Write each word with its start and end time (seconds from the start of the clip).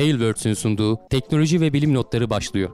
Tailwords'ün 0.00 0.54
sunduğu 0.54 1.08
teknoloji 1.10 1.60
ve 1.60 1.72
bilim 1.72 1.94
notları 1.94 2.30
başlıyor. 2.30 2.70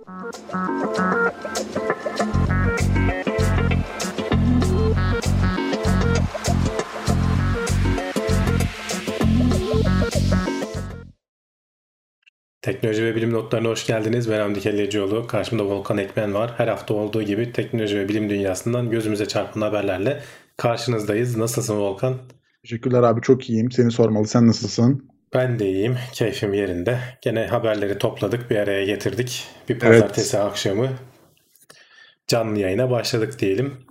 Teknoloji 12.63 13.05
ve 13.05 13.17
bilim 13.17 13.33
notlarına 13.33 13.69
hoş 13.69 13.87
geldiniz. 13.87 14.31
Ben 14.31 14.41
Hamdi 14.41 14.61
Kellecioğlu. 14.61 15.27
Karşımda 15.27 15.65
Volkan 15.65 15.99
Ekmen 15.99 16.35
var. 16.35 16.55
Her 16.57 16.69
hafta 16.69 16.95
olduğu 16.95 17.23
gibi 17.23 17.53
teknoloji 17.53 17.99
ve 17.99 18.09
bilim 18.09 18.31
dünyasından 18.31 18.91
gözümüze 18.91 19.29
çarpan 19.29 19.61
haberlerle 19.61 20.23
karşınızdayız. 20.57 21.37
Nasılsın 21.37 21.77
Volkan? 21.77 22.15
Teşekkürler 22.63 23.03
abi 23.03 23.21
çok 23.21 23.51
iyiyim. 23.51 23.71
Seni 23.71 23.91
sormalı. 23.91 24.27
Sen 24.27 24.47
nasılsın? 24.47 25.16
Ben 25.35 25.59
de 25.59 25.67
iyiyim. 25.67 25.99
Keyfim 26.13 26.55
yerinde. 26.55 26.99
Gene 27.21 27.47
haberleri 27.47 27.99
topladık, 27.99 28.51
bir 28.51 28.57
araya 28.57 28.85
getirdik. 28.85 29.45
Bir 29.69 29.79
pazartesi 29.79 30.37
evet. 30.37 30.47
akşamı 30.47 30.89
canlı 32.27 32.59
yayına 32.59 32.91
başladık 32.91 33.39
diyelim. 33.39 33.87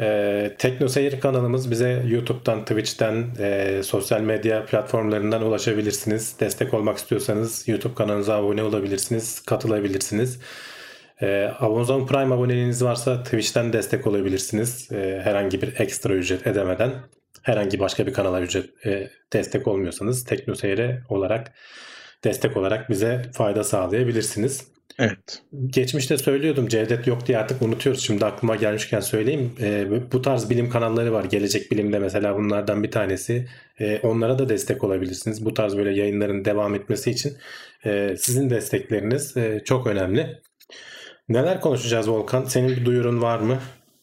Ee, 0.00 0.56
TeknoSeyir 0.58 1.20
kanalımız 1.20 1.70
bize 1.70 2.02
YouTube'dan, 2.06 2.64
Twitch'ten, 2.64 3.26
e, 3.38 3.80
sosyal 3.82 4.20
medya 4.20 4.66
platformlarından 4.66 5.42
ulaşabilirsiniz. 5.42 6.40
Destek 6.40 6.74
olmak 6.74 6.96
istiyorsanız 6.98 7.68
YouTube 7.68 7.94
kanalımıza 7.94 8.34
abone 8.34 8.62
olabilirsiniz, 8.62 9.40
katılabilirsiniz. 9.40 10.40
E, 11.22 11.50
Amazon 11.60 12.06
Prime 12.06 12.34
aboneliğiniz 12.34 12.84
varsa 12.84 13.22
Twitch'ten 13.22 13.72
destek 13.72 14.06
olabilirsiniz. 14.06 14.92
E, 14.92 15.20
herhangi 15.24 15.62
bir 15.62 15.80
ekstra 15.80 16.14
ücret 16.14 16.46
ödemeden. 16.46 16.92
Herhangi 17.44 17.78
başka 17.78 18.06
bir 18.06 18.12
kanala 18.12 18.40
ücret 18.40 18.86
e, 18.86 19.10
destek 19.32 19.68
olmuyorsanız 19.68 20.24
TeknoSeyir'e 20.24 21.02
olarak 21.08 21.52
destek 22.24 22.56
olarak 22.56 22.90
bize 22.90 23.22
fayda 23.32 23.64
sağlayabilirsiniz. 23.64 24.74
Evet. 24.98 25.42
Geçmişte 25.66 26.18
söylüyordum 26.18 26.68
Cevdet 26.68 27.06
yok 27.06 27.26
diye 27.26 27.38
artık 27.38 27.62
unutuyoruz. 27.62 28.02
Şimdi 28.02 28.24
aklıma 28.24 28.56
gelmişken 28.56 29.00
söyleyeyim. 29.00 29.52
E, 29.60 29.86
bu 30.12 30.22
tarz 30.22 30.50
bilim 30.50 30.70
kanalları 30.70 31.12
var. 31.12 31.24
Gelecek 31.24 31.70
Bilim'de 31.70 31.98
mesela 31.98 32.36
bunlardan 32.36 32.82
bir 32.82 32.90
tanesi. 32.90 33.48
E, 33.80 33.98
onlara 34.02 34.38
da 34.38 34.48
destek 34.48 34.84
olabilirsiniz. 34.84 35.44
Bu 35.44 35.54
tarz 35.54 35.76
böyle 35.76 35.90
yayınların 35.90 36.44
devam 36.44 36.74
etmesi 36.74 37.10
için 37.10 37.36
e, 37.84 38.14
sizin 38.18 38.50
destekleriniz 38.50 39.36
e, 39.36 39.62
çok 39.64 39.86
önemli. 39.86 40.42
Neler 41.28 41.60
konuşacağız 41.60 42.10
Volkan? 42.10 42.44
Senin 42.44 42.68
bir 42.68 42.84
duyurun 42.84 43.22
var 43.22 43.38
mı? 43.38 43.58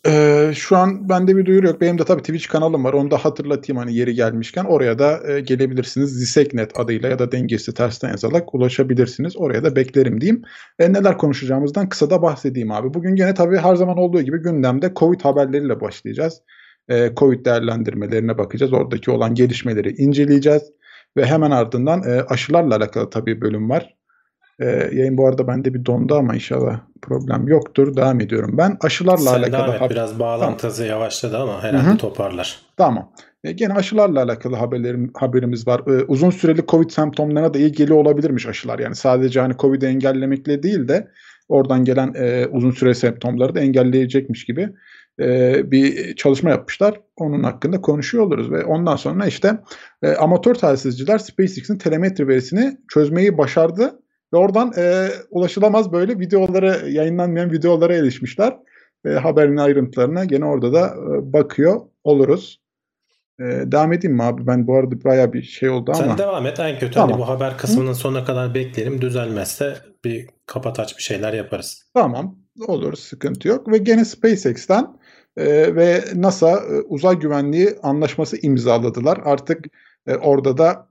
Ee, 0.07 0.51
şu 0.55 0.77
an 0.77 1.09
bende 1.09 1.37
bir 1.37 1.45
duyuru 1.45 1.67
yok. 1.67 1.81
Benim 1.81 1.97
de 1.97 2.03
tabii 2.05 2.21
Twitch 2.21 2.47
kanalım 2.47 2.83
var. 2.83 2.93
Onu 2.93 3.11
da 3.11 3.17
hatırlatayım 3.17 3.77
hani 3.77 3.95
yeri 3.95 4.13
gelmişken. 4.13 4.65
Oraya 4.65 4.99
da 4.99 5.31
e, 5.31 5.39
gelebilirsiniz. 5.39 6.09
Ziseknet 6.11 6.79
adıyla 6.79 7.09
ya 7.09 7.19
da 7.19 7.31
dengesi 7.31 7.73
tersten 7.73 8.09
yazarak 8.09 8.55
ulaşabilirsiniz. 8.55 9.37
Oraya 9.37 9.63
da 9.63 9.75
beklerim 9.75 10.21
diyeyim. 10.21 10.43
E, 10.79 10.93
neler 10.93 11.17
konuşacağımızdan 11.17 11.89
kısa 11.89 12.09
da 12.09 12.21
bahsedeyim 12.21 12.71
abi. 12.71 12.93
Bugün 12.93 13.15
gene 13.15 13.33
tabii 13.33 13.57
her 13.57 13.75
zaman 13.75 13.97
olduğu 13.97 14.21
gibi 14.21 14.37
gündemde 14.37 14.91
Covid 14.95 15.21
haberleriyle 15.21 15.81
başlayacağız. 15.81 16.41
E, 16.89 17.11
Covid 17.17 17.45
değerlendirmelerine 17.45 18.37
bakacağız. 18.37 18.73
Oradaki 18.73 19.11
olan 19.11 19.35
gelişmeleri 19.35 19.89
inceleyeceğiz. 19.89 20.63
Ve 21.17 21.25
hemen 21.25 21.51
ardından 21.51 22.03
e, 22.03 22.21
aşılarla 22.21 22.75
alakalı 22.75 23.09
tabii 23.09 23.41
bölüm 23.41 23.69
var. 23.69 24.00
Ee, 24.61 24.89
yayın 24.93 25.17
bu 25.17 25.27
arada 25.27 25.47
bende 25.47 25.73
bir 25.73 25.85
dondu 25.85 26.15
ama 26.15 26.35
inşallah 26.35 26.79
problem 27.01 27.47
yoktur. 27.47 27.95
Devam 27.95 28.19
ediyorum 28.19 28.57
ben. 28.57 28.77
Aşılarla 28.81 29.17
Sen 29.17 29.39
alakalı... 29.39 29.67
Devam 29.67 29.83
et. 29.83 29.91
Biraz 29.91 30.19
bağlantısı 30.19 30.77
tamam. 30.77 30.89
yavaşladı 30.89 31.37
ama 31.37 31.63
herhalde 31.63 31.87
Hı-hı. 31.87 31.97
toparlar. 31.97 32.59
Tamam. 32.77 33.11
E, 33.43 33.51
gene 33.51 33.73
aşılarla 33.73 34.23
alakalı 34.23 34.55
haberlerim, 34.55 35.11
haberimiz 35.13 35.67
var. 35.67 35.81
E, 35.87 36.03
uzun 36.03 36.29
süreli 36.29 36.65
COVID 36.67 36.89
semptomlarına 36.89 37.53
da 37.53 37.59
ilgili 37.59 37.93
olabilirmiş 37.93 38.47
aşılar. 38.47 38.79
Yani 38.79 38.95
sadece 38.95 39.39
hani 39.39 39.53
COVID'i 39.57 39.85
engellemekle 39.85 40.63
değil 40.63 40.87
de 40.87 41.07
oradan 41.49 41.85
gelen 41.85 42.13
e, 42.15 42.45
uzun 42.45 42.71
süre 42.71 42.93
semptomları 42.93 43.55
da 43.55 43.59
engelleyecekmiş 43.59 44.45
gibi 44.45 44.69
e, 45.19 45.71
bir 45.71 46.15
çalışma 46.15 46.49
yapmışlar. 46.49 47.01
Onun 47.17 47.43
hakkında 47.43 47.81
konuşuyor 47.81 48.23
oluruz 48.23 48.51
ve 48.51 48.65
ondan 48.65 48.95
sonra 48.95 49.25
işte 49.25 49.59
e, 50.03 50.13
amatör 50.13 50.55
telsizciler 50.55 51.17
SpaceX'in 51.17 51.77
telemetri 51.77 52.27
verisini 52.27 52.77
çözmeyi 52.93 53.37
başardı 53.37 54.01
ve 54.33 54.37
oradan 54.37 54.73
e, 54.77 55.09
ulaşılamaz 55.29 55.91
böyle 55.91 56.19
videolara, 56.19 56.75
yayınlanmayan 56.75 57.51
videolara 57.51 57.95
erişmişler. 57.95 58.57
E, 59.05 59.09
haberin 59.09 59.57
ayrıntılarına 59.57 60.25
gene 60.25 60.45
orada 60.45 60.73
da 60.73 60.87
e, 60.87 61.33
bakıyor 61.33 61.81
oluruz. 62.03 62.61
E, 63.39 63.43
devam 63.43 63.93
edeyim 63.93 64.15
mi 64.15 64.23
abi? 64.23 64.47
Ben 64.47 64.67
bu 64.67 64.75
arada 64.75 65.03
baya 65.03 65.33
bir 65.33 65.41
şey 65.41 65.69
oldu 65.69 65.91
ama. 65.95 66.03
Sen 66.03 66.17
devam 66.17 66.45
et. 66.45 66.59
En 66.59 66.79
kötü 66.79 66.93
tamam. 66.93 67.11
hani 67.11 67.21
bu 67.21 67.27
haber 67.27 67.57
kısmının 67.57 67.91
Hı? 67.91 67.95
sonuna 67.95 68.25
kadar 68.25 68.55
bekleyelim. 68.55 69.01
Düzelmezse 69.01 69.77
bir 70.05 70.29
kapat 70.45 70.79
aç 70.79 70.97
bir 70.97 71.03
şeyler 71.03 71.33
yaparız. 71.33 71.83
Tamam. 71.93 72.35
Olur. 72.67 72.93
Sıkıntı 72.93 73.47
yok. 73.47 73.71
Ve 73.71 73.77
gene 73.77 74.05
SpaceX'ten 74.05 74.87
e, 75.37 75.75
ve 75.75 76.03
NASA 76.15 76.51
e, 76.51 76.81
uzay 76.81 77.19
güvenliği 77.19 77.69
anlaşması 77.83 78.37
imzaladılar. 78.41 79.19
Artık 79.25 79.65
e, 80.07 80.15
orada 80.15 80.57
da 80.57 80.90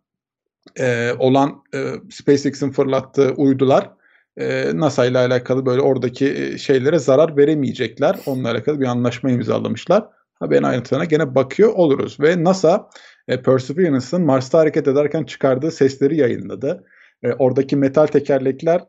e, 0.78 1.12
olan 1.18 1.62
e, 1.74 1.92
SpaceX'in 2.10 2.70
fırlattığı 2.70 3.30
uydular 3.36 3.90
e, 4.36 4.70
NASA 4.74 5.06
ile 5.06 5.18
alakalı 5.18 5.66
böyle 5.66 5.80
oradaki 5.80 6.56
şeylere 6.58 6.98
zarar 6.98 7.36
veremeyecekler. 7.36 8.18
Onunla 8.26 8.50
alakalı 8.50 8.80
bir 8.80 8.86
anlaşma 8.86 9.30
imzalamışlar. 9.30 10.04
Haberin 10.34 10.62
ayrıntılarına 10.62 11.04
gene 11.04 11.34
bakıyor 11.34 11.72
oluruz. 11.72 12.20
Ve 12.20 12.44
NASA 12.44 12.88
e, 13.28 13.42
Perseverance'ın 13.42 14.22
Mars'ta 14.22 14.58
hareket 14.58 14.88
ederken 14.88 15.24
çıkardığı 15.24 15.70
sesleri 15.70 16.16
yayınladı. 16.16 16.84
E, 17.22 17.32
oradaki 17.32 17.76
metal 17.76 18.06
tekerlekler 18.06 18.80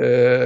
e, 0.00 0.40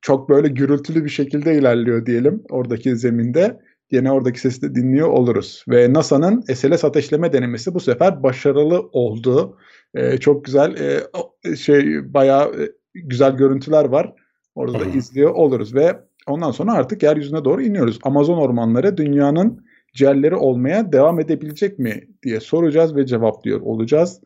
çok 0.00 0.28
böyle 0.28 0.48
gürültülü 0.48 1.04
bir 1.04 1.10
şekilde 1.10 1.54
ilerliyor 1.54 2.06
diyelim 2.06 2.42
oradaki 2.50 2.96
zeminde. 2.96 3.60
Yine 3.90 4.12
oradaki 4.12 4.40
sesi 4.40 4.62
de 4.62 4.74
dinliyor 4.74 5.08
oluruz. 5.08 5.64
Ve 5.68 5.92
NASA'nın 5.92 6.40
SLS 6.40 6.84
ateşleme 6.84 7.32
denemesi 7.32 7.74
bu 7.74 7.80
sefer 7.80 8.22
başarılı 8.22 8.80
oldu. 8.92 9.58
E, 9.94 10.18
çok 10.18 10.44
güzel 10.44 10.76
e, 11.44 11.56
şey 11.56 12.14
bayağı 12.14 12.62
e, 12.62 12.72
güzel 12.94 13.36
görüntüler 13.36 13.84
var. 13.84 14.12
Orada 14.54 14.80
da 14.80 14.84
izliyor 14.84 15.30
oluruz 15.30 15.74
ve 15.74 15.96
ondan 16.26 16.50
sonra 16.50 16.72
artık 16.72 17.02
yeryüzüne 17.02 17.44
doğru 17.44 17.62
iniyoruz. 17.62 17.98
Amazon 18.02 18.38
ormanları 18.38 18.96
dünyanın 18.96 19.64
ciğerleri 19.94 20.34
olmaya 20.34 20.92
devam 20.92 21.20
edebilecek 21.20 21.78
mi 21.78 22.00
diye 22.22 22.40
soracağız 22.40 22.96
ve 22.96 23.06
cevaplıyor 23.06 23.60
olacağız. 23.60 24.20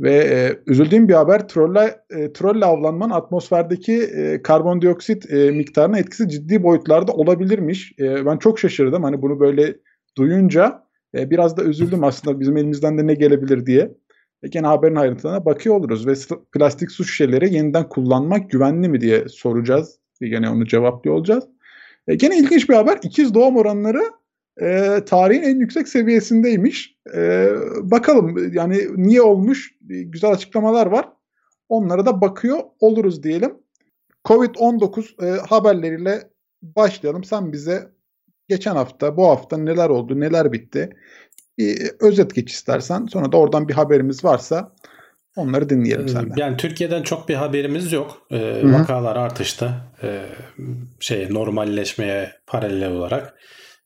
Ve 0.00 0.14
e, 0.14 0.58
üzüldüğüm 0.66 1.08
bir 1.08 1.14
haber 1.14 1.48
trolle, 1.48 1.96
e, 2.10 2.32
trolle 2.32 2.64
avlanmanın 2.64 3.12
atmosferdeki 3.12 4.02
e, 4.02 4.42
karbondioksit 4.42 5.32
e, 5.32 5.50
miktarına 5.50 5.98
etkisi 5.98 6.28
ciddi 6.28 6.62
boyutlarda 6.62 7.12
olabilirmiş. 7.12 7.92
E, 7.98 8.26
ben 8.26 8.36
çok 8.36 8.58
şaşırdım 8.58 9.02
hani 9.02 9.22
bunu 9.22 9.40
böyle 9.40 9.76
duyunca 10.16 10.82
e, 11.14 11.30
biraz 11.30 11.56
da 11.56 11.64
üzüldüm 11.64 12.04
aslında 12.04 12.40
bizim 12.40 12.56
elimizden 12.56 12.98
de 12.98 13.06
ne 13.06 13.14
gelebilir 13.14 13.66
diye. 13.66 13.90
E, 14.44 14.48
gene 14.48 14.66
haberin 14.66 14.96
ayrıntılarına 14.96 15.44
bakıyor 15.44 15.76
oluruz 15.76 16.06
ve 16.06 16.14
plastik 16.52 16.90
su 16.90 17.04
şişeleri 17.04 17.54
yeniden 17.54 17.88
kullanmak 17.88 18.50
güvenli 18.50 18.88
mi 18.88 19.00
diye 19.00 19.28
soracağız. 19.28 19.98
E, 20.20 20.28
gene 20.28 20.50
onu 20.50 20.66
cevaplıyor 20.66 21.16
olacağız. 21.16 21.44
E, 22.08 22.14
gene 22.14 22.38
ilginç 22.38 22.68
bir 22.68 22.74
haber. 22.74 22.98
İkiz 23.02 23.34
doğum 23.34 23.56
oranları 23.56 24.02
e, 24.60 24.98
tarihin 25.06 25.42
en 25.42 25.60
yüksek 25.60 25.88
seviyesindeymiş. 25.88 26.96
E, 27.14 27.50
bakalım 27.82 28.54
yani 28.54 28.80
niye 28.96 29.22
olmuş 29.22 29.74
güzel 29.80 30.30
açıklamalar 30.30 30.86
var. 30.86 31.08
Onlara 31.68 32.06
da 32.06 32.20
bakıyor 32.20 32.58
oluruz 32.80 33.22
diyelim. 33.22 33.54
Covid-19 34.24 35.26
e, 35.26 35.40
haberleriyle 35.40 36.30
başlayalım. 36.62 37.24
Sen 37.24 37.52
bize 37.52 37.88
geçen 38.48 38.74
hafta, 38.74 39.16
bu 39.16 39.26
hafta 39.26 39.56
neler 39.56 39.88
oldu, 39.88 40.20
neler 40.20 40.52
bitti? 40.52 40.96
Bir 41.58 41.90
özet 42.00 42.34
geç 42.34 42.52
istersen. 42.52 43.06
Sonra 43.06 43.32
da 43.32 43.36
oradan 43.36 43.68
bir 43.68 43.74
haberimiz 43.74 44.24
varsa 44.24 44.72
onları 45.36 45.68
dinleyelim 45.68 46.08
senden. 46.08 46.36
Yani 46.36 46.56
Türkiye'den 46.56 47.02
çok 47.02 47.28
bir 47.28 47.34
haberimiz 47.34 47.92
yok. 47.92 48.26
Ee, 48.30 48.60
vakalar 48.64 49.16
artışta. 49.16 49.94
Ee, 50.02 50.22
şey 51.00 51.34
normalleşmeye 51.34 52.32
paralel 52.46 52.90
olarak. 52.90 53.34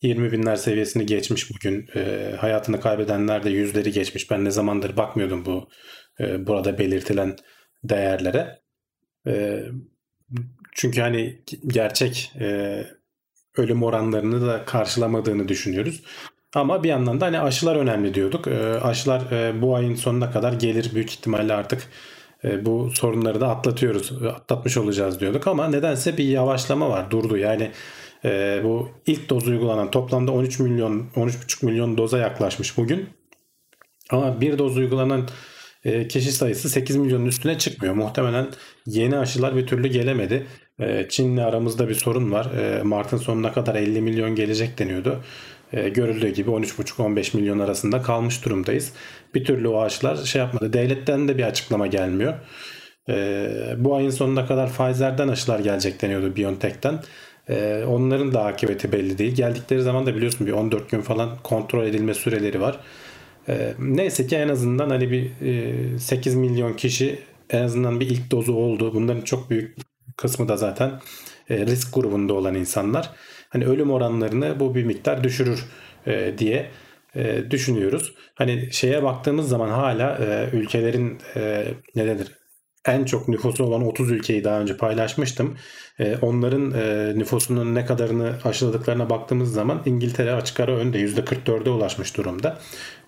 20 0.02 0.32
binler 0.32 0.56
seviyesini 0.56 1.06
geçmiş 1.06 1.50
bugün. 1.54 1.88
E, 1.94 2.32
hayatını 2.38 2.80
kaybedenler 2.80 3.44
de 3.44 3.50
yüzleri 3.50 3.92
geçmiş. 3.92 4.30
Ben 4.30 4.44
ne 4.44 4.50
zamandır 4.50 4.96
bakmıyordum 4.96 5.44
bu 5.44 5.68
e, 6.20 6.46
burada 6.46 6.78
belirtilen 6.78 7.36
değerlere. 7.84 8.60
E, 9.26 9.62
çünkü 10.72 11.00
hani 11.00 11.42
gerçek 11.66 12.32
e, 12.40 12.84
ölüm 13.56 13.82
oranlarını 13.82 14.46
da 14.46 14.64
karşılamadığını 14.64 15.48
düşünüyoruz. 15.48 16.02
Ama 16.54 16.82
bir 16.82 16.88
yandan 16.88 17.20
da 17.20 17.26
hani 17.26 17.40
aşılar 17.40 17.76
önemli 17.76 18.14
diyorduk. 18.14 18.46
E, 18.46 18.80
aşılar 18.80 19.32
e, 19.32 19.62
bu 19.62 19.76
ayın 19.76 19.94
sonuna 19.94 20.30
kadar 20.30 20.52
gelir 20.52 20.90
büyük 20.94 21.10
ihtimalle 21.10 21.54
artık 21.54 21.88
e, 22.44 22.64
bu 22.64 22.90
sorunları 22.94 23.40
da 23.40 23.48
atlatıyoruz, 23.48 24.22
atlatmış 24.22 24.76
olacağız 24.76 25.20
diyorduk 25.20 25.46
ama 25.46 25.68
nedense 25.68 26.16
bir 26.16 26.24
yavaşlama 26.24 26.90
var, 26.90 27.10
durdu. 27.10 27.36
Yani 27.36 27.70
e, 28.24 28.60
bu 28.64 28.88
ilk 29.06 29.30
doz 29.30 29.48
uygulanan 29.48 29.90
toplamda 29.90 30.32
13 30.32 30.58
milyon 30.58 31.06
13,5 31.16 31.66
milyon 31.66 31.98
doza 31.98 32.18
yaklaşmış 32.18 32.76
bugün. 32.78 33.08
Ama 34.10 34.40
bir 34.40 34.58
doz 34.58 34.76
uygulanan 34.76 35.28
e, 35.84 36.08
kişi 36.08 36.32
sayısı 36.32 36.70
8 36.70 36.96
milyonun 36.96 37.26
üstüne 37.26 37.58
çıkmıyor. 37.58 37.94
Muhtemelen 37.94 38.46
yeni 38.86 39.18
aşılar 39.18 39.56
bir 39.56 39.66
türlü 39.66 39.88
gelemedi. 39.88 40.46
E, 40.80 41.06
Çin'le 41.08 41.38
aramızda 41.38 41.88
bir 41.88 41.94
sorun 41.94 42.32
var. 42.32 42.46
E, 42.54 42.82
Mart'ın 42.82 43.16
sonuna 43.16 43.52
kadar 43.52 43.74
50 43.74 44.00
milyon 44.00 44.34
gelecek 44.34 44.78
deniyordu. 44.78 45.22
E, 45.72 45.88
görüldüğü 45.88 46.28
gibi 46.28 46.50
13,5-15 46.50 47.36
milyon 47.36 47.58
arasında 47.58 48.02
kalmış 48.02 48.44
durumdayız. 48.44 48.92
Bir 49.34 49.44
türlü 49.44 49.68
o 49.68 49.80
aşılar 49.80 50.16
şey 50.16 50.42
yapmadı. 50.42 50.72
Devletten 50.72 51.28
de 51.28 51.38
bir 51.38 51.44
açıklama 51.44 51.86
gelmiyor. 51.86 52.34
E, 53.08 53.48
bu 53.78 53.96
ayın 53.96 54.10
sonuna 54.10 54.46
kadar 54.46 54.72
Pfizer'den 54.72 55.28
aşılar 55.28 55.58
gelecek 55.58 56.02
deniyordu 56.02 56.36
BioNTech'ten. 56.36 57.00
E, 57.48 57.84
onların 57.88 58.34
da 58.34 58.44
akıbeti 58.44 58.92
belli 58.92 59.18
değil. 59.18 59.34
Geldikleri 59.34 59.82
zaman 59.82 60.06
da 60.06 60.16
biliyorsun 60.16 60.46
bir 60.46 60.52
14 60.52 60.90
gün 60.90 61.00
falan 61.00 61.38
kontrol 61.42 61.84
edilme 61.84 62.14
süreleri 62.14 62.60
var. 62.60 62.80
E, 63.48 63.74
neyse 63.78 64.26
ki 64.26 64.36
en 64.36 64.48
azından 64.48 64.90
hani 64.90 65.10
bir 65.10 65.30
e, 65.94 65.98
8 65.98 66.34
milyon 66.34 66.72
kişi 66.72 67.18
en 67.50 67.62
azından 67.62 68.00
bir 68.00 68.10
ilk 68.10 68.30
dozu 68.30 68.54
oldu. 68.54 68.94
Bunların 68.94 69.22
çok 69.22 69.50
büyük 69.50 69.76
kısmı 70.16 70.48
da 70.48 70.56
zaten 70.56 70.90
e, 71.50 71.66
risk 71.66 71.94
grubunda 71.94 72.34
olan 72.34 72.54
insanlar. 72.54 73.10
Hani 73.48 73.66
ölüm 73.66 73.90
oranlarını 73.90 74.60
bu 74.60 74.74
bir 74.74 74.84
miktar 74.84 75.24
düşürür 75.24 75.64
e, 76.06 76.38
diye 76.38 76.70
e, 77.14 77.50
düşünüyoruz. 77.50 78.14
Hani 78.34 78.68
şeye 78.72 79.02
baktığımız 79.02 79.48
zaman 79.48 79.68
hala 79.68 80.18
e, 80.18 80.56
ülkelerin 80.56 81.18
e, 81.36 81.64
ne 81.94 82.06
denir 82.06 82.38
en 82.86 83.04
çok 83.04 83.28
nüfusu 83.28 83.64
olan 83.64 83.86
30 83.86 84.10
ülkeyi 84.10 84.44
daha 84.44 84.60
önce 84.60 84.76
paylaşmıştım. 84.76 85.56
E, 85.98 86.16
onların 86.22 86.72
e, 86.72 87.12
nüfusunun 87.18 87.74
ne 87.74 87.86
kadarını 87.86 88.32
aşıladıklarına 88.44 89.10
baktığımız 89.10 89.52
zaman 89.52 89.82
İngiltere 89.86 90.32
açık 90.32 90.60
ara 90.60 90.76
önde 90.76 90.98
%44'e 91.00 91.70
ulaşmış 91.70 92.16
durumda. 92.16 92.58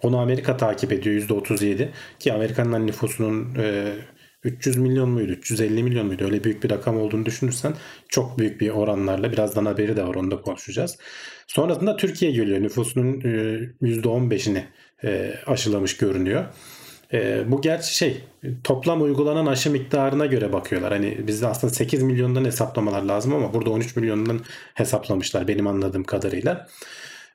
Onu 0.03 0.19
Amerika 0.19 0.57
takip 0.57 0.93
ediyor 0.93 1.17
%37 1.17 1.89
ki 2.19 2.33
Amerika'nın 2.33 2.87
nüfusunun 2.87 3.55
e, 3.59 3.93
300 4.45 4.77
milyon 4.77 5.09
muydu 5.09 5.33
350 5.33 5.83
milyon 5.83 6.07
muydu 6.07 6.25
öyle 6.25 6.45
büyük 6.45 6.65
bir 6.65 6.71
rakam 6.71 7.01
olduğunu 7.01 7.27
düşünürsen 7.27 7.75
çok 8.09 8.39
büyük 8.39 8.61
bir 8.61 8.71
oranlarla 8.71 9.33
birazdan 9.33 9.67
haberi 9.67 9.97
de 9.97 10.07
var 10.07 10.15
onu 10.15 10.31
da 10.31 10.41
konuşacağız. 10.41 10.99
Sonrasında 11.47 11.97
Türkiye 11.97 12.31
geliyor 12.33 12.63
nüfusunun 12.63 13.21
%15'ini 13.83 14.63
aşılamış 15.47 15.97
görünüyor. 15.97 16.45
E, 17.13 17.51
bu 17.51 17.61
gerçi 17.61 17.97
şey 17.97 18.21
toplam 18.65 19.03
uygulanan 19.03 19.47
aşı 19.47 19.71
miktarına 19.71 20.27
göre 20.27 20.53
bakıyorlar. 20.53 20.93
Hani 20.93 21.19
bizde 21.27 21.47
aslında 21.47 21.73
8 21.73 22.03
milyondan 22.03 22.45
hesaplamalar 22.45 23.03
lazım 23.03 23.35
ama 23.35 23.55
burada 23.55 23.71
13 23.71 23.97
milyondan 23.97 24.41
hesaplamışlar 24.75 25.49
benim 25.49 25.67
anladığım 25.67 26.05
kadarıyla. 26.05 26.69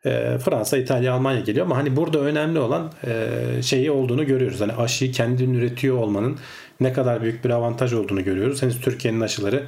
E, 0.05 0.37
Fransa, 0.37 0.77
İtalya, 0.77 1.13
Almanya 1.13 1.39
geliyor 1.39 1.65
ama 1.65 1.77
hani 1.77 1.95
burada 1.95 2.19
önemli 2.19 2.59
olan 2.59 2.91
e, 3.07 3.61
şeyi 3.61 3.91
olduğunu 3.91 4.25
görüyoruz. 4.25 4.61
Hani 4.61 4.73
aşıyı 4.73 5.11
kendin 5.11 5.53
üretiyor 5.53 5.97
olmanın 5.97 6.37
ne 6.79 6.93
kadar 6.93 7.21
büyük 7.21 7.45
bir 7.45 7.49
avantaj 7.49 7.93
olduğunu 7.93 8.23
görüyoruz. 8.23 8.61
Henüz 8.61 8.81
Türkiye'nin 8.81 9.21
aşıları 9.21 9.67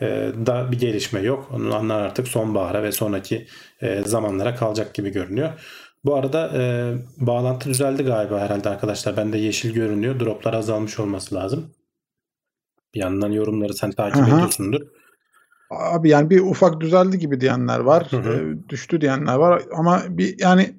e, 0.00 0.06
da 0.46 0.72
bir 0.72 0.78
gelişme 0.78 1.20
yok. 1.20 1.50
Onlar 1.54 2.00
artık 2.00 2.28
sonbahara 2.28 2.82
ve 2.82 2.92
sonraki 2.92 3.46
e, 3.80 4.02
zamanlara 4.02 4.54
kalacak 4.54 4.94
gibi 4.94 5.10
görünüyor. 5.10 5.50
Bu 6.04 6.14
arada 6.14 6.50
e, 6.54 6.92
bağlantı 7.16 7.68
düzeldi 7.68 8.02
galiba 8.02 8.40
herhalde 8.40 8.68
arkadaşlar. 8.68 9.16
Bende 9.16 9.38
yeşil 9.38 9.74
görünüyor. 9.74 10.20
Droplar 10.20 10.54
azalmış 10.54 10.98
olması 10.98 11.34
lazım. 11.34 11.70
Bir 12.94 13.00
yandan 13.00 13.32
yorumları 13.32 13.74
sen 13.74 13.90
takip 13.90 14.22
Aha. 14.22 14.36
ediyorsundur. 14.36 14.80
Abi 15.70 16.08
yani 16.08 16.30
bir 16.30 16.40
ufak 16.40 16.80
düzeldi 16.80 17.18
gibi 17.18 17.40
diyenler 17.40 17.78
var. 17.78 18.06
Hı 18.10 18.16
hı. 18.16 18.32
E, 18.32 18.68
düştü 18.68 19.00
diyenler 19.00 19.34
var. 19.34 19.62
Ama 19.72 20.02
bir 20.08 20.38
yani 20.38 20.74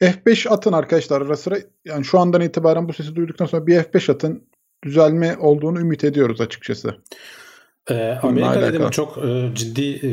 F5 0.00 0.48
atın 0.48 0.72
arkadaşlar 0.72 1.20
ara 1.20 1.36
sıra. 1.36 1.58
Yani 1.84 2.04
şu 2.04 2.18
andan 2.18 2.40
itibaren 2.40 2.88
bu 2.88 2.92
sesi 2.92 3.16
duyduktan 3.16 3.46
sonra 3.46 3.66
bir 3.66 3.76
F5 3.76 4.12
atın. 4.12 4.42
Düzelme 4.84 5.36
olduğunu 5.36 5.80
ümit 5.80 6.04
ediyoruz 6.04 6.40
açıkçası. 6.40 6.94
Ee, 7.90 8.18
Amerika 8.22 8.62
dedim 8.62 8.90
çok 8.90 9.18
e, 9.18 9.50
ciddi 9.54 10.06
e, 10.06 10.10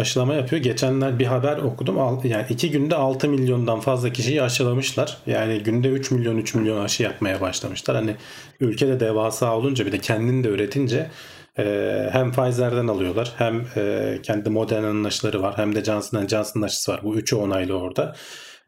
aşılama 0.00 0.34
yapıyor. 0.34 0.62
Geçenler 0.62 1.18
bir 1.18 1.26
haber 1.26 1.56
okudum. 1.56 1.98
Al, 1.98 2.24
yani 2.24 2.46
iki 2.50 2.70
günde 2.70 2.94
6 2.94 3.28
milyondan 3.28 3.80
fazla 3.80 4.12
kişiyi 4.12 4.42
aşılamışlar. 4.42 5.18
Yani 5.26 5.58
günde 5.58 5.88
3 5.88 6.10
milyon 6.10 6.36
3 6.36 6.54
milyon 6.54 6.84
aşı 6.84 7.02
yapmaya 7.02 7.40
başlamışlar. 7.40 7.96
Hani 7.96 8.16
ülkede 8.60 9.00
devasa 9.00 9.56
olunca 9.56 9.86
bir 9.86 9.92
de 9.92 9.98
kendini 9.98 10.44
de 10.44 10.48
üretince 10.48 11.10
e, 11.58 12.08
hem 12.12 12.32
Pfizer'den 12.32 12.88
alıyorlar 12.88 13.32
hem 13.36 13.66
e, 13.76 14.18
kendi 14.22 14.50
Moderna'nın 14.50 15.04
aşıları 15.04 15.42
var 15.42 15.58
hem 15.58 15.74
de 15.74 15.84
Johnson 15.84 16.26
Johnson 16.26 16.62
aşısı 16.62 16.92
var. 16.92 17.00
Bu 17.02 17.16
üçü 17.16 17.36
onaylı 17.36 17.78
orada. 17.78 18.14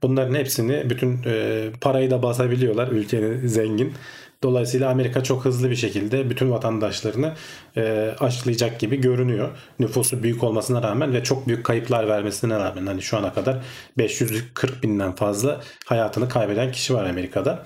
Bunların 0.02 0.34
hepsini 0.34 0.90
bütün 0.90 1.20
e, 1.26 1.69
parayı 1.81 2.10
da 2.10 2.22
basabiliyorlar. 2.22 2.88
Ülkenin 2.88 3.46
zengin. 3.46 3.93
Dolayısıyla 4.43 4.91
Amerika 4.91 5.23
çok 5.23 5.44
hızlı 5.44 5.71
bir 5.71 5.77
şekilde 5.77 6.31
bütün 6.31 6.50
vatandaşlarını 6.50 7.35
e, 7.77 8.15
aşılayacak 8.21 8.81
gibi 8.81 8.97
görünüyor. 9.00 9.49
Nüfusu 9.79 10.23
büyük 10.23 10.44
olmasına 10.44 10.83
rağmen 10.83 11.12
ve 11.12 11.25
çok 11.25 11.49
büyük 11.49 11.65
kayıplar 11.65 12.09
vermesine 12.09 12.59
rağmen 12.59 12.87
hani 12.87 13.03
şu 13.03 13.17
ana 13.17 13.33
kadar 13.33 13.65
540 13.99 14.83
binden 14.83 15.12
fazla 15.12 15.61
hayatını 15.87 16.29
kaybeden 16.29 16.73
kişi 16.73 16.94
var 16.94 17.05
Amerika'da. 17.05 17.65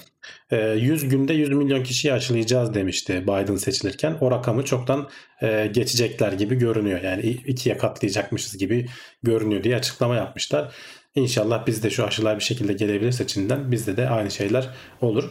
E, 0.50 0.56
100 0.70 1.08
günde 1.08 1.32
100 1.32 1.50
milyon 1.50 1.82
kişiyi 1.82 2.12
aşılayacağız 2.12 2.74
demişti 2.74 3.22
Biden 3.22 3.56
seçilirken. 3.56 4.16
O 4.20 4.30
rakamı 4.30 4.64
çoktan 4.64 5.08
e, 5.42 5.66
geçecekler 5.66 6.32
gibi 6.32 6.54
görünüyor. 6.54 7.02
Yani 7.02 7.22
ikiye 7.22 7.76
katlayacakmışız 7.76 8.58
gibi 8.58 8.86
görünüyor 9.22 9.64
diye 9.64 9.76
açıklama 9.76 10.16
yapmışlar. 10.16 10.72
İnşallah 11.14 11.66
biz 11.66 11.82
de 11.82 11.90
şu 11.90 12.04
aşılar 12.04 12.38
bir 12.38 12.44
şekilde 12.44 12.72
gelebilirse 12.72 13.26
Çin'den 13.26 13.72
bizde 13.72 13.96
de 13.96 14.08
aynı 14.08 14.30
şeyler 14.30 14.68
olur. 15.00 15.30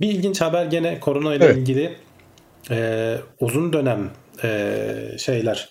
Bir 0.00 0.08
ilginç 0.08 0.40
haber 0.40 0.64
gene 0.64 1.00
korona 1.00 1.34
ile 1.34 1.44
evet. 1.44 1.56
ilgili 1.56 1.96
e, 2.70 3.16
uzun 3.40 3.72
dönem 3.72 4.10
e, 4.44 4.94
şeyler 5.18 5.68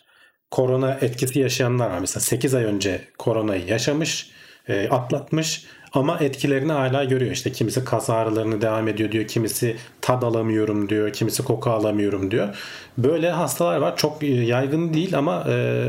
korona 0.51 0.97
etkisi 1.01 1.39
yaşayanlar 1.39 1.89
var. 1.89 1.99
Mesela 1.99 2.21
8 2.21 2.53
ay 2.53 2.63
önce 2.63 3.01
koronayı 3.17 3.65
yaşamış, 3.65 4.31
e, 4.67 4.89
atlatmış 4.89 5.65
ama 5.93 6.17
etkilerini 6.19 6.71
hala 6.71 7.03
görüyor. 7.03 7.31
İşte 7.31 7.51
kimisi 7.51 7.83
kas 7.83 8.09
ağrılarını 8.09 8.61
devam 8.61 8.87
ediyor 8.87 9.11
diyor, 9.11 9.27
kimisi 9.27 9.75
tad 10.01 10.21
alamıyorum 10.23 10.89
diyor, 10.89 11.13
kimisi 11.13 11.43
koku 11.43 11.69
alamıyorum 11.69 12.31
diyor. 12.31 12.55
Böyle 12.97 13.31
hastalar 13.31 13.77
var. 13.77 13.97
Çok 13.97 14.23
yaygın 14.23 14.93
değil 14.93 15.17
ama 15.17 15.45
e, 15.49 15.85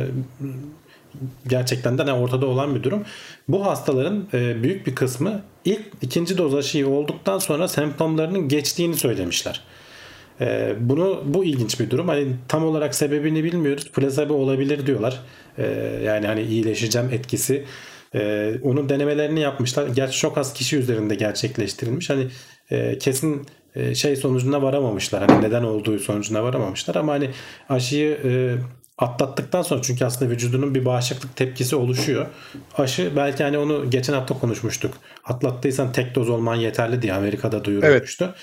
gerçekten 1.47 1.99
de 1.99 2.12
ortada 2.12 2.47
olan 2.47 2.75
bir 2.75 2.82
durum. 2.82 3.05
Bu 3.49 3.67
hastaların 3.67 4.29
e, 4.35 4.62
büyük 4.62 4.87
bir 4.87 4.94
kısmı 4.94 5.43
ilk 5.64 5.81
ikinci 6.03 6.38
doz 6.38 6.55
aşıyı 6.55 6.88
olduktan 6.88 7.38
sonra 7.38 7.69
semptomlarının 7.69 8.49
geçtiğini 8.49 8.97
söylemişler. 8.97 9.61
E, 10.41 10.75
bunu 10.81 11.23
bu 11.25 11.45
ilginç 11.45 11.81
bir 11.81 11.90
durum. 11.90 12.09
Hani 12.09 12.26
tam 12.49 12.64
olarak 12.64 12.95
sebebini 12.95 13.45
bilmiyoruz. 13.45 13.90
Plasebo 13.90 14.35
olabilir 14.35 14.87
diyorlar. 14.87 15.21
E, 15.59 15.64
yani 16.04 16.26
hani 16.26 16.42
iyileşeceğim 16.42 17.09
etkisi. 17.12 17.64
Onun 18.62 18.88
denemelerini 18.88 19.40
yapmışlar. 19.40 19.87
Gerçi 19.87 20.19
çok 20.19 20.38
az 20.38 20.52
kişi 20.52 20.76
üzerinde 20.76 21.14
gerçekleştirilmiş. 21.14 22.11
Hani 22.11 22.26
kesin 22.99 23.47
şey 23.95 24.16
sonucuna 24.16 24.62
varamamışlar. 24.62 25.31
Hani 25.31 25.45
neden 25.45 25.62
olduğu 25.62 25.99
sonucuna 25.99 26.42
varamamışlar 26.42 26.95
ama 26.95 27.12
hani 27.12 27.31
aşıyı 27.69 28.19
atlattıktan 28.99 29.62
sonra 29.62 29.82
çünkü 29.82 30.04
aslında 30.04 30.30
vücudunun 30.30 30.75
bir 30.75 30.84
bağışıklık 30.84 31.37
tepkisi 31.37 31.76
oluşuyor. 31.76 32.26
Aşı 32.78 33.12
belki 33.16 33.42
hani 33.42 33.58
onu 33.58 33.90
geçen 33.90 34.12
hafta 34.12 34.38
konuşmuştuk. 34.38 34.94
Atlattıysan 35.25 35.92
tek 35.92 36.14
doz 36.14 36.28
olman 36.28 36.54
yeterli 36.54 37.02
diye 37.02 37.12
Amerika'da 37.12 37.64
duyurulmuştu. 37.64 38.34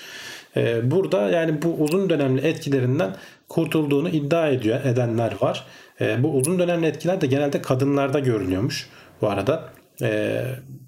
Evet. 0.56 0.76
Ee, 0.84 0.90
burada 0.90 1.28
yani 1.28 1.62
bu 1.62 1.74
uzun 1.74 2.10
dönemli 2.10 2.46
etkilerinden 2.46 3.16
kurtulduğunu 3.48 4.08
iddia 4.08 4.48
ediyor 4.48 4.84
edenler 4.84 5.34
var. 5.40 5.66
Ee, 6.00 6.22
bu 6.22 6.32
uzun 6.32 6.58
dönemli 6.58 6.86
etkiler 6.86 7.20
de 7.20 7.26
genelde 7.26 7.62
kadınlarda 7.62 8.18
görünüyormuş 8.18 8.88
bu 9.20 9.28
arada. 9.28 9.68
Ee, 10.02 10.44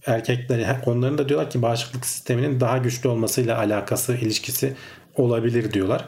erkekleri 0.07 0.67
onların 0.87 1.19
da 1.19 1.29
diyorlar 1.29 1.51
ki 1.51 1.63
bağışıklık 1.63 2.07
sisteminin 2.07 2.61
daha 2.61 2.79
güçlü 2.79 3.09
olmasıyla 3.09 3.59
alakası 3.59 4.15
ilişkisi 4.15 4.75
olabilir 5.17 5.73
diyorlar. 5.73 6.05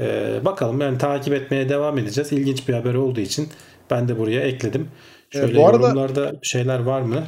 Ee, 0.00 0.40
bakalım 0.44 0.80
yani 0.80 0.98
takip 0.98 1.34
etmeye 1.34 1.68
devam 1.68 1.98
edeceğiz. 1.98 2.32
İlginç 2.32 2.68
bir 2.68 2.74
haber 2.74 2.94
olduğu 2.94 3.20
için 3.20 3.48
ben 3.90 4.08
de 4.08 4.18
buraya 4.18 4.40
ekledim. 4.40 4.88
Şöyle 5.30 5.52
ee, 5.52 5.56
bu 5.56 5.68
arada, 5.68 5.86
yorumlarda 5.86 6.32
şeyler 6.42 6.78
var 6.78 7.00
mı? 7.00 7.24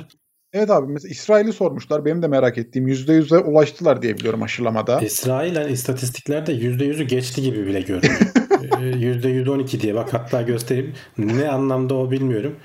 Evet 0.53 0.71
abi 0.71 0.93
mesela 0.93 1.11
İsrail'i 1.11 1.53
sormuşlar. 1.53 2.05
Benim 2.05 2.23
de 2.23 2.29
merak 2.29 2.59
ettiğim 2.59 2.89
%100'e 2.89 3.39
ulaştılar 3.39 4.03
diye 4.03 4.19
biliyorum 4.19 4.43
aşılamada. 4.43 5.01
İsrail 5.01 5.57
yani 5.57 5.73
istatistiklerde 5.73 6.53
%100'ü 6.53 7.05
geçti 7.05 7.43
gibi 7.43 7.67
bile 7.67 7.81
görünüyor. 7.81 8.21
%112 8.61 9.81
diye 9.81 9.95
bak 9.95 10.15
hatta 10.15 10.43
göstereyim. 10.43 10.95
Ne 11.19 11.49
anlamda 11.49 11.95
o 11.95 12.11
bilmiyorum. 12.11 12.57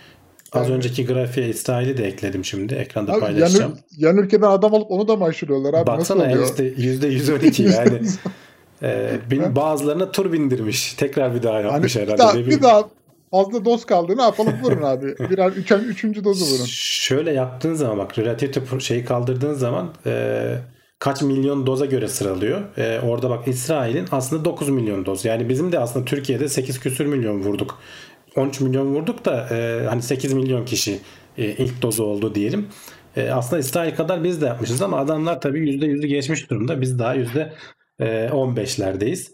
Az 0.52 0.68
evet. 0.68 0.78
önceki 0.78 1.06
grafiğe 1.06 1.50
İsrail'i 1.50 1.98
de 1.98 2.06
ekledim 2.06 2.46
şimdi. 2.46 2.74
Ekranda 2.74 3.14
abi, 3.14 3.20
paylaşacağım. 3.20 3.78
Yan, 3.98 4.10
yan 4.10 4.24
ülkeden 4.24 4.48
adam 4.48 4.74
alıp 4.74 4.92
onu 4.92 5.08
da 5.08 5.16
mı 5.16 5.26
aşılıyorlar 5.26 5.74
abi? 5.74 5.88
Baksana 5.88 6.24
Nasıl 6.24 6.32
oluyor? 6.32 6.50
işte 6.50 6.68
%112 6.68 7.76
yani. 7.76 8.02
Ee, 8.84 9.20
bin, 9.32 9.56
bazılarına 9.56 10.12
tur 10.12 10.32
bindirmiş. 10.32 10.94
Tekrar 10.94 11.36
bir 11.36 11.44
daha 11.44 11.60
yapmış 11.60 11.96
hani, 11.96 12.04
herhalde. 12.06 12.40
Bir 12.40 12.46
daha, 12.46 12.58
bir 12.58 12.62
daha 12.62 12.90
fazla 13.32 13.66
doz 13.66 13.86
kaldı. 13.86 14.18
Ne 14.18 14.22
yapalım 14.22 14.54
vurun 14.64 14.82
abi. 14.82 15.06
Birer 15.30 15.52
üçen, 15.52 15.80
üçüncü 15.80 16.24
dozu 16.24 16.46
vurun. 16.46 16.66
Şöyle 16.68 17.32
yaptığın 17.32 17.74
zaman 17.74 17.98
bak 17.98 18.20
relativity 18.20 18.78
şeyi 18.80 19.06
kaldırdığın 19.06 19.54
zaman 19.54 19.94
e, 20.06 20.56
kaç 21.00 21.22
milyon 21.22 21.68
doza 21.68 21.86
göre 21.86 22.08
sıralıyor. 22.08 22.62
Ee, 22.78 23.00
orada 23.00 23.30
bak 23.30 23.48
İsrail'in 23.48 24.06
aslında 24.12 24.46
9 24.46 24.70
milyon 24.70 25.06
doz. 25.06 25.26
Yani 25.26 25.50
bizim 25.50 25.72
de 25.72 25.80
aslında 25.80 26.06
Türkiye'de 26.06 26.50
8 26.50 26.80
küsür 26.80 27.06
milyon 27.06 27.40
vurduk. 27.40 27.80
13 28.36 28.62
milyon 28.62 28.86
vurduk 28.96 29.26
da 29.26 29.48
e, 29.52 29.86
hani 29.86 30.02
8 30.02 30.34
milyon 30.34 30.66
kişi 30.66 31.00
e, 31.38 31.46
ilk 31.46 31.82
dozu 31.82 32.04
oldu 32.04 32.36
diyelim. 32.36 32.68
E, 33.18 33.30
aslında 33.30 33.60
İsrail 33.60 33.96
kadar 33.96 34.24
biz 34.24 34.42
de 34.42 34.46
yapmışız 34.46 34.82
ama 34.82 34.98
adamlar 34.98 35.42
tabii 35.42 35.60
%100'ü 35.60 36.08
geçmiş 36.08 36.50
durumda. 36.50 36.82
Biz 36.82 37.00
daha 37.00 37.16
%15'lerdeyiz. 38.00 39.32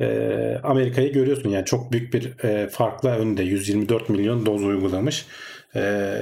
E, 0.00 0.60
Amerika'yı 0.62 1.12
görüyorsun 1.12 1.48
yani 1.48 1.64
çok 1.64 1.92
büyük 1.92 2.14
bir 2.14 2.44
e, 2.44 2.68
farkla 2.68 3.10
önde 3.10 3.42
124 3.42 4.08
milyon 4.08 4.46
doz 4.46 4.64
uygulamış. 4.64 5.26
E, 5.76 6.14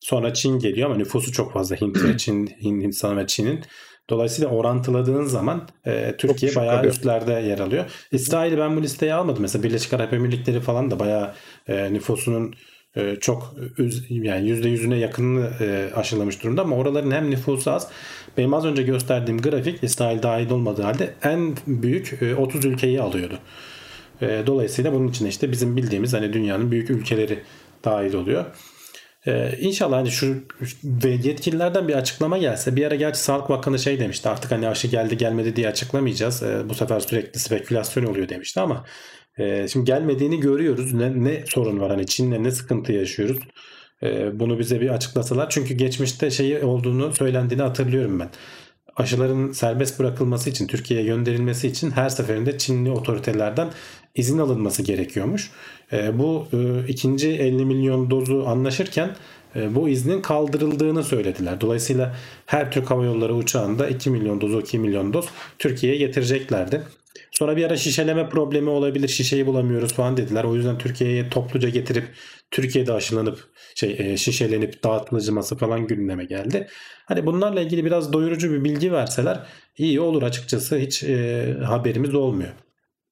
sonra 0.00 0.34
Çin 0.34 0.58
geliyor 0.58 0.86
ama 0.86 0.96
nüfusu 0.98 1.32
çok 1.32 1.52
fazla 1.52 1.76
Hint 1.76 2.04
ve 2.04 2.16
Çin, 2.18 2.46
Hindistan 2.46 3.16
ve 3.16 3.26
Çin'in. 3.26 3.60
Dolayısıyla 4.10 4.50
orantıladığın 4.50 5.24
zaman 5.24 5.68
e, 5.86 6.14
Türkiye 6.18 6.54
bayağı 6.54 6.76
kalıyor. 6.76 6.92
üstlerde 6.94 7.32
yer 7.32 7.58
alıyor. 7.58 7.84
İsrail'i 8.12 8.58
ben 8.58 8.76
bu 8.76 8.82
listeye 8.82 9.14
almadım. 9.14 9.42
Mesela 9.42 9.62
Birleşik 9.62 9.92
Arap 9.92 10.12
Emirlikleri 10.12 10.60
falan 10.60 10.90
da 10.90 10.98
bayağı 10.98 11.34
e, 11.68 11.92
nüfusunun 11.92 12.54
çok 13.20 13.54
üz, 13.78 14.10
yani 14.10 14.48
%100'üne 14.50 14.94
yakınını 14.94 15.50
e, 15.60 15.90
aşılamış 15.94 16.42
durumda 16.42 16.62
ama 16.62 16.76
oraların 16.76 17.10
hem 17.10 17.30
nüfusu 17.30 17.70
az. 17.70 17.88
Benim 18.36 18.54
az 18.54 18.64
önce 18.64 18.82
gösterdiğim 18.82 19.40
grafik 19.40 19.84
İsrail 19.84 20.22
dahil 20.22 20.50
olmadığı 20.50 20.82
halde 20.82 21.14
en 21.22 21.56
büyük 21.66 22.22
e, 22.22 22.34
30 22.34 22.64
ülkeyi 22.64 23.00
alıyordu. 23.00 23.38
E, 24.22 24.42
dolayısıyla 24.46 24.92
bunun 24.92 25.08
içinde 25.08 25.28
işte 25.28 25.52
bizim 25.52 25.76
bildiğimiz 25.76 26.12
hani 26.12 26.32
dünyanın 26.32 26.70
büyük 26.70 26.90
ülkeleri 26.90 27.38
dahil 27.84 28.14
oluyor. 28.14 28.44
Ee, 29.26 29.58
inşallah 29.60 29.96
hani 29.96 30.10
şu 30.10 30.36
ve 30.84 31.08
yetkililerden 31.10 31.88
bir 31.88 31.94
açıklama 31.94 32.38
gelse 32.38 32.76
bir 32.76 32.86
ara 32.86 32.94
gerçi 32.94 33.20
Sağlık 33.20 33.48
Bakanı 33.48 33.78
şey 33.78 34.00
demişti 34.00 34.28
artık 34.28 34.50
hani 34.50 34.68
aşı 34.68 34.88
geldi 34.88 35.16
gelmedi 35.16 35.56
diye 35.56 35.68
açıklamayacağız 35.68 36.42
Ee, 36.42 36.68
bu 36.68 36.74
sefer 36.74 37.00
sürekli 37.00 37.40
spekülasyon 37.40 38.04
oluyor 38.04 38.28
demişti 38.28 38.60
ama 38.60 38.84
e, 39.38 39.68
şimdi 39.68 39.86
gelmediğini 39.86 40.40
görüyoruz 40.40 40.92
ne, 40.94 41.24
ne 41.24 41.44
sorun 41.46 41.80
var 41.80 41.90
hani 41.90 42.06
Çin'le 42.06 42.44
ne 42.44 42.50
sıkıntı 42.50 42.92
yaşıyoruz 42.92 43.38
Ee, 44.02 44.40
bunu 44.40 44.58
bize 44.58 44.80
bir 44.80 44.88
açıklasalar 44.88 45.50
çünkü 45.50 45.74
geçmişte 45.74 46.30
şeyi 46.30 46.58
olduğunu 46.58 47.12
söylendiğini 47.12 47.62
hatırlıyorum 47.62 48.20
ben 48.20 48.28
aşıların 48.96 49.52
serbest 49.52 49.98
bırakılması 49.98 50.50
için 50.50 50.66
Türkiye'ye 50.66 51.06
gönderilmesi 51.06 51.68
için 51.68 51.90
her 51.90 52.08
seferinde 52.08 52.58
Çinli 52.58 52.90
otoritelerden 52.90 53.70
izin 54.14 54.38
alınması 54.38 54.82
gerekiyormuş. 54.82 55.50
E, 55.92 56.18
bu 56.18 56.46
e, 56.52 56.88
ikinci 56.88 57.28
50 57.30 57.64
milyon 57.64 58.10
dozu 58.10 58.44
anlaşırken 58.46 59.10
e, 59.56 59.74
bu 59.74 59.88
iznin 59.88 60.22
kaldırıldığını 60.22 61.04
söylediler. 61.04 61.60
Dolayısıyla 61.60 62.16
her 62.46 62.72
Türk 62.72 62.90
Hava 62.90 63.04
Yolları 63.04 63.34
uçağında 63.34 63.88
2 63.88 64.10
milyon 64.10 64.40
doz 64.40 64.62
2 64.62 64.78
milyon 64.78 65.12
doz 65.12 65.26
Türkiye'ye 65.58 65.98
getireceklerdi. 65.98 66.82
Sonra 67.30 67.56
bir 67.56 67.64
ara 67.64 67.76
şişeleme 67.76 68.28
problemi 68.28 68.68
olabilir. 68.68 69.08
Şişeyi 69.08 69.46
bulamıyoruz 69.46 69.92
falan 69.92 70.16
dediler. 70.16 70.44
O 70.44 70.54
yüzden 70.54 70.78
Türkiye'ye 70.78 71.28
topluca 71.28 71.68
getirip 71.68 72.04
Türkiye'de 72.50 72.92
aşılanıp 72.92 73.38
şey 73.74 73.96
e, 73.98 74.16
şişelenip 74.16 74.84
dağıtılması 74.84 75.56
falan 75.56 75.86
gündeme 75.86 76.24
geldi. 76.24 76.66
Hani 77.06 77.26
bunlarla 77.26 77.60
ilgili 77.60 77.84
biraz 77.84 78.12
doyurucu 78.12 78.52
bir 78.52 78.64
bilgi 78.64 78.92
verseler 78.92 79.46
iyi 79.78 80.00
olur 80.00 80.22
açıkçası. 80.22 80.76
Hiç 80.76 81.04
e, 81.04 81.56
haberimiz 81.64 82.14
olmuyor. 82.14 82.50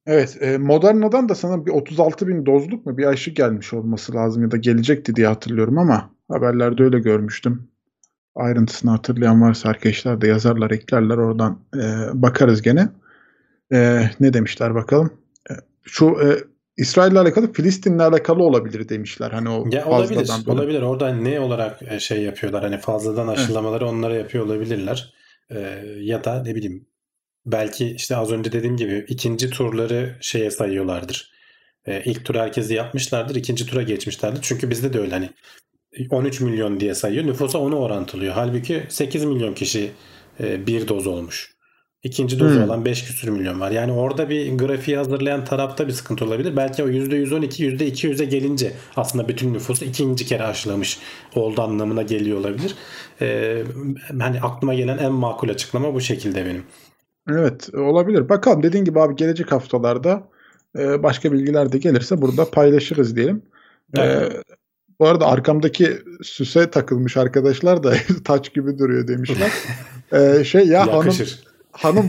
Evet, 0.07 0.39
e, 0.41 0.59
Moderna'dan 0.59 1.29
da 1.29 1.35
sana 1.35 1.67
bir 1.67 1.71
36 1.71 2.29
bin 2.29 2.47
dozluk 2.47 2.87
mu 2.87 2.99
bir 2.99 3.05
aşı 3.05 3.31
gelmiş 3.31 3.73
olması 3.73 4.15
lazım 4.15 4.43
ya 4.43 4.51
da 4.51 4.57
gelecekti 4.57 5.17
diye 5.17 5.27
hatırlıyorum 5.27 5.79
ama 5.79 6.11
haberlerde 6.29 6.83
öyle 6.83 6.99
görmüştüm. 6.99 7.69
Ayrıntısını 8.35 8.91
hatırlayan 8.91 9.43
varsa 9.43 9.69
arkadaşlar 9.69 10.21
da 10.21 10.27
yazarlar, 10.27 10.71
eklerler 10.71 11.17
oradan 11.17 11.59
e, 11.75 11.81
bakarız 12.15 12.63
gene. 12.63 12.89
E, 13.73 14.11
ne 14.21 14.33
demişler 14.33 14.75
bakalım. 14.75 15.13
E, 15.51 15.55
şu 15.83 16.07
e, 16.07 16.27
İsrail'le 16.77 17.17
alakalı 17.17 17.53
Filistin'le 17.53 17.99
alakalı 17.99 18.43
olabilir 18.43 18.89
demişler. 18.89 19.31
Hani 19.31 19.49
o 19.49 19.65
Ya 19.71 19.87
olabilir. 19.87 20.15
fazladan 20.15 20.47
böyle. 20.47 20.61
Olabilir. 20.61 20.83
Orada 20.83 21.15
ne 21.15 21.41
olarak 21.41 21.83
e, 21.83 22.01
şey 22.01 22.23
yapıyorlar? 22.23 22.63
Hani 22.63 22.79
fazladan 22.79 23.29
aşılamaları 23.29 23.87
onlara 23.89 24.15
yapıyor 24.15 24.45
olabilirler. 24.45 25.15
E, 25.51 25.59
ya 26.01 26.25
da 26.25 26.43
ne 26.43 26.55
bileyim 26.55 26.87
belki 27.47 27.91
işte 27.91 28.17
az 28.17 28.33
önce 28.33 28.53
dediğim 28.53 28.77
gibi 28.77 29.05
ikinci 29.09 29.51
turları 29.51 30.17
şeye 30.21 30.51
sayıyorlardır. 30.51 31.33
E, 31.87 32.03
ilk 32.05 32.25
tur 32.25 32.35
herkesi 32.35 32.75
yapmışlardır. 32.75 33.35
ikinci 33.35 33.67
tura 33.67 33.83
geçmişlerdir. 33.83 34.43
Çünkü 34.43 34.71
bizde 34.71 34.93
de 34.93 34.99
öyle 34.99 35.11
hani 35.15 35.31
13 36.11 36.41
milyon 36.41 36.81
diye 36.81 36.95
sayıyor. 36.95 37.27
Nüfusa 37.27 37.59
onu 37.59 37.77
orantılıyor. 37.77 38.33
Halbuki 38.35 38.83
8 38.89 39.25
milyon 39.25 39.55
kişi 39.55 39.91
e, 40.41 40.67
bir 40.67 40.89
doz 40.89 41.07
olmuş. 41.07 41.55
İkinci 42.03 42.39
dozu 42.41 42.57
Hmm. 42.57 42.65
olan 42.65 42.85
5 42.85 43.05
küsür 43.05 43.29
milyon 43.29 43.61
var. 43.61 43.71
Yani 43.71 43.93
orada 43.93 44.29
bir 44.29 44.59
grafiği 44.59 44.97
hazırlayan 44.97 45.45
tarafta 45.45 45.87
bir 45.89 45.93
sıkıntı 45.93 46.25
olabilir. 46.25 46.57
Belki 46.57 46.83
o 46.85 46.89
%112, 46.89 47.65
%200'e 47.65 48.25
gelince 48.25 48.73
aslında 48.97 49.29
bütün 49.29 49.55
nüfusu 49.55 49.85
ikinci 49.85 50.27
kere 50.27 50.43
aşılamış 50.43 50.99
oldu 51.35 51.63
anlamına 51.63 52.03
geliyor 52.03 52.39
olabilir. 52.39 52.75
Ee, 53.21 53.63
hani 54.21 54.41
aklıma 54.41 54.75
gelen 54.75 54.99
en 54.99 55.13
makul 55.13 55.49
açıklama 55.49 55.95
bu 55.95 56.01
şekilde 56.01 56.45
benim. 56.47 56.63
Evet 57.31 57.75
olabilir. 57.75 58.29
Bakalım 58.29 58.63
dediğin 58.63 58.85
gibi 58.85 59.01
abi 59.01 59.17
gelecek 59.17 59.53
haftalarda 59.53 60.29
e, 60.79 61.03
başka 61.03 61.33
bilgiler 61.33 61.73
de 61.73 61.79
gelirse 61.79 62.23
burada 62.23 62.51
paylaşırız 62.51 63.17
diyelim. 63.17 63.43
E, 63.97 64.01
Evet. 64.03 64.33
bu 65.01 65.07
arada 65.07 65.27
arkamdaki 65.27 65.99
süse 66.23 66.71
takılmış 66.71 67.17
arkadaşlar 67.17 67.83
da 67.83 67.95
taç 68.25 68.55
gibi 68.55 68.79
duruyor 68.79 69.09
demişler. 69.09 69.51
E, 70.13 70.45
şey 70.45 70.67
ya 70.67 70.79
Yakışır. 70.79 70.93
hanım 70.93 71.50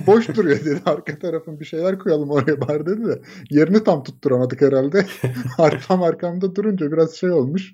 boş 0.07 0.29
duruyor 0.29 0.59
dedi. 0.59 0.81
Arka 0.85 1.19
tarafın 1.19 1.59
bir 1.59 1.65
şeyler 1.65 1.99
koyalım 1.99 2.29
oraya 2.29 2.61
bari 2.61 2.85
dedi 2.85 3.05
de. 3.07 3.21
Yerini 3.49 3.83
tam 3.83 4.03
tutturamadık 4.03 4.61
herhalde. 4.61 5.05
Arkam 5.57 6.03
arkamda 6.03 6.55
durunca 6.55 6.91
biraz 6.91 7.13
şey 7.15 7.31
olmuş. 7.31 7.73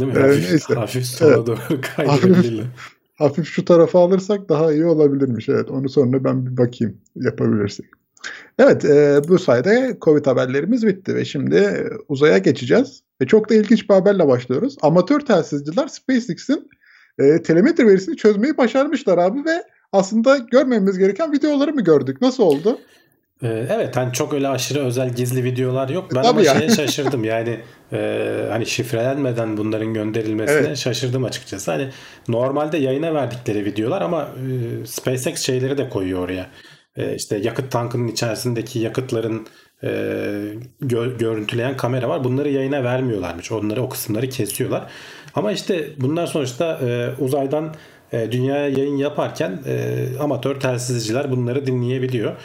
Değil 0.00 0.12
mi? 0.12 0.18
Ee, 0.18 0.20
Hafif, 0.20 0.50
neyse. 0.50 0.74
hafif 0.74 1.04
sola 1.06 1.34
Evet. 1.34 1.46
doğru 1.46 1.80
kaydırabilirler. 1.96 2.64
Hafif 3.14 3.46
şu 3.48 3.64
tarafa 3.64 4.00
alırsak 4.00 4.48
daha 4.48 4.72
iyi 4.72 4.86
olabilirmiş. 4.86 5.48
Evet 5.48 5.70
onu 5.70 5.88
sonra 5.88 6.24
ben 6.24 6.46
bir 6.46 6.56
bakayım 6.56 6.96
yapabilirsek. 7.16 7.86
Evet 8.58 8.84
e, 8.84 9.20
bu 9.28 9.38
sayede 9.38 9.96
Covid 10.02 10.26
haberlerimiz 10.26 10.86
bitti 10.86 11.14
ve 11.14 11.24
şimdi 11.24 11.56
e, 11.56 11.90
uzaya 12.08 12.38
geçeceğiz. 12.38 13.02
Ve 13.22 13.26
çok 13.26 13.50
da 13.50 13.54
ilginç 13.54 13.90
bir 13.90 13.94
haberle 13.94 14.28
başlıyoruz. 14.28 14.76
Amatör 14.82 15.20
telsizciler 15.20 15.88
SpaceX'in 15.88 16.68
e, 17.18 17.42
telemetri 17.42 17.86
verisini 17.86 18.16
çözmeyi 18.16 18.56
başarmışlar 18.56 19.18
abi 19.18 19.38
ve 19.44 19.62
aslında 19.96 20.36
görmemiz 20.38 20.98
gereken 20.98 21.32
videoları 21.32 21.72
mı 21.72 21.84
gördük? 21.84 22.20
Nasıl 22.20 22.42
oldu? 22.42 22.78
Ee, 23.42 23.66
Evet 23.70 23.96
hani 23.96 24.12
çok 24.12 24.32
öyle 24.34 24.48
aşırı 24.48 24.84
özel 24.84 25.14
gizli 25.14 25.44
videolar 25.44 25.88
yok. 25.88 26.04
Ben 26.14 26.22
Tabii 26.22 26.28
ama 26.28 26.40
ya. 26.40 26.54
şeye 26.54 26.68
şaşırdım 26.68 27.24
yani 27.24 27.60
e, 27.92 28.30
hani 28.50 28.66
şifrelenmeden 28.66 29.56
bunların 29.56 29.94
gönderilmesine 29.94 30.58
Evet. 30.58 30.76
şaşırdım 30.78 31.24
açıkçası. 31.24 31.70
Hani 31.70 31.88
normalde 32.28 32.78
yayına 32.78 33.14
verdikleri 33.14 33.64
videolar 33.64 34.02
ama 34.02 34.22
e, 34.82 34.86
SpaceX 34.86 35.40
şeyleri 35.40 35.78
de 35.78 35.88
koyuyor 35.88 36.20
oraya. 36.24 36.46
E, 36.96 37.14
işte 37.14 37.36
yakıt 37.36 37.72
tankının 37.72 38.08
içerisindeki 38.08 38.78
yakıtların 38.78 39.46
e, 39.82 39.88
gö- 40.82 41.18
görüntüleyen 41.18 41.76
kamera 41.76 42.08
var. 42.08 42.24
Bunları 42.24 42.48
yayına 42.50 42.84
vermiyorlarmış. 42.84 43.52
Onları 43.52 43.82
o 43.82 43.88
kısımları 43.88 44.28
kesiyorlar. 44.28 44.90
Ama 45.34 45.52
işte 45.52 45.88
bunlar 45.98 46.26
sonuçta 46.26 46.78
e, 46.86 47.10
uzaydan 47.18 47.74
e, 48.12 48.32
dünyaya 48.32 48.68
yayın 48.68 48.96
yaparken 48.96 49.60
e, 49.66 50.04
amatör 50.20 50.60
telsizciler 50.60 51.30
bunları 51.30 51.66
dinleyebiliyor. 51.66 52.36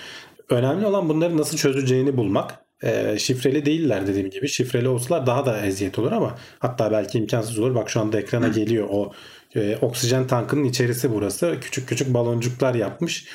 Önemli 0.50 0.86
olan 0.86 1.10
bunları 1.10 1.38
nasıl 1.38 1.58
çözeceğini 1.58 2.18
bulmak. 2.18 2.60
E, 2.84 3.20
şifreli 3.20 3.65
değiller 3.65 4.08
dediğim 4.08 4.30
gibi. 4.30 4.48
Şifreli 4.48 4.88
olsalar 4.88 5.27
daha 5.27 5.46
da 5.46 5.65
eziyet 5.65 6.00
olur 6.00 6.12
ama 6.12 6.38
hatta 6.60 6.91
belki 6.91 7.18
imkansız 7.18 7.60
olur. 7.60 7.75
Bak 7.75 7.89
şu 7.89 8.01
anda 8.01 8.20
ekrana 8.20 8.48
geliyor 8.48 8.88
o 8.91 9.12
e, 9.56 9.77
oksijen 9.82 10.27
tankının 10.27 10.63
içerisi 10.63 11.13
burası. 11.13 11.58
Küçük 11.62 11.89
küçük 11.89 12.13
baloncuklar 12.13 12.75
yapmış. 12.75 13.27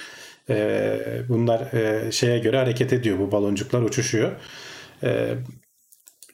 E, 0.50 0.98
bunlar 1.28 1.60
e, 1.60 2.12
şeye 2.12 2.38
göre 2.38 2.56
hareket 2.56 2.92
ediyor. 2.92 3.18
Bu 3.18 3.32
baloncuklar 3.32 3.82
uçuşuyor. 3.82 4.32
E, 5.02 5.34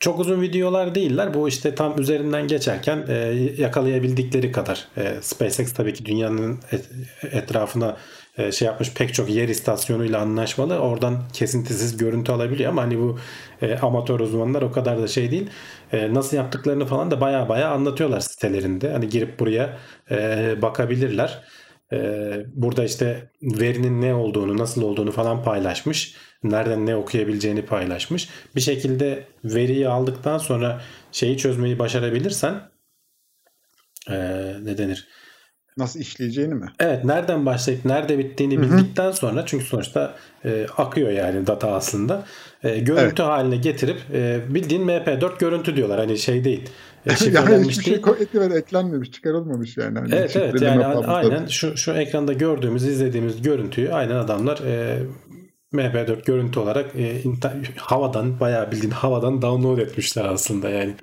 çok 0.03 0.21
uzun 0.21 0.43
videolar 0.43 0.95
değiller. 0.95 1.35
Bu 1.35 1.49
işte 1.49 1.75
tam 1.75 2.01
üzerinden 2.01 2.49
geçerken 2.49 3.05
e, 3.09 3.15
yakalayabildikleri 3.59 4.53
kadar. 4.53 4.89
E, 4.97 5.23
SpaceX 5.23 5.73
tabii 5.75 5.95
ki 5.95 6.07
dünyanın 6.07 6.61
et- 6.73 6.91
etrafına 7.33 7.97
e, 8.39 8.53
şey 8.53 8.67
yapmış 8.67 8.95
pek 8.95 9.15
çok 9.15 9.31
yer 9.31 9.49
istasyonuyla 9.49 10.21
anlaşmalı. 10.21 10.79
Oradan 10.79 11.23
kesintisiz 11.33 11.97
görüntü 11.97 12.33
alabiliyor 12.33 12.71
ama 12.71 12.83
hani 12.83 12.99
bu 12.99 13.19
e, 13.63 13.75
amatör 13.79 14.21
uzmanlar 14.21 14.63
o 14.63 14.73
kadar 14.73 15.03
da 15.03 15.09
şey 15.09 15.31
değil. 15.31 15.51
E, 15.93 16.15
nasıl 16.15 16.37
yaptıklarını 16.37 16.87
falan 16.87 17.11
da 17.11 17.21
baya 17.21 17.49
baya 17.49 17.71
anlatıyorlar 17.71 18.21
sitelerinde. 18.21 18.93
Hani 18.93 19.09
girip 19.09 19.39
buraya 19.41 19.79
e, 20.11 20.63
bakabilirler. 20.63 21.43
Ee, 21.93 22.47
burada 22.55 22.85
işte 22.85 23.31
verinin 23.43 24.01
ne 24.03 24.15
olduğunu, 24.15 24.59
nasıl 24.59 24.83
olduğunu 24.83 25.13
falan 25.13 25.43
paylaşmış. 25.45 26.15
Nereden 26.43 26.87
ne 26.87 26.97
okuyabileceğini 26.97 27.63
paylaşmış. 27.63 28.29
Bir 28.57 28.61
şekilde 28.61 29.25
veriyi 29.45 29.89
aldıktan 29.89 30.39
sonra 30.39 30.81
şeyi 31.13 31.39
çözmeyi 31.39 31.79
başarabilirsen 31.79 32.73
ee, 34.11 34.55
ne 34.63 34.79
denir? 34.79 35.09
Nasıl 35.77 36.01
işleyeceğini 36.01 36.55
mi? 36.55 36.67
Evet 36.81 37.05
nereden 37.05 37.47
başlayıp 37.47 37.85
nerede 37.85 38.19
bittiğini 38.19 38.57
Hı 38.57 38.61
hı. 38.61 38.63
bildikten 38.63 39.11
sonra 39.11 39.47
çünkü 39.47 39.65
sonuçta 39.65 40.15
e, 40.45 40.67
akıyor 40.77 41.11
yani 41.11 41.47
data 41.47 41.73
aslında. 41.73 42.25
E, 42.65 42.79
görüntü 42.79 43.03
Evet. 43.03 43.19
haline 43.19 43.57
getirip 43.57 44.01
e, 44.13 44.41
bildiğin 44.49 44.87
MP4 44.89 45.39
görüntü 45.39 45.77
diyorlar. 45.77 45.99
Hani 45.99 46.19
şey 46.19 46.45
değil. 46.45 46.71
E, 47.07 47.31
yani 47.31 47.69
hiçbir 47.69 47.85
şey 47.85 47.95
eklemedi, 47.95 48.55
eklenmemiş, 48.55 49.11
çıkarılmamış 49.11 49.77
yani. 49.77 49.99
Hani 49.99 50.15
Evet 50.15 50.37
evet 50.37 50.63
yani 50.63 50.85
aynen 50.85 51.47
şu 51.47 51.77
şu 51.77 51.93
ekranda 51.93 52.33
gördüğümüz 52.33 52.87
izlediğimiz 52.87 53.43
görüntüyü 53.43 53.93
aynen 53.93 54.17
adamlar 54.17 54.59
e, 54.59 55.03
MP4 55.73 56.25
görüntü 56.25 56.61
olarak 56.61 56.97
e, 56.97 57.23
havadan 57.77 58.41
bayağı 58.41 58.73
bildiğin 58.73 58.93
havadan 58.93 59.43
download 59.43 59.79
etmişler 59.79 60.25
aslında 60.25 60.71
yani 60.71 60.95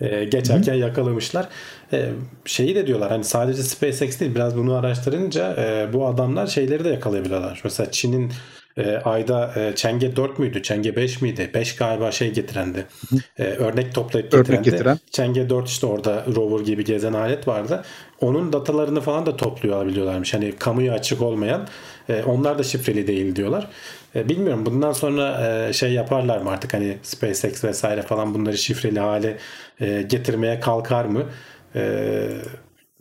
E, 0.00 0.24
geçerken 0.24 0.74
yakalamışlar. 0.74 1.48
E, 1.92 2.10
şeyi 2.44 2.74
de 2.74 2.86
diyorlar 2.86 3.10
hani 3.10 3.24
sadece 3.24 3.62
SpaceX 3.62 4.20
değil 4.20 4.34
biraz 4.34 4.56
bunu 4.56 4.74
araştırınca 4.74 5.56
e, 5.58 5.92
bu 5.92 6.06
adamlar 6.06 6.46
şeyleri 6.46 6.84
de 6.84 6.88
yakalayabiliyorlar. 6.88 7.60
Mesela 7.64 7.90
Çin'in 7.90 8.32
e, 8.76 8.96
ayda 8.96 9.52
e, 9.56 9.74
Chang'e 9.76 10.16
4 10.16 10.38
müydü? 10.38 10.62
Chang'e 10.62 10.96
5 10.96 11.22
miydi? 11.22 11.50
5 11.54 11.76
galiba 11.76 12.10
şey 12.12 12.32
getirendi. 12.32 12.86
E, 13.38 13.44
örnek 13.44 13.94
toplayıp 13.94 14.34
Örnek 14.34 14.46
getirendi. 14.46 14.70
getiren. 14.70 14.98
Chang'e 15.10 15.50
4 15.50 15.68
işte 15.68 15.86
orada 15.86 16.24
rover 16.34 16.64
gibi 16.64 16.84
gezen 16.84 17.12
alet 17.12 17.48
vardı. 17.48 17.84
Onun 18.20 18.52
datalarını 18.52 19.00
falan 19.00 19.26
da 19.26 19.36
topluyor 19.36 19.86
biliyorlarmış. 19.86 20.34
Hani 20.34 20.52
kamuya 20.56 20.92
açık 20.94 21.22
olmayan. 21.22 21.68
E, 22.08 22.22
onlar 22.22 22.58
da 22.58 22.62
şifreli 22.62 23.06
değil 23.06 23.36
diyorlar. 23.36 23.68
E, 24.14 24.28
bilmiyorum 24.28 24.66
bundan 24.66 24.92
sonra 24.92 25.46
e, 25.68 25.72
şey 25.72 25.92
yaparlar 25.92 26.38
mı 26.38 26.50
artık 26.50 26.74
hani 26.74 26.98
SpaceX 27.02 27.64
vesaire 27.64 28.02
falan 28.02 28.34
bunları 28.34 28.58
şifreli 28.58 29.00
hale 29.00 29.36
e, 29.80 30.02
getirmeye 30.02 30.60
kalkar 30.60 31.04
mı? 31.04 31.24
E, 31.74 31.82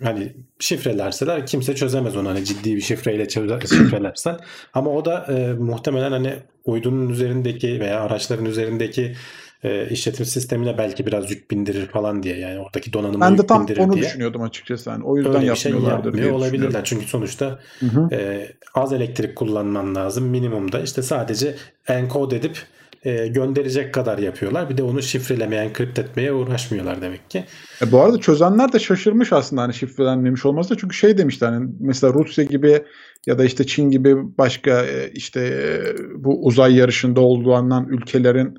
hani 0.04 0.34
şifrelerseler 0.60 1.48
kimse 1.48 1.76
çözemez 1.76 2.16
onu 2.18 2.30
hani 2.30 2.46
ciddi 2.46 2.76
bir 2.76 2.82
şifreyle 2.82 3.30
şifrelersen 3.68 4.38
ama 4.74 4.90
o 4.92 5.06
da 5.06 5.26
e, 5.30 5.54
muhtemelen 5.54 6.12
hani 6.12 6.34
uydunun 6.66 7.10
üzerindeki 7.10 7.80
veya 7.80 8.02
araçların 8.02 8.46
üzerindeki 8.46 9.16
e, 9.64 9.90
işletim 9.90 10.26
sistemine 10.26 10.78
belki 10.78 11.06
biraz 11.06 11.32
yük 11.32 11.52
bindirir 11.52 11.88
falan 11.88 12.24
diye 12.24 12.38
yani 12.38 12.60
oradaki 12.60 12.94
donanıma 12.94 13.26
Ben 13.26 13.38
de 13.38 13.42
yük 13.42 13.50
tam 13.50 13.62
bindirir 13.62 13.80
onu 13.80 13.94
diye. 13.94 14.04
düşünüyordum 14.04 14.42
açıkçası. 14.42 14.90
Yani 14.90 15.04
o 15.04 15.18
yüzden 15.18 15.36
Öyle 15.36 15.56
şey 15.56 15.72
yapmıyorlardır 15.72 16.06
yapmıyor 16.06 16.28
diye 16.28 16.38
olabilirler. 16.38 16.82
Çünkü 16.84 17.06
sonuçta 17.06 17.60
Hı 17.80 17.86
hı. 17.86 18.16
e, 18.16 18.48
az 18.74 18.94
elektrik 18.94 19.36
kullanman 19.36 19.96
lazım 19.96 20.26
minimumda. 20.26 20.80
İşte 20.80 21.02
sadece 21.02 21.56
encode 21.88 22.36
edip 22.36 22.58
e, 23.04 23.28
gönderecek 23.28 23.94
kadar 23.94 24.18
yapıyorlar. 24.18 24.70
Bir 24.70 24.78
de 24.78 24.84
onu 24.84 25.02
şifrelemeye, 25.02 25.62
enkripte 25.62 26.02
etmeye 26.02 26.34
uğraşmıyorlar 26.34 27.02
demek 27.02 27.30
ki. 27.30 27.44
E, 27.82 27.92
bu 27.92 28.02
arada 28.02 28.18
çözenler 28.18 28.74
de 28.74 28.80
şaşırmış 28.80 29.34
aslında 29.34 29.62
hani 29.62 29.74
şifrelenmemiş 29.74 30.46
olması 30.46 30.70
da 30.70 30.78
çünkü 30.78 30.96
şey 30.96 31.18
demişler 31.18 31.50
hani 31.50 31.70
mesela 31.80 32.14
Rusya 32.14 32.44
gibi 32.44 32.84
ya 33.28 33.38
da 33.38 33.46
işte 33.46 33.68
Çin 33.68 33.90
gibi 33.90 34.16
başka 34.38 34.86
e, 34.86 35.12
işte 35.12 35.42
e, 35.42 35.82
bu 36.16 36.46
uzay 36.46 36.76
yarışında 36.76 37.22
olduğundan 37.22 37.88
ülkelerin 37.88 38.56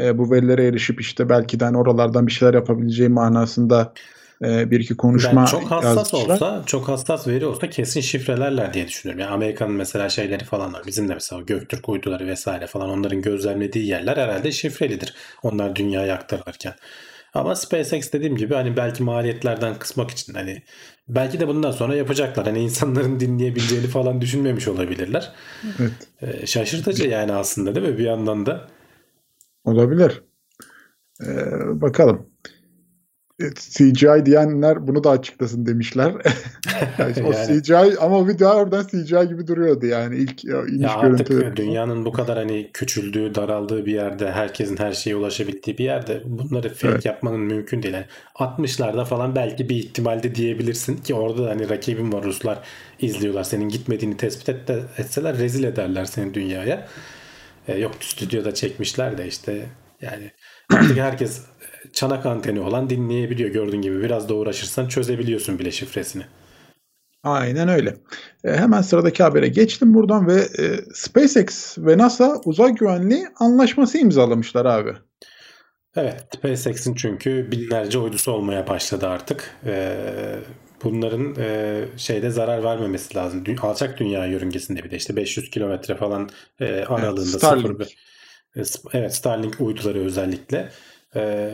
e, 0.00 0.18
bu 0.18 0.30
verilere 0.30 0.66
erişip 0.66 1.00
işte 1.00 1.28
belki 1.28 1.60
de 1.60 1.64
hani 1.64 1.78
oralardan 1.78 2.26
bir 2.26 2.32
şeyler 2.32 2.54
yapabileceği 2.54 3.08
manasında 3.08 3.92
e, 4.44 4.70
bir 4.70 4.80
iki 4.80 4.96
konuşma 4.96 5.40
Yani 5.40 5.48
çok 5.48 5.70
hassas 5.70 6.12
yazmışlar. 6.12 6.34
olsa, 6.34 6.62
çok 6.66 6.88
hassas 6.88 7.28
veri 7.28 7.46
olsa 7.46 7.70
kesin 7.70 8.00
şifrelerler 8.00 8.74
diye 8.74 8.88
düşünüyorum. 8.88 9.20
Yani 9.20 9.30
Amerika'nın 9.30 9.74
mesela 9.74 10.08
şeyleri 10.08 10.44
falan 10.44 10.72
var. 10.72 10.82
Bizim 10.86 11.08
de 11.08 11.14
mesela 11.14 11.42
Göktürk 11.42 11.88
uyduları 11.88 12.26
vesaire 12.26 12.66
falan 12.66 12.90
onların 12.90 13.22
gözlemlediği 13.22 13.86
yerler 13.86 14.16
herhalde 14.16 14.52
şifrelidir. 14.52 15.14
Onlar 15.42 15.76
dünyaya 15.76 16.14
aktarırken. 16.14 16.74
Ama 17.34 17.54
SpaceX 17.54 18.12
dediğim 18.12 18.36
gibi 18.36 18.54
hani 18.54 18.76
belki 18.76 19.02
maliyetlerden 19.02 19.74
kısmak 19.78 20.10
için 20.10 20.34
hani 20.34 20.62
belki 21.08 21.40
de 21.40 21.48
bundan 21.48 21.70
sonra 21.70 21.94
yapacaklar. 21.94 22.46
Hani 22.46 22.58
insanların 22.58 23.20
dinleyebileceğini 23.20 23.86
falan 23.86 24.20
düşünmemiş 24.20 24.68
olabilirler. 24.68 25.32
Evet. 25.80 25.92
Ee, 26.22 26.46
şaşırtıcı 26.46 27.08
yani 27.08 27.32
aslında 27.32 27.74
değil 27.74 27.88
mi 27.88 27.98
bir 27.98 28.04
yandan 28.04 28.46
da? 28.46 28.68
Olabilir. 29.64 30.22
Ee, 31.22 31.26
bakalım. 31.80 32.26
E, 33.40 33.44
CGI 33.54 34.26
diyenler 34.26 34.86
bunu 34.86 35.04
da 35.04 35.10
açıklasın 35.10 35.66
demişler. 35.66 36.12
Yani 36.98 37.26
o. 37.26 37.32
CGI 37.32 37.98
ama 38.00 38.18
o 38.18 38.28
video 38.28 38.48
harbiden 38.48 38.82
CGI 38.82 39.28
gibi 39.28 39.46
duruyordu 39.46 39.86
yani 39.86 40.16
ilk 40.16 40.44
ya, 40.44 40.62
iniş 40.62 40.82
Ya 40.82 40.96
artık 40.96 41.56
dünyanın 41.56 42.04
bu 42.04 42.12
kadar 42.12 42.38
hani 42.38 42.70
küçüldüğü, 42.72 43.34
daraldığı 43.34 43.86
bir 43.86 43.92
yerde, 43.92 44.32
herkesin 44.32 44.76
her 44.76 44.92
şeye 44.92 45.16
ulaşabildiği 45.16 45.78
bir 45.78 45.84
yerde 45.84 46.22
bunları 46.24 46.68
fake 46.68 46.88
Evet. 46.88 47.04
yapmanın 47.04 47.40
mümkün 47.40 47.82
değil. 47.82 47.94
Yani 47.94 48.06
60'larda 48.34 49.04
falan 49.04 49.36
belki 49.36 49.68
bir 49.68 49.76
ihtimalde 49.76 50.34
diyebilirsin 50.34 50.96
ki 50.96 51.14
orada 51.14 51.44
da 51.44 51.50
hani 51.50 51.68
rakibin 51.68 52.12
var 52.12 52.24
Ruslar 52.24 52.58
izliyorlar. 53.00 53.44
Senin 53.44 53.68
gitmediğini 53.68 54.16
tespit 54.16 54.48
et 54.48 54.68
de, 54.68 54.82
etseler 54.98 55.38
rezil 55.38 55.64
ederler 55.64 56.04
seni 56.04 56.34
dünyaya. 56.34 56.88
E, 57.68 57.78
yok 57.78 57.92
stüdyoda 58.00 58.54
çekmişler 58.54 59.18
de 59.18 59.26
işte 59.26 59.66
yani 60.02 60.30
artık 60.72 60.96
herkes 60.96 61.42
çanak 61.92 62.26
anteni 62.26 62.60
olan 62.60 62.90
dinleyebiliyor 62.90 63.50
gördüğün 63.50 63.82
gibi. 63.82 64.02
Biraz 64.02 64.28
da 64.28 64.34
uğraşırsan 64.34 64.88
çözebiliyorsun 64.88 65.58
bile 65.58 65.70
şifresini. 65.70 66.22
Aynen 67.24 67.68
öyle. 67.68 67.96
E, 68.44 68.52
hemen 68.52 68.80
sıradaki 68.82 69.22
habere 69.22 69.48
geçtim 69.48 69.94
buradan 69.94 70.26
ve 70.26 70.34
e, 70.40 70.76
SpaceX 70.94 71.78
ve 71.78 71.98
NASA 71.98 72.40
uzay 72.44 72.74
güvenliği 72.74 73.26
anlaşması 73.40 73.98
imzalamışlar 73.98 74.64
abi. 74.66 74.92
Evet, 75.96 76.24
SpaceX'in 76.36 76.94
çünkü 76.94 77.48
binlerce 77.52 77.98
uydusu 77.98 78.32
olmaya 78.32 78.66
başladı 78.66 79.06
artık. 79.08 79.50
Ee, 79.66 79.96
bunların 80.84 81.34
e, 81.38 81.84
şeyde 81.96 82.30
zarar 82.30 82.64
vermemesi 82.64 83.14
lazım. 83.16 83.44
Dü- 83.44 83.60
alçak 83.60 83.98
dünya 83.98 84.26
yörüngesinde 84.26 84.84
bir 84.84 84.90
de 84.90 84.96
işte 84.96 85.16
500 85.16 85.50
kilometre 85.50 85.96
falan 85.96 86.28
e, 86.60 86.84
aralığında 86.84 87.38
Starlink. 87.38 87.66
sıfır 87.66 87.78
bir- 87.78 87.96
e, 88.56 88.62
evet 88.92 89.14
Starlink 89.14 89.60
uyduları 89.60 89.98
özellikle. 89.98 90.68
E, 91.16 91.50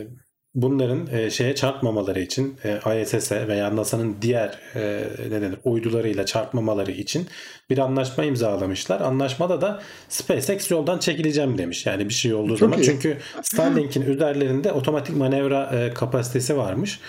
bunların 0.54 1.06
e, 1.12 1.30
şeye 1.30 1.54
çarpmamaları 1.54 2.20
için 2.20 2.56
e, 2.64 3.02
ISS'e 3.02 3.48
veya 3.48 3.76
NASA'nın 3.76 4.16
diğer 4.22 4.58
e, 4.74 5.04
ne 5.30 5.40
denir 5.40 5.58
uydularıyla 5.64 6.26
çarpmamaları 6.26 6.90
için 6.90 7.26
bir 7.70 7.78
anlaşma 7.78 8.24
imzalamışlar. 8.24 9.00
Anlaşmada 9.00 9.60
da 9.60 9.82
SpaceX 10.08 10.70
yoldan 10.70 10.98
çekileceğim 10.98 11.58
demiş. 11.58 11.86
Yani 11.86 12.08
bir 12.08 12.14
şey 12.14 12.34
olduğu 12.34 12.56
Çok 12.56 12.58
zaman 12.58 12.78
iyi. 12.78 12.84
çünkü 12.84 13.18
Starlink'in 13.42 14.02
üzerlerinde 14.12 14.72
otomatik 14.72 15.16
manevra 15.16 15.70
e, 15.74 15.94
kapasitesi 15.94 16.56
varmış. 16.56 17.00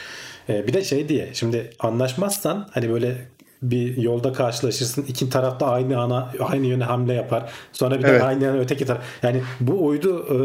E, 0.49 0.67
bir 0.67 0.73
de 0.73 0.83
şey 0.83 1.09
diye 1.09 1.29
şimdi 1.33 1.69
anlaşmazsan 1.79 2.69
hani 2.71 2.89
böyle 2.89 3.15
bir 3.71 3.97
yolda 3.97 4.33
karşılaşırsın 4.33 5.05
iki 5.07 5.29
tarafta 5.29 5.67
aynı 5.67 5.99
ana 5.99 6.31
aynı 6.39 6.65
yöne 6.65 6.83
hamle 6.83 7.13
yapar. 7.13 7.51
Sonra 7.71 7.97
bir 7.99 8.03
de 8.03 8.07
Evet. 8.07 8.23
aynı 8.23 8.43
yana 8.43 8.57
öteki 8.57 8.85
taraf. 8.85 9.01
Yani 9.23 9.41
bu 9.59 9.85
uydu 9.85 10.25
e, 10.29 10.37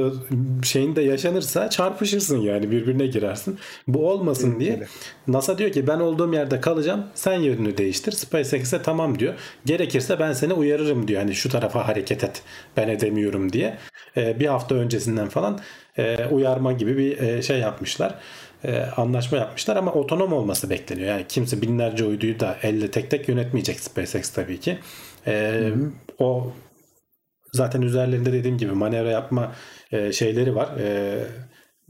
şeyinde 0.67 1.03
yaşanırsa 1.03 1.71
çarpışırsın 1.71 2.39
yani 2.39 2.71
birbirine 2.71 3.07
girersin. 3.07 3.59
Bu 3.89 4.11
olmasın 4.11 4.61
diye 4.61 4.73
Öyle. 4.73 4.87
NASA 5.29 5.59
diyor 5.59 5.73
ki 5.73 5.87
ben 5.87 6.01
olduğum 6.01 6.33
yerde 6.35 6.61
kalacağım. 6.61 7.05
Sen 7.15 7.41
yönünü 7.41 7.77
değiştir. 7.79 8.13
SpaceX'e 8.13 8.83
tamam 8.83 9.19
diyor. 9.19 9.35
Gerekirse 9.65 10.19
ben 10.19 10.33
seni 10.33 10.53
uyarırım 10.53 11.09
diyor. 11.09 11.21
Hani 11.21 11.35
şu 11.35 11.49
tarafa 11.49 11.89
hareket 11.89 12.25
et. 12.25 12.43
Ben 12.77 12.89
edemiyorum 12.89 13.53
diye. 13.53 13.79
E, 14.17 14.41
bir 14.41 14.47
hafta 14.47 14.75
öncesinden 14.75 15.29
falan 15.29 15.61
e, 15.99 16.27
uyarma 16.31 16.73
gibi 16.73 16.97
bir 16.99 17.19
e, 17.19 17.43
şey 17.43 17.59
yapmışlar. 17.59 18.15
E, 18.65 18.81
anlaşma 18.97 19.39
yapmışlar 19.39 19.77
ama 19.77 19.93
otonom 19.93 20.33
olması 20.33 20.71
bekleniyor. 20.71 21.09
Yani 21.09 21.25
kimse 21.29 21.63
binlerce 21.63 22.05
uyduyu 22.05 22.41
da 22.41 22.57
elle 22.63 22.91
tek 22.91 23.11
tek 23.11 23.29
yönetmeyecek 23.29 23.81
SpaceX 23.81 24.31
tabii 24.31 24.61
ki. 24.61 24.79
E, 25.27 25.63
o 26.19 26.53
zaten 27.53 27.83
üzerlerinde 27.83 28.33
dediğim 28.33 28.59
gibi 28.59 28.73
manevra 28.73 29.11
yapma 29.11 29.53
e, 29.93 30.13
şeyleri 30.13 30.55
var. 30.55 30.69
E, 30.81 31.19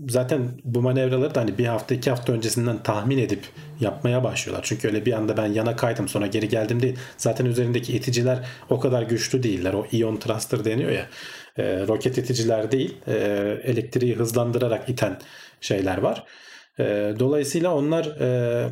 zaten 0.09 0.49
bu 0.65 0.83
manevraları 0.83 1.35
da 1.35 1.41
hani 1.41 1.59
bir 1.59 1.67
hafta 1.67 1.95
iki 1.95 2.11
hafta 2.11 2.33
öncesinden 2.33 2.83
tahmin 2.83 3.19
edip 3.19 3.45
yapmaya 3.81 4.25
başlıyorlar. 4.25 4.65
Çünkü 4.69 4.89
öyle 4.89 5.07
bir 5.07 5.13
anda 5.13 5.37
ben 5.37 5.47
yana 5.47 5.77
kaydım 5.77 6.09
sonra 6.09 6.27
geri 6.27 6.49
geldim 6.49 6.83
değil. 6.83 6.99
Zaten 7.17 7.47
üzerindeki 7.47 7.97
iticiler 7.97 8.39
o 8.71 8.81
kadar 8.81 9.03
güçlü 9.03 9.43
değiller. 9.43 9.73
O 9.73 9.87
ion 9.93 10.17
thruster 10.17 10.65
deniyor 10.65 10.91
ya. 10.91 11.07
E, 11.57 11.87
roket 11.87 12.19
iticiler 12.19 12.71
değil. 12.71 12.97
E, 13.07 13.15
elektriği 13.65 14.17
hızlandırarak 14.17 14.89
iten 14.89 15.19
şeyler 15.61 15.99
var. 15.99 16.25
E, 16.81 17.15
dolayısıyla 17.19 17.75
onlar 17.75 18.05
e, 18.07 18.71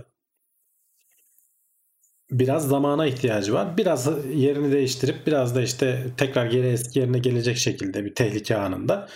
biraz 2.31 2.68
zamana 2.68 3.07
ihtiyacı 3.07 3.55
var. 3.55 3.77
Biraz 3.77 4.09
yerini 4.35 4.73
değiştirip 4.73 5.27
biraz 5.27 5.57
da 5.57 5.62
işte 5.62 6.07
tekrar 6.16 6.47
geri 6.47 6.66
eski 6.66 6.99
yerine 6.99 7.18
gelecek 7.18 7.57
şekilde 7.57 8.05
bir 8.05 8.14
tehlike 8.14 8.57
anında. 8.57 9.09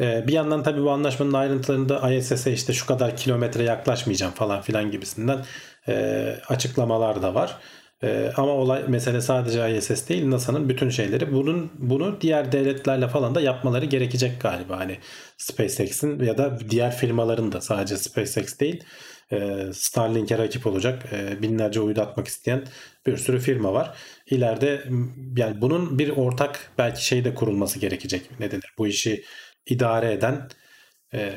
Ee, 0.00 0.24
bir 0.26 0.32
yandan 0.32 0.62
tabii 0.62 0.82
bu 0.82 0.90
anlaşmanın 0.90 1.32
ayrıntılarında 1.32 2.12
ISS'e 2.12 2.52
işte 2.52 2.72
şu 2.72 2.86
kadar 2.86 3.16
kilometre 3.16 3.62
yaklaşmayacağım 3.62 4.32
falan 4.32 4.60
filan 4.62 4.90
gibisinden 4.90 5.44
e, 5.88 6.36
açıklamalar 6.48 7.22
da 7.22 7.34
var. 7.34 7.58
E, 8.02 8.32
ama 8.36 8.52
olay 8.52 8.84
mesele 8.88 9.20
sadece 9.20 9.76
ISS 9.76 10.08
değil 10.08 10.30
NASA'nın 10.30 10.68
bütün 10.68 10.88
şeyleri. 10.90 11.32
Bunun 11.32 11.70
bunu 11.78 12.20
diğer 12.20 12.52
devletlerle 12.52 13.08
falan 13.08 13.34
da 13.34 13.40
yapmaları 13.40 13.84
gerekecek 13.84 14.40
galiba. 14.40 14.78
Hani 14.78 14.98
SpaceX'in 15.36 16.24
ya 16.24 16.38
da 16.38 16.58
diğer 16.70 16.96
firmaların 16.96 17.52
da 17.52 17.60
sadece 17.60 17.96
SpaceX 17.96 18.58
değil 18.60 18.84
e, 19.32 19.66
Starlink'e 19.72 20.38
rakip 20.38 20.66
olacak 20.66 21.02
e, 21.12 21.42
binlerce 21.42 21.80
uydu 21.80 22.00
atmak 22.00 22.28
isteyen 22.28 22.64
bir 23.06 23.16
sürü 23.16 23.38
firma 23.38 23.72
var. 23.72 23.96
İleride 24.26 24.84
yani 25.36 25.60
bunun 25.60 25.98
bir 25.98 26.08
ortak 26.08 26.72
belki 26.78 27.06
şey 27.06 27.24
de 27.24 27.34
kurulması 27.34 27.78
gerekecek. 27.78 28.40
Ne 28.40 28.50
denir? 28.50 28.74
Bu 28.78 28.86
işi 28.86 29.24
idare 29.66 30.12
eden 30.12 30.48
e, 31.14 31.32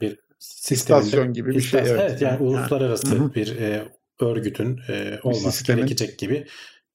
bir 0.00 0.18
sisteminde, 0.38 1.04
İstasyon 1.04 1.32
gibi 1.32 1.50
bir 1.54 1.60
şey. 1.60 1.80
Evet, 1.80 2.00
Evet, 2.00 2.22
yani 2.22 2.38
Ha. 2.38 2.44
uluslararası 2.44 3.34
bir 3.34 3.56
e, 3.60 3.82
örgütün 4.22 4.80
e, 4.88 5.18
olması 5.22 5.56
sistemin. 5.56 5.78
gerekecek 5.78 6.18
gibi 6.18 6.46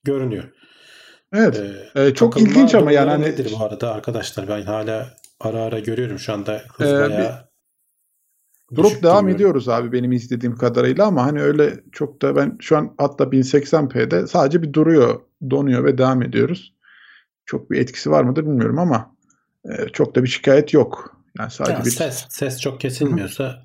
görünüyor. 0.04 0.44
Evet. 1.34 1.62
E, 1.96 2.02
Ee, 2.06 2.14
çok 2.14 2.38
ilginç 2.42 2.76
ama 2.76 2.92
yani 2.92 3.10
hani 3.10 3.24
nedir 3.24 3.52
bu 3.60 3.64
arada 3.64 3.94
arkadaşlar? 3.94 4.48
Ben 4.48 4.62
hala 4.62 5.18
ara 5.40 5.58
ara 5.64 5.80
görüyorum 5.80 6.20
şu 6.20 6.34
anda 6.34 6.62
hız 6.78 6.88
Ee, 6.94 7.00
bayağı 7.00 7.46
Durup 8.76 9.04
devam 9.04 9.18
durmuyor. 9.18 9.36
ediyoruz 9.36 9.70
abi 9.70 9.92
benim 9.92 10.12
izlediğim 10.12 10.56
kadarıyla 10.56 11.06
ama 11.06 11.26
hani 11.26 11.42
öyle 11.42 11.84
çok 11.92 12.22
da 12.22 12.36
ben 12.36 12.58
şu 12.62 12.78
an 12.78 12.96
hatta 12.98 13.32
1080p'de 13.32 14.28
sadece 14.28 14.62
bir 14.62 14.74
duruyor, 14.74 15.22
donuyor 15.50 15.84
ve 15.84 15.98
devam 15.98 16.22
ediyoruz. 16.22 16.76
Çok 17.46 17.72
bir 17.72 17.80
etkisi 17.80 18.12
var 18.12 18.24
mıdır 18.24 18.44
bilmiyorum 18.44 18.80
ama 18.80 19.16
e, 19.70 19.88
çok 19.94 20.16
da 20.16 20.24
bir 20.24 20.28
şikayet 20.28 20.74
yok. 20.74 21.18
Yani 21.40 21.52
sadece 21.52 21.74
Ya 21.74 21.86
bir 21.86 21.90
ses 21.90 22.26
ses 22.30 22.62
çok 22.62 22.82
kesilmiyorsa 22.82 23.64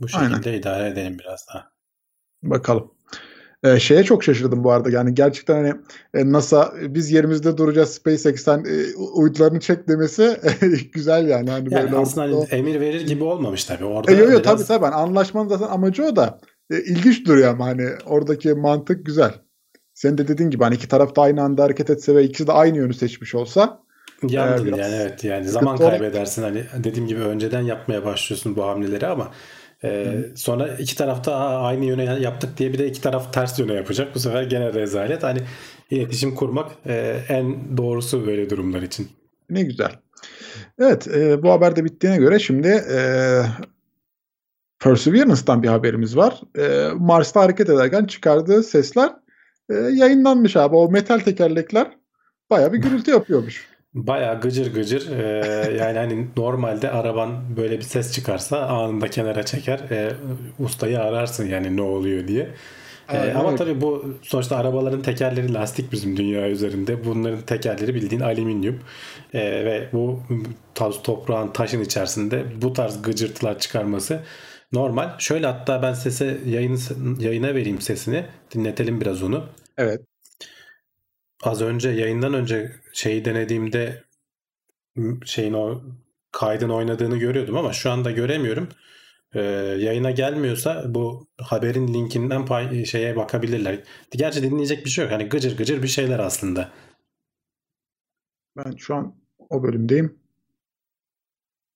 bu 0.00 0.06
Aynen. 0.14 0.28
şekilde 0.28 0.58
idare 0.58 0.88
edelim 0.88 1.18
biraz 1.18 1.46
daha. 1.54 1.70
Bakalım. 2.42 2.90
E, 3.64 3.80
şeye 3.80 4.04
çok 4.04 4.24
şaşırdım 4.24 4.64
bu 4.64 4.72
arada. 4.72 4.90
Yani 4.90 5.14
gerçekten 5.14 5.54
hani 5.54 5.72
e, 6.14 6.32
NASA 6.32 6.72
e, 6.82 6.94
biz 6.94 7.10
yerimizde 7.10 7.56
duracağız 7.56 7.90
SpaceX'ten 7.90 8.58
e, 8.58 8.96
uydularını 8.96 9.60
çek 9.60 9.88
demesi 9.88 10.40
güzel 10.92 11.28
yani. 11.28 11.50
Hani 11.50 11.74
Yani 11.74 11.84
böyle 11.84 11.96
aslında 11.96 12.26
hani 12.26 12.34
ortada- 12.34 12.56
emir 12.56 12.80
verir 12.80 13.00
gibi 13.06 13.24
olmamış 13.24 13.64
tabii. 13.64 13.84
Orada 13.84 14.12
E, 14.12 14.14
yo, 14.14 14.24
yo, 14.24 14.30
biraz 14.30 14.42
tabii 14.42 14.64
tabii. 14.64 14.84
Hani 14.84 14.94
anlaşmanın 14.94 15.48
zaten 15.48 15.66
amacı 15.68 16.04
o 16.04 16.16
da. 16.16 16.40
E, 16.70 16.76
ilginç 16.82 17.26
duruyor 17.26 17.50
ama 17.50 17.66
hani 17.66 17.88
oradaki 18.06 18.54
mantık 18.54 19.06
güzel. 19.06 19.32
Sen 19.94 20.18
de 20.18 20.28
dediğin 20.28 20.50
gibi 20.50 20.64
hani 20.64 20.74
iki 20.74 20.88
taraf 20.88 21.16
da 21.16 21.22
aynı 21.22 21.42
anda 21.42 21.62
hareket 21.64 21.90
etse 21.90 22.14
ve 22.14 22.24
ikisi 22.24 22.46
de 22.46 22.52
aynı 22.52 22.76
yönü 22.76 22.94
seçmiş 22.94 23.34
olsa 23.34 23.82
yandın 24.28 24.72
Ee, 24.72 24.76
yani 24.80 24.94
evet 24.94 25.24
yani 25.24 25.48
zaman 25.48 25.76
kaybedersin 25.76 26.42
hani 26.42 26.64
dediğim 26.84 27.08
gibi 27.08 27.20
önceden 27.20 27.60
yapmaya 27.60 28.04
başlıyorsun 28.04 28.56
bu 28.56 28.62
hamleleri 28.64 29.06
ama 29.06 29.30
e, 29.84 30.16
sonra 30.34 30.68
iki 30.68 30.96
tarafta 30.96 31.34
"Aa, 31.34 31.66
aynı 31.66 31.84
yöne 31.84 32.04
yaptık 32.04 32.58
diye 32.58 32.72
bir 32.72 32.78
de 32.78 32.86
iki 32.88 33.00
taraf 33.00 33.32
ters 33.32 33.58
yöne 33.58 33.72
yapacak. 33.72 34.14
Bu 34.14 34.18
sefer 34.20 34.42
gene 34.42 34.72
rezalet. 34.72 35.22
Hani 35.22 35.38
iletişim 35.90 36.34
kurmak 36.34 36.70
e, 36.86 37.16
en 37.28 37.76
doğrusu 37.76 38.26
böyle 38.26 38.50
durumlar 38.50 38.82
için. 38.82 39.08
ne 39.50 39.62
güzel. 39.62 39.90
Evet 40.78 41.08
e, 41.08 41.42
bu 41.42 41.50
haber 41.50 41.76
de 41.76 41.84
bittiğine 41.84 42.16
göre 42.16 42.38
şimdi 42.38 42.68
e, 42.68 42.98
Perseverance'dan 44.80 45.62
bir 45.62 45.68
haberimiz 45.68 46.16
var. 46.16 46.40
E, 46.58 46.88
Mars'ta 46.94 47.40
hareket 47.40 47.70
ederken 47.70 48.04
çıkardığı 48.04 48.62
sesler 48.62 49.10
e, 49.70 49.74
yayınlanmış 49.74 50.56
abi. 50.56 50.76
O 50.76 50.90
metal 50.90 51.18
tekerlekler 51.18 51.86
baya 52.50 52.72
bir 52.72 52.78
gürültü 52.78 53.10
yapıyormuş. 53.10 53.68
Bayağı 53.94 54.40
gıcır 54.40 54.74
gıcır 54.74 55.10
e, 55.18 55.76
yani 55.76 55.98
hani 55.98 56.28
normalde 56.36 56.90
araban 56.90 57.56
böyle 57.56 57.76
bir 57.78 57.82
ses 57.82 58.12
çıkarsa 58.12 58.60
anında 58.66 59.08
kenara 59.10 59.42
çeker 59.42 59.78
e, 59.90 60.16
ustayı 60.58 61.00
ararsın 61.00 61.46
yani 61.48 61.76
ne 61.76 61.82
oluyor 61.82 62.28
diye. 62.28 62.54
E, 63.12 63.18
Aynen 63.18 63.34
ama 63.34 63.54
tabii 63.54 63.80
bu 63.80 64.18
sonuçta 64.22 64.56
arabaların 64.56 65.02
tekerleri 65.02 65.54
lastik 65.54 65.92
bizim 65.92 66.16
dünya 66.16 66.48
üzerinde. 66.50 67.04
Bunların 67.04 67.40
tekerleri 67.42 67.94
bildiğin 67.94 68.20
alüminyum 68.22 68.80
E, 69.34 69.40
ve 69.64 69.90
bu 69.92 70.22
toz 70.74 71.02
toprağın 71.02 71.52
taşın 71.52 71.80
içerisinde 71.82 72.62
bu 72.62 72.72
tarz 72.72 73.02
gıcırtılar 73.02 73.58
çıkarması 73.58 74.22
normal. 74.72 75.10
Şöyle 75.18 75.46
hatta 75.46 75.82
ben 75.82 75.92
sese 75.92 76.38
yayını, 76.46 76.78
yayına 77.22 77.54
vereyim 77.54 77.80
sesini 77.80 78.26
dinletelim 78.54 79.00
biraz 79.00 79.22
onu. 79.22 79.44
Evet. 79.76 80.02
Az 81.42 81.62
önce 81.62 81.88
yayından 81.88 82.34
önce 82.34 82.72
şeyi 82.92 83.24
denediğimde 83.24 84.04
şeyin 85.24 85.52
o 85.52 85.82
kaydın 86.32 86.68
oynadığını 86.68 87.16
görüyordum 87.16 87.56
ama 87.56 87.72
şu 87.72 87.90
anda 87.90 88.10
göremiyorum. 88.10 88.68
Ee, 89.34 89.40
yayına 89.78 90.10
gelmiyorsa 90.10 90.84
bu 90.88 91.26
haberin 91.38 91.94
linkinden 91.94 92.46
pay, 92.46 92.84
şeye 92.84 93.16
bakabilirler. 93.16 93.80
Gerçi 94.10 94.42
dinleyecek 94.42 94.84
bir 94.84 94.90
şey 94.90 95.04
yok. 95.04 95.12
Hani 95.12 95.24
gıcır 95.24 95.56
gıcır 95.56 95.82
bir 95.82 95.88
şeyler 95.88 96.18
aslında. 96.18 96.72
Ben 98.56 98.76
şu 98.76 98.94
an 98.94 99.14
o 99.50 99.62
bölümdeyim. 99.62 100.18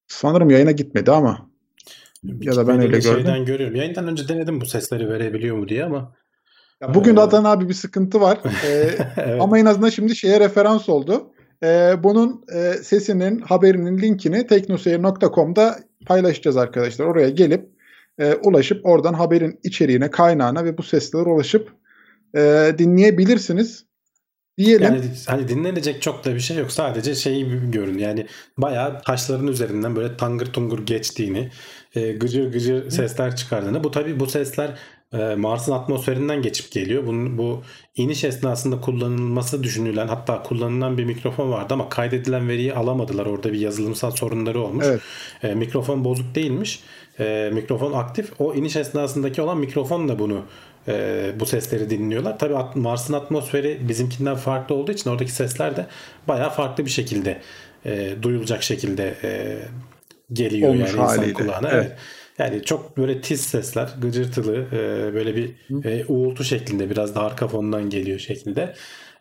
Sanırım 0.07 0.51
yayına 0.51 0.71
gitmedi 0.71 1.11
ama 1.11 1.51
ya 2.41 2.57
da 2.57 2.69
ben 2.69 2.81
öyle 2.81 2.99
gördüm. 2.99 3.03
Şeyden 3.03 3.45
görüyorum. 3.45 3.77
Yayından 3.77 4.09
önce 4.09 4.29
denedim 4.29 4.61
bu 4.61 4.67
sesleri 4.67 5.09
verebiliyor 5.09 5.57
mu 5.57 5.69
diye 5.69 5.85
ama. 5.85 6.15
Ya 6.83 6.95
bugün 6.95 7.13
Ee, 7.13 7.17
zaten 7.17 7.45
abi 7.45 7.69
bir 7.69 7.75
sıkıntı 7.75 8.21
var. 8.21 8.39
Ee, 8.67 8.91
evet. 9.17 9.43
Ama 9.43 9.59
en 9.59 9.67
azından 9.67 9.89
şimdi 9.89 10.17
şeye 10.17 10.41
referans 10.41 10.89
oldu. 10.89 11.31
Ee, 11.63 11.95
bunun 12.03 12.45
e, 12.55 12.73
sesinin, 12.73 13.41
haberinin 13.41 13.99
linkini 13.99 14.47
teknoseyir.com'da 14.47 15.79
paylaşacağız 16.07 16.57
arkadaşlar. 16.57 17.07
Oraya 17.07 17.31
gelip 17.31 17.69
e, 18.19 18.35
ulaşıp 18.35 18.87
oradan 18.87 19.15
haberin 19.15 19.61
içeriğine, 19.63 20.11
kaynağına 20.11 20.65
ve 20.65 20.79
bu 20.79 20.83
seslere 20.83 21.23
ulaşıp 21.23 21.73
e, 22.37 22.73
dinleyebilirsiniz. 22.79 23.85
Diyelim. 24.59 24.83
Yani 24.83 25.01
hani 25.27 25.49
dinlenecek 25.49 26.03
çok 26.03 26.25
da 26.25 26.35
bir 26.35 26.41
şey 26.41 26.57
yok. 26.57 26.73
Sadece 26.73 27.15
şeyi 27.15 27.71
görün. 27.71 27.99
Yani 27.99 28.27
bayağı 28.59 29.03
taşların 29.03 29.47
üzerinden 29.47 29.97
böyle 29.97 30.17
tangır 30.17 30.47
tungur 30.47 30.87
geçtiğini, 30.87 31.51
e, 31.95 32.13
gıcır 32.13 32.53
gıcır 32.53 32.91
sesler 32.91 33.37
çıkardığını. 33.37 33.85
Bu 33.85 33.91
tabii 33.91 34.21
bu 34.21 34.27
sesler 34.27 34.79
e, 35.13 35.35
Mars'ın 35.35 35.73
atmosferinden 35.73 36.43
geçip 36.43 36.71
geliyor. 36.73 37.07
Bunun 37.07 37.39
bu 37.39 37.63
iniş 37.97 38.25
esnasında 38.25 38.81
kullanılması 38.81 39.63
düşünülen 39.63 40.09
hatta 40.09 40.43
kullanılan 40.43 40.99
bir 40.99 41.05
mikrofon 41.05 41.51
vardı 41.51 41.75
ama 41.75 41.89
kaydedilen 41.89 42.49
veriyi 42.49 42.75
alamadılar. 42.75 43.27
Orada 43.27 43.53
bir 43.53 43.59
yazılımsal 43.61 44.11
sorunları 44.11 44.61
olmuş. 44.61 44.85
Evet. 44.89 45.01
E, 45.43 45.55
mikrofon 45.55 46.05
bozuk 46.05 46.35
değilmiş. 46.35 46.81
E, 47.21 47.51
mikrofon 47.53 47.93
aktif. 47.93 48.33
O 48.39 48.55
iniş 48.55 48.77
esnasındaki 48.77 49.43
olan 49.43 49.59
mikrofon 49.59 50.09
da 50.09 50.19
bunu 50.19 50.43
e, 50.89 51.25
bu 51.41 51.47
sesleri 51.47 51.91
dinliyorlar. 51.91 52.39
Tabii 52.39 52.57
at- 52.57 52.77
Mars'ın 52.77 53.13
atmosferi 53.15 53.79
bizimkinden 53.89 54.37
farklı 54.37 54.75
olduğu 54.75 54.93
için 54.93 55.11
oradaki 55.11 55.33
sesler 55.33 55.77
de 55.77 55.87
bayağı 56.29 56.51
farklı 56.51 56.85
bir 56.87 56.91
şekilde 56.91 57.41
e, 57.87 58.11
duyulacak 58.23 58.63
şekilde 58.63 59.15
e, 59.25 59.59
geliyor 60.33 60.71
Olmuş 60.71 60.81
yani 60.81 60.91
insan 61.03 61.07
haliyle. 61.17 61.33
kulağına. 61.33 61.71
Evet. 61.71 61.85
Evet. 61.87 61.99
Yani 62.43 62.65
çok 62.65 62.97
böyle 62.97 63.21
tiz 63.21 63.41
sesler, 63.41 63.89
gıcırtılı, 64.01 64.57
e, 64.73 65.15
böyle 65.15 65.37
bir 65.37 65.51
e, 65.85 66.05
uğultu 66.09 66.45
şeklinde 66.45 66.91
biraz 66.91 67.15
da 67.15 67.21
arka 67.23 67.49
fondan 67.49 67.91
geliyor 67.91 68.19
şeklinde. 68.19 68.75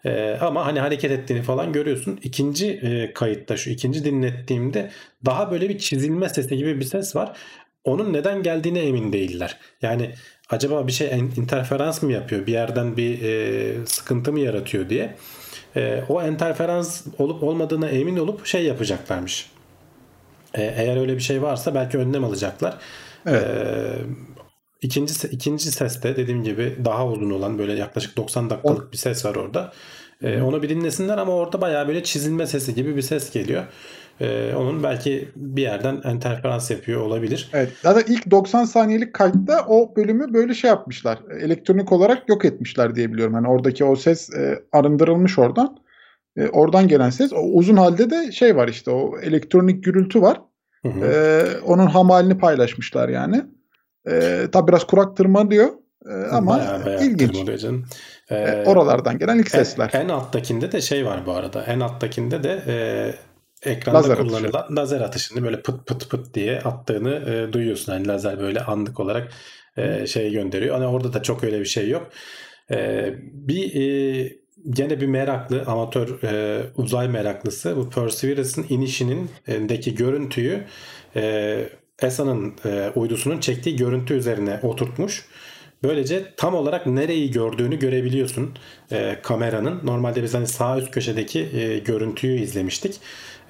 E, 0.06 0.38
ama 0.42 0.66
hani 0.66 0.80
hareket 0.80 1.12
ettiğini 1.12 1.42
falan 1.42 1.74
görüyorsun. 1.74 2.20
İkinci 2.24 2.68
e, 2.72 3.14
kayıtta 3.14 3.58
şu 3.58 3.70
ikinci 3.70 4.06
dinlettiğimde 4.06 4.92
daha 5.26 5.52
böyle 5.52 5.70
bir 5.70 5.78
çizilme 5.78 6.30
sesi 6.30 6.58
gibi 6.58 6.80
bir 6.80 6.86
ses 6.86 7.16
var. 7.16 7.38
Onun 7.84 8.14
neden 8.14 8.44
geldiğine 8.44 8.80
emin 8.80 9.14
değiller. 9.14 9.58
Yani 9.82 10.12
acaba 10.50 10.88
bir 10.88 10.92
şey 10.92 11.20
interferans 11.38 12.02
mı 12.02 12.12
yapıyor? 12.12 12.48
Bir 12.48 12.52
yerden 12.52 12.98
bir 12.98 13.22
e, 13.24 13.86
sıkıntı 13.86 14.32
mı 14.32 14.40
yaratıyor 14.40 14.90
diye. 14.90 15.16
E, 15.76 16.04
o 16.10 16.28
interferans 16.28 17.06
olup 17.18 17.44
olmadığına 17.44 17.90
emin 17.90 18.18
olup 18.18 18.46
şey 18.46 18.64
yapacaklarmış. 18.64 19.50
E, 20.54 20.64
eğer 20.64 20.98
öyle 20.98 21.16
bir 21.16 21.22
şey 21.22 21.42
varsa 21.42 21.76
belki 21.76 21.98
önlem 21.98 22.24
alacaklar. 22.24 22.78
Evet. 23.26 23.44
E, 23.44 23.98
ikinci, 24.82 25.28
ikinci 25.28 25.72
seste 25.72 26.16
dediğim 26.16 26.44
gibi 26.44 26.76
daha 26.86 27.08
uzun 27.08 27.30
olan 27.30 27.58
böyle 27.58 27.74
yaklaşık 27.74 28.18
90 28.18 28.50
dakikalık 28.50 28.92
bir 28.92 28.98
ses 28.98 29.26
var 29.26 29.36
orada. 29.36 29.72
E, 30.24 30.42
onu 30.42 30.64
bir 30.64 30.70
dinlesinler 30.70 31.18
ama 31.18 31.32
orada 31.32 31.62
bayağı 31.62 31.88
böyle 31.88 32.04
çizilme 32.04 32.48
sesi 32.48 32.76
gibi 32.76 32.96
bir 32.96 33.02
ses 33.02 33.32
geliyor. 33.32 33.64
E, 34.22 34.54
onun 34.56 34.84
belki 34.84 35.30
bir 35.36 35.62
yerden 35.62 35.96
interferans 36.14 36.72
yapıyor 36.72 37.02
olabilir. 37.02 37.50
Evet. 37.54 37.72
Zaten 37.82 38.14
ilk 38.14 38.32
90 38.32 38.66
saniyelik 38.66 39.14
kayıtta 39.14 39.66
o 39.68 39.96
bölümü 39.96 40.34
böyle 40.34 40.54
şey 40.54 40.68
yapmışlar. 40.68 41.20
Elektronik 41.40 41.92
olarak 41.92 42.30
yok 42.30 42.46
etmişler 42.46 42.96
diye 42.96 43.14
biliyorum. 43.14 43.34
Hani 43.34 43.48
oradaki 43.48 43.86
o 43.86 43.96
ses 43.96 44.30
e, 44.34 44.64
arındırılmış 44.72 45.40
oradan. 45.40 45.78
E, 46.38 46.48
oradan 46.48 46.88
gelen 46.88 47.10
ses. 47.10 47.34
O 47.34 47.42
uzun 47.42 47.78
halde 47.78 48.10
de 48.10 48.32
şey 48.32 48.56
var 48.56 48.68
işte 48.68 48.92
o 48.92 49.20
elektronik 49.20 49.84
gürültü 49.84 50.22
var. 50.22 50.42
Hı 50.86 50.90
hı. 50.90 51.06
E, 51.06 51.60
onun 51.62 51.88
ham 51.88 52.10
halini 52.10 52.38
paylaşmışlar 52.38 53.10
yani. 53.10 53.46
E, 54.08 54.48
tabi 54.52 54.68
biraz 54.72 54.88
kurak 54.88 55.18
tırmanıyor. 55.18 55.70
E, 56.10 56.14
ama 56.32 56.58
Bayağı 56.58 56.86
bayağı 56.86 57.04
ilginç. 57.04 57.32
tırmalıyor 57.32 57.58
canım. 57.58 57.86
E, 58.30 58.36
E, 58.36 58.64
oralardan 58.66 59.18
gelen 59.18 59.38
ilk 59.38 59.50
sesler. 59.50 59.90
En, 59.94 60.00
en 60.06 60.10
alttakinde 60.10 60.72
de 60.72 60.82
şey 60.82 61.06
var 61.06 61.26
bu 61.26 61.32
arada. 61.32 61.64
En 61.64 61.80
alttakinde 61.80 62.44
de 62.44 62.64
e, 62.68 62.76
ekranda 63.72 64.00
Lazer 64.00 64.14
atışı. 64.14 64.28
kullanılan 64.28 64.76
lazer 64.76 65.02
atışını 65.02 65.44
böyle 65.44 65.62
pıt 65.62 65.86
pıt 65.88 66.10
pıt 66.10 66.34
diye 66.34 66.60
attığını 66.60 67.14
e, 67.16 67.54
duyuyorsun. 67.54 67.94
Yani 67.94 68.08
lazer 68.08 68.40
böyle 68.40 68.60
anlık 68.62 69.00
olarak 69.00 69.32
e, 69.78 70.08
şey 70.08 70.32
gönderiyor. 70.32 70.76
Hani 70.76 70.88
orada 70.88 71.14
da 71.14 71.22
çok 71.24 71.44
öyle 71.44 71.60
bir 71.60 71.66
şey 71.66 71.90
yok. 71.90 72.08
E, 72.72 73.10
bir 73.34 73.76
e, 73.76 74.32
gene 74.70 75.02
bir 75.02 75.08
meraklı 75.08 75.64
amatör 75.68 76.24
e, 76.24 76.62
uzay 76.78 77.08
meraklısı 77.08 77.78
bu 77.78 77.90
Perseverance'ın 77.90 78.66
inişinin 78.70 79.30
e, 79.48 79.70
deki 79.70 79.96
görüntüyü 79.96 80.64
e, 81.16 81.70
ESA'nın 82.02 82.54
e, 82.66 82.92
uydusunun 82.96 83.40
çektiği 83.40 83.76
görüntü 83.76 84.14
üzerine 84.14 84.60
oturtmuş. 84.64 85.26
Böylece 85.84 86.34
tam 86.38 86.56
olarak 86.56 86.88
nereyi 86.88 87.32
gördüğünü 87.32 87.80
görebiliyorsun 87.80 88.54
e, 88.92 89.20
kameranın. 89.24 89.80
Normalde 89.84 90.24
biz 90.24 90.34
hani 90.34 90.48
sağ 90.48 90.78
üst 90.78 90.92
köşedeki 90.92 91.40
e, 91.40 91.80
görüntüyü 91.80 92.40
izlemiştik. 92.40 93.00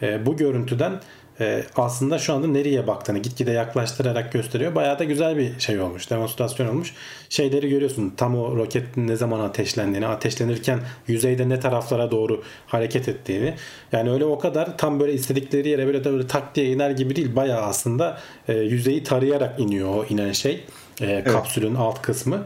E, 0.02 0.26
bu 0.26 0.38
görüntüden 0.38 1.02
e, 1.42 1.64
aslında 1.76 2.20
şu 2.20 2.34
anda 2.34 2.48
nereye 2.48 2.88
baktığını 2.88 3.18
gitgide 3.18 3.52
yaklaştırarak 3.52 4.32
gösteriyor. 4.34 4.76
Bayağı 4.76 5.00
da 5.00 5.04
güzel 5.04 5.38
bir 5.38 5.60
şey 5.60 5.80
olmuş, 5.80 6.10
demonstrasyon 6.10 6.68
olmuş. 6.68 6.94
Şeyleri 7.30 7.70
görüyorsun 7.70 8.14
tam 8.18 8.38
o 8.38 8.56
roketin 8.56 9.08
ne 9.08 9.16
zaman 9.16 9.40
ateşlendiğini, 9.40 10.08
ateşlenirken 10.08 10.80
yüzeyde 11.08 11.50
ne 11.50 11.60
taraflara 11.60 12.12
doğru 12.12 12.44
hareket 12.68 13.08
ettiğini. 13.08 13.54
Yani 13.92 14.12
öyle 14.12 14.26
o 14.26 14.40
kadar 14.40 14.78
tam 14.78 15.00
böyle 15.00 15.14
istedikleri 15.14 15.70
yere 15.70 15.88
böyle, 15.88 16.04
böyle 16.04 16.28
tak 16.28 16.56
diye 16.56 16.66
iner 16.66 16.92
gibi 16.92 17.16
değil. 17.16 17.36
Bayağı 17.36 17.62
aslında 17.62 18.18
e, 18.48 18.54
yüzeyi 18.54 19.04
tarayarak 19.04 19.60
iniyor 19.60 19.96
o 19.96 20.06
inen 20.06 20.32
şey. 20.32 20.64
E, 21.02 21.24
kapsülün 21.24 21.76
alt 21.76 22.02
kısmı. 22.02 22.46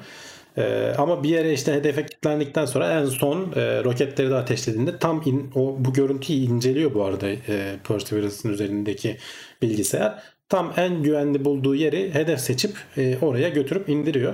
Ee, 0.57 0.93
ama 0.97 1.23
bir 1.23 1.29
yere 1.29 1.53
işte 1.53 1.73
hedefe 1.73 2.05
kilitlendikten 2.05 2.65
sonra 2.65 3.01
en 3.01 3.05
son 3.05 3.51
e, 3.55 3.83
roketleri 3.83 4.29
de 4.29 4.35
ateşlediğinde 4.35 4.97
tam 4.97 5.21
in, 5.25 5.51
o 5.55 5.75
bu 5.79 5.93
görüntüyü 5.93 6.39
inceliyor 6.39 6.93
bu 6.93 7.03
arada 7.03 7.27
e, 7.29 7.75
Perseverance'ın 7.87 8.53
üzerindeki 8.53 9.17
bilgisayar. 9.61 10.23
Tam 10.49 10.73
en 10.77 11.03
güvenli 11.03 11.45
bulduğu 11.45 11.75
yeri 11.75 12.13
hedef 12.13 12.39
seçip 12.39 12.77
e, 12.97 13.17
oraya 13.21 13.49
götürüp 13.49 13.89
indiriyor. 13.89 14.33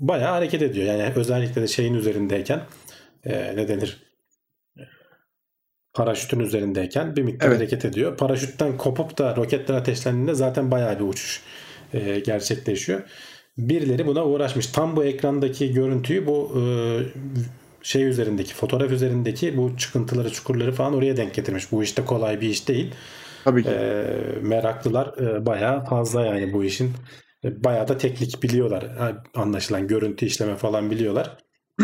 Bayağı 0.00 0.32
hareket 0.32 0.62
ediyor. 0.62 0.86
Yani 0.86 1.12
özellikle 1.16 1.62
de 1.62 1.66
şeyin 1.66 1.94
üzerindeyken 1.94 2.60
e, 3.24 3.56
ne 3.56 3.68
denir? 3.68 4.02
Paraşütün 5.94 6.40
üzerindeyken 6.40 7.16
bir 7.16 7.22
miktar 7.22 7.48
Evet. 7.48 7.58
hareket 7.58 7.84
ediyor. 7.84 8.16
Paraşütten 8.16 8.76
kopup 8.76 9.18
da 9.18 9.36
roketler 9.36 9.74
ateşlendiğinde 9.74 10.34
zaten 10.34 10.70
bayağı 10.70 10.98
bir 10.98 11.04
uçuş 11.04 11.42
e, 11.94 12.20
gerçekleşiyor 12.20 13.02
birileri 13.58 14.06
buna 14.06 14.26
uğraşmış. 14.26 14.66
Tam 14.66 14.96
bu 14.96 15.04
ekrandaki 15.04 15.72
görüntüyü 15.72 16.26
bu 16.26 16.52
e, 16.58 16.62
şey 17.82 18.04
üzerindeki 18.04 18.54
fotoğraf 18.54 18.90
üzerindeki 18.90 19.56
bu 19.56 19.76
çıkıntıları 19.76 20.32
çukurları 20.32 20.72
falan 20.72 20.94
oraya 20.94 21.16
denk 21.16 21.34
getirmiş. 21.34 21.72
Bu 21.72 21.82
işte 21.82 22.04
kolay 22.04 22.40
bir 22.40 22.48
iş 22.48 22.68
değil. 22.68 22.94
Tabii 23.44 23.62
ki. 23.62 23.70
E, 23.70 24.04
meraklılar 24.42 25.18
e, 25.18 25.46
bayağı 25.46 25.84
fazla 25.84 26.26
yani 26.26 26.52
bu 26.52 26.64
işin. 26.64 26.90
E, 27.44 27.64
bayağı 27.64 27.88
da 27.88 27.98
teknik 27.98 28.42
biliyorlar. 28.42 28.86
Anlaşılan 29.34 29.86
görüntü 29.86 30.26
işleme 30.26 30.56
falan 30.56 30.90
biliyorlar. 30.90 31.38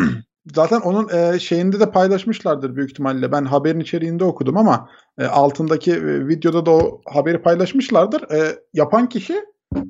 Zaten 0.55 0.81
onun 0.81 1.09
e, 1.09 1.39
şeyinde 1.39 1.81
de 1.81 1.91
paylaşmışlardır 1.91 2.77
büyük 2.77 2.91
ihtimalle. 2.91 3.33
Ben 3.33 3.45
haberin 3.45 3.81
içeriğinde 3.81 4.25
okudum 4.25 4.57
ama 4.57 4.91
e, 5.19 5.25
altındaki 5.25 5.93
e, 5.93 6.29
videoda 6.29 6.67
da 6.67 6.71
o 6.71 7.01
haberi 7.07 7.43
paylaşmışlardır. 7.43 8.23
E, 8.31 8.59
yapan 8.75 9.09
kişi 9.09 9.45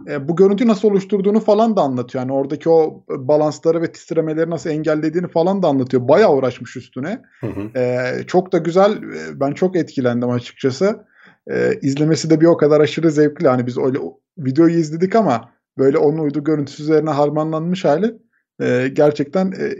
e, 0.08 0.28
bu 0.28 0.36
görüntüyü 0.36 0.68
nasıl 0.70 0.88
oluşturduğunu 0.88 1.40
falan 1.40 1.76
da 1.76 1.80
anlatıyor. 1.82 2.22
Yani 2.24 2.32
oradaki 2.32 2.70
o 2.70 3.04
balansları 3.08 3.82
ve 3.82 3.92
titremeleri 3.92 4.50
nasıl 4.50 4.70
engellediğini 4.70 5.28
falan 5.28 5.62
da 5.62 5.68
anlatıyor. 5.68 6.08
Bayağı 6.08 6.34
uğraşmış 6.34 6.76
üstüne. 6.76 7.22
Hı 7.40 7.46
hı. 7.46 7.78
E, 7.78 8.12
çok 8.26 8.52
da 8.52 8.58
güzel. 8.58 8.92
e, 8.92 9.40
Ben 9.40 9.52
çok 9.52 9.76
etkilendim 9.76 10.30
açıkçası. 10.30 11.04
E, 11.50 11.78
izlemesi 11.82 12.30
de 12.30 12.40
bir 12.40 12.46
o 12.46 12.56
kadar 12.56 12.80
aşırı 12.80 13.10
zevkli. 13.10 13.48
Hani 13.48 13.66
biz 13.66 13.78
öyle 13.78 13.98
o- 13.98 14.20
videoyu 14.38 14.74
izledik 14.74 15.16
ama 15.16 15.50
böyle 15.78 15.98
onun 15.98 16.18
uydu 16.18 16.44
görüntüsü 16.44 16.82
üzerine 16.82 17.10
harmanlanmış 17.10 17.84
hali 17.84 18.14
e, 18.60 18.88
gerçekten 18.92 19.46
e, 19.46 19.72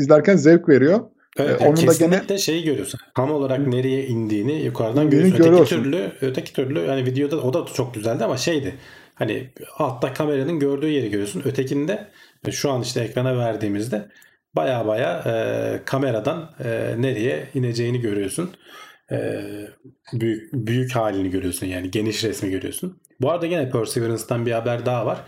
izlerken 0.00 0.36
zevk 0.36 0.68
veriyor. 0.68 1.00
Evet, 1.38 1.60
yani 1.60 1.70
onun 1.70 1.86
da 1.86 1.92
gene- 1.92 2.38
şeyi 2.38 2.64
görüyorsun. 2.64 3.00
Tam 3.16 3.30
olarak 3.32 3.66
nereye 3.66 4.06
indiğini 4.06 4.62
yukarıdan 4.62 5.10
görüyorsun. 5.10 5.34
Öteki 5.34 5.50
görüyorsun. 5.50 5.82
türlü, 5.82 6.12
öteki 6.20 6.52
türlü 6.52 6.78
yani 6.80 7.06
videoda 7.06 7.40
o 7.40 7.52
da 7.52 7.64
çok 7.74 7.94
güzeldi 7.94 8.24
ama 8.24 8.36
şeydi. 8.36 8.74
Hani 9.18 9.50
altta 9.78 10.12
kameranın 10.14 10.58
gördüğü 10.58 10.88
yeri 10.88 11.10
görüyorsun. 11.10 11.42
Ötekinde 11.44 12.08
e, 12.46 12.52
şu 12.52 12.70
an 12.70 12.82
işte 12.82 13.00
ekrana 13.00 13.38
verdiğimizde 13.38 14.08
baya 14.54 14.86
baya 14.86 15.22
e, 15.26 15.84
kameradan 15.84 16.54
e, 16.64 16.94
nereye 16.98 17.48
ineceğini 17.54 18.00
görüyorsun. 18.00 18.50
E, 19.10 19.44
büyük 20.12 20.52
büyük 20.52 20.96
halini 20.96 21.30
görüyorsun 21.30 21.66
yani 21.66 21.90
geniş 21.90 22.24
resmi 22.24 22.50
görüyorsun. 22.50 23.00
Bu 23.20 23.30
arada 23.30 23.46
gene 23.46 23.70
Perseverance'dan 23.70 24.46
bir 24.46 24.52
haber 24.52 24.86
daha 24.86 25.06
var. 25.06 25.24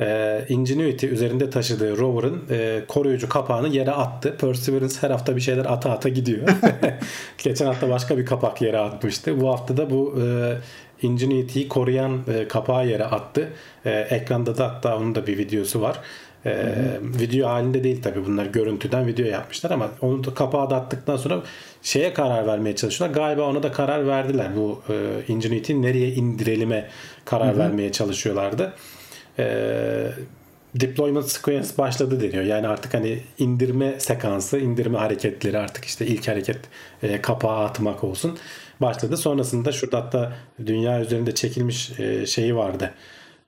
Ee, 0.00 0.44
Ingenuity 0.48 1.06
üzerinde 1.06 1.50
taşıdığı 1.50 1.98
rover'ın 1.98 2.42
e, 2.50 2.84
koruyucu 2.88 3.28
kapağını 3.28 3.68
yere 3.68 3.90
attı. 3.90 4.36
Perseverance 4.40 4.94
her 5.00 5.10
hafta 5.10 5.36
bir 5.36 5.40
şeyler 5.40 5.64
ata 5.64 5.90
ata 5.90 6.08
gidiyor. 6.08 6.48
Geçen 7.38 7.66
hafta 7.66 7.88
başka 7.88 8.18
bir 8.18 8.26
kapak 8.26 8.62
yere 8.62 8.78
atmıştı. 8.78 9.40
Bu 9.40 9.48
hafta 9.48 9.76
da 9.76 9.90
bu 9.90 10.14
e, 10.22 10.56
Ingenuity'yi 11.02 11.68
koruyan 11.68 12.20
e, 12.34 12.48
kapağı 12.48 12.88
yere 12.88 13.04
attı. 13.04 13.48
E, 13.84 13.90
ekranda 13.90 14.58
da 14.58 14.68
hatta 14.68 14.96
onun 14.96 15.14
da 15.14 15.26
bir 15.26 15.38
videosu 15.38 15.82
var. 15.82 16.00
E, 16.46 16.74
video 17.02 17.48
halinde 17.48 17.84
değil 17.84 18.02
tabii 18.02 18.26
bunlar 18.26 18.46
görüntüden 18.46 19.06
video 19.06 19.26
yapmışlar 19.26 19.70
ama 19.70 19.90
onu 20.00 20.24
da 20.24 20.34
kapağı 20.34 20.70
da 20.70 20.76
attıktan 20.76 21.16
sonra 21.16 21.42
şeye 21.82 22.12
karar 22.14 22.46
vermeye 22.46 22.76
çalışıyorlar. 22.76 23.14
Galiba 23.14 23.42
ona 23.42 23.62
da 23.62 23.72
karar 23.72 24.06
verdiler. 24.06 24.56
Bu 24.56 24.82
e, 24.88 24.94
Ingenuity'yi 25.28 25.82
nereye 25.82 26.08
indirelim'e 26.08 26.88
karar 27.24 27.58
vermeye 27.58 27.92
çalışıyorlardı 27.92 28.72
e, 29.38 29.44
deployment 30.74 31.28
sequence 31.28 31.68
başladı 31.78 32.20
deniyor. 32.20 32.44
Yani 32.44 32.68
artık 32.68 32.94
hani 32.94 33.18
indirme 33.38 34.00
sekansı, 34.00 34.58
indirme 34.58 34.98
hareketleri 34.98 35.58
artık 35.58 35.84
işte 35.84 36.06
ilk 36.06 36.28
hareket 36.28 36.58
e, 37.02 37.22
kapağı 37.22 37.64
atmak 37.64 38.04
olsun 38.04 38.38
başladı. 38.80 39.16
Sonrasında 39.16 39.72
şurada 39.72 39.98
hatta 39.98 40.32
dünya 40.66 41.00
üzerinde 41.00 41.34
çekilmiş 41.34 42.00
e, 42.00 42.26
şeyi 42.26 42.56
vardı. 42.56 42.94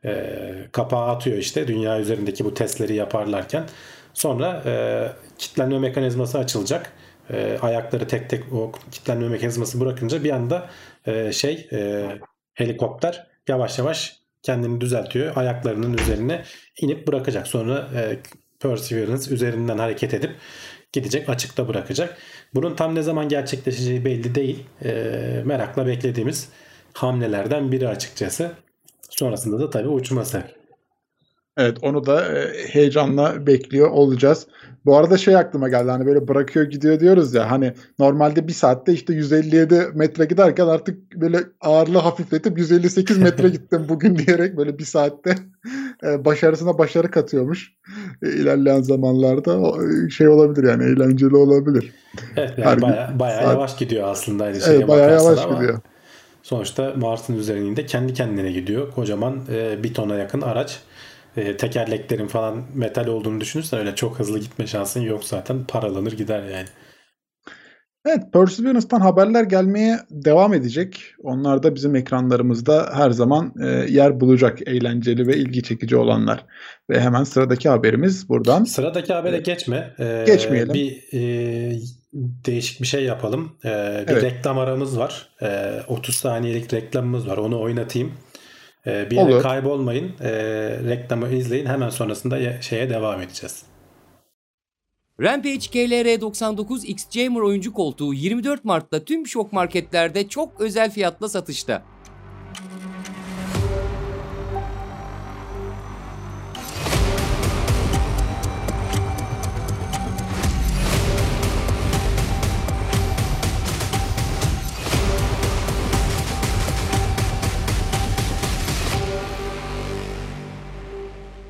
E, 0.04 0.32
kapağı 0.72 1.08
atıyor 1.08 1.38
işte 1.38 1.68
dünya 1.68 2.00
üzerindeki 2.00 2.44
bu 2.44 2.54
testleri 2.54 2.94
yaparlarken. 2.94 3.64
Sonra 4.14 4.62
e, 4.66 4.72
kitlenme 5.38 5.78
mekanizması 5.78 6.38
açılacak. 6.38 6.92
E, 7.30 7.58
ayakları 7.62 8.08
tek 8.08 8.30
tek 8.30 8.52
o 8.52 8.72
kitlenme 8.90 9.28
mekanizması 9.28 9.80
bırakınca 9.80 10.24
bir 10.24 10.30
anda 10.30 10.70
şey 11.32 11.68
helikopter 12.54 13.26
yavaş 13.48 13.78
yavaş 13.78 14.22
kendini 14.42 14.80
düzeltiyor. 14.80 15.36
Ayaklarının 15.36 15.98
üzerine 15.98 16.44
inip 16.80 17.06
bırakacak. 17.06 17.46
Sonra 17.48 17.88
e, 17.96 18.18
Perseverance 18.60 19.34
üzerinden 19.34 19.78
hareket 19.78 20.14
edip 20.14 20.30
gidecek 20.92 21.28
açıkta 21.28 21.68
bırakacak. 21.68 22.18
Bunun 22.54 22.74
tam 22.74 22.94
ne 22.94 23.02
zaman 23.02 23.28
gerçekleşeceği 23.28 24.04
belli 24.04 24.34
değil. 24.34 24.64
E, 24.84 24.92
merakla 25.44 25.86
beklediğimiz 25.86 26.48
hamlelerden 26.92 27.72
biri 27.72 27.88
açıkçası. 27.88 28.52
Sonrasında 29.10 29.58
da 29.58 29.70
tabii 29.70 29.88
uçması. 29.88 30.42
Evet 31.56 31.76
onu 31.82 32.06
da 32.06 32.38
e, 32.38 32.68
heyecanla 32.68 33.46
bekliyor 33.46 33.90
olacağız. 33.90 34.46
Bu 34.84 34.96
arada 34.96 35.16
şey 35.16 35.36
aklıma 35.36 35.68
geldi 35.68 35.90
hani 35.90 36.06
böyle 36.06 36.28
bırakıyor 36.28 36.66
gidiyor 36.66 37.00
diyoruz 37.00 37.34
ya 37.34 37.50
hani 37.50 37.72
normalde 37.98 38.48
bir 38.48 38.52
saatte 38.52 38.92
işte 38.92 39.12
157 39.14 39.86
metre 39.94 40.24
giderken 40.24 40.66
artık 40.66 41.16
böyle 41.16 41.38
ağırlığı 41.60 41.98
hafifletip 41.98 42.58
158 42.58 43.18
metre 43.18 43.48
gittim 43.48 43.86
bugün 43.88 44.18
diyerek 44.18 44.56
böyle 44.56 44.78
bir 44.78 44.84
saatte 44.84 45.34
e, 46.04 46.24
başarısına 46.24 46.78
başarı 46.78 47.10
katıyormuş. 47.10 47.72
E, 48.22 48.28
ilerleyen 48.28 48.82
zamanlarda 48.82 49.58
o, 49.58 49.78
şey 50.10 50.28
olabilir 50.28 50.68
yani 50.68 50.84
eğlenceli 50.84 51.36
olabilir. 51.36 51.92
Evet 52.36 52.58
Her 52.58 52.64
yani 52.64 52.82
baya, 52.82 53.14
bayağı 53.18 53.42
saat- 53.42 53.52
yavaş 53.52 53.76
gidiyor 53.76 54.08
aslında 54.08 54.60
şeye 54.60 54.76
Evet 54.76 54.88
bayağı 54.88 55.10
yavaş 55.24 55.38
ama 55.38 55.54
gidiyor. 55.54 55.80
Sonuçta 56.42 56.94
Mars'ın 56.96 57.38
üzerinde 57.38 57.86
kendi 57.86 58.14
kendine 58.14 58.52
gidiyor. 58.52 58.90
Kocaman 58.90 59.40
e, 59.52 59.82
bir 59.82 59.94
tona 59.94 60.14
yakın 60.14 60.40
araç. 60.40 60.80
E, 61.36 61.56
tekerleklerin 61.56 62.26
falan 62.26 62.62
metal 62.74 63.06
olduğunu 63.06 63.40
düşünürsen 63.40 63.80
öyle 63.80 63.94
çok 63.94 64.18
hızlı 64.18 64.38
gitme 64.38 64.66
şansın 64.66 65.00
yok 65.00 65.24
zaten. 65.24 65.64
Paralanır 65.64 66.12
gider 66.12 66.42
yani. 66.42 66.66
Evet, 68.06 68.32
Perseverance'dan 68.32 69.00
haberler 69.00 69.42
gelmeye 69.44 69.98
devam 70.10 70.54
edecek. 70.54 71.04
Onlar 71.22 71.62
da 71.62 71.74
bizim 71.74 71.96
ekranlarımızda 71.96 72.90
her 72.94 73.10
zaman 73.10 73.54
e, 73.62 73.66
yer 73.68 74.20
bulacak, 74.20 74.58
eğlenceli 74.68 75.26
ve 75.26 75.36
ilgi 75.36 75.62
çekici 75.62 75.96
olanlar. 75.96 76.46
Ve 76.90 77.00
hemen 77.00 77.24
sıradaki 77.24 77.68
haberimiz 77.68 78.28
buradan. 78.28 78.64
Sıradaki 78.64 79.12
habere 79.12 79.38
geçme. 79.38 79.94
E, 79.98 80.24
Geçmeyelim. 80.26 80.74
Bir 80.74 81.02
e, 81.14 81.78
değişik 82.46 82.80
bir 82.80 82.86
şey 82.86 83.04
yapalım. 83.04 83.52
E, 83.64 83.68
bir 84.08 84.12
Evet. 84.12 84.22
reklam 84.22 84.58
aramız 84.58 84.98
var. 84.98 85.28
E, 85.42 85.70
30 85.88 86.14
saniyelik 86.16 86.74
reklamımız 86.74 87.28
var. 87.28 87.36
Onu 87.36 87.60
oynatayım. 87.60 88.12
E, 88.86 89.10
bir 89.10 89.16
yere 89.16 89.34
Olur. 89.34 89.42
kaybolmayın. 89.42 90.12
E, 90.20 90.30
reklamı 90.88 91.28
izleyin. 91.28 91.66
Hemen 91.66 91.88
sonrasında 91.88 92.38
ye- 92.38 92.58
şeye 92.62 92.90
devam 92.90 93.20
edeceğiz. 93.22 93.62
Rampage 95.20 95.58
KLR 95.58 96.20
99 96.20 96.84
X 96.84 97.04
Gamer 97.14 97.40
oyuncu 97.40 97.72
koltuğu 97.72 98.14
24 98.14 98.64
Mart'ta 98.64 99.04
tüm 99.04 99.26
şok 99.26 99.52
marketlerde 99.52 100.28
çok 100.28 100.60
özel 100.60 100.90
fiyatla 100.90 101.28
satışta. 101.28 101.82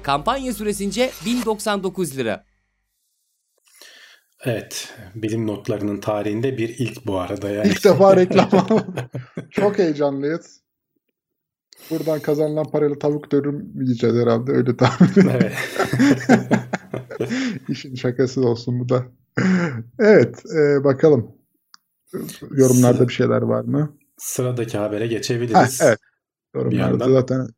Kampanya 0.02 0.52
süresince 0.52 1.10
1099 1.26 2.16
lira. 2.16 2.44
Evet. 4.44 4.94
Bilim 5.14 5.46
notlarının 5.46 6.00
tarihinde 6.00 6.58
bir 6.58 6.68
ilk 6.68 7.06
bu 7.06 7.18
arada. 7.18 7.50
Yani. 7.50 7.68
İlk 7.68 7.84
defa 7.84 8.16
reklam 8.16 8.50
Çok 9.50 9.78
heyecanlıyız. 9.78 10.62
Buradan 11.90 12.20
kazanılan 12.20 12.70
parayla 12.70 12.98
tavuk 12.98 13.32
dönüm 13.32 13.72
yiyeceğiz 13.74 14.16
herhalde. 14.16 14.52
Öyle 14.52 14.76
tahmin 14.76 15.28
Evet. 15.28 15.52
İşin 17.68 17.94
şakası 17.94 18.40
olsun 18.40 18.80
bu 18.80 18.88
da. 18.88 19.04
Evet. 19.98 20.42
E, 20.56 20.84
bakalım. 20.84 21.32
Yorumlarda 22.50 22.96
Sıra, 22.96 23.08
bir 23.08 23.12
şeyler 23.12 23.42
var 23.42 23.64
mı? 23.64 23.98
Sıradaki 24.18 24.78
habere 24.78 25.06
geçebiliriz. 25.06 25.80
Ha, 25.80 25.86
evet. 25.86 25.98
Yorumlarda 26.54 27.10
zaten 27.10 27.48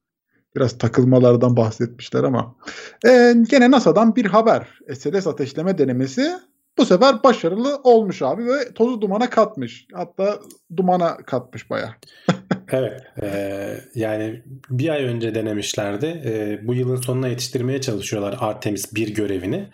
biraz 0.56 0.78
takılmalardan 0.78 1.56
bahsetmişler 1.56 2.24
ama. 2.24 2.56
E, 3.06 3.34
gene 3.50 3.70
NASA'dan 3.70 4.16
bir 4.16 4.26
haber. 4.26 4.68
SLS 4.94 5.26
ateşleme 5.26 5.78
denemesi 5.78 6.32
bu 6.78 6.84
sefer 6.84 7.22
başarılı 7.22 7.80
olmuş 7.84 8.22
abi 8.22 8.46
ve 8.46 8.74
tozu 8.74 9.00
dumana 9.00 9.30
katmış. 9.30 9.86
Hatta 9.92 10.38
dumana 10.76 11.16
katmış 11.16 11.70
baya. 11.70 11.96
evet. 12.72 13.00
E, 13.22 13.80
yani 13.94 14.42
bir 14.70 14.88
ay 14.88 15.04
önce 15.04 15.34
denemişlerdi. 15.34 16.06
E, 16.06 16.60
bu 16.66 16.74
yılın 16.74 16.96
sonuna 16.96 17.28
yetiştirmeye 17.28 17.80
çalışıyorlar 17.80 18.36
Artemis 18.40 18.94
1 18.94 19.14
görevini. 19.14 19.68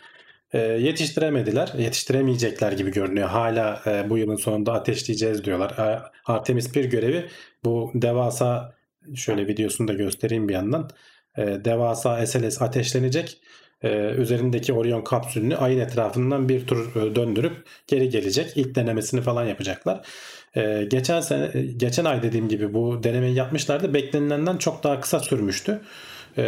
E, 0.53 0.59
yetiştiremediler. 0.59 1.73
Yetiştiremeyecekler 1.79 2.73
gibi 2.73 2.93
görünüyor. 2.93 3.29
Hala 3.29 3.83
e, 3.87 4.11
bu 4.11 4.19
yılın 4.19 4.37
sonunda 4.37 4.73
ateşleyeceğiz 4.73 5.45
diyorlar. 5.45 5.71
E, 5.71 6.03
Artemis 6.27 6.75
1 6.75 6.85
görevi 6.85 7.27
bu 7.65 7.91
devasa 7.95 8.75
şöyle 9.15 9.47
videosunu 9.47 9.89
da 9.89 9.93
göstereyim 9.93 10.49
bir 10.49 10.55
yandan. 10.55 10.91
E, 11.39 11.43
devasa 11.65 12.27
SLS 12.27 12.63
ateşlenecek 12.63 13.39
e, 13.83 13.89
üzerindeki 14.11 14.73
Orion 14.73 15.05
kapsülünü 15.05 15.57
ayın 15.57 15.81
etrafından 15.81 16.49
bir 16.49 16.67
tur 16.67 16.97
e, 16.97 17.15
döndürüp 17.15 17.67
geri 17.87 18.09
gelecek. 18.09 18.57
İlk 18.57 18.75
denemesini 18.75 19.21
falan 19.21 19.45
yapacaklar. 19.45 20.07
E, 20.57 20.85
geçen 20.91 21.21
sene 21.21 21.51
geçen 21.77 22.05
ay 22.05 22.23
dediğim 22.23 22.49
gibi 22.49 22.75
bu 22.75 23.03
denemeyi 23.03 23.35
yapmışlardı. 23.35 23.95
Beklenilenden 23.95 24.57
çok 24.57 24.85
daha 24.85 25.01
kısa 25.01 25.21
sürmüştü. 25.21 25.81
E, 26.39 26.45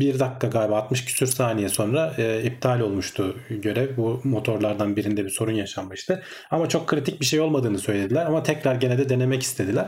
bir 0.00 0.18
dakika 0.18 0.46
galiba 0.46 0.76
60 0.76 1.04
küsür 1.04 1.26
saniye 1.26 1.68
sonra 1.68 2.14
e, 2.18 2.42
iptal 2.42 2.80
olmuştu 2.80 3.36
görev. 3.50 3.96
Bu 3.96 4.20
motorlardan 4.24 4.96
birinde 4.96 5.24
bir 5.24 5.30
sorun 5.30 5.52
yaşanmıştı. 5.52 6.22
Ama 6.50 6.68
çok 6.68 6.86
kritik 6.86 7.20
bir 7.20 7.26
şey 7.26 7.40
olmadığını 7.40 7.78
söylediler. 7.78 8.26
Ama 8.26 8.42
tekrar 8.42 8.74
gene 8.74 8.98
de 8.98 9.08
denemek 9.08 9.42
istediler. 9.42 9.86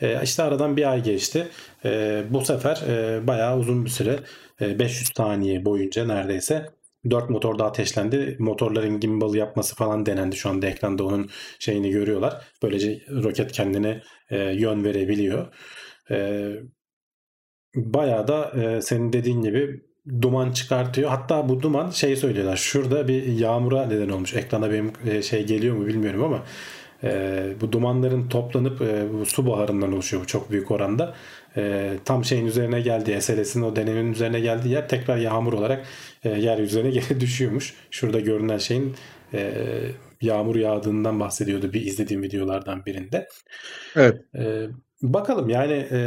E, 0.00 0.22
işte 0.22 0.42
aradan 0.42 0.76
bir 0.76 0.90
ay 0.90 1.02
geçti. 1.02 1.48
E, 1.84 2.22
bu 2.30 2.44
sefer 2.44 2.82
e, 2.88 3.26
bayağı 3.26 3.58
uzun 3.58 3.84
bir 3.84 3.90
süre 3.90 4.18
500 4.60 5.10
e, 5.10 5.12
saniye 5.16 5.64
boyunca 5.64 6.06
neredeyse 6.06 6.70
4 7.10 7.30
motor 7.30 7.58
da 7.58 7.64
ateşlendi. 7.64 8.36
Motorların 8.38 9.00
gimbal 9.00 9.34
yapması 9.34 9.76
falan 9.76 10.06
denendi. 10.06 10.36
Şu 10.36 10.50
anda 10.50 10.66
ekranda 10.66 11.04
onun 11.04 11.30
şeyini 11.58 11.90
görüyorlar. 11.90 12.44
Böylece 12.62 13.02
roket 13.08 13.52
kendine 13.52 14.02
e, 14.30 14.38
yön 14.38 14.84
verebiliyor. 14.84 15.54
E, 16.10 16.48
bayağı 17.74 18.28
da 18.28 18.52
e, 18.62 18.82
senin 18.82 19.12
dediğin 19.12 19.42
gibi 19.42 19.80
duman 20.22 20.52
çıkartıyor. 20.52 21.10
Hatta 21.10 21.48
bu 21.48 21.62
duman 21.62 21.90
şey 21.90 22.16
söylüyorlar. 22.16 22.56
Şurada 22.56 23.08
bir 23.08 23.22
yağmura 23.26 23.86
neden 23.86 24.08
olmuş. 24.08 24.34
Ekrana 24.34 24.70
benim 24.70 24.92
e, 25.06 25.22
şey 25.22 25.46
geliyor 25.46 25.76
mu 25.76 25.86
bilmiyorum 25.86 26.24
ama 26.24 26.42
e, 27.04 27.54
bu 27.60 27.72
dumanların 27.72 28.28
toplanıp 28.28 28.82
e, 28.82 29.12
bu 29.12 29.26
su 29.26 29.46
buharından 29.46 29.92
oluşuyor 29.92 30.22
bu 30.22 30.26
çok 30.26 30.50
büyük 30.50 30.70
oranda. 30.70 31.14
E, 31.56 31.92
tam 32.04 32.24
şeyin 32.24 32.46
üzerine 32.46 32.80
geldiği 32.80 33.22
SLS'in 33.22 33.62
o 33.62 33.76
denemenin 33.76 34.12
üzerine 34.12 34.40
geldiği 34.40 34.68
yer 34.68 34.88
tekrar 34.88 35.16
yağmur 35.16 35.52
olarak 35.52 35.86
e, 36.24 36.28
yeryüzüne 36.28 36.90
geri 37.00 37.20
düşüyormuş. 37.20 37.74
Şurada 37.90 38.20
görünen 38.20 38.58
şeyin 38.58 38.94
e, 39.34 39.52
yağmur 40.20 40.56
yağdığından 40.56 41.20
bahsediyordu 41.20 41.72
bir 41.72 41.86
izlediğim 41.86 42.22
videolardan 42.22 42.86
birinde. 42.86 43.28
Evet. 43.96 44.20
E, 44.34 44.66
bakalım 45.02 45.48
yani 45.48 45.86
e, 45.90 46.00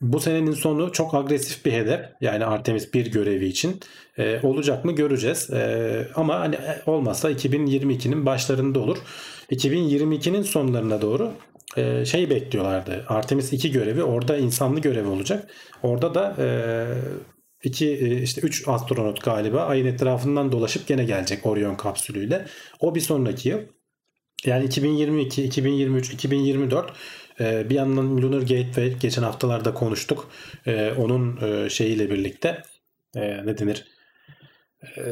bu 0.00 0.20
senenin 0.20 0.52
sonu 0.52 0.92
çok 0.92 1.14
agresif 1.14 1.64
bir 1.64 1.72
hedef. 1.72 2.00
Yani 2.20 2.44
Artemis 2.44 2.94
1 2.94 3.12
görevi 3.12 3.46
için. 3.46 3.80
E, 4.18 4.40
olacak 4.42 4.84
mı 4.84 4.92
göreceğiz. 4.92 5.50
E, 5.50 6.08
ama 6.14 6.40
hani 6.40 6.54
e, 6.54 6.82
olmazsa 6.86 7.30
2022'nin 7.30 8.26
başlarında 8.26 8.78
olur. 8.80 8.98
2022'nin 9.50 10.42
sonlarına 10.42 11.02
doğru 11.02 11.32
e, 11.76 12.04
şey 12.04 12.30
bekliyorlardı. 12.30 13.04
Artemis 13.08 13.52
2 13.52 13.70
görevi 13.72 14.02
orada 14.02 14.36
insanlı 14.36 14.80
görevi 14.80 15.08
olacak. 15.08 15.50
Orada 15.82 16.14
da 16.14 16.36
e, 16.38 16.48
iki 17.64 17.88
e, 17.90 18.22
işte 18.22 18.40
3 18.40 18.68
astronot 18.68 19.24
galiba 19.24 19.60
ayın 19.60 19.86
etrafından 19.86 20.52
dolaşıp 20.52 20.86
gene 20.86 21.04
gelecek 21.04 21.46
Orion 21.46 21.76
kapsülüyle. 21.76 22.46
O 22.80 22.94
bir 22.94 23.00
sonraki 23.00 23.48
yıl. 23.48 23.58
Yani 24.44 24.64
2022, 24.64 25.44
2023, 25.44 26.10
2024 26.10 26.92
bir 27.40 27.74
yandan 27.74 28.22
Lunar 28.22 28.40
Gateway 28.40 28.98
geçen 29.00 29.22
haftalarda 29.22 29.74
konuştuk. 29.74 30.30
E, 30.66 30.92
onun 30.98 31.36
e, 31.36 31.70
şeyiyle 31.70 32.10
birlikte 32.10 32.62
e, 33.16 33.46
ne 33.46 33.58
denir? 33.58 33.84
E, 34.96 35.02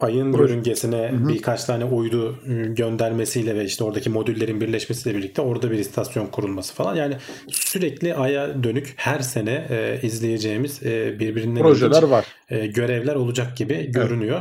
ayın 0.00 0.32
Proje. 0.32 0.52
yörüngesine 0.52 1.08
hı 1.12 1.16
hı. 1.16 1.28
birkaç 1.28 1.64
tane 1.64 1.84
uydu 1.84 2.38
ıı, 2.46 2.74
göndermesiyle 2.74 3.54
ve 3.54 3.64
işte 3.64 3.84
oradaki 3.84 4.10
modüllerin 4.10 4.60
birleşmesiyle 4.60 5.18
birlikte 5.18 5.42
orada 5.42 5.70
bir 5.70 5.78
istasyon 5.78 6.26
kurulması 6.26 6.74
falan. 6.74 6.94
Yani 6.94 7.16
sürekli 7.48 8.14
aya 8.14 8.62
dönük 8.62 8.94
her 8.96 9.20
sene 9.20 9.66
e, 9.70 10.00
izleyeceğimiz 10.02 10.82
e, 10.82 11.20
birbirinden 11.20 11.62
projeler 11.62 12.02
var. 12.02 12.26
E, 12.50 12.66
görevler 12.66 13.14
olacak 13.14 13.56
gibi 13.56 13.90
görünüyor. 13.92 14.40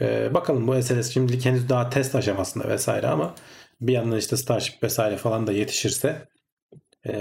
Evet. 0.00 0.30
E, 0.30 0.34
bakalım 0.34 0.66
bu 0.66 0.82
SLS 0.82 1.10
şimdilik 1.10 1.44
henüz 1.44 1.68
daha 1.68 1.90
test 1.90 2.14
aşamasında 2.14 2.68
vesaire 2.68 3.06
ama 3.06 3.34
bir 3.80 3.92
yandan 3.92 4.18
işte 4.18 4.36
Starship 4.36 4.82
vesaire 4.82 5.16
falan 5.16 5.46
da 5.46 5.52
yetişirse 5.52 6.28
e, 7.06 7.12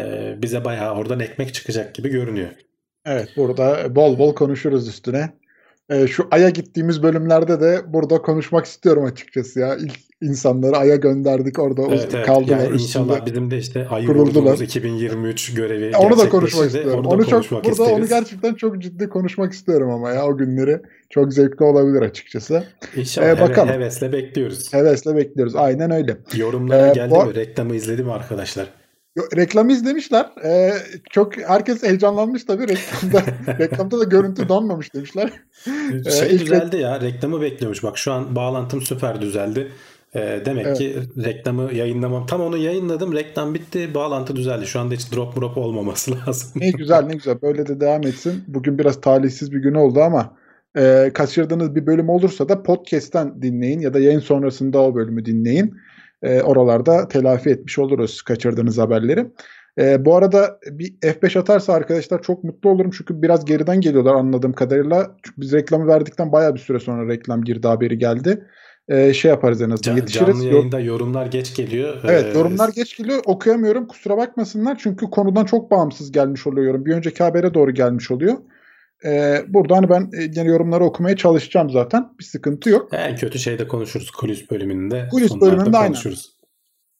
bize 0.41 0.65
bayağı 0.65 0.95
oradan 0.95 1.19
ekmek 1.19 1.53
çıkacak 1.53 1.95
gibi 1.95 2.09
görünüyor. 2.09 2.49
Evet 3.05 3.29
burada 3.37 3.95
bol 3.95 4.19
bol 4.19 4.35
konuşuruz 4.35 4.87
üstüne 4.87 5.33
e, 5.89 6.07
şu 6.07 6.27
Ay'a 6.31 6.49
gittiğimiz 6.49 7.03
bölümlerde 7.03 7.61
de 7.61 7.81
burada 7.87 8.21
konuşmak 8.21 8.65
istiyorum 8.65 9.05
açıkçası 9.05 9.59
ya. 9.59 9.75
İlk 9.75 9.99
insanları 10.21 10.77
Ay'a 10.77 10.95
gönderdik 10.95 11.59
orada 11.59 11.81
evet, 11.89 12.09
evet. 12.13 12.25
kaldılar. 12.25 12.59
Yani 12.59 12.73
inşallah 12.73 13.25
bizim 13.25 13.51
de 13.51 13.57
işte 13.57 13.87
Ay'ı 13.87 14.07
vurduğumuz 14.07 14.61
2023 14.61 15.53
görevi 15.53 15.91
ya 15.91 15.99
Onu 15.99 16.17
da 16.17 16.29
konuşmak 16.29 16.65
istiyorum. 16.65 17.05
Onu, 17.05 17.07
onu 17.07 17.25
çok, 17.25 17.51
burada 17.51 17.69
isteriz. 17.69 17.91
onu 17.91 18.07
gerçekten 18.07 18.53
çok 18.53 18.81
ciddi 18.81 19.09
konuşmak 19.09 19.53
istiyorum 19.53 19.89
ama 19.89 20.11
ya 20.11 20.25
o 20.25 20.37
günleri 20.37 20.81
çok 21.09 21.33
zevkli 21.33 21.65
olabilir 21.65 22.01
açıkçası. 22.01 22.63
İnşallah 22.95 23.27
ee, 23.27 23.41
bakalım. 23.41 23.69
hevesle 23.69 24.11
bekliyoruz. 24.11 24.73
Hevesle 24.73 25.15
bekliyoruz. 25.15 25.55
Aynen 25.55 25.91
öyle. 25.91 26.17
Yorumlara 26.35 26.87
ee, 26.87 26.93
geldi 26.93 27.11
bu... 27.11 27.25
mi? 27.25 27.35
Reklamı 27.35 27.75
izledi 27.75 28.03
mi 28.03 28.11
arkadaşlar? 28.11 28.67
Reklamı 29.35 29.71
izlemişler. 29.71 30.25
Ee, 30.45 30.73
çok 31.09 31.37
herkes 31.37 31.83
heyecanlanmış 31.83 32.43
tabii 32.43 32.67
reklamda. 32.67 33.23
reklamda 33.59 33.99
da 33.99 34.03
görüntü 34.03 34.49
donmamış 34.49 34.93
demişler. 34.93 35.31
Şey 36.19 36.35
ee, 36.35 36.39
düzeldi 36.39 36.75
ilk... 36.75 36.83
ya. 36.83 37.01
Reklamı 37.01 37.41
bekliyormuş. 37.41 37.83
Bak 37.83 37.97
şu 37.97 38.11
an 38.11 38.35
bağlantım 38.35 38.81
süper 38.81 39.21
düzeldi. 39.21 39.71
Ee, 40.15 40.41
demek 40.45 40.65
evet. 40.65 40.77
ki 40.77 40.95
reklamı 41.23 41.73
yayınlamam. 41.73 42.25
Tam 42.25 42.41
onu 42.41 42.57
yayınladım. 42.57 43.13
Reklam 43.13 43.53
bitti. 43.53 43.93
Bağlantı 43.93 44.35
düzeldi. 44.35 44.67
Şu 44.67 44.79
anda 44.79 44.93
hiç 44.93 45.11
drop 45.11 45.35
drop 45.35 45.57
olmaması 45.57 46.11
lazım. 46.27 46.51
Ne 46.55 46.69
güzel 46.69 47.03
ne 47.03 47.13
güzel. 47.13 47.41
Böyle 47.41 47.67
de 47.67 47.79
devam 47.79 48.03
etsin. 48.03 48.43
Bugün 48.47 48.77
biraz 48.77 49.01
talihsiz 49.01 49.51
bir 49.51 49.59
gün 49.59 49.73
oldu 49.73 50.01
ama 50.01 50.37
e, 50.77 51.11
kaçırdığınız 51.13 51.75
bir 51.75 51.85
bölüm 51.85 52.09
olursa 52.09 52.49
da 52.49 52.63
podcast'ten 52.63 53.41
dinleyin 53.41 53.79
ya 53.79 53.93
da 53.93 53.99
yayın 53.99 54.19
sonrasında 54.19 54.81
o 54.81 54.95
bölümü 54.95 55.25
dinleyin 55.25 55.73
e, 56.23 56.41
oralarda 56.41 57.07
telafi 57.07 57.49
etmiş 57.49 57.79
oluruz 57.79 58.21
kaçırdığınız 58.21 58.77
haberleri. 58.77 59.25
E, 59.79 60.05
bu 60.05 60.15
arada 60.15 60.59
bir 60.71 60.93
F5 61.01 61.39
atarsa 61.39 61.73
arkadaşlar 61.73 62.21
çok 62.21 62.43
mutlu 62.43 62.69
olurum 62.69 62.91
çünkü 62.97 63.21
biraz 63.21 63.45
geriden 63.45 63.81
geliyorlar 63.81 64.13
anladığım 64.13 64.53
kadarıyla. 64.53 65.15
Çünkü 65.23 65.41
biz 65.41 65.53
reklamı 65.53 65.87
verdikten 65.87 66.31
baya 66.31 66.55
bir 66.55 66.59
süre 66.59 66.79
sonra 66.79 67.07
reklam 67.07 67.43
girdi 67.43 67.67
haberi 67.67 67.97
geldi. 67.97 68.45
E, 68.89 69.13
şey 69.13 69.31
yaparız 69.31 69.61
en 69.61 69.65
azından 69.65 69.81
Can, 69.81 69.95
yetişiriz. 69.95 70.43
Canlı 70.43 70.55
yayında 70.55 70.79
yorumlar 70.79 71.25
geç 71.25 71.55
geliyor. 71.55 71.97
Evet 72.03 72.35
yorumlar 72.35 72.69
geç 72.69 72.97
geliyor 72.97 73.19
okuyamıyorum 73.25 73.87
kusura 73.87 74.17
bakmasınlar 74.17 74.77
çünkü 74.79 75.05
konudan 75.05 75.45
çok 75.45 75.71
bağımsız 75.71 76.11
gelmiş 76.11 76.47
oluyor 76.47 76.67
yorum. 76.67 76.85
Bir 76.85 76.93
önceki 76.93 77.23
habere 77.23 77.53
doğru 77.53 77.71
gelmiş 77.71 78.11
oluyor. 78.11 78.37
Ee, 79.05 79.45
buradan 79.47 79.89
ben 79.89 80.09
e, 80.13 80.23
yine 80.23 80.49
yorumları 80.49 80.83
okumaya 80.83 81.15
çalışacağım 81.15 81.69
zaten. 81.69 82.09
Bir 82.19 82.23
sıkıntı 82.23 82.69
yok. 82.69 82.89
En 82.93 83.15
kötü 83.15 83.39
şeyde 83.39 83.67
konuşuruz 83.67 84.11
kulis 84.11 84.51
bölümünde. 84.51 85.07
Kulis 85.11 85.41
bölümünde 85.41 85.77
konuşuruz. 85.77 86.31
aynen. 86.31 86.37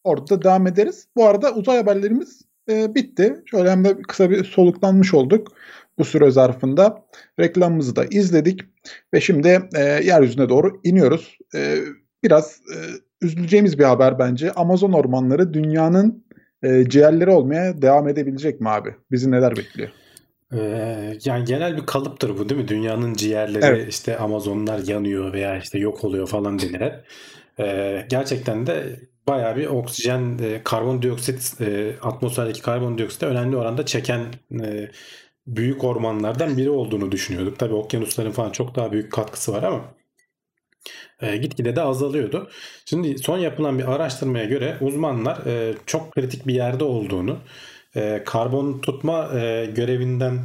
Orada 0.04 0.30
da 0.30 0.42
devam 0.42 0.68
ederiz. 0.68 1.08
Bu 1.16 1.26
arada 1.26 1.54
uzay 1.54 1.78
haberlerimiz 1.78 2.42
e, 2.70 2.96
bitti. 2.96 3.44
Şöyle 3.46 3.72
hem 3.72 3.86
de 3.86 4.02
kısa 4.02 4.30
bir 4.30 4.44
soluklanmış 4.44 5.14
olduk 5.14 5.48
bu 5.98 6.06
süre 6.06 6.32
zarfında. 6.32 7.06
Reklamımızı 7.40 7.96
da 7.96 8.06
izledik 8.06 8.62
ve 9.14 9.22
şimdi 9.22 9.70
e, 9.76 9.82
yeryüzüne 9.82 10.50
doğru 10.50 10.80
iniyoruz. 10.84 11.38
E, 11.56 11.78
biraz 12.24 12.62
e, 12.74 12.78
üzüleceğimiz 13.22 13.80
bir 13.80 13.84
haber 13.84 14.20
bence. 14.20 14.52
Amazon 14.52 14.92
ormanları 14.92 15.54
dünyanın 15.54 16.26
e, 16.64 16.90
ciğerleri 16.90 17.30
olmaya 17.30 17.82
devam 17.82 18.08
edebilecek 18.08 18.62
mi 18.62 18.70
abi? 18.70 18.96
Bizi 19.12 19.32
neler 19.32 19.56
bekliyor? 19.56 19.90
Ee, 20.54 21.18
yani 21.26 21.46
genel 21.46 21.78
bir 21.78 21.86
kalıptır 21.86 22.38
bu 22.38 22.50
değil 22.50 22.62
mi? 22.62 22.68
Dünyanın 22.68 23.14
ciğerleri 23.14 23.66
evet. 23.66 23.90
işte 23.90 24.18
Amazonlar 24.18 24.80
yanıyor 24.80 25.34
veya 25.34 25.58
işte 25.58 25.80
yok 25.80 26.04
oluyor 26.04 26.28
falan 26.28 26.60
denir. 26.60 26.94
Ee, 27.60 28.06
gerçekten 28.10 28.68
de 28.68 29.00
bayağı 29.28 29.56
bir 29.56 29.66
oksijen, 29.66 30.38
e, 30.44 30.62
karbondioksit, 30.64 31.62
e, 31.62 31.96
atmosferdeki 32.02 32.62
karbondioksiti 32.62 33.26
önemli 33.26 33.58
oranda 33.58 33.86
çeken 33.86 34.26
e, 34.64 34.92
büyük 35.48 35.84
ormanlardan 35.84 36.58
biri 36.58 36.70
olduğunu 36.70 37.12
düşünüyorduk. 37.12 37.60
Tabii 37.60 37.74
okyanusların 37.74 38.32
falan 38.32 38.52
çok 38.52 38.76
daha 38.76 38.92
büyük 38.92 39.12
katkısı 39.12 39.54
var 39.54 39.64
ama 39.64 39.82
e, 41.22 41.38
gitgide 41.38 41.76
de 41.76 41.82
azalıyordu. 41.82 42.50
Şimdi 42.86 43.18
son 43.18 43.38
yapılan 43.38 43.80
bir 43.80 43.92
araştırmaya 43.92 44.46
göre 44.46 44.78
uzmanlar 44.82 45.46
e, 45.46 45.74
çok 45.86 46.12
kritik 46.12 46.48
bir 46.48 46.54
yerde 46.54 46.84
olduğunu, 46.84 47.38
e, 47.98 48.24
karbon 48.26 48.80
tutma 48.80 49.40
e, 49.40 49.66
görevinden 49.66 50.40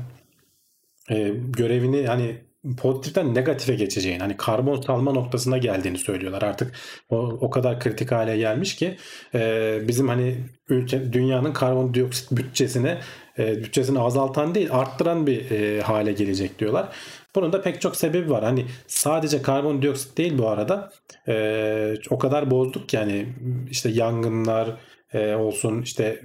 e, 1.10 1.32
görevini 1.46 2.06
hani 2.06 2.36
pozitiften 2.76 3.34
negatife 3.34 3.74
geçeceğini 3.74 4.20
hani 4.20 4.36
karbon 4.36 4.80
salma 4.80 5.12
noktasına 5.12 5.58
geldiğini 5.58 5.98
söylüyorlar. 5.98 6.42
Artık 6.42 6.74
o, 7.10 7.16
o 7.16 7.50
kadar 7.50 7.80
kritik 7.80 8.12
hale 8.12 8.36
gelmiş 8.36 8.76
ki 8.76 8.96
e, 9.34 9.78
bizim 9.88 10.08
hani 10.08 10.36
ülke 10.68 11.12
dünyanın 11.12 11.52
karbondioksit 11.52 12.32
bütçesini 12.32 12.98
e, 13.38 13.56
bütçesini 13.56 13.98
azaltan 13.98 14.54
değil 14.54 14.68
arttıran 14.72 15.26
bir 15.26 15.50
e, 15.50 15.80
hale 15.80 16.12
gelecek 16.12 16.58
diyorlar. 16.58 16.88
Bunun 17.34 17.52
da 17.52 17.62
pek 17.62 17.80
çok 17.80 17.96
sebebi 17.96 18.30
var. 18.30 18.44
Hani 18.44 18.66
sadece 18.86 19.42
karbondioksit 19.42 20.18
değil 20.18 20.38
bu 20.38 20.48
arada 20.48 20.92
e, 21.28 21.94
o 22.10 22.18
kadar 22.18 22.50
bozduk 22.50 22.94
yani 22.94 23.26
işte 23.70 23.88
yangınlar 23.88 24.76
e, 25.12 25.34
olsun 25.34 25.82
işte 25.82 26.22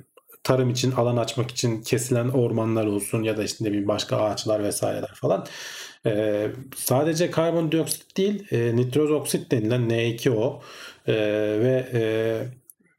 tarım 0.48 0.70
için 0.70 0.92
alan 0.92 1.18
açmak 1.18 1.52
için 1.52 1.82
kesilen 1.82 2.30
ormanlar 2.30 2.86
olsun 2.86 3.24
ya 3.24 3.38
da 3.38 3.44
işte 3.44 3.66
bileyim 3.66 3.88
başka 3.88 4.18
ağaçlar 4.18 4.64
vesaireler 4.64 5.14
falan. 5.14 5.46
Ee, 6.06 6.48
sadece 6.76 7.32
karbondioksit 7.32 8.18
değil 8.18 8.48
e, 8.52 8.76
nitroz 8.76 9.12
oksit 9.12 9.52
denilen 9.52 9.82
N2O 9.90 10.60
e, 11.08 11.14
ve 11.60 11.90
e, 11.94 12.02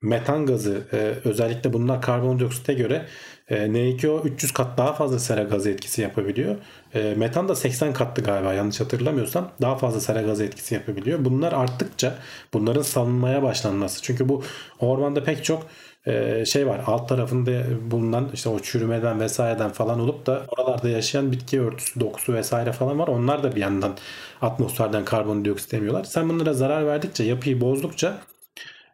metan 0.03 0.47
gazı 0.47 0.83
e, 0.93 0.97
özellikle 1.29 1.73
bunlar 1.73 2.03
karbondioksite 2.03 2.75
göre 2.75 3.07
e, 3.49 3.57
N2O 3.57 4.29
300 4.29 4.53
kat 4.53 4.79
daha 4.79 4.93
fazla 4.93 5.19
sera 5.19 5.43
gazı 5.43 5.71
etkisi 5.71 6.03
yapabiliyor. 6.03 6.57
E, 6.95 7.15
metan 7.17 7.49
da 7.49 7.55
80 7.55 7.93
katlı 7.93 8.23
galiba 8.23 8.55
yanlış 8.55 8.81
hatırlamıyorsam 8.81 9.51
daha 9.61 9.77
fazla 9.77 10.01
sera 10.01 10.23
gazı 10.23 10.45
etkisi 10.45 10.75
yapabiliyor. 10.75 11.25
Bunlar 11.25 11.53
arttıkça 11.53 12.15
bunların 12.53 12.83
salınmaya 12.83 13.43
başlanması. 13.43 14.03
Çünkü 14.03 14.29
bu 14.29 14.43
ormanda 14.81 15.25
pek 15.25 15.45
çok 15.45 15.67
e, 16.09 16.45
şey 16.45 16.67
var 16.67 16.81
alt 16.87 17.09
tarafında 17.09 17.51
bulunan 17.91 18.31
işte 18.35 18.49
o 18.49 18.59
çürümeden 18.59 19.21
vesaireden 19.21 19.71
falan 19.71 20.01
olup 20.01 20.27
da 20.27 20.47
oralarda 20.49 20.89
yaşayan 20.89 21.33
bitki 21.33 21.61
örtüsü 21.61 22.01
dokusu 22.01 22.35
vesaire 22.35 22.73
falan 22.73 22.99
var. 22.99 23.09
Onlar 23.09 23.43
da 23.43 23.57
bir 23.57 23.61
yandan 23.61 23.97
atmosferden 24.43 25.05
karbondioksit 25.05 25.75
emiyorlar. 25.75 26.05
Sen 26.05 26.29
bunlara 26.29 26.53
zarar 26.53 26.87
verdikçe 26.87 27.25
yapıyı 27.25 27.61
bozdukça 27.61 28.19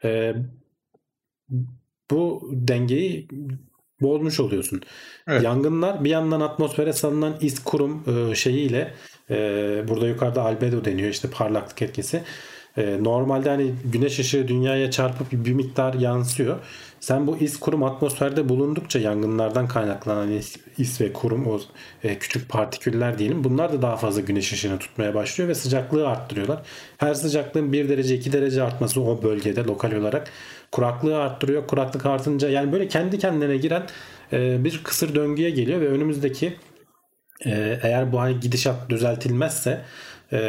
e, 0.04 0.34
bu 2.10 2.50
dengeyi 2.52 3.28
bozmuş 4.00 4.40
oluyorsun. 4.40 4.82
Evet. 5.28 5.42
Yangınlar 5.42 6.04
bir 6.04 6.10
yandan 6.10 6.40
atmosfere 6.40 6.92
salınan 6.92 7.36
iz 7.40 7.64
kurum 7.64 8.04
e, 8.30 8.34
şeyiyle 8.34 8.94
e, 9.30 9.36
burada 9.88 10.08
yukarıda 10.08 10.42
albedo 10.42 10.84
deniyor 10.84 11.08
işte 11.08 11.30
parlaklık 11.30 11.82
etkisi. 11.82 12.22
E, 12.76 13.04
normalde 13.04 13.48
hani 13.48 13.72
güneş 13.84 14.18
ışığı 14.18 14.48
dünyaya 14.48 14.90
çarpıp 14.90 15.32
bir 15.32 15.52
miktar 15.52 15.94
yansıyor. 15.94 16.58
Sen 17.04 17.26
bu 17.26 17.36
iz 17.36 17.60
kurum 17.60 17.84
atmosferde 17.84 18.48
bulundukça 18.48 18.98
yangınlardan 18.98 19.68
kaynaklanan 19.68 20.32
is, 20.32 20.56
is 20.78 21.00
ve 21.00 21.12
kurum 21.12 21.46
o 21.46 21.60
e, 22.04 22.18
küçük 22.18 22.48
partiküller 22.48 23.18
diyelim 23.18 23.44
bunlar 23.44 23.72
da 23.72 23.82
daha 23.82 23.96
fazla 23.96 24.20
güneş 24.20 24.52
ışığını 24.52 24.78
tutmaya 24.78 25.14
başlıyor 25.14 25.48
ve 25.48 25.54
sıcaklığı 25.54 26.08
arttırıyorlar. 26.08 26.62
Her 26.98 27.14
sıcaklığın 27.14 27.72
1 27.72 27.88
derece 27.88 28.14
2 28.14 28.32
derece 28.32 28.62
artması 28.62 29.00
o 29.00 29.22
bölgede 29.22 29.64
lokal 29.64 29.92
olarak 29.92 30.30
kuraklığı 30.72 31.18
arttırıyor. 31.18 31.66
Kuraklık 31.66 32.06
artınca 32.06 32.48
yani 32.48 32.72
böyle 32.72 32.88
kendi 32.88 33.18
kendine 33.18 33.56
giren 33.56 33.82
e, 34.32 34.64
bir 34.64 34.82
kısır 34.84 35.14
döngüye 35.14 35.50
geliyor 35.50 35.80
ve 35.80 35.88
önümüzdeki 35.88 36.56
e, 37.46 37.78
eğer 37.82 38.12
bu 38.12 38.40
gidişat 38.40 38.90
düzeltilmezse 38.90 39.80
e, 40.34 40.40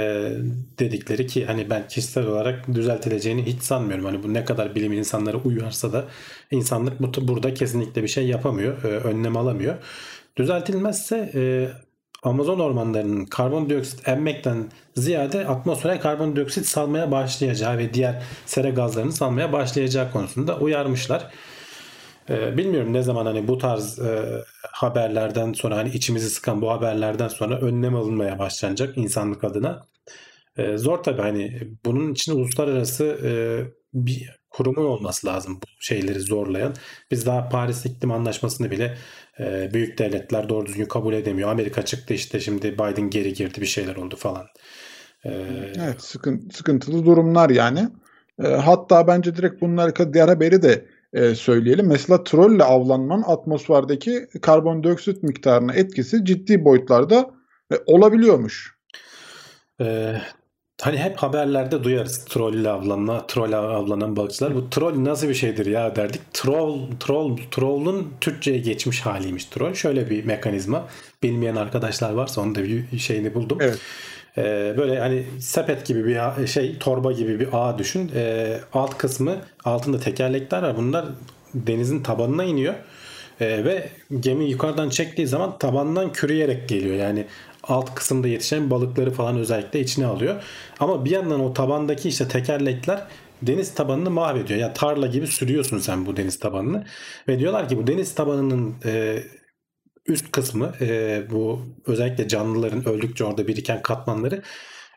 dedikleri 0.80 1.28
ki 1.28 1.46
hani 1.46 1.70
ben 1.70 1.88
kişisel 1.88 2.26
olarak 2.26 2.74
düzeltileceğini 2.74 3.46
hiç 3.46 3.62
sanmıyorum. 3.62 4.06
Hani 4.06 4.24
bu 4.24 4.34
ne 4.34 4.46
kadar 4.46 4.76
bilim 4.76 4.94
insanları 4.94 5.38
uyarsa 5.38 5.94
da 5.94 6.06
insanlık 6.52 7.00
bu, 7.00 7.28
burada 7.28 7.54
kesinlikle 7.54 8.04
bir 8.04 8.08
şey 8.08 8.28
yapamıyor, 8.28 8.84
e, 8.84 8.88
önlem 8.88 9.38
alamıyor. 9.38 9.76
Düzeltilmezse 10.38 11.32
e, 11.36 11.70
Amazon 12.24 12.60
ormanlarının 12.60 13.26
karbondioksit 13.26 14.08
emmekten 14.08 14.72
ziyade 14.96 15.48
atmosfere 15.48 16.00
karbondioksit 16.00 16.66
salmaya 16.66 17.12
başlayacağı 17.12 17.78
ve 17.78 17.94
diğer 17.94 18.24
sera 18.46 18.70
gazlarını 18.70 19.12
salmaya 19.12 19.54
başlayacağı 19.54 20.12
konusunda 20.12 20.58
uyarmışlar. 20.58 21.32
Ee, 22.30 22.58
bilmiyorum 22.58 22.94
ne 22.94 23.04
zaman 23.04 23.26
hani 23.26 23.48
bu 23.48 23.58
tarz 23.58 24.00
e, 24.00 24.44
haberlerden 24.72 25.54
sonra 25.54 25.78
hani 25.78 25.90
içimizi 25.90 26.30
sıkan 26.30 26.62
bu 26.62 26.72
haberlerden 26.72 27.28
sonra 27.28 27.60
önlem 27.62 27.96
alınmaya 27.96 28.40
başlanacak 28.40 28.98
insanlık 28.98 29.44
adına. 29.44 29.86
E, 30.58 30.78
zor 30.78 30.98
tabii 31.04 31.22
hani 31.22 31.62
bunun 31.86 32.12
için 32.14 32.32
uluslararası 32.36 33.06
e, 33.06 33.32
bir 33.94 34.36
kurumun 34.50 34.86
olması 34.86 35.28
lazım 35.28 35.60
bu 35.64 35.68
şeyleri 35.80 36.20
zorlayan. 36.20 36.74
Biz 37.12 37.26
daha 37.26 37.50
Paris 37.50 37.86
İklim 37.86 38.12
Anlaşması'nı 38.12 38.72
bile 38.72 38.98
e, 39.40 39.70
büyük 39.74 39.98
devletler 39.98 40.50
doğru 40.50 40.66
düzgün 40.66 40.86
kabul 40.86 41.14
edemiyor. 41.14 41.50
Amerika 41.50 41.86
çıktı 41.86 42.14
işte 42.14 42.40
şimdi 42.40 42.74
Biden 42.74 43.10
geri 43.10 43.34
girdi 43.34 43.62
bir 43.62 43.66
şeyler 43.66 43.96
oldu 43.96 44.16
falan. 44.16 44.46
E, 45.26 45.32
evet 45.78 46.02
sıkıntı, 46.02 46.58
sıkıntılı 46.58 47.06
durumlar 47.06 47.50
yani. 47.50 47.90
E, 48.44 48.48
hatta 48.48 49.08
bence 49.08 49.36
direkt 49.36 49.62
bunlar 49.62 50.14
diğer 50.14 50.28
haberi 50.28 50.62
de 50.62 50.86
e, 51.16 51.36
söyleyelim. 51.36 51.88
Mesela 51.88 52.24
trolle 52.24 52.64
avlanmanın 52.64 53.24
atmosferdeki 53.24 54.28
karbondioksit 54.42 55.24
miktarına 55.24 55.74
etkisi 55.74 56.26
ciddi 56.26 56.66
boyutlarda 56.66 57.30
e, 57.74 57.76
olabiliyormuş. 57.86 58.76
Ee, 59.82 60.22
hani 60.82 60.98
hep 60.98 61.18
haberlerde 61.18 61.84
duyarız 61.84 62.26
troll 62.26 62.66
avlanma, 62.66 63.28
troll 63.28 63.54
avlanan 63.54 64.16
balıkçılar. 64.16 64.56
Bu 64.56 64.70
troll 64.70 65.06
nasıl 65.06 65.30
bir 65.30 65.34
şeydir 65.34 65.66
ya 65.66 65.96
derdik. 65.96 66.22
Troll, 66.34 66.80
troll, 67.00 67.38
troll'un 67.52 68.14
Türkçe'ye 68.22 68.58
geçmiş 68.58 69.02
haliymiş 69.02 69.46
troll. 69.46 69.74
Şöyle 69.74 70.10
bir 70.10 70.26
mekanizma. 70.26 70.88
Bilmeyen 71.24 71.56
arkadaşlar 71.56 72.14
varsa 72.14 72.42
onu 72.42 72.56
da 72.56 72.64
bir 72.64 72.98
şeyini 72.98 73.34
buldum. 73.34 73.58
Evet. 73.62 73.80
Ee, 74.38 74.74
böyle 74.78 75.00
hani 75.00 75.24
sepet 75.40 75.86
gibi 75.86 76.06
bir 76.06 76.48
şey 76.48 76.78
torba 76.80 77.12
gibi 77.12 77.40
bir 77.40 77.48
ağ 77.52 77.78
düşün. 77.78 78.12
Ee, 78.16 78.60
alt 78.74 78.98
kısmı 78.98 79.36
altında 79.66 80.00
tekerlekler 80.00 80.64
var. 80.64 80.78
Bunlar 80.78 81.06
denizin 81.54 82.04
tabanına 82.04 82.44
iniyor. 82.44 82.74
Ee, 83.42 83.66
ve 83.66 83.90
gemi 84.20 84.46
yukarıdan 84.46 84.90
çektiği 84.90 85.28
zaman 85.28 85.58
tabandan 85.58 86.14
kürüyerek 86.14 86.70
geliyor. 86.70 86.96
Yani 86.96 87.26
alt 87.64 87.96
kısımda 87.96 88.28
yetişen 88.28 88.70
balıkları 88.70 89.12
falan 89.12 89.38
özellikle 89.38 89.80
içine 89.80 90.06
alıyor. 90.06 90.44
Ama 90.80 91.06
bir 91.06 91.12
yandan 91.12 91.40
o 91.40 91.54
tabandaki 91.54 92.10
işte 92.10 92.28
tekerlekler 92.28 93.02
deniz 93.42 93.74
tabanını 93.74 94.10
mahvediyor. 94.10 94.60
Ya 94.60 94.66
yani 94.66 94.74
tarla 94.74 95.08
gibi 95.08 95.28
sürüyorsun 95.28 95.80
sen 95.80 96.06
bu 96.06 96.18
deniz 96.18 96.40
tabanını. 96.40 96.86
Ve 97.28 97.40
diyorlar 97.40 97.70
ki 97.70 97.78
bu 97.78 97.88
deniz 97.88 98.16
tabanının 98.16 98.76
e, 98.86 99.24
üst 100.08 100.32
kısmı 100.32 100.74
e, 100.82 101.24
bu 101.32 101.62
özellikle 101.86 102.28
canlıların 102.28 102.90
öldükçe 102.90 103.24
orada 103.24 103.48
biriken 103.48 103.82
katmanları 103.82 104.42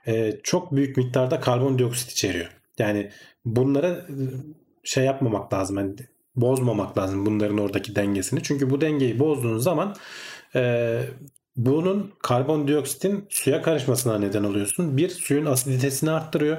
e, 0.07 0.39
çok 0.43 0.77
büyük 0.77 0.97
miktarda 0.97 1.41
karbondioksit 1.41 2.11
içeriyor. 2.11 2.51
Yani 2.79 3.11
bunlara 3.45 3.89
e, 3.89 4.23
şey 4.85 5.05
yapmamak 5.05 5.53
lazım. 5.53 5.79
Yani 5.79 5.95
bozmamak 6.37 6.99
lazım 6.99 7.27
bunların 7.27 7.59
oradaki 7.59 7.97
dengesini. 7.97 8.43
Çünkü 8.43 8.71
bu 8.71 8.81
dengeyi 8.81 9.19
bozduğun 9.19 9.59
zaman 9.59 9.97
e, 10.55 11.01
bunun 11.57 12.13
karbondioksitin 12.23 13.27
suya 13.29 13.63
karışmasına 13.63 14.19
neden 14.19 14.45
oluyorsun. 14.45 14.97
Bir 14.97 15.09
suyun 15.09 15.47
asiditesini 15.47 16.11
arttırıyor. 16.11 16.57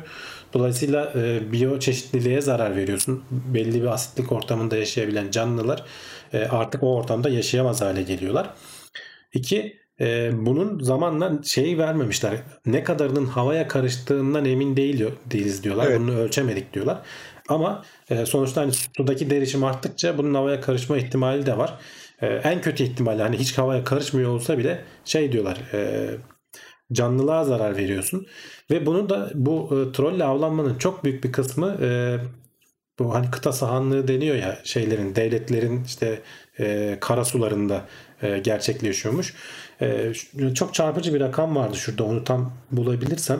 Dolayısıyla 0.53 1.13
e, 1.15 1.51
biyoçeşitliliğe 1.51 2.41
zarar 2.41 2.75
veriyorsun. 2.75 3.23
Belli 3.31 3.81
bir 3.81 3.87
asitlik 3.87 4.31
ortamında 4.31 4.77
yaşayabilen 4.77 5.31
canlılar 5.31 5.85
e, 6.33 6.37
artık 6.37 6.83
o 6.83 6.95
ortamda 6.95 7.29
yaşayamaz 7.29 7.81
hale 7.81 8.03
geliyorlar. 8.03 8.53
İki, 9.33 9.79
e, 10.01 10.31
bunun 10.33 10.79
zamanla 10.79 11.43
şeyi 11.43 11.77
vermemişler. 11.77 12.37
Ne 12.65 12.83
kadarının 12.83 13.25
havaya 13.25 13.67
karıştığından 13.67 14.45
emin 14.45 14.77
değil, 14.77 15.05
değiliz 15.25 15.63
diyorlar. 15.63 15.87
Evet. 15.87 15.99
Bunu 15.99 16.15
ölçemedik 16.15 16.73
diyorlar. 16.73 17.01
Ama 17.49 17.83
e, 18.09 18.25
sonuçta 18.25 18.61
hani 18.61 18.71
sudaki 18.97 19.29
derişim 19.29 19.63
arttıkça 19.63 20.17
bunun 20.17 20.33
havaya 20.33 20.61
karışma 20.61 20.97
ihtimali 20.97 21.45
de 21.45 21.57
var. 21.57 21.79
E, 22.21 22.27
en 22.27 22.61
kötü 22.61 22.83
ihtimalle 22.83 23.21
hani 23.21 23.37
hiç 23.37 23.57
havaya 23.57 23.83
karışmıyor 23.83 24.29
olsa 24.29 24.57
bile 24.57 24.83
şey 25.05 25.31
diyorlar 25.31 25.57
e, 25.73 26.09
canlılığa 26.93 27.43
zarar 27.43 27.77
veriyorsun. 27.77 28.27
Ve 28.71 28.85
bunu 28.85 29.09
da 29.09 29.31
bu 29.35 29.69
e, 29.71 29.91
trolle 29.91 30.23
avlanmanın 30.23 30.77
çok 30.77 31.03
büyük 31.03 31.23
bir 31.23 31.31
kısmı 31.31 31.77
e, 31.81 32.17
bu 32.99 33.15
hani 33.15 33.31
kıta 33.31 33.51
sahanlığı 33.51 34.07
deniyor 34.07 34.35
ya 34.35 34.59
şeylerin 34.63 35.15
devletlerin 35.15 35.83
işte 35.83 36.21
e, 36.59 36.97
kara 37.01 37.25
sularında 37.25 37.85
e, 38.21 38.39
gerçekleşiyormuş. 38.39 39.33
E, 39.81 40.13
çok 40.55 40.73
çarpıcı 40.73 41.13
bir 41.13 41.19
rakam 41.19 41.55
vardı 41.55 41.77
şurada 41.77 42.03
onu 42.03 42.23
tam 42.23 42.53
bulabilirsem. 42.71 43.39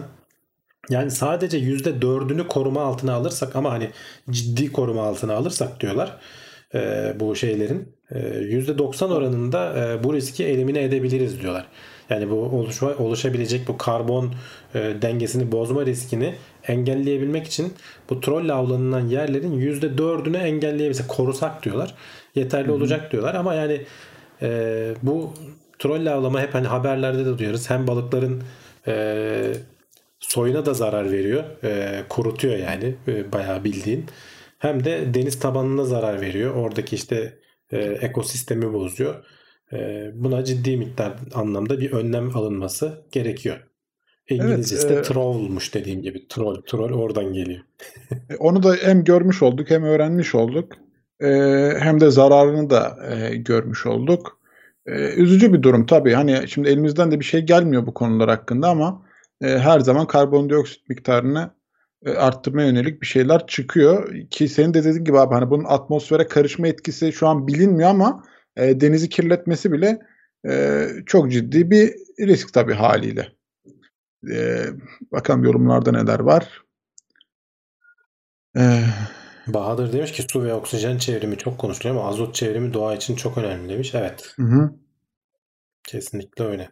Yani 0.89 1.11
sadece 1.11 1.59
%4'ünü 1.59 2.47
koruma 2.47 2.81
altına 2.81 3.13
alırsak 3.13 3.55
ama 3.55 3.71
hani 3.71 3.89
ciddi 4.29 4.71
koruma 4.71 5.03
altına 5.03 5.33
alırsak 5.33 5.79
diyorlar 5.79 6.17
e, 6.73 7.13
bu 7.19 7.35
şeylerin 7.35 7.95
e, 8.11 8.19
%90 8.19 9.13
oranında 9.13 9.79
e, 9.79 10.03
bu 10.03 10.13
riski 10.13 10.45
elimine 10.45 10.83
edebiliriz 10.83 11.41
diyorlar. 11.41 11.67
Yani 12.09 12.29
bu 12.29 12.35
oluşma, 12.35 12.89
oluşabilecek 12.89 13.67
bu 13.67 13.77
karbon 13.77 14.33
e, 14.75 14.79
dengesini 15.01 15.51
bozma 15.51 15.85
riskini 15.85 16.35
engelleyebilmek 16.69 17.47
için 17.47 17.73
bu 18.09 18.21
troll 18.21 18.49
avlanılan 18.49 19.07
yerlerin 19.07 19.61
%4'ünü 19.61 20.37
engelleyebilse 20.37 21.07
korusak 21.07 21.63
diyorlar. 21.63 21.95
Yeterli 22.35 22.67
Hı-hı. 22.67 22.75
olacak 22.75 23.11
diyorlar 23.11 23.35
ama 23.35 23.53
yani 23.53 23.81
e, 24.41 24.93
bu 25.03 25.33
troll 25.79 26.05
avlama 26.05 26.41
hep 26.41 26.53
hani 26.53 26.67
haberlerde 26.67 27.25
de 27.25 27.37
duyuyoruz. 27.37 27.69
Hem 27.69 27.87
balıkların 27.87 28.43
e, 28.87 29.53
soyuna 30.19 30.65
da 30.65 30.73
zarar 30.73 31.11
veriyor. 31.11 31.43
E, 31.63 32.03
kurutuyor 32.09 32.57
yani 32.57 32.95
e, 33.07 33.31
bayağı 33.31 33.63
bildiğin. 33.63 34.05
Hem 34.59 34.83
de 34.83 35.13
deniz 35.13 35.39
tabanına 35.39 35.83
zarar 35.83 36.21
veriyor. 36.21 36.55
Oradaki 36.55 36.95
işte 36.95 37.39
e, 37.71 37.77
ekosistemi 37.77 38.73
bozuyor. 38.73 39.23
E, 39.73 40.09
buna 40.13 40.43
ciddi 40.43 40.77
miktar 40.77 41.13
anlamda 41.33 41.79
bir 41.79 41.91
önlem 41.91 42.37
alınması 42.37 43.01
gerekiyor. 43.11 43.68
İngilizcesi 44.29 44.87
evet, 44.87 44.95
de 44.95 44.99
e, 44.99 45.03
trollmuş 45.03 45.73
dediğim 45.73 46.01
gibi. 46.01 46.27
Troll, 46.27 46.61
troll 46.61 46.93
oradan 46.93 47.33
geliyor. 47.33 47.59
E, 48.29 48.35
onu 48.35 48.63
da 48.63 48.75
hem 48.81 49.03
görmüş 49.03 49.43
olduk 49.43 49.69
hem 49.69 49.83
öğrenmiş 49.83 50.35
olduk. 50.35 50.73
E, 51.19 51.27
hem 51.79 52.01
de 52.01 52.11
zararını 52.11 52.69
da 52.69 52.97
e, 53.11 53.35
görmüş 53.35 53.85
olduk. 53.85 54.39
E, 54.85 54.91
üzücü 55.13 55.53
bir 55.53 55.61
durum 55.61 55.85
tabii. 55.85 56.13
Hani 56.13 56.47
şimdi 56.47 56.69
elimizden 56.69 57.11
de 57.11 57.19
bir 57.19 57.25
şey 57.25 57.41
gelmiyor 57.41 57.85
bu 57.85 57.93
konular 57.93 58.29
hakkında 58.29 58.69
ama 58.69 59.05
e, 59.41 59.47
her 59.47 59.79
zaman 59.79 60.07
karbondioksit 60.07 60.89
miktarını 60.89 61.51
e, 62.05 62.11
arttırmaya 62.11 62.67
yönelik 62.67 63.01
bir 63.01 63.07
şeyler 63.07 63.47
çıkıyor. 63.47 64.15
Ki 64.29 64.47
senin 64.47 64.73
de 64.73 64.83
dediğin 64.83 65.05
gibi 65.05 65.19
abi 65.19 65.33
hani 65.33 65.49
bunun 65.49 65.63
atmosfere 65.63 66.27
karışma 66.27 66.67
etkisi 66.67 67.13
şu 67.13 67.27
an 67.27 67.47
bilinmiyor 67.47 67.89
ama 67.89 68.23
e, 68.57 68.81
denizi 68.81 69.09
kirletmesi 69.09 69.71
bile 69.71 69.99
e, 70.49 70.85
çok 71.05 71.31
ciddi 71.31 71.71
bir 71.71 71.93
risk 72.19 72.53
tabii 72.53 72.73
haliyle. 72.73 73.27
E, 74.31 74.65
bakalım 75.11 75.43
yorumlarda 75.43 75.91
neler 75.91 76.19
var. 76.19 76.63
E, 78.57 78.83
Bahadır 79.47 79.93
demiş 79.93 80.11
ki 80.11 80.25
su 80.31 80.43
ve 80.43 80.53
oksijen 80.53 80.97
çevrimi 80.97 81.37
çok 81.37 81.57
konuşuluyor 81.57 81.95
ama 81.99 82.09
azot 82.09 82.35
çevrimi 82.35 82.73
doğa 82.73 82.95
için 82.95 83.15
çok 83.15 83.37
önemli 83.37 83.69
demiş. 83.69 83.95
Evet. 83.95 84.33
Hı 84.35 84.43
hı. 84.43 84.71
Kesinlikle 85.83 86.43
öyle. 86.43 86.69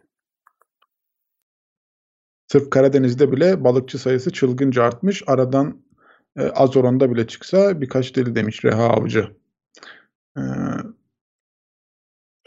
Sırf 2.52 2.70
Karadeniz'de 2.70 3.32
bile 3.32 3.64
balıkçı 3.64 3.98
sayısı 3.98 4.32
çılgınca 4.32 4.82
artmış. 4.82 5.22
Aradan 5.26 5.82
e, 6.36 6.42
az 6.42 6.76
oranda 6.76 7.10
bile 7.10 7.26
çıksa 7.26 7.80
birkaç 7.80 8.16
deli 8.16 8.34
demiş 8.34 8.64
Reha 8.64 8.88
Avcı. 8.88 9.36
Ee, 10.38 10.40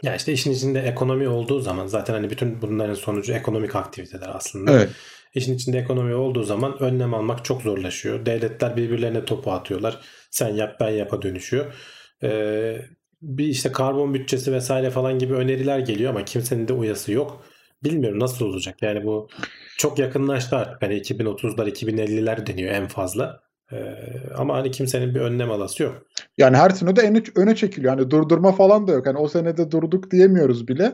ya 0.02 0.16
işte 0.16 0.32
işin 0.32 0.52
içinde 0.52 0.80
ekonomi 0.80 1.28
olduğu 1.28 1.60
zaman 1.60 1.86
zaten 1.86 2.14
hani 2.14 2.30
bütün 2.30 2.62
bunların 2.62 2.94
sonucu 2.94 3.32
ekonomik 3.32 3.76
aktiviteler 3.76 4.30
aslında. 4.34 4.72
Evet. 4.72 4.90
İşin 5.34 5.54
içinde 5.54 5.78
ekonomi 5.78 6.14
olduğu 6.14 6.42
zaman 6.42 6.82
önlem 6.82 7.14
almak 7.14 7.44
çok 7.44 7.62
zorlaşıyor. 7.62 8.26
Devletler 8.26 8.76
birbirlerine 8.76 9.24
topu 9.24 9.52
atıyorlar. 9.52 10.00
Sen 10.30 10.48
yap 10.48 10.76
ben 10.80 10.90
yapa 10.90 11.22
dönüşüyor. 11.22 11.74
Ee, 12.22 12.76
bir 13.22 13.46
işte 13.46 13.72
karbon 13.72 14.14
bütçesi 14.14 14.52
vesaire 14.52 14.90
falan 14.90 15.18
gibi 15.18 15.34
öneriler 15.34 15.78
geliyor 15.78 16.10
ama 16.10 16.24
kimsenin 16.24 16.68
de 16.68 16.72
uyası 16.72 17.12
yok. 17.12 17.44
Bilmiyorum 17.84 18.20
nasıl 18.20 18.46
olacak. 18.46 18.82
Yani 18.82 19.04
bu 19.04 19.28
çok 19.78 19.98
yakınlaştı 19.98 20.56
artık. 20.56 20.82
Hani 20.82 20.94
2030'lar 20.94 21.68
2050'ler 21.68 22.46
deniyor 22.46 22.74
en 22.74 22.88
fazla. 22.88 23.40
Ee, 23.72 23.96
ama 24.36 24.56
hani 24.56 24.70
kimsenin 24.70 25.14
bir 25.14 25.20
önlem 25.20 25.50
alası 25.50 25.82
yok. 25.82 26.06
Yani 26.38 26.56
her 26.56 26.70
sene 26.70 26.96
de 26.96 27.00
öne, 27.00 27.22
öne 27.36 27.54
çekiliyor. 27.54 27.98
Yani 27.98 28.10
durdurma 28.10 28.52
falan 28.52 28.86
da 28.86 28.92
yok. 28.92 29.06
Hani 29.06 29.18
o 29.18 29.28
senede 29.28 29.70
durduk 29.70 30.10
diyemiyoruz 30.10 30.68
bile. 30.68 30.92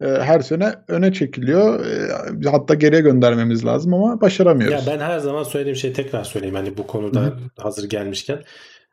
Ee, 0.00 0.06
her 0.06 0.40
sene 0.40 0.72
öne 0.88 1.12
çekiliyor. 1.12 1.86
Ee, 1.86 2.48
hatta 2.48 2.74
geriye 2.74 3.00
göndermemiz 3.00 3.64
lazım 3.64 3.94
ama 3.94 4.20
başaramıyoruz. 4.20 4.86
Ya 4.86 4.92
ben 4.94 5.04
her 5.04 5.18
zaman 5.18 5.42
söylediğim 5.42 5.76
şeyi 5.76 5.92
tekrar 5.94 6.24
söyleyeyim. 6.24 6.54
Hani 6.54 6.76
bu 6.76 6.86
konuda 6.86 7.20
Hı-hı. 7.20 7.38
hazır 7.58 7.88
gelmişken. 7.88 8.38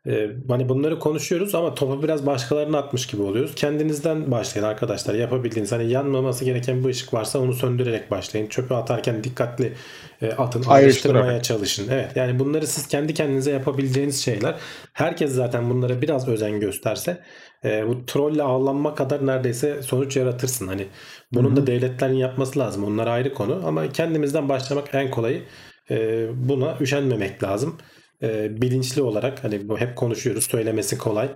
Ee, 0.06 0.30
hani 0.48 0.68
bunları 0.68 0.98
konuşuyoruz 0.98 1.54
ama 1.54 1.74
topu 1.74 2.02
biraz 2.02 2.26
başkalarına 2.26 2.78
atmış 2.78 3.06
gibi 3.06 3.22
oluyoruz. 3.22 3.54
Kendinizden 3.54 4.30
başlayın 4.30 4.66
arkadaşlar. 4.66 5.14
Yapabildiğiniz 5.14 5.72
hani 5.72 5.90
yanmaması 5.90 6.44
gereken 6.44 6.84
bir 6.84 6.88
ışık 6.88 7.14
varsa 7.14 7.38
onu 7.38 7.52
söndürerek 7.52 8.10
başlayın. 8.10 8.46
Çöpü 8.46 8.74
atarken 8.74 9.24
dikkatli 9.24 9.72
e, 10.22 10.32
atın, 10.32 10.64
ayrıştırmaya 10.68 11.42
çalışın. 11.42 11.88
Evet 11.90 12.16
yani 12.16 12.38
bunları 12.38 12.66
siz 12.66 12.88
kendi 12.88 13.14
kendinize 13.14 13.50
yapabileceğiniz 13.50 14.24
şeyler. 14.24 14.54
Herkes 14.92 15.32
zaten 15.32 15.70
bunlara 15.70 16.02
biraz 16.02 16.28
özen 16.28 16.60
gösterse 16.60 17.20
e, 17.64 17.88
bu 17.88 18.06
trolle 18.06 18.42
avlanma 18.42 18.94
kadar 18.94 19.26
neredeyse 19.26 19.82
sonuç 19.82 20.16
yaratırsın. 20.16 20.66
Hani 20.66 20.86
bunun 21.32 21.48
Hı-hı. 21.48 21.56
da 21.56 21.66
devletlerin 21.66 22.14
yapması 22.14 22.58
lazım. 22.58 22.84
Onlar 22.84 23.06
ayrı 23.06 23.34
konu 23.34 23.62
ama 23.66 23.92
kendimizden 23.92 24.48
başlamak 24.48 24.94
en 24.94 25.10
kolayı. 25.10 25.42
E, 25.90 26.26
buna 26.34 26.76
üşenmemek 26.80 27.42
lazım 27.42 27.78
e, 28.24 28.62
bilinçli 28.62 29.02
olarak 29.02 29.44
hani 29.44 29.68
bu 29.68 29.78
hep 29.78 29.96
konuşuyoruz 29.96 30.44
söylemesi 30.44 30.98
kolay 30.98 31.28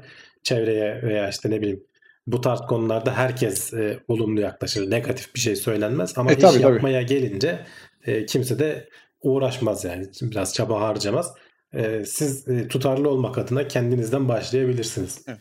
çevreye 0.42 1.02
veya 1.02 1.28
işte 1.28 1.50
ne 1.50 1.60
bileyim 1.60 1.84
bu 2.26 2.40
tarz 2.40 2.60
konularda 2.60 3.16
herkes 3.16 3.74
e, 3.74 3.98
olumlu 4.08 4.40
yaklaşır. 4.40 4.90
Negatif 4.90 5.34
bir 5.34 5.40
şey 5.40 5.56
söylenmez 5.56 6.18
ama 6.18 6.32
e, 6.32 6.34
iş 6.34 6.40
tabii, 6.40 6.62
yapmaya 6.62 7.00
tabii. 7.00 7.06
gelince 7.06 7.58
e, 8.06 8.26
kimse 8.26 8.58
de 8.58 8.88
uğraşmaz 9.22 9.84
yani. 9.84 10.06
Biraz 10.22 10.54
çaba 10.54 10.80
harcamaz. 10.80 11.34
E, 11.74 12.04
siz 12.04 12.48
e, 12.48 12.68
tutarlı 12.68 13.08
olmak 13.08 13.38
adına 13.38 13.68
kendinizden 13.68 14.28
başlayabilirsiniz. 14.28 15.24
Evet. 15.28 15.38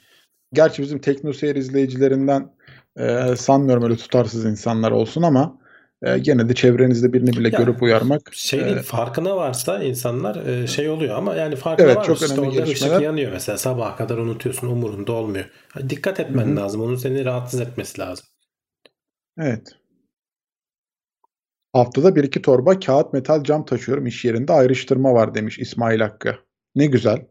Gerçi 0.54 0.82
bizim 0.82 1.00
teknoseyir 1.00 1.56
izleyicilerinden 1.56 2.54
e, 2.98 3.36
sanmıyorum 3.36 3.84
öyle 3.84 3.96
tutarsız 3.96 4.46
insanlar 4.46 4.92
olsun 4.92 5.22
ama 5.22 5.60
e, 6.02 6.18
gene 6.18 6.50
de 6.50 6.56
çevrenizde 6.56 7.14
birini 7.14 7.32
bile 7.32 7.50
ya, 7.50 7.60
görüp 7.60 7.82
uyarmak. 7.82 8.30
Şeyin 8.34 8.78
e, 8.78 8.82
farkına 8.82 9.36
varsa 9.36 9.84
insanlar 9.84 10.46
e, 10.46 10.68
şey 10.68 10.90
oluyor 10.90 11.16
ama 11.16 11.36
yani 11.36 11.56
farkına 11.56 11.92
evet, 11.92 12.04
çok 12.04 12.22
işte 12.22 12.42
orada 12.42 12.64
ışık 12.64 13.02
yanıyor 13.02 13.32
mesela 13.32 13.58
sabaha 13.58 13.96
kadar 13.96 14.18
unutuyorsun 14.18 14.68
umurunda 14.68 15.12
olmuyor. 15.12 15.46
Dikkat 15.90 16.20
etmen 16.20 16.48
Hı-hı. 16.48 16.56
lazım. 16.56 16.82
Onun 16.82 16.96
seni 16.96 17.26
rahatsız 17.26 17.62
etmesi 17.62 18.02
lazım. 18.02 18.26
Evet. 19.40 19.76
Haftada 21.74 22.16
bir 22.16 22.24
iki 22.24 22.42
torba 22.42 22.80
kağıt 22.80 23.14
metal 23.14 23.44
cam 23.44 23.66
taşıyorum 23.66 24.08
iş 24.08 24.26
yerinde 24.26 24.54
ayrıştırma 24.54 25.14
var 25.14 25.36
demiş 25.36 25.60
İsmail 25.60 26.00
Hakkı. 26.00 26.36
Ne 26.76 26.86
güzel. 26.86 27.26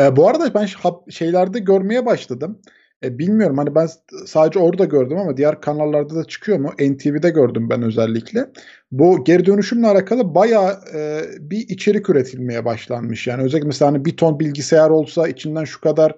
E, 0.00 0.16
bu 0.16 0.28
arada 0.28 0.54
ben 0.54 0.68
şeylerde 1.10 1.58
görmeye 1.58 2.06
başladım. 2.06 2.62
E, 3.04 3.18
bilmiyorum 3.18 3.58
hani 3.58 3.74
ben 3.74 3.88
sadece 4.26 4.58
orada 4.58 4.84
gördüm 4.84 5.18
ama 5.18 5.36
diğer 5.36 5.60
kanallarda 5.60 6.14
da 6.14 6.24
çıkıyor 6.24 6.58
mu? 6.58 6.72
NTV'de 6.80 7.30
gördüm 7.30 7.70
ben 7.70 7.82
özellikle. 7.82 8.46
Bu 8.92 9.24
geri 9.24 9.46
dönüşümle 9.46 9.86
alakalı 9.86 10.34
bayağı 10.34 10.72
e, 10.94 11.20
bir 11.40 11.58
içerik 11.58 12.10
üretilmeye 12.10 12.64
başlanmış. 12.64 13.26
Yani 13.26 13.42
özellikle 13.42 13.66
mesela 13.66 13.92
hani 13.92 14.04
bir 14.04 14.16
ton 14.16 14.40
bilgisayar 14.40 14.90
olsa 14.90 15.28
içinden 15.28 15.64
şu 15.64 15.80
kadar 15.80 16.16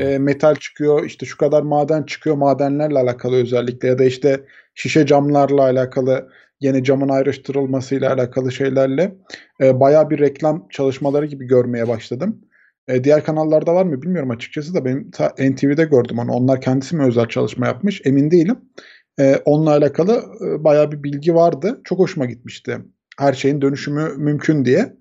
e, 0.00 0.18
metal 0.18 0.54
çıkıyor, 0.54 1.04
işte 1.04 1.26
şu 1.26 1.36
kadar 1.36 1.62
maden 1.62 2.02
çıkıyor 2.02 2.36
madenlerle 2.36 2.98
alakalı 2.98 3.36
özellikle 3.36 3.88
ya 3.88 3.98
da 3.98 4.04
işte 4.04 4.40
şişe 4.74 5.06
camlarla 5.06 5.62
alakalı 5.62 6.28
yeni 6.60 6.84
camın 6.84 7.08
ayrıştırılmasıyla 7.08 8.14
alakalı 8.14 8.52
şeylerle 8.52 9.14
e, 9.60 9.80
bayağı 9.80 10.10
bir 10.10 10.18
reklam 10.18 10.68
çalışmaları 10.70 11.26
gibi 11.26 11.46
görmeye 11.46 11.88
başladım. 11.88 12.40
E, 12.90 13.04
diğer 13.04 13.24
kanallarda 13.24 13.74
var 13.74 13.84
mı 13.84 14.02
bilmiyorum 14.02 14.30
açıkçası 14.30 14.74
da 14.74 14.84
benim 14.84 15.10
ta 15.10 15.28
NTV'de 15.28 15.84
gördüm 15.84 16.18
onu. 16.18 16.32
Onlar 16.32 16.60
kendisi 16.60 16.96
mi 16.96 17.04
özel 17.04 17.26
çalışma 17.26 17.66
yapmış 17.66 18.02
emin 18.04 18.30
değilim. 18.30 18.58
E, 19.18 19.36
onunla 19.44 19.70
alakalı 19.70 20.24
e, 20.40 20.64
bayağı 20.64 20.92
bir 20.92 21.02
bilgi 21.02 21.34
vardı. 21.34 21.80
Çok 21.84 21.98
hoşuma 21.98 22.26
gitmişti. 22.26 22.78
Her 23.18 23.32
şeyin 23.32 23.62
dönüşümü 23.62 24.14
mümkün 24.16 24.64
diye. 24.64 24.96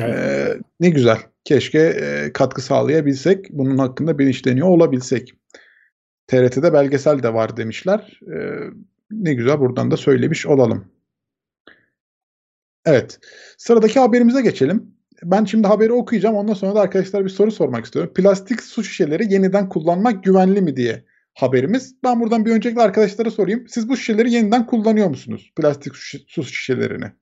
Evet. 0.00 0.18
E, 0.18 0.58
ne 0.80 0.90
güzel. 0.90 1.18
Keşke 1.44 1.78
e, 1.78 2.32
katkı 2.32 2.62
sağlayabilsek. 2.62 3.50
Bunun 3.50 3.78
hakkında 3.78 4.18
bilinçleniyor 4.18 4.68
olabilsek. 4.68 5.34
TRT'de 6.26 6.72
belgesel 6.72 7.22
de 7.22 7.34
var 7.34 7.56
demişler. 7.56 8.20
E, 8.22 8.36
ne 9.10 9.34
güzel 9.34 9.60
buradan 9.60 9.90
da 9.90 9.96
söylemiş 9.96 10.46
olalım. 10.46 10.84
Evet. 12.84 13.18
Sıradaki 13.58 14.00
haberimize 14.00 14.42
geçelim 14.42 14.99
ben 15.22 15.44
şimdi 15.44 15.66
haberi 15.66 15.92
okuyacağım. 15.92 16.36
Ondan 16.36 16.54
sonra 16.54 16.74
da 16.74 16.80
arkadaşlar 16.80 17.24
bir 17.24 17.30
soru 17.30 17.50
sormak 17.50 17.84
istiyorum. 17.84 18.12
Plastik 18.14 18.62
su 18.62 18.84
şişeleri 18.84 19.32
yeniden 19.32 19.68
kullanmak 19.68 20.24
güvenli 20.24 20.60
mi 20.60 20.76
diye 20.76 21.04
haberimiz. 21.34 21.94
Ben 22.04 22.20
buradan 22.20 22.46
bir 22.46 22.52
öncelikle 22.52 22.82
arkadaşlara 22.82 23.30
sorayım. 23.30 23.64
Siz 23.68 23.88
bu 23.88 23.96
şişeleri 23.96 24.32
yeniden 24.32 24.66
kullanıyor 24.66 25.08
musunuz? 25.08 25.52
Plastik 25.56 25.96
su 26.26 26.44
şişelerini. 26.44 27.12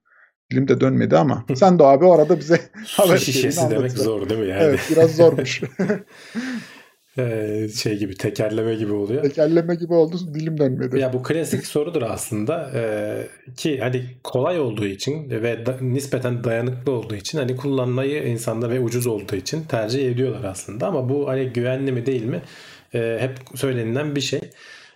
Dilim 0.51 0.67
de 0.67 0.81
dönmedi 0.81 1.17
ama. 1.17 1.45
Sen 1.55 1.79
de 1.79 1.83
abi 1.83 2.05
o 2.05 2.11
arada 2.11 2.39
bize 2.39 2.59
haber 2.87 3.17
Su 3.17 3.25
şişesi 3.25 3.69
demek 3.69 3.91
zor 3.91 4.29
değil 4.29 4.41
mi 4.41 4.47
yani? 4.47 4.63
Evet 4.63 4.79
biraz 4.91 5.15
zormuş. 5.15 5.61
Ee, 7.17 7.67
şey 7.75 7.97
gibi 7.97 8.15
tekerleme 8.15 8.75
gibi 8.75 8.93
oluyor. 8.93 9.23
Tekerleme 9.23 9.75
gibi 9.75 9.93
oldu 9.93 10.17
dilim 10.33 10.57
dönmedi. 10.57 10.99
Ya 10.99 11.13
bu 11.13 11.23
klasik 11.23 11.65
sorudur 11.65 12.01
aslında 12.01 12.71
ee, 12.75 13.27
ki 13.57 13.79
hani 13.79 14.05
kolay 14.23 14.59
olduğu 14.59 14.85
için 14.85 15.29
ve 15.29 15.65
da, 15.65 15.77
nispeten 15.81 16.43
dayanıklı 16.43 16.91
olduğu 16.91 17.15
için 17.15 17.37
hani 17.37 17.55
kullanmayı 17.55 18.23
insanlar 18.23 18.69
ve 18.69 18.79
ucuz 18.79 19.07
olduğu 19.07 19.35
için 19.35 19.63
tercih 19.63 20.11
ediyorlar 20.11 20.43
aslında 20.43 20.87
ama 20.87 21.09
bu 21.09 21.27
hani 21.27 21.45
güvenli 21.45 21.91
mi 21.91 22.05
değil 22.05 22.25
mi 22.25 22.41
ee, 22.93 23.17
hep 23.19 23.59
söylenilen 23.59 24.15
bir 24.15 24.21
şey. 24.21 24.39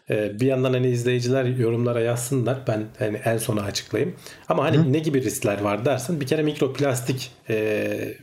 Ee, 0.10 0.39
bir 0.39 0.45
yandan 0.45 0.74
hani 0.74 0.88
izleyiciler 0.88 1.45
yorumlara 1.45 1.99
yazsınlar. 1.99 2.58
Ben 2.68 2.84
hani 2.99 3.18
en 3.18 3.38
sona 3.38 3.62
açıklayayım. 3.62 4.16
Ama 4.49 4.64
hani 4.64 4.78
Hı. 4.78 4.93
ne 4.93 4.99
gibi 4.99 5.24
riskler 5.24 5.62
var 5.62 5.86
dersin. 5.86 6.22
Bir 6.22 6.28
kere 6.28 6.43
mikroplastik 6.43 7.32
e, 7.49 8.18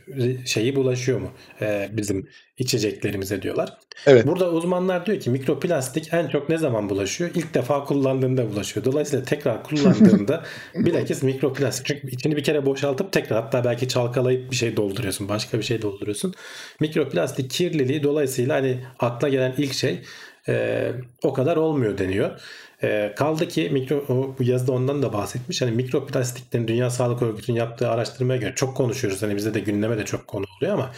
şeyi 0.45 0.75
bulaşıyor 0.75 1.19
mu 1.19 1.31
e, 1.61 1.89
bizim 1.91 2.27
içeceklerimize 2.57 3.41
diyorlar. 3.41 3.77
Evet. 4.07 4.27
Burada 4.27 4.51
uzmanlar 4.51 5.05
diyor 5.05 5.19
ki 5.19 5.29
mikroplastik 5.29 6.13
en 6.13 6.27
çok 6.27 6.49
ne 6.49 6.57
zaman 6.57 6.89
bulaşıyor? 6.89 7.29
İlk 7.35 7.53
defa 7.53 7.83
kullandığında 7.83 8.51
bulaşıyor. 8.51 8.85
Dolayısıyla 8.85 9.25
tekrar 9.25 9.63
kullandığında 9.63 10.43
bilakis 10.75 11.23
mikroplastik. 11.23 11.85
Çünkü 11.85 12.15
içini 12.15 12.37
bir 12.37 12.43
kere 12.43 12.65
boşaltıp 12.65 13.11
tekrar 13.11 13.43
hatta 13.43 13.63
belki 13.63 13.87
çalkalayıp 13.87 14.51
bir 14.51 14.55
şey 14.55 14.77
dolduruyorsun. 14.77 15.29
Başka 15.29 15.57
bir 15.57 15.63
şey 15.63 15.81
dolduruyorsun. 15.81 16.33
Mikroplastik 16.79 17.51
kirliliği 17.51 18.03
dolayısıyla 18.03 18.55
hani 18.55 18.77
akla 18.99 19.29
gelen 19.29 19.53
ilk 19.57 19.73
şey 19.73 20.01
e, 20.47 20.87
o 21.23 21.33
kadar 21.33 21.57
olmuyor 21.57 21.97
deniyor. 21.97 22.41
E, 22.83 23.13
kaldı 23.15 23.47
ki 23.47 23.69
mikro 23.71 23.97
o, 23.97 24.35
bu 24.39 24.43
yazıda 24.43 24.71
ondan 24.71 25.01
da 25.01 25.13
bahsetmiş. 25.13 25.61
Hani 25.61 25.71
mikroplastiklerin 25.71 26.67
Dünya 26.67 26.89
Sağlık 26.89 27.21
Örgütü'nün 27.21 27.57
yaptığı 27.57 27.89
araştırmaya 27.89 28.39
göre 28.39 28.53
çok 28.55 28.77
konuşuyoruz. 28.77 29.21
Hani 29.21 29.35
bize 29.35 29.53
de 29.53 29.59
gündeme 29.59 29.97
de 29.97 30.05
çok 30.05 30.27
konu 30.27 30.45
oluyor 30.57 30.73
ama 30.73 30.91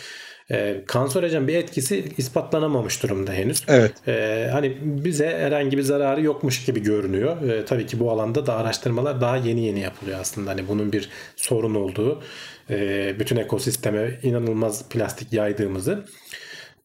e, 0.52 0.84
kanserojen 0.88 1.48
bir 1.48 1.56
etkisi 1.56 2.06
ispatlanamamış 2.18 3.04
durumda 3.04 3.32
henüz. 3.34 3.64
Evet. 3.68 4.08
E, 4.08 4.50
hani 4.52 4.78
bize 4.82 5.38
herhangi 5.38 5.78
bir 5.78 5.82
zararı 5.82 6.22
yokmuş 6.22 6.66
gibi 6.66 6.84
görünüyor. 6.84 7.50
E, 7.50 7.66
tabii 7.66 7.86
ki 7.86 8.00
bu 8.00 8.12
alanda 8.12 8.46
da 8.46 8.56
araştırmalar 8.56 9.22
daha 9.22 9.38
yeni 9.38 9.66
yeni 9.66 9.80
yapılıyor 9.80 10.20
aslında. 10.20 10.50
Hani 10.50 10.68
bunun 10.68 10.94
bir 10.94 11.10
sorun 11.36 11.76
olduğu, 11.76 12.22
e, 12.70 13.16
bütün 13.20 13.38
ekosisteme 13.38 14.20
inanılmaz 14.24 14.90
plastik 14.90 15.34
yaydığımızı. 15.34 16.06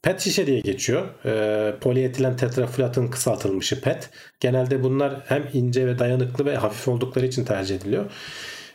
PET 0.03 0.21
şişe 0.21 0.47
diye 0.47 0.61
geçiyor. 0.61 1.25
E, 1.25 1.79
polietilen 1.79 2.37
tetraflatın 2.37 3.09
kısaltılmışı 3.09 3.81
PET. 3.81 4.11
Genelde 4.41 4.83
bunlar 4.83 5.21
hem 5.27 5.49
ince 5.53 5.87
ve 5.87 5.99
dayanıklı 5.99 6.45
ve 6.47 6.57
hafif 6.57 6.89
oldukları 6.89 7.27
için 7.27 7.45
tercih 7.45 7.77
ediliyor. 7.77 8.11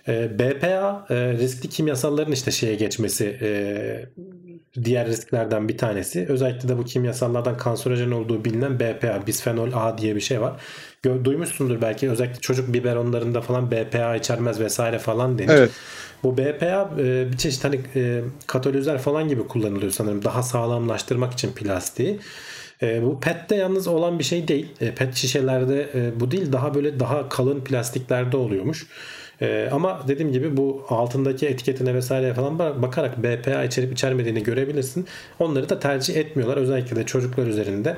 E, 0.07 0.39
BPA 0.39 1.05
e, 1.09 1.15
riskli 1.33 1.69
kimyasalların 1.69 2.31
işte 2.31 2.51
şeye 2.51 2.75
geçmesi 2.75 3.37
e, 3.41 3.49
diğer 4.83 5.07
risklerden 5.07 5.69
bir 5.69 5.77
tanesi. 5.77 6.25
Özellikle 6.29 6.69
de 6.69 6.77
bu 6.77 6.85
kimyasallardan 6.85 7.57
kanserojen 7.57 8.11
olduğu 8.11 8.45
bilinen 8.45 8.79
BPA, 8.79 9.27
bisfenol 9.27 9.69
A 9.73 9.97
diye 9.97 10.15
bir 10.15 10.21
şey 10.21 10.41
var. 10.41 10.53
Duymuşsundur 11.23 11.81
belki 11.81 12.09
özellikle 12.09 12.39
çocuk 12.39 12.73
biberonlarında 12.73 13.41
falan 13.41 13.71
BPA 13.71 14.15
içermez 14.15 14.59
vesaire 14.59 14.99
falan 14.99 15.39
denir. 15.39 15.49
Evet. 15.49 15.71
Bu 16.23 16.37
BPA 16.37 16.89
e, 16.99 17.31
bir 17.31 17.37
çeşit 17.37 17.63
hani 17.63 17.81
e, 17.95 18.21
katalizör 18.47 18.97
falan 18.97 19.27
gibi 19.27 19.47
kullanılıyor 19.47 19.91
sanırım 19.91 20.23
daha 20.23 20.43
sağlamlaştırmak 20.43 21.33
için 21.33 21.51
plastiği. 21.51 22.19
E, 22.81 23.03
bu 23.03 23.19
PET'te 23.19 23.55
yalnız 23.55 23.87
olan 23.87 24.19
bir 24.19 24.23
şey 24.23 24.47
değil. 24.47 24.67
PET 24.95 25.15
şişelerde 25.15 25.89
bu 26.19 26.31
değil 26.31 26.51
daha 26.51 26.75
böyle 26.75 26.99
daha 26.99 27.29
kalın 27.29 27.63
plastiklerde 27.63 28.37
oluyormuş. 28.37 28.87
Ama 29.71 30.01
dediğim 30.07 30.31
gibi 30.31 30.57
bu 30.57 30.85
altındaki 30.89 31.47
etiketine 31.47 31.93
vesaire 31.93 32.33
falan 32.33 32.59
bakarak 32.59 33.23
BPA 33.23 33.63
içerip 33.63 33.93
içermediğini 33.93 34.43
görebilirsin. 34.43 35.07
Onları 35.39 35.69
da 35.69 35.79
tercih 35.79 36.15
etmiyorlar. 36.15 36.57
Özellikle 36.57 36.95
de 36.95 37.05
çocuklar 37.05 37.47
üzerinde 37.47 37.97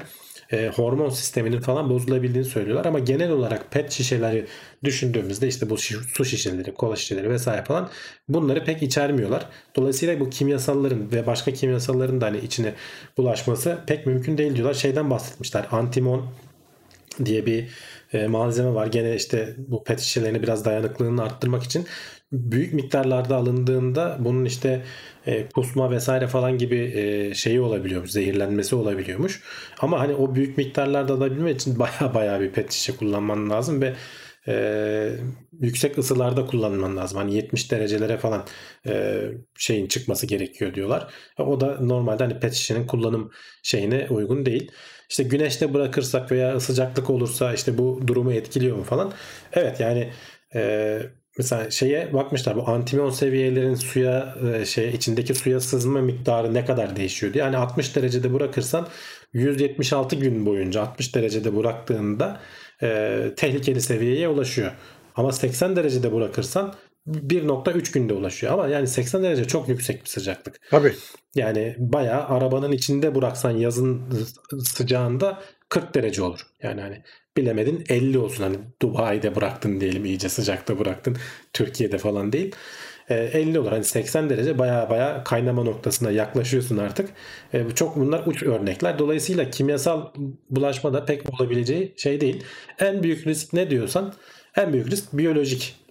e, 0.51 0.67
hormon 0.67 1.09
sisteminin 1.09 1.59
falan 1.59 1.89
bozulabildiğini 1.89 2.47
söylüyorlar. 2.47 2.85
Ama 2.85 2.99
genel 2.99 3.31
olarak 3.31 3.71
pet 3.71 3.91
şişeleri 3.91 4.45
düşündüğümüzde 4.83 5.47
işte 5.47 5.69
bu 5.69 5.77
su 5.77 6.25
şişeleri, 6.25 6.73
kola 6.73 6.95
şişeleri 6.95 7.29
vesaire 7.29 7.63
falan 7.63 7.89
bunları 8.29 8.63
pek 8.63 8.83
içermiyorlar. 8.83 9.45
Dolayısıyla 9.75 10.19
bu 10.19 10.29
kimyasalların 10.29 11.11
ve 11.11 11.27
başka 11.27 11.53
kimyasalların 11.53 12.21
da 12.21 12.25
hani 12.25 12.37
içine 12.37 12.73
bulaşması 13.17 13.77
pek 13.87 14.05
mümkün 14.05 14.37
değil 14.37 14.55
diyorlar. 14.55 14.73
Şeyden 14.73 15.09
bahsetmişler. 15.09 15.65
Antimon 15.71 16.25
diye 17.25 17.45
bir 17.45 17.67
e, 18.15 18.27
malzeme 18.27 18.73
var. 18.73 18.87
Gene 18.87 19.15
işte 19.15 19.55
bu 19.57 19.83
pet 19.83 19.99
şişelerini 19.99 20.43
biraz 20.43 20.65
dayanıklılığını 20.65 21.23
arttırmak 21.23 21.63
için 21.63 21.85
büyük 22.31 22.73
miktarlarda 22.73 23.35
alındığında 23.35 24.17
bunun 24.19 24.45
işte 24.45 24.83
e, 25.25 25.49
kusma 25.49 25.91
vesaire 25.91 26.27
falan 26.27 26.57
gibi 26.57 26.75
e, 26.77 27.33
şeyi 27.33 27.61
olabiliyormuş. 27.61 28.11
Zehirlenmesi 28.11 28.75
olabiliyormuş. 28.75 29.41
Ama 29.79 29.99
hani 29.99 30.13
o 30.15 30.35
büyük 30.35 30.57
miktarlarda 30.57 31.13
alabilmek 31.13 31.55
için 31.55 31.79
baya 31.79 32.13
baya 32.13 32.39
bir 32.41 32.51
pet 32.51 32.71
şişe 32.71 32.95
kullanman 32.95 33.49
lazım 33.49 33.81
ve 33.81 33.93
e, 34.47 35.09
yüksek 35.61 35.97
ısılarda 35.97 36.45
kullanman 36.45 36.97
lazım. 36.97 37.17
Hani 37.17 37.35
70 37.35 37.71
derecelere 37.71 38.17
falan 38.17 38.45
e, 38.87 39.23
şeyin 39.57 39.87
çıkması 39.87 40.27
gerekiyor 40.27 40.73
diyorlar. 40.73 41.13
O 41.39 41.59
da 41.59 41.77
normalde 41.81 42.23
hani 42.23 42.39
pet 42.39 42.53
şişenin 42.53 42.87
kullanım 42.87 43.31
şeyine 43.63 44.07
uygun 44.09 44.45
değil. 44.45 44.71
İşte 45.09 45.23
güneşte 45.23 45.73
bırakırsak 45.73 46.31
veya 46.31 46.59
sıcaklık 46.59 47.09
olursa 47.09 47.53
işte 47.53 47.77
bu 47.77 48.01
durumu 48.07 48.33
etkiliyor 48.33 48.77
mu 48.77 48.83
falan. 48.83 49.13
Evet 49.53 49.79
yani 49.79 50.09
e, 50.55 50.99
mesela 51.37 51.71
şeye 51.71 52.13
bakmışlar 52.13 52.55
bu 52.55 52.69
antimon 52.69 53.09
seviyelerin 53.09 53.75
suya 53.75 54.35
e, 54.53 54.65
şey 54.65 54.89
içindeki 54.89 55.35
suya 55.35 55.59
sızma 55.59 56.01
miktarı 56.01 56.53
ne 56.53 56.65
kadar 56.65 56.95
değişiyor 56.95 57.33
diye. 57.33 57.43
Yani 57.43 57.57
60 57.57 57.95
derecede 57.95 58.33
bırakırsan 58.33 58.87
176 59.33 60.15
gün 60.15 60.45
boyunca 60.45 60.81
60 60.81 61.15
derecede 61.15 61.55
bıraktığında 61.57 62.39
e, 62.83 63.31
tehlikeli 63.37 63.81
seviyeye 63.81 64.27
ulaşıyor. 64.27 64.71
Ama 65.15 65.31
80 65.31 65.75
derecede 65.75 66.13
bırakırsan 66.13 66.73
1.3 67.07 67.93
günde 67.93 68.13
ulaşıyor 68.13 68.53
ama 68.53 68.67
yani 68.67 68.87
80 68.87 69.23
derece 69.23 69.45
çok 69.45 69.69
yüksek 69.69 70.03
bir 70.03 70.09
sıcaklık. 70.09 70.59
Tabii. 70.69 70.95
Yani 71.35 71.75
bayağı 71.77 72.27
arabanın 72.27 72.71
içinde 72.71 73.15
bıraksan 73.15 73.51
yazın 73.51 74.03
sıcağında 74.59 75.41
40 75.69 75.95
derece 75.95 76.23
olur. 76.23 76.39
Yani 76.63 76.81
hani 76.81 77.01
bilemedin 77.37 77.83
50 77.89 78.17
olsun 78.17 78.43
hani 78.43 78.57
Dubai'de 78.81 79.35
bıraktın 79.35 79.79
diyelim 79.79 80.05
iyice 80.05 80.29
sıcakta 80.29 80.79
bıraktın 80.79 81.17
Türkiye'de 81.53 81.97
falan 81.97 82.31
değil. 82.31 82.55
E, 83.09 83.15
50 83.15 83.59
olur 83.59 83.71
hani 83.71 83.83
80 83.83 84.29
derece 84.29 84.59
baya 84.59 84.89
baya 84.89 85.23
kaynama 85.23 85.63
noktasına 85.63 86.11
yaklaşıyorsun 86.11 86.77
artık. 86.77 87.09
E, 87.53 87.65
çok 87.75 87.95
bunlar 87.95 88.23
uç 88.25 88.43
örnekler. 88.43 88.99
Dolayısıyla 88.99 89.49
kimyasal 89.49 90.05
bulaşma 90.49 90.93
da 90.93 91.05
pek 91.05 91.33
olabileceği 91.33 91.93
şey 91.97 92.21
değil. 92.21 92.43
En 92.79 93.03
büyük 93.03 93.27
risk 93.27 93.53
ne 93.53 93.69
diyorsan 93.69 94.13
en 94.55 94.73
büyük 94.73 94.91
risk 94.91 95.13
biyolojik. 95.13 95.84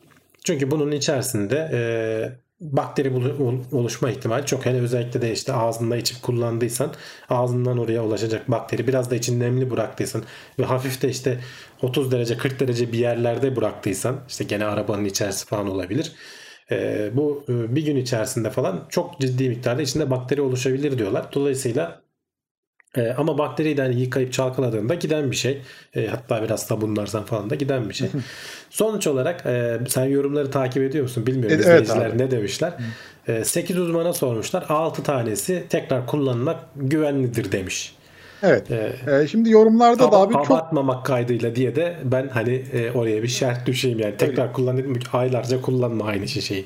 Çünkü 0.44 0.70
bunun 0.70 0.92
içerisinde 0.92 1.70
e, 1.72 1.80
bakteri 2.60 3.12
oluşma 3.72 4.10
ihtimali 4.10 4.46
çok. 4.46 4.66
Hele 4.66 4.80
özellikle 4.80 5.22
de 5.22 5.32
işte 5.32 5.52
ağzında 5.52 5.96
içip 5.96 6.22
kullandıysan 6.22 6.92
ağzından 7.30 7.78
oraya 7.78 8.04
ulaşacak 8.04 8.50
bakteri. 8.50 8.88
Biraz 8.88 9.10
da 9.10 9.14
için 9.16 9.40
nemli 9.40 9.70
bıraktıysan 9.70 10.22
ve 10.58 10.64
hafif 10.64 11.02
de 11.02 11.08
işte 11.08 11.40
30 11.82 12.12
derece 12.12 12.36
40 12.38 12.60
derece 12.60 12.92
bir 12.92 12.98
yerlerde 12.98 13.56
bıraktıysan 13.56 14.20
işte 14.28 14.44
gene 14.44 14.64
arabanın 14.64 15.04
içerisi 15.04 15.46
falan 15.46 15.68
olabilir. 15.70 16.12
Ee, 16.70 17.10
bu 17.14 17.44
e, 17.48 17.74
bir 17.76 17.84
gün 17.84 17.96
içerisinde 17.96 18.50
falan 18.50 18.86
çok 18.88 19.20
ciddi 19.20 19.48
miktarda 19.48 19.82
içinde 19.82 20.10
bakteri 20.10 20.40
oluşabilir 20.40 20.98
diyorlar. 20.98 21.26
Dolayısıyla 21.34 22.03
e, 22.96 23.14
ama 23.18 23.38
bakteriyi 23.38 23.76
de 23.76 23.82
hani 23.82 24.00
yıkayıp 24.00 24.32
çalkaladığında 24.32 24.94
giden 24.94 25.30
bir 25.30 25.36
şey. 25.36 25.62
E, 25.94 26.06
hatta 26.06 26.42
biraz 26.42 26.62
sabunlarsan 26.62 27.24
falan 27.24 27.50
da 27.50 27.54
giden 27.54 27.88
bir 27.88 27.94
şey. 27.94 28.08
Sonuç 28.70 29.06
olarak 29.06 29.46
e, 29.46 29.78
sen 29.88 30.04
yorumları 30.04 30.50
takip 30.50 30.82
ediyor 30.82 31.02
musun 31.02 31.26
bilmiyorum. 31.26 31.56
Evet, 31.56 31.64
İzleyiciler 31.64 32.06
evet 32.06 32.14
ne 32.14 32.30
demişler. 32.30 32.72
E, 33.28 33.44
8 33.44 33.78
uzmana 33.78 34.12
sormuşlar. 34.12 34.64
6 34.68 35.02
tanesi 35.02 35.64
tekrar 35.68 36.06
kullanılmak 36.06 36.58
güvenlidir 36.76 37.52
demiş. 37.52 37.94
Evet. 38.42 38.70
Ee, 38.70 39.26
şimdi 39.28 39.50
yorumlarda 39.50 40.12
da 40.12 40.16
abi 40.16 40.32
çok 40.32 40.50
abartmamak 40.50 41.06
kaydıyla 41.06 41.56
diye 41.56 41.76
de 41.76 41.96
ben 42.04 42.28
hani 42.28 42.54
e, 42.72 42.90
oraya 42.90 43.22
bir 43.22 43.28
şart 43.28 43.66
düşeyim 43.66 43.98
yani. 43.98 44.16
Tekrar 44.16 44.52
kullan 44.52 44.76
dedim 44.76 44.98
aylarca 45.12 45.60
kullanma 45.62 46.04
aynı 46.04 46.28
şişeyi. 46.28 46.64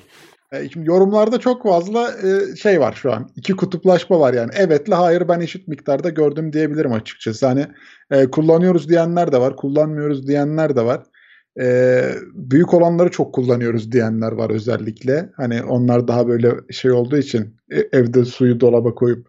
E, 0.52 0.68
şimdi 0.68 0.88
yorumlarda 0.88 1.38
çok 1.38 1.62
fazla 1.62 2.10
e, 2.12 2.56
şey 2.56 2.80
var 2.80 2.92
şu 2.92 3.12
an. 3.12 3.30
İki 3.36 3.56
kutuplaşma 3.56 4.20
var 4.20 4.34
yani. 4.34 4.50
Evetle 4.54 4.94
hayır 4.94 5.28
ben 5.28 5.40
eşit 5.40 5.68
miktarda 5.68 6.08
gördüm 6.08 6.52
diyebilirim 6.52 6.92
açıkçası. 6.92 7.46
Hani 7.46 7.66
e, 8.10 8.30
kullanıyoruz 8.30 8.88
diyenler 8.88 9.32
de 9.32 9.40
var, 9.40 9.56
kullanmıyoruz 9.56 10.28
diyenler 10.28 10.76
de 10.76 10.84
var. 10.84 11.02
Büyük 12.34 12.74
olanları 12.74 13.10
çok 13.10 13.34
kullanıyoruz 13.34 13.92
diyenler 13.92 14.32
var 14.32 14.50
özellikle. 14.50 15.30
Hani 15.36 15.62
onlar 15.62 16.08
daha 16.08 16.28
böyle 16.28 16.52
şey 16.70 16.90
olduğu 16.90 17.16
için 17.16 17.56
evde 17.92 18.24
suyu 18.24 18.60
dolaba 18.60 18.94
koyup 18.94 19.28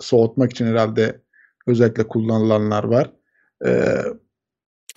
soğutmak 0.00 0.50
için 0.50 0.66
herhalde 0.66 1.20
özellikle 1.66 2.08
kullanılanlar 2.08 2.84
var. 2.84 3.12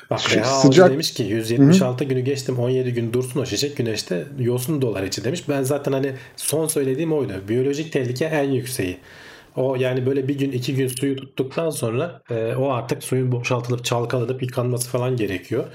Bak 0.10 0.36
Reha 0.36 0.62
sıcak... 0.62 0.92
demiş 0.92 1.14
ki 1.14 1.24
176 1.24 2.04
Hı-hı. 2.04 2.10
günü 2.10 2.20
geçtim 2.20 2.60
17 2.60 2.94
gün 2.94 3.14
dursun 3.14 3.40
o 3.40 3.46
şişek 3.46 3.78
güneşte 3.78 4.26
yosun 4.40 4.82
dolar 4.82 5.04
içi 5.04 5.24
demiş. 5.24 5.50
Ben 5.50 5.64
zaten 5.64 5.92
hani 5.92 6.14
son 6.36 6.68
söylediğim 6.68 7.14
oydu. 7.14 7.34
Biyolojik 7.48 7.94
tehlike 7.94 8.26
en 8.26 8.52
yükseği. 8.52 8.98
O 9.56 9.76
yani 9.76 10.06
böyle 10.06 10.28
bir 10.28 10.38
gün 10.38 10.52
iki 10.52 10.76
gün 10.76 10.88
suyu 10.88 11.16
tuttuktan 11.16 11.70
sonra 11.70 12.22
e, 12.30 12.56
o 12.56 12.70
artık 12.70 13.04
suyun 13.04 13.32
boşaltılıp 13.32 13.86
çalkalanıp 13.86 14.44
yıkanması 14.44 14.90
falan 14.90 15.16
gerekiyor. 15.16 15.66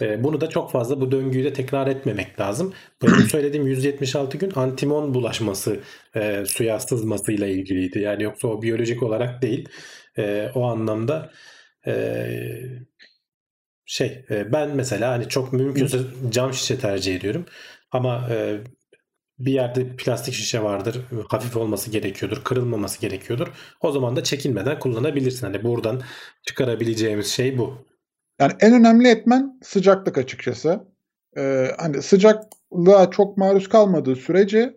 E, 0.00 0.24
bunu 0.24 0.40
da 0.40 0.48
çok 0.48 0.72
fazla 0.72 1.00
bu 1.00 1.10
döngüyü 1.10 1.44
de 1.44 1.52
tekrar 1.52 1.86
etmemek 1.86 2.40
lazım. 2.40 2.72
Benim 3.02 3.14
söylediğim 3.30 3.66
176 3.66 4.38
gün 4.38 4.52
antimon 4.54 5.14
bulaşması 5.14 5.80
e, 6.16 6.44
suya 6.46 6.80
sızmasıyla 6.80 7.46
ilgiliydi. 7.46 7.98
Yani 7.98 8.22
yoksa 8.22 8.48
o 8.48 8.62
biyolojik 8.62 9.02
olarak 9.02 9.42
değil. 9.42 9.68
E, 10.18 10.50
o 10.54 10.64
anlamda 10.64 11.30
e, 11.86 11.92
şey 13.86 14.24
e, 14.30 14.52
ben 14.52 14.76
mesela 14.76 15.12
hani 15.12 15.28
çok 15.28 15.52
mümkünse 15.52 15.98
cam 16.30 16.54
şişe 16.54 16.78
tercih 16.78 17.16
ediyorum. 17.16 17.46
Ama 17.90 18.28
e, 18.30 18.60
bir 19.38 19.52
yerde 19.52 19.96
plastik 19.96 20.34
şişe 20.34 20.62
vardır. 20.62 21.00
Hafif 21.28 21.56
olması 21.56 21.90
gerekiyordur. 21.90 22.44
Kırılmaması 22.44 23.00
gerekiyordur. 23.00 23.48
O 23.80 23.92
zaman 23.92 24.16
da 24.16 24.24
çekinmeden 24.24 24.78
kullanabilirsin. 24.78 25.46
Hani 25.46 25.64
buradan 25.64 26.02
çıkarabileceğimiz 26.46 27.26
şey 27.26 27.58
bu. 27.58 27.86
Yani 28.40 28.52
en 28.60 28.72
önemli 28.72 29.08
etmen 29.08 29.58
sıcaklık 29.62 30.18
açıkçası. 30.18 30.80
Ee, 31.36 31.68
hani 31.78 32.02
sıcaklığa 32.02 33.10
çok 33.10 33.36
maruz 33.36 33.68
kalmadığı 33.68 34.16
sürece 34.16 34.76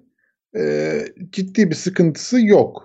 e, 0.57 0.91
ciddi 1.29 1.69
bir 1.69 1.75
sıkıntısı 1.75 2.41
yok. 2.41 2.84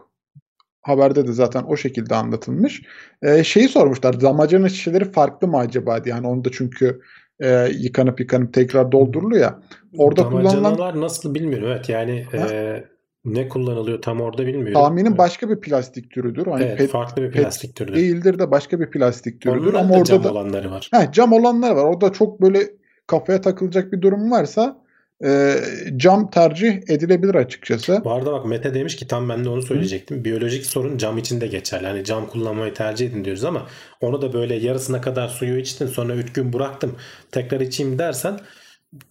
Haberde 0.83 1.27
de 1.27 1.33
zaten 1.33 1.63
o 1.69 1.77
şekilde 1.77 2.15
anlatılmış. 2.15 2.83
Ee, 3.23 3.45
şeyi 3.45 3.69
sormuşlar. 3.69 4.21
Damacana 4.21 4.69
şişeleri 4.69 5.05
farklı 5.05 5.49
mı 5.49 5.59
acaba 5.59 6.05
diye. 6.05 6.15
Yani 6.15 6.27
onu 6.27 6.45
da 6.45 6.49
çünkü 6.53 7.01
e, 7.41 7.69
yıkanıp 7.79 8.21
yıkanıp 8.21 8.55
tekrar 8.55 8.93
dolduruluyor 8.93 9.43
ya. 9.43 9.63
Orada 9.99 10.29
kullanılan 10.29 11.01
nasıl 11.01 11.35
bilmiyorum. 11.35 11.69
Evet 11.69 11.89
yani 11.89 12.25
e, 12.35 12.85
ne 13.25 13.49
kullanılıyor 13.49 14.03
tam 14.03 14.21
orada 14.21 14.47
bilmiyorum. 14.47 14.75
Tahminim 14.75 15.19
başka 15.19 15.51
bir 15.51 15.61
plastik 15.61 16.11
türüdür. 16.11 16.47
Hani 16.47 16.65
evet, 16.65 16.79
pet, 16.79 16.91
farklı 16.91 17.23
bir 17.23 17.31
plastik 17.31 17.77
türüdür. 17.77 17.97
Değildir 17.97 18.39
de 18.39 18.51
başka 18.51 18.81
bir 18.81 18.91
plastik 18.91 19.41
türüdür. 19.41 19.61
Onların 19.61 19.79
Ama 19.79 19.89
da 19.89 19.95
orada 19.95 20.05
cam 20.05 20.25
da, 20.25 20.33
olanları 20.33 20.71
var. 20.71 20.91
He, 20.95 21.13
cam 21.13 21.33
olanlar 21.33 21.71
var. 21.71 21.85
Orada 21.85 22.13
çok 22.13 22.43
böyle 22.43 22.61
kafaya 23.07 23.41
takılacak 23.41 23.93
bir 23.93 24.03
durum 24.03 24.31
varsa 24.31 24.80
e, 25.25 25.57
cam 25.97 26.31
tercih 26.31 26.73
edilebilir 26.89 27.35
açıkçası. 27.35 28.01
Bu 28.05 28.13
arada 28.13 28.33
bak 28.33 28.47
Mete 28.47 28.75
demiş 28.75 28.97
ki 28.97 29.07
tam 29.07 29.29
ben 29.29 29.45
de 29.45 29.49
onu 29.49 29.63
söyleyecektim. 29.63 30.19
Hı. 30.19 30.25
Biyolojik 30.25 30.67
sorun 30.67 30.99
cam 30.99 31.19
içinde 31.19 31.47
geçerli. 31.47 31.87
Hani 31.87 32.05
cam 32.05 32.27
kullanmayı 32.27 32.75
tercih 32.75 33.07
edin 33.07 33.25
diyoruz 33.25 33.45
ama 33.45 33.67
onu 34.01 34.23
da 34.23 34.33
böyle 34.33 34.55
yarısına 34.55 35.01
kadar 35.01 35.29
suyu 35.29 35.59
içtin 35.59 35.87
sonra 35.87 36.15
3 36.15 36.33
gün 36.33 36.53
bıraktım 36.53 36.97
tekrar 37.33 37.61
içeyim 37.61 37.99
dersen 37.99 38.41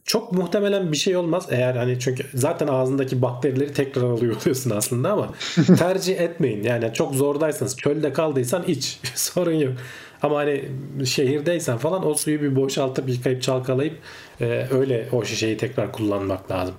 çok 0.04 0.32
muhtemelen 0.32 0.92
bir 0.92 0.98
şey 0.98 1.18
olmaz 1.18 1.48
eğer 1.50 1.76
hani 1.76 2.00
çünkü 2.00 2.24
zaten 2.34 2.68
ağzındaki 2.68 3.22
bakterileri 3.22 3.74
tekrar 3.74 4.04
alıyor 4.04 4.36
oluyorsun 4.42 4.70
aslında 4.70 5.12
ama 5.12 5.34
tercih 5.78 6.20
etmeyin. 6.20 6.64
Yani 6.64 6.94
çok 6.94 7.16
zordaysanız 7.16 7.78
çölde 7.78 8.14
kaldıysan 8.14 8.64
iç 8.68 9.00
sorun 9.16 9.54
yok. 9.54 9.74
Ama 10.22 10.38
hani 10.38 10.66
şehirdeysen 11.06 11.78
falan 11.78 12.08
o 12.08 12.14
suyu 12.14 12.42
bir 12.42 12.56
boşaltıp 12.56 13.10
yıkayıp 13.10 13.42
çalkalayıp 13.42 13.96
e, 14.42 14.66
öyle 14.72 15.08
o 15.12 15.26
şişeyi 15.26 15.58
tekrar 15.58 15.92
kullanmak 15.92 16.52
lazım. 16.52 16.76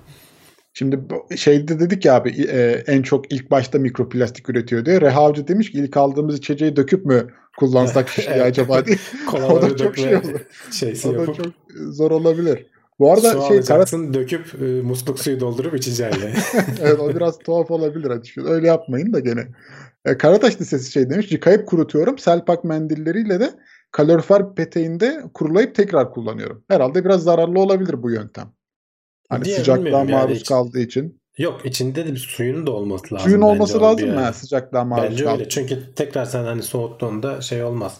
Şimdi 0.73 0.99
şeyde 1.35 1.79
dedik 1.79 2.05
ya 2.05 2.15
abi 2.15 2.29
e, 2.29 2.83
en 2.87 3.01
çok 3.01 3.33
ilk 3.33 3.51
başta 3.51 3.79
mikroplastik 3.79 4.49
üretiyor 4.49 4.85
diye. 4.85 5.01
Reha 5.01 5.21
Avcı 5.21 5.47
demiş 5.47 5.71
ki 5.71 5.77
ilk 5.77 5.97
aldığımız 5.97 6.37
içeceği 6.37 6.75
döküp 6.75 7.05
mü 7.05 7.27
kullansak 7.57 8.09
şişeyi 8.15 8.41
acaba 8.41 8.85
diye. 8.85 8.97
o 9.49 9.61
da 9.61 9.77
çok 9.77 9.97
şey 9.97 10.15
olur. 10.15 10.41
o 11.05 11.27
da 11.27 11.33
çok 11.33 11.53
zor 11.89 12.11
olabilir. 12.11 12.65
Bu 12.99 13.11
arada 13.11 13.31
Su 13.31 13.47
şey 13.47 13.57
alacaksın, 13.57 14.13
döküp 14.13 14.61
e, 14.61 14.65
musluk 14.65 15.19
suyu 15.19 15.39
doldurup 15.39 15.75
içeceksin. 15.75 16.29
evet 16.81 16.99
o 16.99 17.15
biraz 17.15 17.39
tuhaf 17.39 17.71
olabilir 17.71 18.09
açıkçası. 18.09 18.49
Öyle 18.49 18.67
yapmayın 18.67 19.13
da 19.13 19.19
gene. 19.19 19.47
E, 20.05 20.17
Karataş 20.17 20.61
Lisesi 20.61 20.91
şey 20.91 21.09
demiş. 21.09 21.31
Yıkayıp 21.31 21.67
kurutuyorum. 21.67 22.17
Selpak 22.17 22.63
mendilleriyle 22.63 23.39
de 23.39 23.49
kalorifer 23.91 24.55
peteğinde 24.55 25.23
kurulayıp 25.33 25.75
tekrar 25.75 26.11
kullanıyorum. 26.11 26.63
Herhalde 26.67 27.05
biraz 27.05 27.23
zararlı 27.23 27.59
olabilir 27.59 28.03
bu 28.03 28.11
yöntem. 28.11 28.53
Hani 29.29 29.45
Diye 29.45 29.57
sıcaklığa 29.57 30.03
maruz 30.03 30.37
yani 30.37 30.43
kaldığı 30.43 30.79
için. 30.79 31.21
Yok 31.37 31.65
içinde 31.65 32.07
de 32.07 32.11
bir 32.11 32.17
suyun 32.17 32.67
da 32.67 32.71
olması 32.71 33.15
lazım. 33.15 33.29
Suyun 33.29 33.41
olması 33.41 33.81
lazım 33.81 34.09
mı? 34.09 34.21
Yani. 34.21 34.33
Sıcaklığa 34.33 34.83
maruz 34.83 35.11
Bence 35.11 35.29
öyle. 35.29 35.49
Çünkü 35.49 35.95
tekrar 35.95 36.25
sen 36.25 36.43
hani 36.43 36.63
soğuttuğunda 36.63 37.41
şey 37.41 37.63
olmaz. 37.63 37.97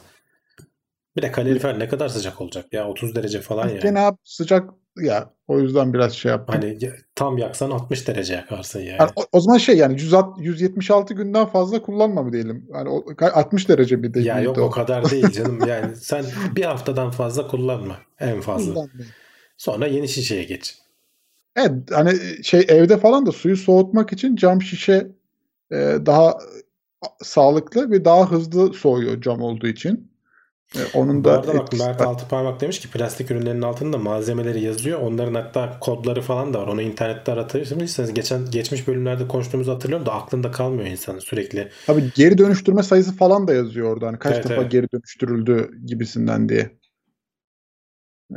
Bir 1.16 1.22
de 1.22 1.32
kalorifer 1.32 1.80
ne 1.80 1.88
kadar 1.88 2.10
sıcak 2.10 2.42
olacak 2.42 2.74
ya 2.74 2.88
30 2.88 3.16
derece 3.16 3.42
falan 3.42 3.70
ya. 3.70 3.78
Gene 3.80 4.00
abi 4.00 4.18
sıcak 4.24 4.70
ya 4.98 5.34
o 5.48 5.60
yüzden 5.60 5.94
biraz 5.94 6.14
şey 6.14 6.32
yaptım. 6.32 6.56
Hani 6.56 6.80
tam 7.16 7.38
yaksan 7.38 7.72
60 7.72 8.08
derece 8.08 8.34
yakarsın 8.34 8.80
yani. 8.80 8.98
yani 9.00 9.10
o, 9.16 9.24
o 9.32 9.40
zaman 9.40 9.58
şey 9.58 9.78
yani 9.78 9.94
100, 9.94 10.14
176 10.40 11.14
günden 11.14 11.46
fazla 11.46 11.82
kullanma 11.82 12.24
mı 12.24 12.34
diyelim? 12.34 12.68
Yani 12.74 12.90
o, 12.90 13.06
60 13.22 13.70
derece 13.70 14.04
bir 14.04 14.14
de. 14.14 14.20
Ya 14.20 14.42
yok 14.42 14.58
o. 14.58 14.62
o 14.62 14.70
kadar 14.70 15.12
değil 15.12 15.32
canım. 15.32 15.60
yani 15.68 15.96
sen 16.02 16.26
bir 16.56 16.64
haftadan 16.64 17.12
fazla 17.12 17.48
kullanma 17.48 17.98
en 18.20 18.42
fazla. 18.42 18.88
Sonra 19.58 19.88
yeni 19.88 20.10
şişeye 20.10 20.44
geç. 20.44 20.78
Evet 21.56 21.72
hani 21.92 22.44
şey 22.44 22.66
evde 22.68 22.98
falan 22.98 23.26
da 23.26 23.32
suyu 23.32 23.58
soğutmak 23.58 24.14
için 24.14 24.36
cam 24.36 24.62
şişe 24.62 25.08
e, 25.72 25.98
daha 26.06 26.38
sağlıklı 27.24 27.92
ve 27.92 28.06
daha 28.06 28.32
hızlı 28.32 28.74
soğuyor 28.74 29.22
cam 29.22 29.42
olduğu 29.42 29.68
için. 29.68 30.11
E, 30.76 30.80
onun 30.94 31.24
da 31.24 31.32
arada 31.32 31.54
bak 31.54 31.74
Mert 31.74 32.02
Altıparmak 32.02 32.62
demiş 32.62 32.80
ki 32.80 32.90
plastik 32.90 33.32
ürünlerin 33.32 33.62
altında 33.62 33.98
malzemeleri 33.98 34.62
yazıyor. 34.64 35.00
Onların 35.00 35.34
hatta 35.34 35.80
kodları 35.80 36.22
falan 36.22 36.54
da 36.54 36.62
var. 36.62 36.68
Onu 36.68 36.82
internette 36.82 37.32
aratırsanız 37.32 38.14
geçen 38.14 38.52
geçmiş 38.52 38.88
bölümlerde 38.88 39.28
konuştuğumuzu 39.28 39.72
hatırlıyorum 39.72 40.06
da 40.06 40.14
aklında 40.14 40.52
kalmıyor 40.52 40.88
insanın 40.88 41.20
sürekli. 41.20 41.70
Tabii 41.88 42.12
geri 42.16 42.38
dönüştürme 42.38 42.84
sayısı 42.84 43.16
falan 43.16 43.48
da 43.48 43.54
yazıyor 43.54 43.94
orada. 43.94 44.08
Hani 44.08 44.20
kaç 44.20 44.36
evet, 44.36 44.50
defa 44.50 44.62
evet. 44.62 44.72
geri 44.72 44.88
dönüştürüldü 44.94 45.72
gibisinden 45.86 46.50
diye. 46.50 46.78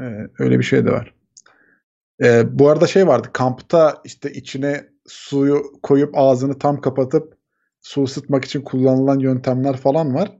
Ee, 0.00 0.28
öyle 0.38 0.58
bir 0.58 0.64
şey 0.64 0.86
de 0.86 0.90
var. 0.92 1.14
Ee, 2.22 2.58
bu 2.58 2.68
arada 2.68 2.86
şey 2.86 3.06
vardı. 3.06 3.28
Kampta 3.32 4.00
işte 4.04 4.32
içine 4.32 4.88
suyu 5.06 5.62
koyup 5.82 6.18
ağzını 6.18 6.58
tam 6.58 6.80
kapatıp 6.80 7.34
su 7.80 8.02
ısıtmak 8.02 8.44
için 8.44 8.62
kullanılan 8.62 9.18
yöntemler 9.18 9.76
falan 9.76 10.14
var. 10.14 10.30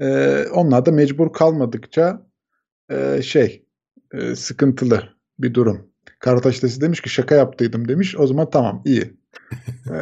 E, 0.00 0.44
onlar 0.52 0.86
da 0.86 0.90
mecbur 0.92 1.32
kalmadıkça 1.32 2.26
e, 2.90 3.22
şey 3.22 3.64
e, 4.12 4.36
sıkıntılı 4.36 5.02
bir 5.38 5.54
durum. 5.54 5.90
Karataş 6.18 6.62
demiş 6.62 7.00
ki 7.00 7.08
şaka 7.08 7.34
yaptıydım 7.34 7.88
demiş. 7.88 8.16
O 8.18 8.26
zaman 8.26 8.50
tamam 8.50 8.82
iyi. 8.84 9.14
e, 9.90 9.98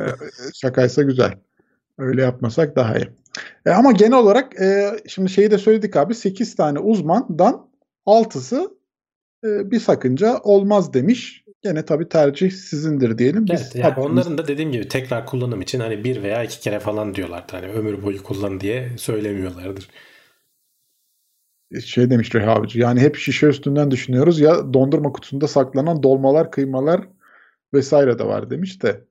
şakaysa 0.55 1.03
güzel. 1.03 1.39
Öyle 1.99 2.23
yapmasak 2.23 2.77
daha 2.77 2.99
iyi. 2.99 3.09
E, 3.67 3.71
ama 3.71 3.93
genel 3.93 4.19
olarak 4.19 4.61
e, 4.61 4.97
şimdi 5.07 5.31
şeyi 5.31 5.51
de 5.51 5.59
söyledik 5.59 5.97
abi 5.97 6.15
8 6.15 6.57
tane 6.57 6.79
uzmandan 6.79 7.71
6'sı 8.07 8.79
e, 9.45 9.71
bir 9.71 9.81
sakınca 9.81 10.39
olmaz 10.39 10.95
demiş. 10.95 11.45
Gene 11.63 11.85
tabii 11.85 12.09
tercih 12.09 12.51
sizindir 12.51 13.19
diyelim. 13.19 13.47
Biz 13.47 13.63
evet, 13.63 13.75
yani 13.75 13.95
onların 13.97 14.39
da 14.39 14.49
dediğim 14.49 14.73
gibi 14.73 14.89
tekrar 14.89 15.27
kullanım 15.27 15.61
için 15.61 15.81
hani 15.81 16.05
bir 16.05 16.23
veya 16.23 16.45
iki 16.45 16.61
kere 16.61 16.81
falan 16.81 17.15
diyorlar. 17.15 17.45
Hani 17.51 17.67
ömür 17.67 18.03
boyu 18.03 18.23
kullan 18.23 18.61
diye 18.61 18.93
söylemiyorlardır. 18.97 19.89
Şey 21.85 22.11
demiş 22.11 22.35
Reha 22.35 22.53
Avcı, 22.53 22.79
yani 22.79 23.01
hep 23.01 23.17
şişe 23.17 23.47
üstünden 23.47 23.91
düşünüyoruz 23.91 24.41
ya 24.41 24.73
dondurma 24.75 25.13
kutusunda 25.13 25.49
saklanan 25.49 26.03
dolmalar, 26.03 26.51
kıymalar 26.51 27.01
vesaire 27.75 28.19
de 28.19 28.27
var 28.27 28.51
demiş 28.51 28.83
de 28.83 29.05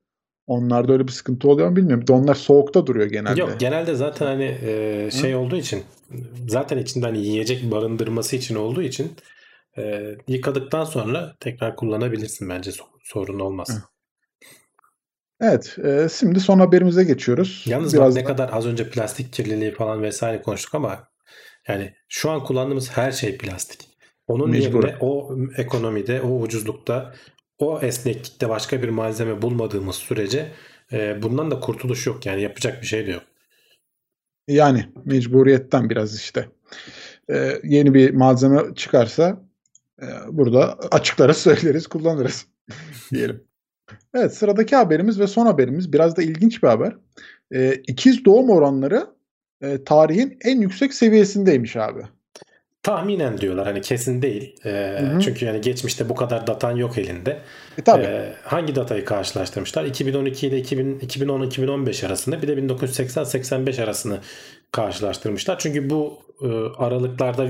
onlarda 0.46 0.92
öyle 0.92 1.06
bir 1.06 1.12
sıkıntı 1.12 1.48
oluyor 1.48 1.68
mu 1.68 1.76
bilmiyorum. 1.76 2.06
De 2.06 2.12
onlar 2.12 2.34
soğukta 2.34 2.86
duruyor 2.86 3.06
genelde. 3.06 3.40
Yok 3.40 3.56
genelde 3.58 3.94
zaten 3.94 4.26
hani 4.26 4.58
e, 4.62 5.10
şey 5.10 5.32
Hı? 5.32 5.38
olduğu 5.38 5.56
için 5.56 5.82
zaten 6.48 6.78
içinden 6.78 7.06
hani 7.06 7.18
yiyecek 7.18 7.70
barındırması 7.70 8.36
için 8.36 8.54
olduğu 8.54 8.82
için 8.82 9.12
e, 9.78 10.16
yıkadıktan 10.28 10.84
sonra 10.84 11.36
tekrar 11.40 11.76
kullanabilirsin 11.76 12.48
bence 12.48 12.70
sorun 13.02 13.40
olmaz. 13.40 13.68
Hı. 13.68 13.82
Evet, 15.40 15.76
e, 15.84 16.08
şimdi 16.18 16.40
son 16.40 16.58
haberimize 16.58 17.04
geçiyoruz. 17.04 17.64
Yalnız 17.66 17.94
Biraz 17.94 18.14
ne 18.14 18.20
da... 18.20 18.24
kadar 18.24 18.50
az 18.52 18.66
önce 18.66 18.90
plastik 18.90 19.32
kirliliği 19.32 19.72
falan 19.72 20.02
vesaire 20.02 20.42
konuştuk 20.42 20.74
ama 20.74 21.08
yani 21.68 21.94
şu 22.08 22.30
an 22.30 22.44
kullandığımız 22.44 22.90
her 22.90 23.12
şey 23.12 23.38
plastik. 23.38 23.88
Onun 24.26 24.50
Mecbur. 24.50 24.84
yerine 24.84 24.96
o 25.00 25.36
ekonomide, 25.56 26.22
o 26.22 26.40
ucuzlukta, 26.40 27.14
o 27.58 27.80
esneklikte 27.80 28.48
başka 28.48 28.82
bir 28.82 28.88
malzeme 28.88 29.42
bulmadığımız 29.42 29.96
sürece 29.96 30.52
e, 30.92 31.22
bundan 31.22 31.50
da 31.50 31.60
kurtuluş 31.60 32.06
yok. 32.06 32.26
Yani 32.26 32.42
yapacak 32.42 32.82
bir 32.82 32.86
şey 32.86 33.06
de 33.06 33.10
yok. 33.10 33.22
Yani 34.48 34.88
mecburiyetten 35.04 35.90
biraz 35.90 36.16
işte. 36.16 36.48
Ee, 37.30 37.60
yeni 37.64 37.94
bir 37.94 38.14
malzeme 38.14 38.74
çıkarsa 38.74 39.47
burada 40.28 40.78
açıklara 40.90 41.34
söyleriz, 41.34 41.86
kullanırız 41.86 42.46
diyelim. 43.12 43.44
Evet 44.14 44.34
sıradaki 44.34 44.76
haberimiz 44.76 45.20
ve 45.20 45.26
son 45.26 45.46
haberimiz 45.46 45.92
biraz 45.92 46.16
da 46.16 46.22
ilginç 46.22 46.62
bir 46.62 46.68
haber. 46.68 46.96
E, 47.52 47.74
ikiz 47.74 48.24
doğum 48.24 48.50
oranları 48.50 49.06
e, 49.62 49.84
tarihin 49.84 50.38
en 50.44 50.60
yüksek 50.60 50.94
seviyesindeymiş 50.94 51.76
abi. 51.76 52.00
tahminen 52.82 53.38
diyorlar 53.38 53.66
hani 53.66 53.80
kesin 53.80 54.22
değil. 54.22 54.56
E, 54.64 55.00
çünkü 55.24 55.44
yani 55.44 55.60
geçmişte 55.60 56.08
bu 56.08 56.14
kadar 56.14 56.46
datan 56.46 56.76
yok 56.76 56.98
elinde. 56.98 57.40
E, 57.78 57.82
tabii. 57.82 58.04
E, 58.04 58.34
hangi 58.42 58.74
datayı 58.74 59.04
karşılaştırmışlar? 59.04 59.84
2012 59.84 60.46
ile 60.46 60.60
2010-2015 60.60 62.06
arasında 62.06 62.42
bir 62.42 62.48
de 62.48 62.52
1980-85 62.54 63.82
arasını 63.82 64.18
karşılaştırmışlar. 64.72 65.58
Çünkü 65.58 65.90
bu 65.90 66.18
e, 66.42 66.46
aralıklarda 66.78 67.48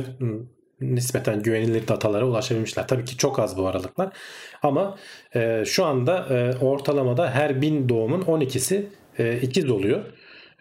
nispeten 0.81 1.43
güvenilir 1.43 1.89
datalara 1.89 2.25
ulaşabilmişler. 2.25 2.89
Tabii 2.89 3.05
ki 3.05 3.17
çok 3.17 3.39
az 3.39 3.57
bu 3.57 3.67
aralıklar. 3.67 4.09
Ama 4.63 4.97
e, 5.35 5.65
şu 5.67 5.85
anda 5.85 6.27
e, 6.31 6.65
ortalamada 6.65 7.31
her 7.31 7.63
bin 7.63 7.89
doğumun 7.89 8.23
12'si 8.23 8.83
e, 9.19 9.39
ikiz 9.43 9.71
oluyor. 9.71 10.01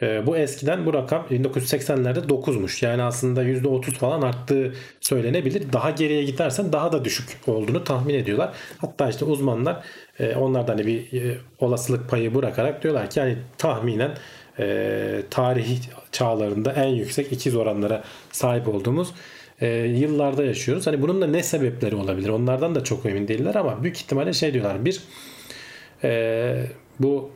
E, 0.01 0.25
bu 0.25 0.37
eskiden 0.37 0.85
bu 0.85 0.93
rakam 0.93 1.25
1980'lerde 1.31 2.27
9'muş. 2.27 2.85
Yani 2.85 3.03
aslında 3.03 3.43
%30 3.43 3.91
falan 3.91 4.21
arttığı 4.21 4.73
söylenebilir. 5.01 5.73
Daha 5.73 5.91
geriye 5.91 6.23
gidersen 6.23 6.73
daha 6.73 6.91
da 6.91 7.05
düşük 7.05 7.29
olduğunu 7.47 7.83
tahmin 7.83 8.13
ediyorlar. 8.13 8.53
Hatta 8.77 9.09
işte 9.09 9.25
uzmanlar 9.25 9.83
e, 10.19 10.35
onlardan 10.35 10.73
hani 10.73 10.87
bir 10.87 11.21
e, 11.21 11.37
olasılık 11.59 12.09
payı 12.09 12.35
bırakarak 12.35 12.83
diyorlar 12.83 13.09
ki 13.09 13.19
yani 13.19 13.37
tahminen 13.57 14.11
e, 14.59 15.21
tarihi 15.29 15.79
çağlarında 16.11 16.73
en 16.73 16.87
yüksek 16.87 17.31
ikiz 17.31 17.55
oranlara 17.55 18.03
sahip 18.31 18.67
olduğumuz 18.67 19.13
e, 19.61 19.67
yıllarda 19.77 20.43
yaşıyoruz. 20.43 20.87
Hani 20.87 21.01
bunun 21.01 21.21
da 21.21 21.27
ne 21.27 21.43
sebepleri 21.43 21.95
olabilir? 21.95 22.29
Onlardan 22.29 22.75
da 22.75 22.83
çok 22.83 23.05
emin 23.05 23.27
değiller 23.27 23.55
ama 23.55 23.83
büyük 23.83 23.97
ihtimalle 23.97 24.33
şey 24.33 24.53
diyorlar. 24.53 24.85
Bir 24.85 25.01
e, 26.03 26.65
bu 26.99 27.31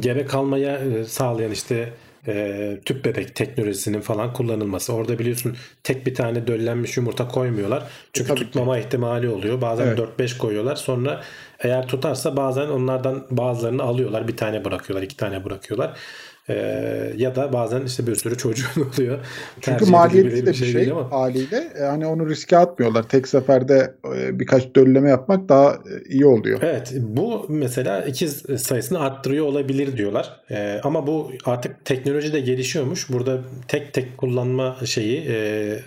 gebe 0.00 0.26
kalmaya 0.26 0.78
e, 0.78 1.04
sağlayan 1.04 1.50
işte 1.50 1.92
e, 2.28 2.78
tüp 2.84 3.04
bebek 3.04 3.34
teknolojisinin 3.34 4.00
falan 4.00 4.32
kullanılması. 4.32 4.92
Orada 4.92 5.18
biliyorsun 5.18 5.56
tek 5.82 6.06
bir 6.06 6.14
tane 6.14 6.46
döllenmiş 6.46 6.96
yumurta 6.96 7.28
koymuyorlar. 7.28 7.82
Çünkü 8.12 8.28
Tabii 8.28 8.40
tutmama 8.40 8.74
ki. 8.74 8.86
ihtimali 8.86 9.28
oluyor. 9.28 9.60
Bazen 9.60 9.86
evet. 9.86 9.98
4-5 10.18 10.38
koyuyorlar. 10.38 10.76
Sonra 10.76 11.22
eğer 11.58 11.88
tutarsa 11.88 12.36
bazen 12.36 12.68
onlardan 12.68 13.26
bazılarını 13.30 13.82
alıyorlar. 13.82 14.28
Bir 14.28 14.36
tane 14.36 14.64
bırakıyorlar, 14.64 15.02
iki 15.06 15.16
tane 15.16 15.44
bırakıyorlar. 15.44 15.98
Ee, 16.48 17.12
ya 17.16 17.36
da 17.36 17.52
bazen 17.52 17.82
işte 17.82 18.06
bir 18.06 18.14
sürü 18.14 18.38
çocuğun 18.38 18.90
oluyor. 18.94 19.18
Çünkü 19.60 19.86
maliyetli 19.86 20.46
de 20.46 20.50
bir 20.50 20.54
şey, 20.54 20.72
şey 20.72 20.90
ama. 20.90 21.12
haliyle 21.12 21.72
yani 21.80 22.06
onu 22.06 22.28
riske 22.28 22.56
atmıyorlar. 22.56 23.02
Tek 23.02 23.28
seferde 23.28 23.94
e, 24.16 24.38
birkaç 24.38 24.74
dölleme 24.76 25.10
yapmak 25.10 25.48
daha 25.48 25.72
e, 25.72 26.08
iyi 26.08 26.26
oluyor. 26.26 26.58
Evet 26.62 26.94
bu 27.00 27.46
mesela 27.48 28.04
ikiz 28.04 28.42
sayısını 28.56 29.00
arttırıyor 29.00 29.46
olabilir 29.46 29.96
diyorlar. 29.96 30.40
Ee, 30.50 30.80
ama 30.84 31.06
bu 31.06 31.32
artık 31.44 31.84
teknoloji 31.84 32.32
de 32.32 32.40
gelişiyormuş. 32.40 33.10
Burada 33.10 33.40
tek 33.68 33.94
tek 33.94 34.18
kullanma 34.18 34.76
şeyi 34.84 35.26
e, 35.28 35.78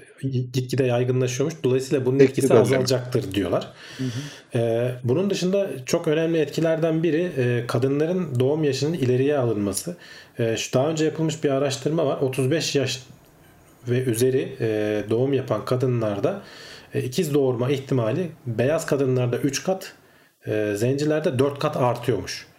gitgide 0.54 0.84
yaygınlaşıyormuş. 0.84 1.54
Dolayısıyla 1.64 2.06
bunun 2.06 2.18
Tek 2.18 2.30
etkisi 2.30 2.54
azalacaktır 2.54 3.34
diyorlar. 3.34 3.72
Hı 3.98 4.04
hı. 4.04 4.10
Ee, 4.56 4.92
bunun 5.04 5.30
dışında 5.30 5.70
çok 5.86 6.08
önemli 6.08 6.38
etkilerden 6.38 7.04
biri 7.04 7.32
e, 7.38 7.68
kadınların 7.68 8.40
doğum 8.40 8.64
yaşının 8.64 8.94
ileriye 8.94 9.38
alınması. 9.38 9.98
E, 10.40 10.58
şu 10.58 10.74
daha 10.74 10.90
önce 10.90 11.06
yapılmış 11.06 11.44
bir 11.44 11.50
araştırma 11.50 12.06
var. 12.06 12.18
35 12.18 12.76
yaş 12.76 13.04
ve 13.88 14.04
üzeri 14.04 14.56
e, 14.60 15.04
doğum 15.10 15.34
yapan 15.34 15.66
kadınlarda 15.66 16.42
e, 16.94 17.02
ikiz 17.02 17.34
doğurma 17.34 17.70
ihtimali 17.70 18.32
beyaz 18.46 18.86
kadınlarda 18.86 19.38
3 19.38 19.64
kat, 19.64 19.94
e, 20.48 20.74
zencilerde 20.76 21.40
4 21.40 21.60
kat 21.60 21.78
artıyormuş. 21.78 22.50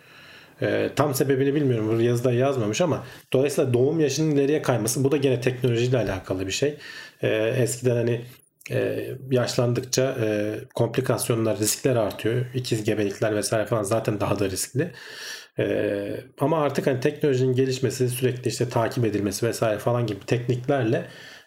Tam 0.97 1.15
sebebini 1.15 1.55
bilmiyorum. 1.55 1.89
Burada 1.89 2.03
yazıda 2.03 2.33
yazmamış 2.33 2.81
ama 2.81 3.05
dolayısıyla 3.33 3.75
doğum 3.75 4.01
yaşının 4.01 4.31
ileriye 4.31 4.63
kayması 4.63 5.05
bu 5.05 5.13
da 5.13 5.17
gene 5.17 5.41
teknolojiyle 5.41 5.99
alakalı 5.99 6.47
bir 6.47 6.53
şey. 6.53 6.77
Eskiden 7.23 7.97
hani 7.97 8.21
e, 8.71 9.09
yaşlandıkça 9.31 10.17
e, 10.21 10.55
komplikasyonlar, 10.75 11.59
riskler 11.59 11.97
artıyor. 11.97 12.45
İkiz 12.55 12.85
gebelikler 12.85 13.37
vesaire 13.37 13.67
falan 13.67 13.83
zaten 13.83 14.21
daha 14.21 14.39
da 14.39 14.51
riskli. 14.51 14.93
E, 15.59 16.25
ama 16.39 16.63
artık 16.63 16.87
hani 16.87 17.01
teknolojinin 17.01 17.55
gelişmesi, 17.55 18.09
sürekli 18.09 18.49
işte 18.49 18.69
takip 18.69 19.05
edilmesi 19.05 19.47
vesaire 19.47 19.79
falan 19.79 20.07
gibi 20.07 20.21
tekniklerle 20.27 21.07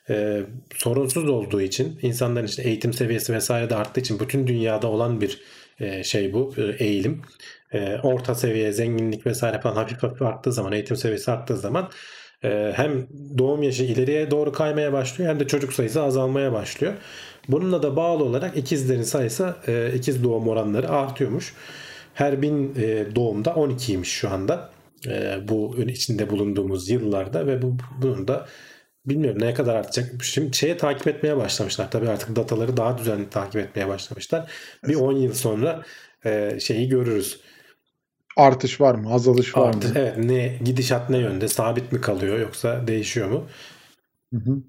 e, 0.10 0.42
sorunsuz 0.76 1.30
olduğu 1.30 1.62
için 1.62 2.00
insanların 2.02 2.46
işte 2.46 2.64
eğitim 2.64 2.94
seviyesi 2.94 3.34
vesaire 3.34 3.70
de 3.70 3.76
arttığı 3.76 4.00
için 4.00 4.20
bütün 4.20 4.48
dünyada 4.48 4.88
olan 4.88 5.22
bir 5.22 5.42
e, 5.80 6.04
şey 6.04 6.34
bu 6.34 6.54
e, 6.58 6.86
eğilim. 6.86 7.22
E, 7.74 7.98
orta 8.04 8.36
seviye, 8.36 8.72
zenginlik 8.72 9.26
vesaire 9.26 9.62
falan 9.62 9.76
hafif 9.76 10.04
hafif 10.04 10.22
arttığı 10.22 10.54
zaman, 10.54 10.72
eğitim 10.72 10.96
seviyesi 10.98 11.32
arttığı 11.32 11.58
zaman 11.58 11.90
e, 12.44 12.74
hem 12.76 13.08
doğum 13.38 13.64
yaşı 13.64 13.84
ileriye 13.84 14.32
doğru 14.32 14.52
kaymaya 14.52 14.94
başlıyor 14.94 15.30
hem 15.30 15.40
de 15.40 15.48
çocuk 15.48 15.74
sayısı 15.74 16.04
azalmaya 16.04 16.54
başlıyor. 16.54 16.94
Bununla 17.48 17.84
da 17.84 17.96
bağlı 17.96 18.24
olarak 18.24 18.58
ikizlerin 18.58 19.04
sayısı, 19.04 19.56
e, 19.68 19.92
ikiz 19.96 20.24
doğum 20.24 20.48
oranları 20.48 20.90
artıyormuş. 20.90 21.54
Her 22.14 22.42
bin 22.42 22.76
e, 22.76 23.16
doğumda 23.16 23.58
12'ymiş 23.58 24.10
şu 24.10 24.30
anda. 24.30 24.70
E, 25.08 25.48
bu 25.48 25.78
içinde 25.78 26.30
bulunduğumuz 26.30 26.90
yıllarda 26.90 27.48
ve 27.48 27.62
bu 27.62 27.78
bunun 28.02 28.28
da 28.28 28.48
bilmiyorum 29.06 29.42
ne 29.42 29.54
kadar 29.54 29.76
artacak. 29.76 30.24
Şimdi 30.24 30.58
şeye 30.58 30.78
takip 30.78 31.08
etmeye 31.08 31.38
başlamışlar. 31.38 31.92
Tabii 31.92 32.10
artık 32.10 32.36
dataları 32.36 32.78
daha 32.78 32.98
düzenli 32.98 33.30
takip 33.30 33.56
etmeye 33.62 33.88
başlamışlar. 33.88 34.52
Bir 34.88 34.96
10 34.96 35.14
yıl 35.14 35.34
sonra 35.34 35.84
e, 36.26 36.60
şeyi 36.60 36.90
görürüz. 36.90 37.40
Artış 38.38 38.82
var 38.82 38.96
mı? 38.96 39.14
Azalış 39.14 39.58
var 39.58 39.70
Artış, 39.70 39.90
mı? 39.90 39.96
Evet. 39.96 40.18
Ne 40.18 40.60
gidişat 40.66 41.10
ne 41.10 41.18
yönde? 41.18 41.48
Sabit 41.48 41.92
mi 41.92 42.02
kalıyor 42.02 42.40
yoksa 42.40 42.88
değişiyor 42.88 43.30
mu? 43.30 43.50
Hı 44.34 44.40
hı. 44.40 44.64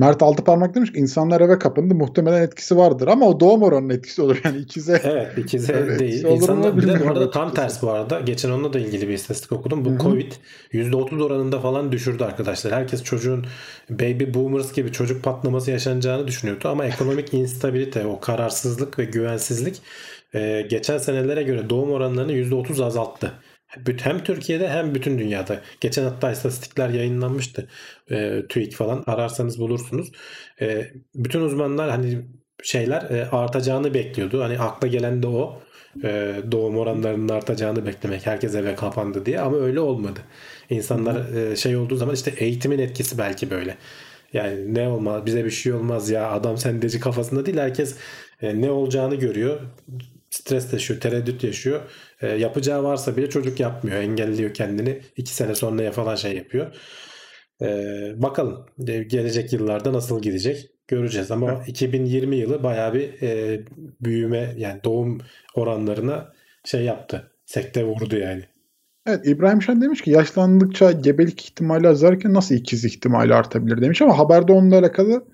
Mert 0.00 0.22
Altıparmak 0.22 0.74
demiş 0.74 0.92
ki 0.92 0.98
insanlar 0.98 1.40
eve 1.40 1.58
kapandı 1.58 1.94
muhtemelen 1.94 2.42
etkisi 2.42 2.76
vardır 2.76 3.08
ama 3.08 3.26
o 3.26 3.40
doğum 3.40 3.62
oranının 3.62 3.94
etkisi 3.94 4.22
olur 4.22 4.40
yani 4.44 4.58
ikize. 4.58 5.00
Evet 5.04 5.38
ikize 5.38 5.98
değil. 5.98 6.24
İnsanlar 6.24 6.76
bir 6.76 6.88
de 6.88 7.04
bu 7.04 7.10
arada 7.10 7.30
tam 7.30 7.54
ters 7.54 7.82
bu 7.82 7.90
arada. 7.90 8.20
Geçen 8.20 8.50
onunla 8.50 8.72
da 8.72 8.78
ilgili 8.78 9.08
bir 9.08 9.12
istatistik 9.12 9.52
okudum. 9.52 9.84
Bu 9.84 9.90
Hı-hı. 9.90 9.98
Covid 9.98 10.32
%30 10.72 11.22
oranında 11.22 11.60
falan 11.60 11.92
düşürdü 11.92 12.24
arkadaşlar. 12.24 12.72
Herkes 12.72 13.02
çocuğun 13.02 13.46
baby 13.90 14.24
boomers 14.34 14.72
gibi 14.72 14.92
çocuk 14.92 15.22
patlaması 15.24 15.70
yaşanacağını 15.70 16.26
düşünüyordu 16.26 16.68
ama 16.68 16.84
ekonomik 16.84 17.34
instabilite, 17.34 18.06
o 18.06 18.20
kararsızlık 18.20 18.98
ve 18.98 19.04
güvensizlik 19.04 19.82
e, 20.34 20.66
geçen 20.70 20.98
senelere 20.98 21.42
göre 21.42 21.70
doğum 21.70 21.90
oranlarını 21.90 22.32
%30 22.32 22.84
azalttı. 22.84 23.32
Hem 24.02 24.24
Türkiye'de 24.24 24.68
hem 24.68 24.94
bütün 24.94 25.18
dünyada. 25.18 25.60
Geçen 25.80 26.04
hatta 26.04 26.32
istatistikler 26.32 26.88
yayınlanmıştı. 26.88 27.68
E, 28.10 28.42
TÜİK 28.48 28.74
falan 28.74 29.04
ararsanız 29.06 29.60
bulursunuz. 29.60 30.12
E, 30.60 30.90
bütün 31.14 31.40
uzmanlar 31.40 31.90
hani 31.90 32.18
şeyler 32.62 33.10
e, 33.10 33.26
artacağını 33.30 33.94
bekliyordu. 33.94 34.42
Hani 34.42 34.58
akla 34.58 34.88
gelen 34.88 35.22
de 35.22 35.26
o. 35.26 35.62
E, 36.04 36.34
doğum 36.52 36.78
oranlarının 36.78 37.28
artacağını 37.28 37.86
beklemek. 37.86 38.26
Herkes 38.26 38.54
eve 38.54 38.74
kapandı 38.74 39.26
diye 39.26 39.40
ama 39.40 39.56
öyle 39.56 39.80
olmadı. 39.80 40.20
İnsanlar 40.70 41.34
e, 41.34 41.56
şey 41.56 41.76
olduğu 41.76 41.96
zaman 41.96 42.14
işte 42.14 42.34
eğitimin 42.36 42.78
etkisi 42.78 43.18
belki 43.18 43.50
böyle. 43.50 43.76
Yani 44.32 44.74
ne 44.74 44.88
olmaz 44.88 45.26
bize 45.26 45.44
bir 45.44 45.50
şey 45.50 45.72
olmaz 45.72 46.10
ya 46.10 46.30
adam 46.30 46.56
sendeci 46.56 47.00
kafasında 47.00 47.46
değil 47.46 47.58
herkes 47.58 47.96
e, 48.42 48.60
ne 48.60 48.70
olacağını 48.70 49.14
görüyor 49.14 49.60
stres 50.30 50.72
yaşıyor, 50.72 51.00
tereddüt 51.00 51.44
yaşıyor. 51.44 51.80
E, 52.20 52.28
yapacağı 52.28 52.84
varsa 52.84 53.16
bile 53.16 53.30
çocuk 53.30 53.60
yapmıyor. 53.60 53.96
Engelliyor 53.96 54.54
kendini. 54.54 55.00
iki 55.16 55.34
sene 55.34 55.54
sonraya 55.54 55.92
falan 55.92 56.14
şey 56.14 56.36
yapıyor. 56.36 56.74
E, 57.62 57.66
bakalım 58.16 58.66
gelecek 58.84 59.52
yıllarda 59.52 59.92
nasıl 59.92 60.22
gidecek 60.22 60.70
göreceğiz. 60.88 61.30
Ama 61.30 61.52
evet. 61.52 61.68
2020 61.68 62.36
yılı 62.36 62.62
bayağı 62.62 62.94
bir 62.94 63.22
e, 63.22 63.60
büyüme 64.00 64.54
yani 64.56 64.84
doğum 64.84 65.18
oranlarına 65.54 66.32
şey 66.64 66.84
yaptı. 66.84 67.32
Sekte 67.46 67.84
vurdu 67.84 68.16
yani. 68.18 68.42
Evet 69.06 69.26
İbrahim 69.26 69.62
Şen 69.62 69.82
demiş 69.82 70.02
ki 70.02 70.10
yaşlandıkça 70.10 70.92
gebelik 70.92 71.44
ihtimali 71.44 71.88
azarken 71.88 72.34
nasıl 72.34 72.54
ikiz 72.54 72.84
ihtimali 72.84 73.34
artabilir 73.34 73.82
demiş 73.82 74.02
ama 74.02 74.18
haberde 74.18 74.52
onunla 74.52 74.78
alakalı 74.78 75.24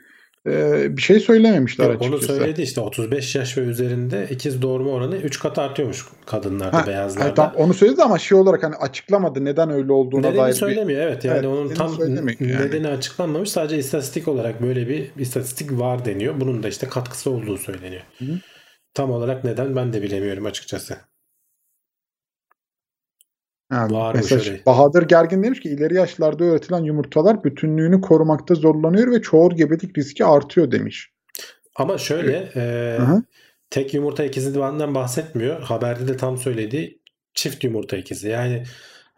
e, 0.46 0.96
bir 0.96 1.02
şey 1.02 1.20
söylememişler 1.20 1.84
Yok, 1.84 2.02
açıkçası. 2.02 2.32
Onu 2.32 2.38
söyledi 2.38 2.62
işte 2.62 2.80
35 2.80 3.34
yaş 3.34 3.58
ve 3.58 3.60
üzerinde 3.60 4.26
ikiz 4.30 4.62
doğurma 4.62 4.90
oranı 4.90 5.16
3 5.16 5.38
kat 5.38 5.58
artıyormuş 5.58 6.06
kadınlarda 6.26 6.82
ha, 6.82 6.86
beyazlarda. 6.86 7.34
Tamam, 7.34 7.52
onu 7.56 7.74
söyledi 7.74 8.02
ama 8.02 8.18
şey 8.18 8.38
olarak 8.38 8.62
hani 8.62 8.76
açıklamadı 8.76 9.44
neden 9.44 9.70
öyle 9.70 9.92
olduğuna 9.92 10.26
nedeni 10.26 10.42
dair. 10.42 10.52
söylemiyor 10.52 11.00
bir... 11.00 11.06
evet 11.06 11.24
yani 11.24 11.36
evet, 11.36 11.46
onun 11.46 11.74
tam 11.74 11.92
nedeni 12.40 12.86
yani. 12.86 12.88
açıklanmamış 12.88 13.50
sadece 13.50 13.78
istatistik 13.78 14.28
olarak 14.28 14.62
böyle 14.62 14.88
bir 14.88 15.10
istatistik 15.18 15.72
var 15.72 16.04
deniyor. 16.04 16.40
Bunun 16.40 16.62
da 16.62 16.68
işte 16.68 16.88
katkısı 16.88 17.30
olduğu 17.30 17.58
söyleniyor. 17.58 18.02
Hı. 18.18 18.24
Tam 18.94 19.10
olarak 19.10 19.44
neden 19.44 19.76
ben 19.76 19.92
de 19.92 20.02
bilemiyorum 20.02 20.46
açıkçası. 20.46 20.96
Yani 23.72 24.12
mesela 24.14 24.40
öyle. 24.40 24.62
Bahadır 24.66 25.02
Gergin 25.02 25.42
demiş 25.42 25.60
ki 25.60 25.68
ileri 25.68 25.94
yaşlarda 25.94 26.44
üretilen 26.44 26.84
yumurtalar 26.84 27.44
bütünlüğünü 27.44 28.00
korumakta 28.00 28.54
zorlanıyor 28.54 29.12
ve 29.12 29.22
çoğul 29.22 29.56
gebelik 29.56 29.98
riski 29.98 30.24
artıyor 30.24 30.70
demiş. 30.70 31.12
Ama 31.76 31.98
şöyle 31.98 32.52
e, 32.56 32.98
tek 33.70 33.94
yumurta 33.94 34.24
ikizinden 34.24 34.94
bahsetmiyor. 34.94 35.62
Haberde 35.62 36.08
de 36.08 36.16
tam 36.16 36.38
söylediği 36.38 37.00
çift 37.34 37.64
yumurta 37.64 37.96
ikizi. 37.96 38.28
Yani 38.28 38.62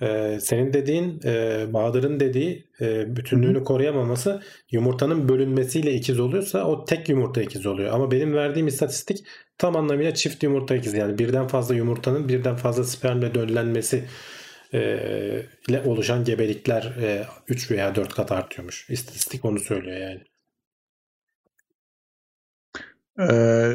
Ee, 0.02 0.38
senin 0.40 0.72
dediğin 0.72 1.20
e, 1.24 1.66
Bahadır'ın 1.72 2.20
dediği 2.20 2.64
e, 2.80 3.16
bütünlüğünü 3.16 3.64
koruyamaması 3.64 4.42
yumurtanın 4.70 5.28
bölünmesiyle 5.28 5.94
ikiz 5.94 6.20
oluyorsa 6.20 6.64
o 6.64 6.84
tek 6.84 7.08
yumurta 7.08 7.42
ikiz 7.42 7.66
oluyor. 7.66 7.92
Ama 7.92 8.10
benim 8.10 8.34
verdiğim 8.34 8.66
istatistik 8.66 9.24
tam 9.58 9.76
anlamıyla 9.76 10.14
çift 10.14 10.42
yumurta 10.42 10.76
ikiz 10.76 10.94
yani 10.94 11.18
birden 11.18 11.46
fazla 11.46 11.74
yumurtanın 11.74 12.28
birden 12.28 12.56
fazla 12.56 12.84
spermle 12.84 13.34
döllenmesi 13.34 14.04
e, 14.74 14.80
ile 15.68 15.82
oluşan 15.86 16.24
gebelikler 16.24 16.82
e, 16.82 17.26
3 17.48 17.70
veya 17.70 17.94
4 17.94 18.14
kat 18.14 18.32
artıyormuş. 18.32 18.90
İstatistik 18.90 19.44
onu 19.44 19.58
söylüyor 19.60 19.96
yani. 19.96 20.20
Ee, 23.20 23.74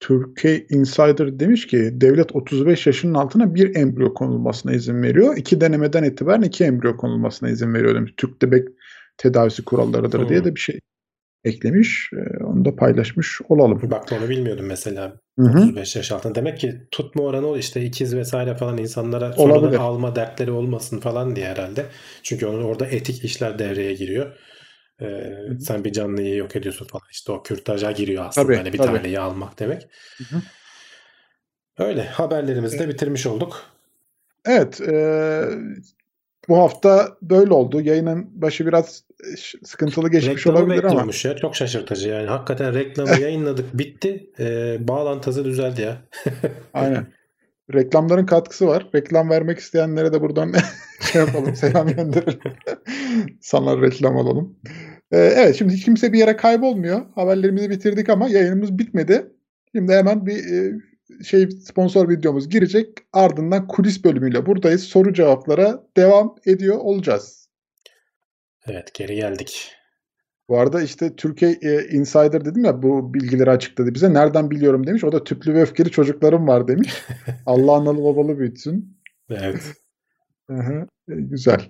Türkiye 0.00 0.66
Insider 0.70 1.40
demiş 1.40 1.66
ki 1.66 1.90
devlet 1.92 2.36
35 2.36 2.86
yaşının 2.86 3.14
altına 3.14 3.54
bir 3.54 3.76
embriyo 3.76 4.14
konulmasına 4.14 4.72
izin 4.72 5.02
veriyor. 5.02 5.36
İki 5.36 5.60
denemeden 5.60 6.04
itibaren 6.04 6.42
iki 6.42 6.64
embriyo 6.64 6.96
konulmasına 6.96 7.50
izin 7.50 7.74
veriyor 7.74 7.94
demiş. 7.94 8.14
Türk 8.16 8.42
bebek 8.42 8.68
tedavisi 9.16 9.64
kurallarıdır 9.64 10.20
hmm. 10.20 10.28
diye 10.28 10.44
de 10.44 10.54
bir 10.54 10.60
şey 10.60 10.80
eklemiş. 11.44 12.10
Ee, 12.12 12.44
onu 12.44 12.64
da 12.64 12.76
paylaşmış 12.76 13.40
olalım. 13.48 13.80
Bak 13.90 14.12
onu 14.12 14.28
bilmiyordum 14.28 14.66
mesela. 14.66 15.16
Hı-hı. 15.38 15.58
35 15.58 15.96
yaş 15.96 16.12
altında. 16.12 16.34
Demek 16.34 16.58
ki 16.58 16.74
tutma 16.90 17.22
oranı 17.22 17.46
o 17.46 17.56
işte 17.56 17.84
ikiz 17.84 18.16
vesaire 18.16 18.56
falan 18.56 18.78
insanlara 18.78 19.32
sonradan 19.32 19.78
alma 19.78 20.16
dertleri 20.16 20.50
olmasın 20.50 21.00
falan 21.00 21.36
diye 21.36 21.46
herhalde. 21.46 21.86
Çünkü 22.22 22.46
onun 22.46 22.62
orada 22.62 22.86
etik 22.86 23.24
işler 23.24 23.58
devreye 23.58 23.94
giriyor. 23.94 24.36
Ee, 25.02 25.32
sen 25.60 25.84
bir 25.84 25.92
canlıyı 25.92 26.36
yok 26.36 26.56
ediyorsun 26.56 26.86
falan. 26.86 27.04
İşte 27.10 27.32
o 27.32 27.42
kürtaja 27.42 27.90
giriyor 27.90 28.24
aslında. 28.26 28.46
Tabii, 28.46 28.56
hani 28.56 28.72
bir 28.72 28.78
tabii. 28.78 28.96
taneyi 28.96 29.20
almak 29.20 29.58
demek. 29.58 29.88
Hı 30.18 30.36
hı. 30.36 30.40
Öyle. 31.78 32.04
Haberlerimizi 32.04 32.78
de 32.78 32.88
bitirmiş 32.88 33.26
olduk. 33.26 33.62
Evet. 34.46 34.80
E, 34.80 35.44
bu 36.48 36.58
hafta 36.58 37.16
böyle 37.22 37.52
oldu. 37.52 37.80
Yayının 37.80 38.42
başı 38.42 38.66
biraz 38.66 39.04
sıkıntılı 39.64 40.10
geçmiş 40.10 40.46
reklamı 40.46 40.58
olabilir 40.58 40.84
ama. 40.84 41.06
ya. 41.24 41.36
Çok 41.36 41.56
şaşırtıcı 41.56 42.08
yani. 42.08 42.26
Hakikaten 42.26 42.74
reklamı 42.74 43.10
yayınladık. 43.20 43.78
Bitti. 43.78 44.30
E, 44.38 44.76
bağlantısı 44.88 45.44
düzeldi 45.44 45.82
ya. 45.82 45.96
Aynen. 46.74 47.06
Reklamların 47.74 48.26
katkısı 48.26 48.66
var. 48.66 48.86
Reklam 48.94 49.30
vermek 49.30 49.58
isteyenlere 49.58 50.12
de 50.12 50.20
buradan 50.20 50.52
şey 51.12 51.20
yapalım, 51.20 51.56
selam 51.56 51.88
gönderelim. 51.88 52.40
Sana 53.40 53.82
reklam 53.82 54.16
alalım. 54.16 54.56
Ee, 55.12 55.18
evet 55.18 55.56
şimdi 55.56 55.76
kimse 55.76 56.12
bir 56.12 56.18
yere 56.18 56.36
kaybolmuyor. 56.36 57.06
Haberlerimizi 57.14 57.70
bitirdik 57.70 58.08
ama 58.08 58.28
yayınımız 58.28 58.78
bitmedi. 58.78 59.32
Şimdi 59.74 59.92
hemen 59.92 60.26
bir 60.26 60.36
e, 60.36 60.72
şey 61.24 61.50
sponsor 61.50 62.08
videomuz 62.08 62.48
girecek. 62.48 62.98
Ardından 63.12 63.68
kulis 63.68 64.04
bölümüyle 64.04 64.46
buradayız. 64.46 64.82
Soru 64.82 65.12
cevaplara 65.12 65.86
devam 65.96 66.34
ediyor 66.46 66.76
olacağız. 66.76 67.48
Evet 68.66 68.94
geri 68.94 69.14
geldik. 69.14 69.72
Bu 70.48 70.58
arada 70.58 70.82
işte 70.82 71.16
Türkiye 71.16 71.50
e, 71.50 71.88
Insider 71.88 72.44
dedim 72.44 72.64
ya 72.64 72.82
bu 72.82 73.14
bilgileri 73.14 73.50
açıkladı 73.50 73.94
bize. 73.94 74.14
Nereden 74.14 74.50
biliyorum 74.50 74.86
demiş. 74.86 75.04
O 75.04 75.12
da 75.12 75.24
tüplü 75.24 75.54
ve 75.54 75.62
öfkeli 75.62 75.90
çocuklarım 75.90 76.48
var 76.48 76.68
demiş. 76.68 77.02
Allah 77.46 77.72
analı 77.72 78.04
babalı 78.04 78.38
büyütsün. 78.38 78.98
Evet. 79.30 79.62
E, 80.50 80.54
güzel. 81.08 81.60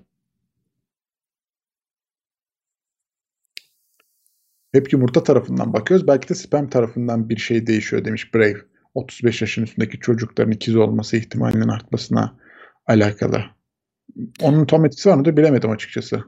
Hep 4.72 4.92
yumurta 4.92 5.22
tarafından 5.22 5.72
bakıyoruz. 5.72 6.06
Belki 6.06 6.28
de 6.28 6.34
sperm 6.34 6.68
tarafından 6.68 7.28
bir 7.28 7.36
şey 7.36 7.66
değişiyor 7.66 8.04
demiş 8.04 8.34
Brave. 8.34 8.58
35 8.94 9.40
yaşın 9.40 9.62
üstündeki 9.62 10.00
çocukların 10.00 10.52
ikiz 10.52 10.76
olması 10.76 11.16
ihtimalinin 11.16 11.68
artmasına 11.68 12.36
alakalı. 12.86 13.44
Onun 14.42 14.66
tam 14.66 14.84
etkisi 14.84 15.08
var 15.08 15.14
mıdır 15.14 15.36
bilemedim 15.36 15.70
açıkçası. 15.70 16.24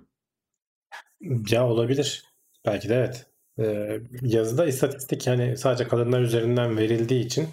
Ya 1.51 1.67
olabilir. 1.67 2.25
Belki 2.67 2.89
de 2.89 2.95
evet. 2.95 3.27
Ee, 3.59 4.01
yazıda 4.23 4.67
istatistik 4.67 5.27
yani 5.27 5.57
sadece 5.57 5.89
kadınlar 5.89 6.21
üzerinden 6.21 6.77
verildiği 6.77 7.25
için 7.25 7.49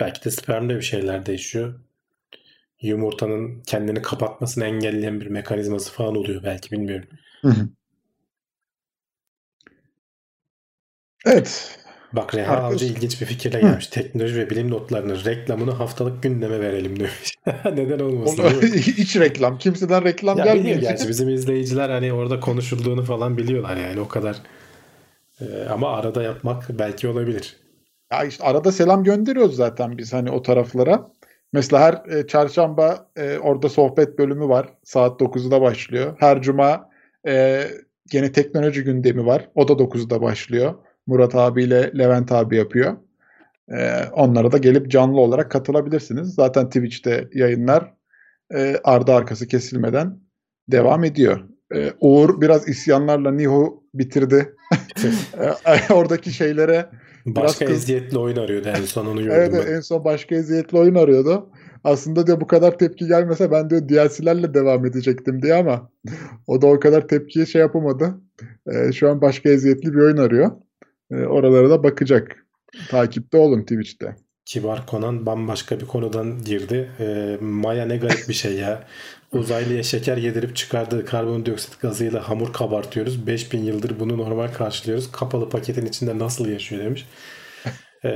belki 0.00 0.24
de 0.24 0.30
spermde 0.30 0.76
bir 0.76 0.82
şeyler 0.82 1.26
değişiyor. 1.26 1.80
Yumurtanın 2.82 3.62
kendini 3.66 4.02
kapatmasını 4.02 4.64
engelleyen 4.64 5.20
bir 5.20 5.26
mekanizması 5.26 5.92
falan 5.92 6.16
oluyor 6.16 6.42
belki 6.42 6.70
bilmiyorum. 6.70 7.08
Hı 7.42 7.48
hı. 7.48 7.68
Evet. 11.26 11.78
Bak 12.12 12.34
Reha. 12.34 12.56
Avcı 12.56 12.84
ilginç 12.86 13.20
bir 13.20 13.26
fikirle 13.26 13.60
gelmiş. 13.60 13.86
Hı. 13.86 13.90
Teknoloji 13.90 14.36
ve 14.36 14.50
bilim 14.50 14.70
notlarının 14.70 15.24
reklamını 15.24 15.70
haftalık 15.70 16.22
gündeme 16.22 16.60
verelim 16.60 17.00
demiş. 17.00 17.34
Neden 17.64 17.98
olmasın? 17.98 18.44
Hiç 18.72 19.16
reklam. 19.16 19.58
Kimseden 19.58 20.04
reklam 20.04 20.38
ya 20.38 20.44
gelmiyor. 20.44 20.80
Gerçi 20.80 21.08
bizim 21.08 21.28
izleyiciler 21.28 21.90
hani 21.90 22.12
orada 22.12 22.40
konuşulduğunu 22.40 23.02
falan 23.02 23.36
biliyorlar 23.36 23.76
yani 23.76 24.00
o 24.00 24.08
kadar. 24.08 24.36
Ee, 25.40 25.44
ama 25.70 25.96
arada 25.96 26.22
yapmak 26.22 26.78
belki 26.78 27.08
olabilir. 27.08 27.56
Ya 28.12 28.24
işte 28.24 28.44
arada 28.44 28.72
selam 28.72 29.04
gönderiyoruz 29.04 29.56
zaten 29.56 29.98
biz 29.98 30.12
hani 30.12 30.30
o 30.30 30.42
taraflara. 30.42 31.10
Mesela 31.52 31.82
her 31.82 32.16
e, 32.16 32.26
çarşamba 32.26 33.06
e, 33.16 33.38
orada 33.38 33.68
sohbet 33.68 34.18
bölümü 34.18 34.48
var. 34.48 34.68
Saat 34.84 35.20
9'da 35.20 35.60
başlıyor. 35.60 36.16
Her 36.18 36.42
cuma 36.42 36.88
e, 37.26 37.64
gene 38.10 38.32
teknoloji 38.32 38.84
gündemi 38.84 39.26
var. 39.26 39.48
O 39.54 39.68
da 39.68 39.72
9'da 39.72 40.22
başlıyor. 40.22 40.74
Murat 41.06 41.34
abiyle 41.34 41.98
Levent 41.98 42.32
abi 42.32 42.56
yapıyor. 42.56 42.96
Ee, 43.72 44.04
onlara 44.12 44.52
da 44.52 44.58
gelip 44.58 44.90
canlı 44.90 45.20
olarak 45.20 45.50
katılabilirsiniz. 45.50 46.34
Zaten 46.34 46.66
Twitch'te 46.66 47.28
yayınlar 47.34 47.94
e, 48.54 48.76
ardı 48.84 49.12
arkası 49.12 49.48
kesilmeden 49.48 50.20
devam 50.68 51.04
ediyor. 51.04 51.40
Ee, 51.74 51.92
Uğur 52.00 52.40
biraz 52.40 52.68
isyanlarla 52.68 53.30
Niho 53.32 53.82
bitirdi. 53.94 54.54
Ee, 55.66 55.92
oradaki 55.94 56.32
şeylere 56.32 56.86
Başka 57.26 57.64
kız... 57.64 57.76
eziyetli 57.76 58.18
oyun 58.18 58.36
arıyordu 58.36 58.68
en 58.68 58.82
son 58.82 59.06
onu 59.06 59.22
gördüm 59.22 59.36
evet, 59.36 59.64
ben. 59.66 59.74
en 59.74 59.80
son 59.80 60.04
başka 60.04 60.34
eziyetli 60.34 60.78
oyun 60.78 60.94
arıyordu. 60.94 61.50
Aslında 61.84 62.26
diyor 62.26 62.40
bu 62.40 62.46
kadar 62.46 62.78
tepki 62.78 63.06
gelmese 63.06 63.50
ben 63.50 63.70
diyor 63.70 63.88
DLC'lerle 63.88 64.54
devam 64.54 64.86
edecektim 64.86 65.42
diye 65.42 65.54
ama 65.54 65.90
o 66.46 66.62
da 66.62 66.66
o 66.66 66.80
kadar 66.80 67.08
tepkiye 67.08 67.46
şey 67.46 67.60
yapamadı. 67.60 68.20
Ee, 68.66 68.92
şu 68.92 69.10
an 69.10 69.20
başka 69.20 69.48
eziyetli 69.48 69.92
bir 69.92 69.98
oyun 69.98 70.16
arıyor. 70.16 70.50
E, 71.10 71.14
oralara 71.14 71.70
da 71.70 71.82
bakacak. 71.82 72.46
Takipte 72.88 73.36
olun 73.36 73.62
Twitch'te. 73.62 74.16
Kibar 74.44 74.86
Konan 74.86 75.26
bambaşka 75.26 75.80
bir 75.80 75.86
konudan 75.86 76.44
girdi. 76.44 76.90
E, 77.00 77.38
Maya 77.40 77.86
ne 77.86 77.96
garip 77.96 78.28
bir 78.28 78.34
şey 78.34 78.54
ya. 78.54 78.84
Uzaylıya 79.32 79.82
şeker 79.82 80.16
yedirip 80.16 80.56
çıkardığı 80.56 81.04
karbondioksit 81.04 81.80
gazıyla 81.80 82.28
hamur 82.28 82.52
kabartıyoruz. 82.52 83.26
5000 83.26 83.58
yıldır 83.58 84.00
bunu 84.00 84.18
normal 84.18 84.48
karşılıyoruz. 84.48 85.12
Kapalı 85.12 85.48
paketin 85.48 85.86
içinde 85.86 86.18
nasıl 86.18 86.48
yaşıyor 86.48 86.84
demiş. 86.84 87.06
E, 88.04 88.10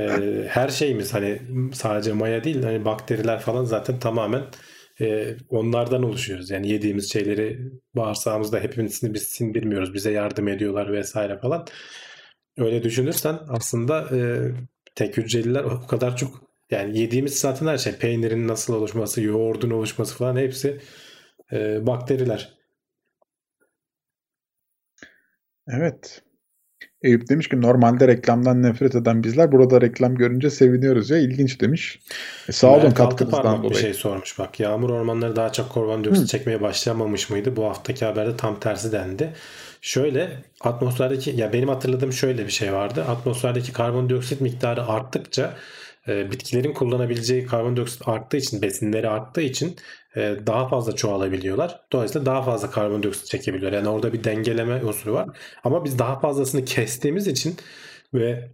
her 0.47 0.69
şeyimiz 0.69 1.13
hani 1.13 1.41
sadece 1.73 2.13
maya 2.13 2.43
değil 2.43 2.63
hani 2.63 2.85
bakteriler 2.85 3.39
falan 3.39 3.63
zaten 3.63 3.99
tamamen 3.99 4.43
e, 5.01 5.35
onlardan 5.49 6.03
oluşuyoruz. 6.03 6.49
Yani 6.49 6.69
yediğimiz 6.69 7.11
şeyleri 7.11 7.59
bağırsağımızda 7.95 8.59
hepimizini 8.59 9.13
biz 9.13 9.23
sindirmiyoruz. 9.23 9.93
Bize 9.93 10.11
yardım 10.11 10.47
ediyorlar 10.47 10.93
vesaire 10.93 11.37
falan. 11.39 11.67
Öyle 12.57 12.83
düşünürsen 12.83 13.39
aslında 13.49 14.17
e, 14.17 14.51
tek 14.95 15.17
hücreliler 15.17 15.63
o 15.63 15.87
kadar 15.87 16.17
çok 16.17 16.41
yani 16.71 16.99
yediğimiz 16.99 17.39
zaten 17.39 17.67
her 17.67 17.77
şey 17.77 17.93
peynirin 17.93 18.47
nasıl 18.47 18.73
oluşması, 18.73 19.21
yoğurdun 19.21 19.69
oluşması 19.69 20.17
falan 20.17 20.37
hepsi 20.37 20.81
e, 21.51 21.87
bakteriler. 21.87 22.53
Evet. 25.67 26.21
Eyüp 27.01 27.29
demiş 27.29 27.49
ki 27.49 27.61
normalde 27.61 28.07
reklamdan 28.07 28.63
nefret 28.63 28.95
eden 28.95 29.23
bizler 29.23 29.51
burada 29.51 29.81
reklam 29.81 30.15
görünce 30.15 30.49
seviniyoruz 30.49 31.09
ya 31.09 31.17
ilginç 31.17 31.61
demiş. 31.61 31.99
E, 32.49 32.51
sağ 32.51 32.75
olun 32.75 32.91
katkınızdan 32.91 33.57
dolayı. 33.57 33.69
bir 33.69 33.75
şey 33.75 33.93
sormuş 33.93 34.39
bak. 34.39 34.59
Yağmur 34.59 34.89
ormanları 34.89 35.35
daha 35.35 35.51
çok 35.51 35.73
karbondioksit 35.73 36.27
çekmeye 36.27 36.61
başlamamış 36.61 37.29
mıydı? 37.29 37.55
Bu 37.55 37.65
haftaki 37.65 38.05
haberde 38.05 38.37
tam 38.37 38.59
tersi 38.59 38.91
dendi. 38.91 39.33
Şöyle 39.85 40.43
atmosferdeki 40.61 41.31
ya 41.31 41.53
benim 41.53 41.69
hatırladığım 41.69 42.13
şöyle 42.13 42.45
bir 42.45 42.51
şey 42.51 42.73
vardı. 42.73 43.03
Atmosferdeki 43.03 43.73
karbondioksit 43.73 44.41
miktarı 44.41 44.87
arttıkça 44.87 45.57
e, 46.07 46.31
bitkilerin 46.31 46.73
kullanabileceği 46.73 47.45
karbondioksit 47.45 48.07
arttığı 48.07 48.37
için 48.37 48.61
besinleri 48.61 49.09
arttığı 49.09 49.41
için 49.41 49.75
e, 50.15 50.35
daha 50.47 50.67
fazla 50.67 50.95
çoğalabiliyorlar. 50.95 51.79
Dolayısıyla 51.91 52.25
daha 52.25 52.41
fazla 52.43 52.71
karbondioksit 52.71 53.25
çekebiliyorlar. 53.25 53.77
Yani 53.77 53.89
orada 53.89 54.13
bir 54.13 54.23
dengeleme 54.23 54.83
unsuru 54.83 55.13
var. 55.13 55.29
Ama 55.63 55.85
biz 55.85 55.99
daha 55.99 56.19
fazlasını 56.19 56.65
kestiğimiz 56.65 57.27
için 57.27 57.55
ve 58.13 58.49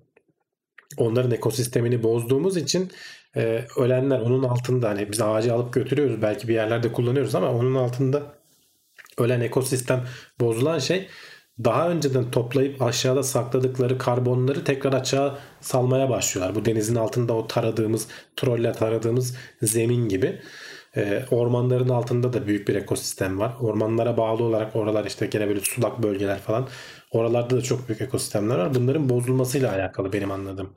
onların 0.98 1.32
ekosistemini 1.32 2.04
bozduğumuz 2.04 2.58
için 2.58 2.92
e, 3.36 3.66
ölenler 3.78 4.20
onun 4.20 4.44
altında 4.44 4.90
hani 4.90 5.12
biz 5.12 5.22
ağacı 5.22 5.54
alıp 5.54 5.74
götürüyoruz 5.74 6.22
belki 6.22 6.48
bir 6.48 6.54
yerlerde 6.54 6.92
kullanıyoruz 6.92 7.36
ama 7.36 7.52
onun 7.52 7.76
altında 7.76 8.41
ölen 9.18 9.42
ekosistem 9.42 10.06
bozulan 10.40 10.80
şey 10.80 11.08
daha 11.64 11.90
önceden 11.90 12.32
toplayıp 12.32 12.82
aşağıda 12.82 13.24
sakladıkları 13.24 13.98
karbonları 13.98 14.64
tekrar 14.64 14.94
aşağı 14.94 15.38
salmaya 15.62 16.10
başlıyorlar. 16.10 16.56
Bu 16.56 16.66
denizin 16.66 16.96
altında 16.96 17.34
o 17.34 17.48
taradığımız, 17.48 18.08
trolle 18.36 18.72
taradığımız 18.72 19.38
zemin 19.62 20.10
gibi. 20.10 20.42
E, 20.96 21.24
ormanların 21.32 21.90
altında 21.90 22.34
da 22.34 22.48
büyük 22.48 22.68
bir 22.68 22.76
ekosistem 22.76 23.40
var. 23.40 23.54
Ormanlara 23.60 24.18
bağlı 24.18 24.44
olarak 24.44 24.76
oralar 24.76 25.06
işte 25.06 25.26
gene 25.26 25.48
böyle 25.48 25.60
sulak 25.60 26.04
bölgeler 26.04 26.40
falan. 26.40 26.68
Oralarda 27.12 27.58
da 27.58 27.62
çok 27.62 27.88
büyük 27.88 28.02
ekosistemler 28.02 28.58
var. 28.58 28.76
Bunların 28.76 29.10
bozulmasıyla 29.10 29.74
alakalı 29.74 30.14
benim 30.14 30.32
anladığım. 30.32 30.76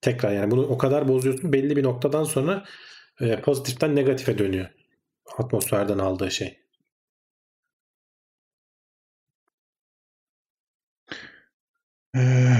Tekrar 0.00 0.32
yani 0.32 0.50
bunu 0.50 0.66
o 0.66 0.78
kadar 0.78 1.08
bozuyorsun 1.08 1.52
belli 1.52 1.76
bir 1.76 1.82
noktadan 1.82 2.24
sonra 2.24 2.64
e, 3.20 3.40
pozitiften 3.40 3.96
negatife 3.96 4.38
dönüyor. 4.38 4.66
Atmosferden 5.38 5.98
aldığı 5.98 6.30
şey. 6.30 6.61
Ee, 12.16 12.52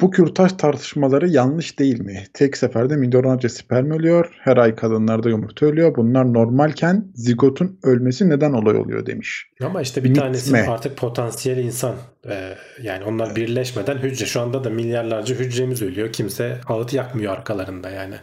bu 0.00 0.10
kürtaj 0.10 0.52
tartışmaları 0.52 1.28
yanlış 1.28 1.78
değil 1.78 2.00
mi? 2.00 2.24
Tek 2.34 2.56
seferde 2.56 2.96
milyonlarca 2.96 3.48
sperm 3.48 3.90
ölüyor. 3.90 4.34
Her 4.40 4.56
ay 4.56 4.74
kadınlarda 4.74 5.28
yumurta 5.28 5.66
ölüyor. 5.66 5.94
Bunlar 5.96 6.32
normalken 6.32 7.12
zigotun 7.14 7.78
ölmesi 7.82 8.28
neden 8.28 8.52
olay 8.52 8.76
oluyor 8.76 9.06
demiş. 9.06 9.46
Ama 9.62 9.82
işte 9.82 10.04
bir 10.04 10.08
Mit 10.08 10.18
tanesi 10.18 10.56
artık 10.56 10.96
potansiyel 10.96 11.58
insan. 11.58 11.94
Ee, 12.28 12.54
yani 12.82 13.04
onlar 13.04 13.36
birleşmeden 13.36 13.98
hücre. 13.98 14.26
Şu 14.26 14.40
anda 14.40 14.64
da 14.64 14.70
milyarlarca 14.70 15.34
hücremiz 15.34 15.82
ölüyor. 15.82 16.12
Kimse 16.12 16.60
ağıt 16.66 16.92
yakmıyor 16.92 17.32
arkalarında 17.32 17.90
yani. 17.90 18.14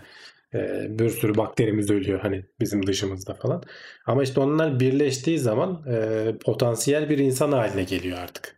Ee, 0.54 0.88
bir 0.90 1.10
sürü 1.10 1.38
bakterimiz 1.38 1.92
ölüyor 1.92 2.20
hani 2.20 2.46
bizim 2.60 2.88
dışımızda 2.88 3.34
falan. 3.34 3.64
Ama 4.06 4.24
işte 4.24 4.40
onlar 4.40 4.80
birleştiği 4.80 5.40
zaman 5.40 5.84
e, 5.88 6.26
potansiyel 6.46 7.10
bir 7.10 7.18
insan 7.18 7.52
haline 7.52 7.84
geliyor 7.84 8.18
artık. 8.18 8.56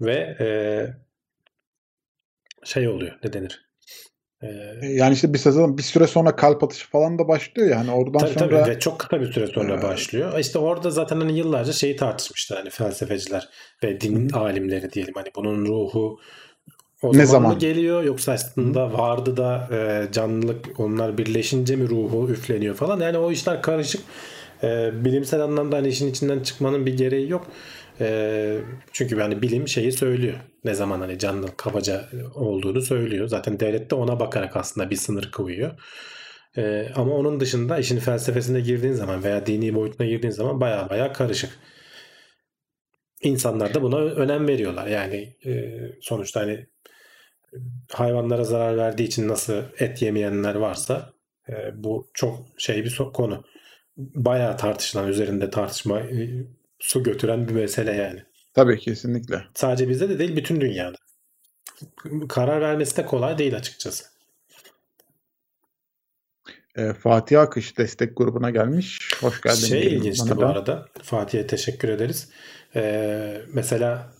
Ve 0.00 0.36
e, 0.40 0.46
şey 2.66 2.88
oluyor 2.88 3.12
ne 3.24 3.32
denir? 3.32 3.66
Ee, 4.42 4.46
Yani 4.86 5.14
işte 5.14 5.32
bir 5.34 5.38
sezon 5.38 5.78
bir 5.78 5.82
süre 5.82 6.06
sonra 6.06 6.36
kalp 6.36 6.64
atışı 6.64 6.90
falan 6.90 7.18
da 7.18 7.28
başlıyor 7.28 7.68
yani 7.70 7.90
oradan 7.90 8.18
Tabii 8.18 8.32
sonra 8.32 8.64
tabii 8.64 8.70
ve 8.70 8.78
çok 8.80 8.98
kısa 8.98 9.20
bir 9.20 9.32
süre 9.32 9.46
sonra 9.46 9.74
Ee, 9.74 9.82
başlıyor. 9.82 10.38
İşte 10.38 10.58
orada 10.58 10.90
zaten 10.90 11.20
hani 11.20 11.38
yıllarca 11.38 11.72
şeyi 11.72 11.96
tartışmışlar 11.96 12.58
hani 12.58 12.70
felsefeciler 12.70 13.48
ve 13.84 14.00
din 14.00 14.28
Hı. 14.28 14.38
alimleri 14.38 14.92
diyelim 14.92 15.14
hani 15.16 15.28
bunun 15.36 15.66
ruhu 15.66 16.18
o 17.02 17.12
Ne 17.12 17.26
zaman, 17.26 17.26
zaman? 17.26 17.58
geliyor 17.58 18.02
yoksa 18.04 18.32
aslında 18.32 18.92
vardı 18.92 19.36
da 19.36 19.68
e, 19.72 20.12
canlılık 20.12 20.80
onlar 20.80 21.18
birleşince 21.18 21.76
mi 21.76 21.88
ruhu 21.88 22.30
üfleniyor 22.30 22.74
falan 22.74 23.00
yani 23.00 23.18
o 23.18 23.30
işler 23.32 23.62
karışık. 23.62 24.00
E, 24.62 24.90
bilimsel 25.04 25.40
anlamda 25.40 25.76
hani 25.76 25.88
işin 25.88 26.10
içinden 26.10 26.40
çıkmanın 26.40 26.86
bir 26.86 26.96
gereği 26.96 27.30
yok. 27.30 27.46
E, 28.00 28.58
çünkü 28.92 29.16
yani 29.16 29.42
bilim 29.42 29.68
şeyi 29.68 29.92
söylüyor. 29.92 30.36
Ne 30.64 30.74
zaman 30.74 31.00
hani 31.00 31.18
canlılık 31.18 31.58
kabaca 31.58 32.08
olduğunu 32.34 32.80
söylüyor. 32.80 33.28
Zaten 33.28 33.60
devlet 33.60 33.90
de 33.90 33.94
ona 33.94 34.20
bakarak 34.20 34.56
aslında 34.56 34.90
bir 34.90 34.96
sınır 34.96 35.30
koyuyor. 35.30 35.80
Ee, 36.56 36.88
ama 36.94 37.14
onun 37.14 37.40
dışında 37.40 37.78
işin 37.78 37.98
felsefesine 37.98 38.60
girdiğin 38.60 38.92
zaman 38.92 39.24
veya 39.24 39.46
dini 39.46 39.74
boyutuna 39.74 40.06
girdiğin 40.06 40.32
zaman 40.32 40.60
baya 40.60 40.90
baya 40.90 41.12
karışık. 41.12 41.58
İnsanlar 43.22 43.74
da 43.74 43.82
buna 43.82 43.96
önem 43.98 44.48
veriyorlar. 44.48 44.86
Yani 44.86 45.36
e, 45.46 45.74
sonuçta 46.00 46.40
hani 46.40 46.66
hayvanlara 47.92 48.44
zarar 48.44 48.76
verdiği 48.76 49.04
için 49.04 49.28
nasıl 49.28 49.62
et 49.78 50.02
yemeyenler 50.02 50.54
varsa 50.54 51.12
e, 51.48 51.54
bu 51.84 52.10
çok 52.14 52.46
şey 52.58 52.84
bir 52.84 53.00
konu. 53.14 53.44
Bayağı 53.96 54.56
tartışılan, 54.56 55.08
üzerinde 55.08 55.50
tartışma 55.50 56.00
e, 56.00 56.28
su 56.78 57.02
götüren 57.02 57.48
bir 57.48 57.54
mesele 57.54 57.92
yani. 57.92 58.22
tabii 58.54 58.78
kesinlikle. 58.78 59.44
Sadece 59.54 59.88
bizde 59.88 60.08
de 60.08 60.18
değil 60.18 60.36
bütün 60.36 60.60
dünyada. 60.60 60.96
Karar 62.28 62.60
vermesi 62.60 62.96
de 62.96 63.06
kolay 63.06 63.38
değil 63.38 63.56
açıkçası. 63.56 64.04
Ee, 66.76 66.92
Fatih 66.92 67.40
Akış 67.40 67.78
destek 67.78 68.16
grubuna 68.16 68.50
gelmiş. 68.50 69.10
Hoş 69.20 69.40
geldin. 69.40 69.66
Şey 69.66 69.86
ilginçti 69.86 70.36
bu 70.36 70.40
da. 70.40 70.48
arada. 70.48 70.88
Fatih'e 71.02 71.46
teşekkür 71.46 71.88
ederiz. 71.88 72.28
Ee, 72.76 73.42
mesela 73.52 74.12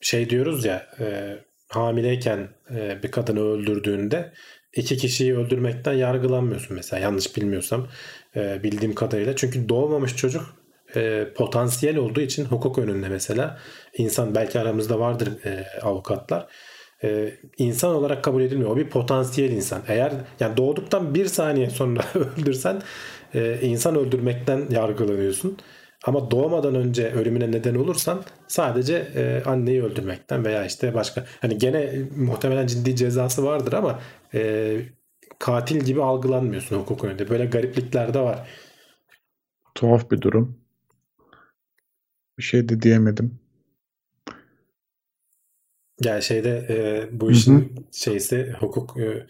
şey 0.00 0.30
diyoruz 0.30 0.64
ya 0.64 0.86
e, 1.00 1.36
hamileyken 1.68 2.48
e, 2.74 3.02
bir 3.02 3.10
kadını 3.10 3.40
öldürdüğünde 3.40 4.32
iki 4.72 4.96
kişiyi 4.96 5.36
öldürmekten 5.36 5.92
yargılanmıyorsun 5.92 6.76
mesela 6.76 7.00
yanlış 7.00 7.36
bilmiyorsam 7.36 7.88
e, 8.36 8.62
bildiğim 8.62 8.94
kadarıyla. 8.94 9.36
Çünkü 9.36 9.68
doğmamış 9.68 10.16
çocuk 10.16 10.59
e, 10.96 11.32
potansiyel 11.36 11.96
olduğu 11.96 12.20
için 12.20 12.44
hukuk 12.44 12.78
önünde 12.78 13.08
mesela 13.08 13.58
insan 13.98 14.34
belki 14.34 14.60
aramızda 14.60 15.00
vardır 15.00 15.44
e, 15.44 15.66
avukatlar 15.82 16.46
e, 17.04 17.32
insan 17.58 17.94
olarak 17.94 18.24
kabul 18.24 18.42
edilmiyor. 18.42 18.70
O 18.70 18.76
bir 18.76 18.88
potansiyel 18.88 19.50
insan. 19.50 19.82
Eğer 19.88 20.12
yani 20.40 20.56
doğduktan 20.56 21.14
bir 21.14 21.26
saniye 21.26 21.70
sonra 21.70 22.00
öldürsen 22.14 22.82
e, 23.34 23.58
insan 23.62 23.96
öldürmekten 23.96 24.66
yargılanıyorsun. 24.70 25.58
Ama 26.04 26.30
doğmadan 26.30 26.74
önce 26.74 27.10
ölümüne 27.10 27.52
neden 27.52 27.74
olursan 27.74 28.24
sadece 28.48 28.94
e, 28.94 29.42
anneyi 29.46 29.82
öldürmekten 29.82 30.44
veya 30.44 30.64
işte 30.66 30.94
başka 30.94 31.24
hani 31.40 31.58
gene 31.58 31.94
muhtemelen 32.16 32.66
ciddi 32.66 32.96
cezası 32.96 33.44
vardır 33.44 33.72
ama 33.72 34.00
e, 34.34 34.76
katil 35.38 35.80
gibi 35.80 36.02
algılanmıyorsun 36.02 36.76
hukuk 36.76 37.04
önünde. 37.04 37.30
Böyle 37.30 37.46
gariplikler 37.46 38.14
de 38.14 38.20
var. 38.20 38.48
Tuhaf 39.74 40.10
bir 40.10 40.20
durum. 40.20 40.59
Bir 42.40 42.44
şey 42.44 42.68
de 42.68 42.82
diyemedim. 42.82 43.38
Yani 46.00 46.22
şeyde 46.22 46.66
e, 46.68 47.08
bu 47.20 47.30
işin 47.30 47.86
şeysi 47.92 48.52
hukuk 48.60 49.00
e, 49.00 49.26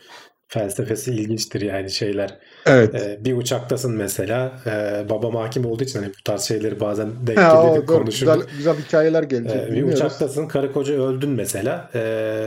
felsefesi 0.49 1.13
ilginçtir 1.13 1.61
yani 1.61 1.91
şeyler. 1.91 2.39
Evet. 2.67 2.95
E, 2.95 3.25
bir 3.25 3.37
uçaktasın 3.37 3.97
mesela 3.97 4.61
e, 4.67 5.05
babam 5.11 5.37
hakim 5.37 5.65
olduğu 5.65 5.85
için 5.85 5.99
hani 5.99 6.09
bu 6.09 6.23
tarz 6.25 6.43
şeyleri 6.43 6.81
bazen 6.81 7.27
denk 7.27 7.39
Ha, 7.39 7.63
o 7.63 7.75
gelir 7.75 7.87
doğru. 7.89 7.99
konuşuruz. 7.99 8.35
Güzel, 8.35 8.57
güzel 8.57 8.77
hikayeler 8.77 9.23
gelecek. 9.23 9.69
E, 9.69 9.73
bir 9.73 9.83
uçaktasın 9.83 10.49
karı 10.49 10.73
koca 10.73 10.95
öldün 10.95 11.31
mesela. 11.31 11.91
E, 11.95 12.47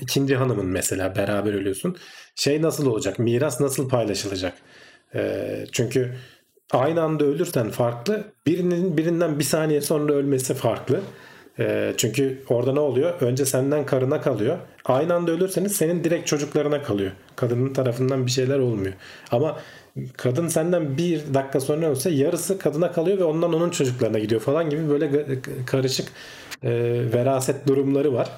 ikinci 0.00 0.36
hanımın 0.36 0.66
mesela 0.66 1.16
beraber 1.16 1.54
ölüyorsun. 1.54 1.96
Şey 2.34 2.62
nasıl 2.62 2.86
olacak? 2.86 3.18
Miras 3.18 3.60
nasıl 3.60 3.88
paylaşılacak? 3.88 4.54
E, 5.14 5.64
çünkü 5.72 6.14
aynı 6.72 7.02
anda 7.02 7.24
ölürsen 7.24 7.70
farklı. 7.70 8.24
Birinin 8.46 8.96
birinden 8.96 9.38
bir 9.38 9.44
saniye 9.44 9.80
sonra 9.80 10.12
ölmesi 10.12 10.54
farklı. 10.54 11.00
E, 11.58 11.94
çünkü 11.96 12.42
orada 12.48 12.72
ne 12.72 12.80
oluyor? 12.80 13.20
Önce 13.20 13.46
senden 13.46 13.86
karına 13.86 14.20
kalıyor. 14.20 14.58
Aynı 14.84 15.14
anda 15.14 15.30
ölürseniz 15.30 15.76
senin 15.76 16.04
direkt 16.04 16.26
çocuklarına 16.26 16.82
kalıyor. 16.82 17.12
Kadının 17.36 17.72
tarafından 17.72 18.26
bir 18.26 18.30
şeyler 18.30 18.58
olmuyor. 18.58 18.92
Ama 19.30 19.56
kadın 20.16 20.48
senden 20.48 20.98
bir 20.98 21.34
dakika 21.34 21.60
sonra 21.60 21.86
ölse 21.86 22.10
yarısı 22.10 22.58
kadına 22.58 22.92
kalıyor 22.92 23.18
ve 23.18 23.24
ondan 23.24 23.52
onun 23.52 23.70
çocuklarına 23.70 24.18
gidiyor 24.18 24.40
falan 24.40 24.70
gibi 24.70 24.88
böyle 24.88 25.10
karışık 25.66 26.08
e, 26.62 26.70
veraset 27.14 27.66
durumları 27.66 28.12
var. 28.14 28.28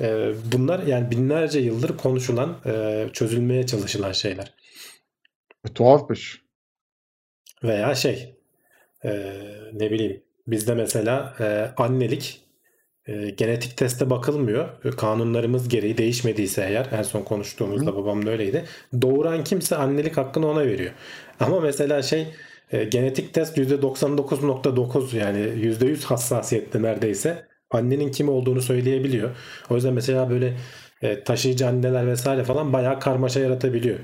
E, 0.00 0.32
bunlar 0.52 0.82
yani 0.82 1.10
binlerce 1.10 1.60
yıldır 1.60 1.96
konuşulan, 1.96 2.56
e, 2.66 3.06
çözülmeye 3.12 3.66
çalışılan 3.66 4.12
şeyler. 4.12 4.54
E, 5.64 5.72
Tuhafmış. 5.72 6.43
Veya 7.64 7.94
şey 7.94 8.36
e, 9.04 9.32
ne 9.72 9.90
bileyim 9.90 10.22
bizde 10.46 10.74
mesela 10.74 11.34
e, 11.40 11.70
annelik 11.76 12.40
e, 13.06 13.30
genetik 13.30 13.76
teste 13.76 14.10
bakılmıyor. 14.10 14.84
E, 14.84 14.90
Kanunlarımız 14.90 15.68
gereği 15.68 15.98
değişmediyse 15.98 16.62
eğer 16.62 16.86
en 16.92 17.02
son 17.02 17.22
konuştuğumuzda 17.22 17.96
babam 17.96 18.26
da 18.26 18.30
öyleydi. 18.30 18.64
Doğuran 19.02 19.44
kimse 19.44 19.76
annelik 19.76 20.16
hakkını 20.16 20.46
ona 20.48 20.66
veriyor. 20.66 20.92
Ama 21.40 21.60
mesela 21.60 22.02
şey 22.02 22.26
e, 22.72 22.84
genetik 22.84 23.34
test 23.34 23.58
%99.9 23.58 25.16
yani 25.16 25.38
%100 25.38 26.04
hassasiyette 26.04 26.82
neredeyse 26.82 27.46
annenin 27.70 28.10
kim 28.10 28.28
olduğunu 28.28 28.62
söyleyebiliyor. 28.62 29.36
O 29.70 29.74
yüzden 29.74 29.94
mesela 29.94 30.30
böyle 30.30 30.56
e, 31.02 31.24
taşıyıcı 31.24 31.66
anneler 31.68 32.06
vesaire 32.06 32.44
falan 32.44 32.72
bayağı 32.72 33.00
karmaşa 33.00 33.40
yaratabiliyor. 33.40 33.98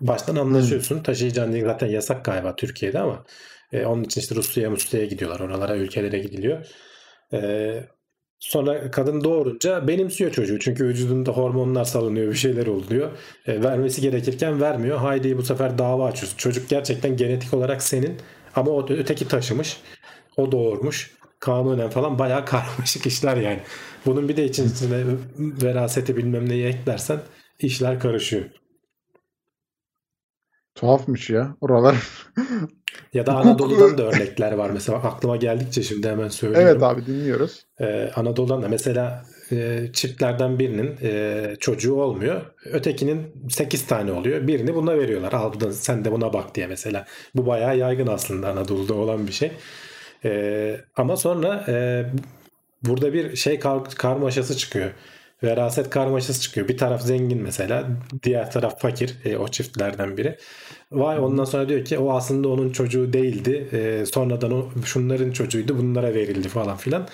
Baştan 0.00 0.36
anlaşıyorsun. 0.36 1.02
Taşıyıcı 1.02 1.42
annelik 1.42 1.66
zaten 1.66 1.86
yasak 1.86 2.24
galiba 2.24 2.56
Türkiye'de 2.56 2.98
ama 2.98 3.24
e, 3.72 3.86
onun 3.86 4.04
için 4.04 4.20
işte 4.20 4.34
Rusya'ya 4.34 4.70
Rusya'ya 4.70 5.06
gidiyorlar. 5.06 5.40
Oralara 5.40 5.76
ülkelere 5.76 6.18
gidiliyor. 6.18 6.66
E, 7.32 7.84
sonra 8.38 8.90
kadın 8.90 9.24
doğurunca 9.24 9.88
benimsiyor 9.88 10.30
çocuğu. 10.30 10.58
Çünkü 10.58 10.84
vücudunda 10.84 11.32
hormonlar 11.32 11.84
salınıyor. 11.84 12.30
Bir 12.30 12.36
şeyler 12.36 12.66
oluyor. 12.66 13.10
E, 13.46 13.62
vermesi 13.62 14.00
gerekirken 14.00 14.60
vermiyor. 14.60 14.98
Haydi 14.98 15.36
bu 15.38 15.42
sefer 15.42 15.78
dava 15.78 16.06
açıyorsun. 16.06 16.36
Çocuk 16.36 16.68
gerçekten 16.68 17.16
genetik 17.16 17.54
olarak 17.54 17.82
senin 17.82 18.16
ama 18.54 18.70
o 18.70 18.86
öteki 18.90 19.28
taşımış. 19.28 19.80
O 20.36 20.52
doğurmuş. 20.52 21.18
Kanunen 21.40 21.90
falan 21.90 22.18
bayağı 22.18 22.44
karmaşık 22.46 23.06
işler 23.06 23.36
yani. 23.36 23.60
Bunun 24.06 24.28
bir 24.28 24.36
de 24.36 24.44
için 24.44 24.68
içine 24.68 25.04
veraseti 25.38 26.16
bilmem 26.16 26.48
neyi 26.48 26.66
eklersen 26.66 27.20
işler 27.58 28.00
karışıyor. 28.00 28.44
Tuhafmış 30.78 31.30
ya. 31.30 31.56
Oralar. 31.60 31.96
Ya 33.12 33.26
da 33.26 33.36
Anadolu'dan 33.36 33.98
da 33.98 34.02
örnekler 34.02 34.52
var 34.52 34.70
mesela 34.70 34.98
aklıma 34.98 35.36
geldikçe 35.36 35.82
şimdi 35.82 36.08
hemen 36.08 36.28
söylüyorum. 36.28 36.68
evet 36.68 36.82
abi 36.82 37.06
dinliyoruz. 37.06 37.66
Ee, 37.80 38.10
Anadolu'dan 38.16 38.62
da 38.62 38.68
mesela 38.68 39.24
e, 39.52 39.86
çiftlerden 39.92 40.58
birinin 40.58 40.96
e, 41.02 41.54
çocuğu 41.60 41.94
olmuyor. 41.94 42.40
Ötekinin 42.64 43.48
8 43.48 43.86
tane 43.86 44.12
oluyor. 44.12 44.46
Birini 44.46 44.74
buna 44.74 44.98
veriyorlar. 44.98 45.32
Al 45.32 45.52
bu 45.54 45.60
da, 45.60 45.72
sen 45.72 46.04
de 46.04 46.12
buna 46.12 46.32
bak 46.32 46.54
diye 46.54 46.66
mesela. 46.66 47.04
Bu 47.34 47.46
bayağı 47.46 47.78
yaygın 47.78 48.06
aslında 48.06 48.48
Anadolu'da 48.48 48.94
olan 48.94 49.26
bir 49.26 49.32
şey. 49.32 49.52
E, 50.24 50.80
ama 50.96 51.16
sonra 51.16 51.64
e, 51.68 52.04
burada 52.82 53.12
bir 53.12 53.36
şey 53.36 53.58
kar, 53.58 53.84
karmaşası 53.84 54.56
çıkıyor. 54.56 54.90
Veraset 55.42 55.90
karmaşası 55.90 56.40
çıkıyor. 56.40 56.68
Bir 56.68 56.76
taraf 56.78 57.02
zengin 57.02 57.42
mesela. 57.42 57.88
Diğer 58.22 58.50
taraf 58.50 58.80
fakir. 58.80 59.16
E, 59.24 59.36
o 59.36 59.48
çiftlerden 59.48 60.16
biri. 60.16 60.38
Vay 60.92 61.18
ondan 61.18 61.44
sonra 61.44 61.68
diyor 61.68 61.84
ki 61.84 61.98
o 61.98 62.12
aslında 62.12 62.48
onun 62.48 62.72
çocuğu 62.72 63.12
değildi. 63.12 63.68
E, 63.72 64.06
sonradan 64.06 64.52
o 64.52 64.70
şunların 64.84 65.30
çocuğuydu. 65.32 65.78
Bunlara 65.78 66.14
verildi 66.14 66.48
falan 66.48 66.76
filan 66.76 67.08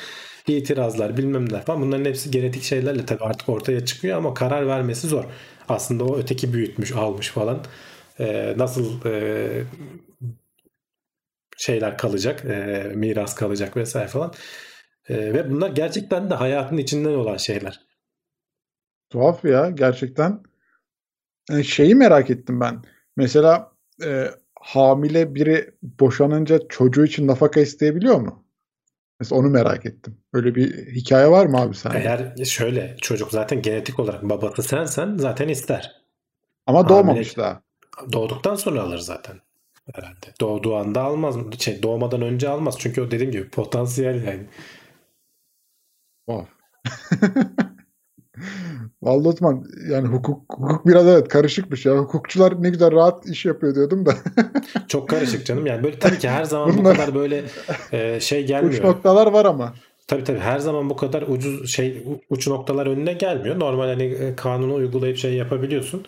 itirazlar 0.47 1.17
bilmem 1.17 1.53
ne 1.53 1.61
falan 1.61 1.83
bunların 1.83 2.05
hepsi 2.05 2.31
genetik 2.31 2.63
şeylerle 2.63 3.07
tabii 3.07 3.25
artık 3.25 3.49
ortaya 3.49 3.85
çıkıyor 3.85 4.19
ama 4.19 4.35
karar 4.35 4.67
vermesi 4.67 5.07
zor. 5.09 5.25
Aslında 5.69 6.05
o 6.05 6.19
öteki 6.19 6.53
büyütmüş 6.53 6.93
almış 6.93 7.29
falan 7.29 7.65
e, 8.21 8.55
nasıl 8.57 9.07
e, 9.07 9.65
şeyler 11.57 11.99
kalacak 11.99 12.45
e, 12.45 12.83
miras 12.95 13.35
kalacak 13.35 13.77
vesaire 13.77 14.09
falan 14.09 14.33
e, 15.09 15.15
ve 15.35 15.51
bunlar 15.51 15.71
gerçekten 15.71 16.31
de 16.31 16.35
hayatın 16.35 16.77
içinden 16.77 17.15
olan 17.15 17.37
şeyler. 17.37 17.81
Tuhaf 19.11 19.45
ya 19.45 19.71
gerçekten. 19.71 20.43
Yani 21.51 21.65
şeyi 21.65 21.95
merak 21.95 22.31
ettim 22.31 22.61
ben. 22.61 22.83
Mesela 23.17 23.73
e, 24.05 24.31
hamile 24.61 25.35
biri 25.35 25.75
boşanınca 25.83 26.69
çocuğu 26.69 27.05
için 27.05 27.27
nafaka 27.27 27.61
isteyebiliyor 27.61 28.21
mu? 28.21 28.45
Mesela 29.21 29.41
onu 29.41 29.49
merak 29.51 29.87
ettim. 29.87 30.19
Öyle 30.33 30.55
bir 30.55 30.87
hikaye 30.87 31.31
var 31.31 31.47
mı 31.47 31.61
abi 31.61 31.75
sende? 31.75 31.99
Eğer 31.99 32.45
şöyle 32.45 32.97
çocuk 33.01 33.31
zaten 33.31 33.63
genetik 33.63 34.01
olarak 34.01 34.23
babası 34.23 34.63
sensen 34.63 35.17
zaten 35.19 35.49
ister. 35.49 36.03
Ama 36.67 36.79
Hamile, 36.79 36.89
doğmamış 36.95 37.37
daha. 37.37 37.63
Doğduktan 38.13 38.55
sonra 38.55 38.83
alır 38.83 38.99
zaten 38.99 39.41
herhalde. 39.95 40.27
Doğduğu 40.41 40.77
anda 40.77 41.03
almaz. 41.03 41.37
Şey, 41.59 41.83
doğmadan 41.83 42.23
önce 42.23 42.49
almaz. 42.49 42.77
Çünkü 42.79 43.01
o 43.01 43.11
dediğim 43.11 43.33
gibi 43.33 43.49
potansiyel 43.51 44.25
yani. 44.25 44.47
Wow. 46.27 46.49
Vallahi 49.03 49.29
Osman 49.29 49.65
yani 49.91 50.09
hukuk, 50.09 50.55
hukuk 50.59 50.87
biraz 50.87 51.07
evet 51.07 51.29
karışıkmış 51.29 51.87
ya. 51.87 51.99
Hukukçular 51.99 52.63
ne 52.63 52.71
güzel 52.71 52.93
rahat 52.93 53.27
iş 53.27 53.45
yapıyor 53.45 53.75
diyordum 53.75 54.07
da. 54.07 54.15
Çok 54.89 55.09
karışık 55.09 55.47
canım. 55.47 55.67
Yani 55.67 55.85
böyle 55.85 55.99
tabii 55.99 56.19
ki 56.19 56.29
her 56.29 56.45
zaman 56.45 56.79
Bunlar, 56.79 56.95
bu 56.95 56.99
kadar 56.99 57.15
böyle 57.15 57.45
e, 57.93 58.21
şey 58.21 58.47
gelmiyor. 58.47 58.73
Uç 58.75 58.85
noktalar 58.85 59.27
var 59.27 59.45
ama. 59.45 59.75
Tabii 60.07 60.25
tabii 60.25 60.39
her 60.39 60.59
zaman 60.59 60.91
bu 60.91 60.97
kadar 60.97 61.23
ucuz 61.23 61.73
şey 61.73 62.07
uç 62.31 62.49
noktalar 62.49 62.87
önüne 62.87 63.13
gelmiyor. 63.13 63.61
Normal 63.61 63.87
hani 63.89 64.05
e, 64.05 64.37
kanunu 64.37 64.75
uygulayıp 64.75 65.17
şey 65.17 65.35
yapabiliyorsun. 65.35 66.07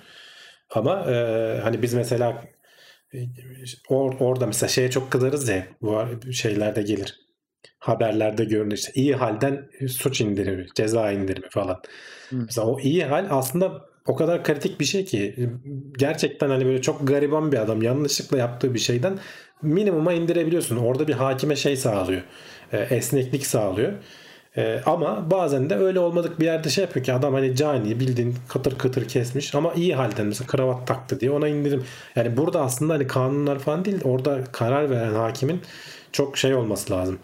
Ama 0.74 1.10
e, 1.10 1.14
hani 1.62 1.82
biz 1.82 1.94
mesela 1.94 2.44
e, 3.14 3.18
or, 3.88 4.14
orada 4.20 4.46
mesela 4.46 4.68
şeye 4.68 4.90
çok 4.90 5.10
kızarız 5.10 5.48
ya 5.48 5.66
bu 5.82 6.02
şeylerde 6.32 6.82
gelir 6.82 7.25
haberlerde 7.78 8.44
görünür 8.44 8.74
işte 8.74 8.92
iyi 8.94 9.14
halden 9.14 9.68
suç 9.88 10.20
indirimi, 10.20 10.66
ceza 10.74 11.12
indirimi 11.12 11.48
falan. 11.50 11.80
Hı. 12.30 12.36
Mesela 12.36 12.66
o 12.66 12.80
iyi 12.80 13.04
hal 13.04 13.26
aslında 13.30 13.86
o 14.06 14.16
kadar 14.16 14.44
kritik 14.44 14.80
bir 14.80 14.84
şey 14.84 15.04
ki 15.04 15.50
gerçekten 15.98 16.48
hani 16.48 16.66
böyle 16.66 16.82
çok 16.82 17.08
gariban 17.08 17.52
bir 17.52 17.58
adam 17.58 17.82
yanlışlıkla 17.82 18.38
yaptığı 18.38 18.74
bir 18.74 18.78
şeyden 18.78 19.18
minimuma 19.62 20.12
indirebiliyorsun. 20.12 20.76
Orada 20.76 21.08
bir 21.08 21.12
hakime 21.12 21.56
şey 21.56 21.76
sağlıyor. 21.76 22.22
E, 22.72 22.78
esneklik 22.78 23.46
sağlıyor. 23.46 23.92
E, 24.56 24.80
ama 24.86 25.30
bazen 25.30 25.70
de 25.70 25.76
öyle 25.76 26.00
olmadık 26.00 26.40
bir 26.40 26.44
yerde 26.44 26.68
şey 26.68 26.84
yapıyor 26.84 27.04
ki 27.04 27.12
adam 27.12 27.34
hani 27.34 27.56
cani 27.56 28.00
bildiğin 28.00 28.34
kıtır 28.48 28.78
kıtır 28.78 29.08
kesmiş 29.08 29.54
ama 29.54 29.74
iyi 29.74 29.94
halden 29.94 30.26
mesela 30.26 30.46
kravat 30.46 30.86
taktı 30.86 31.20
diye 31.20 31.30
ona 31.30 31.48
indirim. 31.48 31.84
Yani 32.16 32.36
burada 32.36 32.60
aslında 32.60 32.94
hani 32.94 33.06
kanunlar 33.06 33.58
falan 33.58 33.84
değil 33.84 34.00
orada 34.04 34.44
karar 34.52 34.90
veren 34.90 35.14
hakimin 35.14 35.60
çok 36.12 36.38
şey 36.38 36.54
olması 36.54 36.92
lazım 36.92 37.18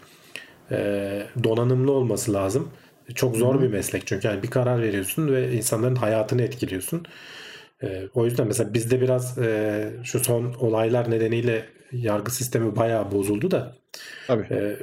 e, 0.71 1.27
donanımlı 1.43 1.91
olması 1.91 2.33
lazım. 2.33 2.69
Çok 3.15 3.35
zor 3.35 3.61
bir 3.61 3.67
meslek 3.67 4.07
çünkü 4.07 4.27
yani 4.27 4.43
bir 4.43 4.49
karar 4.49 4.81
veriyorsun 4.81 5.27
ve 5.33 5.53
insanların 5.53 5.95
hayatını 5.95 6.41
etkiliyorsun. 6.41 7.05
E, 7.83 8.03
o 8.13 8.25
yüzden 8.25 8.47
mesela 8.47 8.73
bizde 8.73 9.01
biraz 9.01 9.37
e, 9.37 9.91
şu 10.03 10.19
son 10.19 10.53
olaylar 10.53 11.11
nedeniyle 11.11 11.65
yargı 11.91 12.31
sistemi 12.31 12.75
bayağı 12.75 13.11
bozuldu 13.11 13.51
da. 13.51 13.75
Tabii. 14.27 14.47
E, 14.51 14.77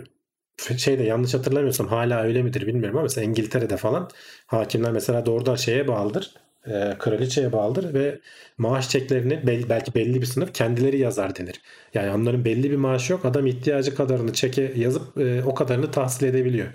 şeyde 0.76 1.02
yanlış 1.02 1.34
hatırlamıyorsam 1.34 1.88
hala 1.88 2.22
öyle 2.22 2.42
midir 2.42 2.66
bilmiyorum 2.66 2.96
ama 2.96 3.02
mesela 3.02 3.24
İngiltere'de 3.24 3.76
falan 3.76 4.10
hakimler 4.46 4.92
mesela 4.92 5.26
doğrudan 5.26 5.54
şeye 5.54 5.88
bağlıdır 5.88 6.34
e, 6.66 6.96
kraliçeye 6.98 7.52
bağlıdır 7.52 7.94
ve 7.94 8.20
maaş 8.58 8.88
çeklerini 8.90 9.40
belki 9.68 9.94
belli 9.94 10.20
bir 10.20 10.26
sınıf 10.26 10.54
kendileri 10.54 10.98
yazar 10.98 11.36
denir. 11.36 11.60
Yani 11.94 12.10
onların 12.10 12.44
belli 12.44 12.70
bir 12.70 12.76
maaşı 12.76 13.12
yok. 13.12 13.24
Adam 13.24 13.46
ihtiyacı 13.46 13.94
kadarını 13.94 14.32
çeke 14.32 14.72
yazıp 14.76 15.18
e, 15.18 15.42
o 15.44 15.54
kadarını 15.54 15.90
tahsil 15.90 16.26
edebiliyor. 16.26 16.68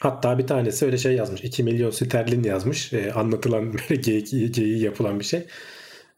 Hatta 0.00 0.38
bir 0.38 0.46
tanesi 0.46 0.86
öyle 0.86 0.98
şey 0.98 1.12
yazmış. 1.14 1.44
2 1.44 1.62
milyon 1.62 1.90
sterlin 1.90 2.42
yazmış. 2.44 2.92
E, 2.92 3.12
anlatılan 3.12 3.72
böyle 3.90 4.00
geyiği 4.00 4.82
yapılan 4.82 5.20
bir 5.20 5.24
şey. 5.24 5.46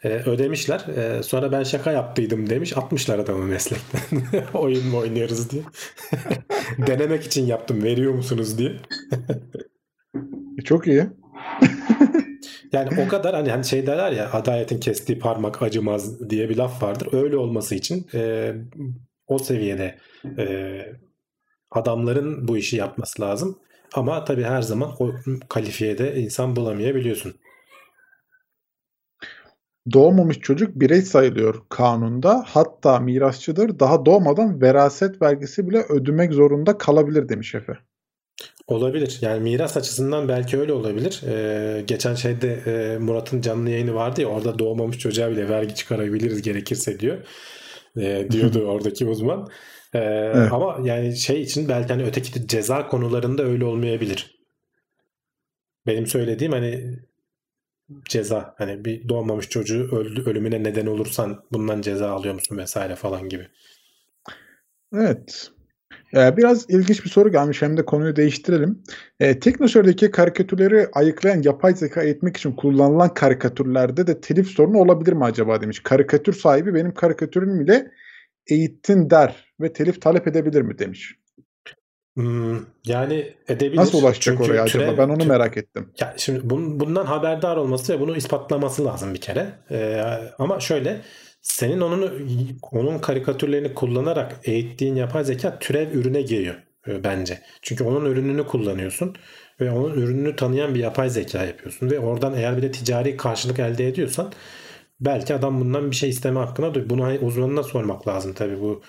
E, 0.05 0.09
ödemişler. 0.09 0.81
E, 0.81 1.23
sonra 1.23 1.53
ben 1.53 1.63
şaka 1.63 1.93
yaptıydım 1.93 2.51
demiş. 2.51 2.77
Atmışlar 2.77 3.19
adamı 3.19 3.45
meslekten. 3.45 4.01
Oyun 4.55 4.87
mu 4.87 4.99
oynuyoruz 4.99 5.51
diye. 5.51 5.63
Denemek 6.87 7.25
için 7.25 7.47
yaptım. 7.47 7.83
Veriyor 7.83 8.13
musunuz 8.13 8.59
diye. 8.59 8.73
E, 10.59 10.63
çok 10.63 10.87
iyi. 10.87 11.22
Yani 12.73 12.89
o 13.07 13.09
kadar 13.09 13.35
hani, 13.35 13.51
hani 13.51 13.65
şey 13.65 13.87
derler 13.87 14.13
ya 14.13 14.33
adaletin 14.33 14.79
kestiği 14.79 15.19
parmak 15.19 15.63
acımaz 15.63 16.31
diye 16.31 16.49
bir 16.49 16.57
laf 16.57 16.83
vardır. 16.83 17.09
Öyle 17.13 17.37
olması 17.37 17.75
için 17.75 18.07
e, 18.15 18.53
o 19.27 19.39
seviyede 19.39 19.99
e, 20.39 20.47
adamların 21.71 22.49
bu 22.49 22.57
işi 22.57 22.77
yapması 22.77 23.23
lazım. 23.23 23.59
Ama 23.95 24.25
tabii 24.25 24.45
her 24.45 24.63
zaman 24.63 24.91
o 24.99 25.13
kalifiyede 25.49 26.17
insan 26.17 26.57
bulamayabiliyorsun. 26.57 27.35
Doğmamış 29.93 30.41
çocuk 30.41 30.81
birey 30.81 31.03
sayılıyor 31.03 31.63
kanunda. 31.69 32.45
Hatta 32.47 33.01
mirasçıdır. 33.01 33.79
Daha 33.81 34.07
doğmadan 34.07 34.61
veraset 34.61 35.23
vergisi 35.23 35.69
bile 35.69 35.85
ödemek 35.89 36.33
zorunda 36.33 36.79
kalabilir 36.79 37.29
demiş 37.29 37.55
Efe. 37.55 37.79
Olabilir. 38.67 39.19
Yani 39.21 39.41
miras 39.41 39.77
açısından 39.77 40.29
belki 40.29 40.59
öyle 40.59 40.73
olabilir. 40.73 41.21
Ee, 41.27 41.83
geçen 41.87 42.15
şeyde 42.15 42.53
e, 42.53 42.99
Murat'ın 42.99 43.41
canlı 43.41 43.71
yayını 43.71 43.95
vardı 43.95 44.21
ya 44.21 44.29
orada 44.29 44.59
doğmamış 44.59 44.99
çocuğa 44.99 45.31
bile 45.31 45.49
vergi 45.49 45.75
çıkarabiliriz 45.75 46.43
gerekirse 46.43 47.01
diyor. 47.01 47.19
E, 47.97 48.27
diyordu 48.31 48.65
oradaki 48.67 49.07
uzman. 49.07 49.49
E, 49.95 49.99
evet. 49.99 50.53
Ama 50.53 50.79
yani 50.85 51.17
şey 51.17 51.43
için 51.43 51.69
belki 51.69 51.93
hani 51.93 52.05
öteki 52.05 52.47
ceza 52.47 52.89
konularında 52.89 53.43
öyle 53.43 53.65
olmayabilir. 53.65 54.43
Benim 55.87 56.07
söylediğim 56.07 56.53
hani 56.53 56.99
ceza 58.09 58.55
hani 58.59 58.85
bir 58.85 59.09
doğmamış 59.09 59.49
çocuğu 59.49 59.89
öldü, 59.93 60.23
ölümüne 60.31 60.63
neden 60.63 60.87
olursan 60.87 61.45
bundan 61.53 61.83
ceza 61.83 62.11
alıyor 62.11 62.35
musun 62.35 62.59
vesaire 62.59 62.97
falan 62.97 63.29
gibi. 63.29 63.49
Evet. 64.95 65.51
Ee, 66.17 66.37
biraz 66.37 66.71
ilginç 66.71 67.05
bir 67.05 67.11
soru 67.11 67.33
gelmiş 67.33 67.63
hem 67.63 67.77
de 67.77 67.85
konuyu 67.85 68.17
değiştirelim. 68.17 68.83
Ee, 69.21 69.41
Teknosör'deki 69.41 70.11
karikatürleri 70.11 70.89
ayıklayan 70.93 71.43
yapay 71.43 71.75
zeka 71.75 72.03
eğitmek 72.03 72.37
için 72.37 72.53
kullanılan 72.53 73.15
karikatürlerde 73.15 74.07
de 74.07 74.21
telif 74.21 74.49
sorunu 74.49 74.79
olabilir 74.79 75.13
mi 75.13 75.25
acaba 75.25 75.61
demiş. 75.61 75.81
Karikatür 75.81 76.33
sahibi 76.33 76.75
benim 76.75 76.95
karikatürüm 76.95 77.61
ile 77.61 77.91
eğittin 78.47 79.11
der 79.11 79.55
ve 79.61 79.73
telif 79.73 80.03
talep 80.03 80.27
edebilir 80.27 80.63
mi 80.63 80.79
demiş. 80.79 81.15
Hmm, 82.17 82.59
yani 82.87 83.35
edebilir. 83.49 83.77
Nasıl 83.77 84.03
ulaşacak 84.03 84.37
Çünkü 84.39 84.51
oraya 84.51 84.63
acaba? 84.63 84.99
ben 84.99 85.09
onu 85.09 85.19
türe, 85.19 85.29
merak 85.29 85.57
ettim. 85.57 85.89
Ya 86.01 86.15
şimdi 86.17 86.51
bun, 86.51 86.81
bundan 86.81 87.07
haberdar 87.07 87.57
olması 87.57 87.93
ve 87.93 88.01
bunu 88.01 88.17
ispatlaması 88.17 88.85
lazım 88.85 89.15
bir 89.15 89.21
kere. 89.21 89.53
Ee, 89.71 90.03
ama 90.39 90.61
şöyle 90.61 91.01
senin 91.43 91.81
onun 91.81 92.11
onun 92.73 92.99
karikatürlerini 92.99 93.75
kullanarak 93.75 94.41
eğittiğin 94.45 94.97
yapay 94.97 95.25
zeka 95.25 95.59
türev 95.59 95.93
ürüne 95.93 96.23
giriyor 96.23 96.55
e, 96.89 97.05
bence. 97.05 97.43
Çünkü 97.63 97.85
onun 97.85 98.05
ürününü 98.05 98.47
kullanıyorsun 98.47 99.17
ve 99.61 99.71
onun 99.71 99.95
ürününü 99.95 100.37
tanıyan 100.37 100.75
bir 100.75 100.81
yapay 100.81 101.11
zeka 101.11 101.45
yapıyorsun 101.45 101.91
ve 101.91 101.99
oradan 101.99 102.35
eğer 102.35 102.57
bir 102.57 102.63
de 102.63 102.71
ticari 102.71 103.17
karşılık 103.17 103.59
elde 103.59 103.89
ediyorsan 103.89 104.33
belki 105.01 105.35
adam 105.35 105.61
bundan 105.61 105.91
bir 105.91 105.97
şey 105.97 106.11
isteme 106.11 106.41
hakkına 106.41 106.75
duyuyor. 106.75 106.91
Bunu 106.91 107.05
hani 107.05 107.19
uzmanına 107.19 107.63
sormak 107.63 108.09
lazım 108.09 108.33
tabii 108.33 108.61
bu 108.61 108.83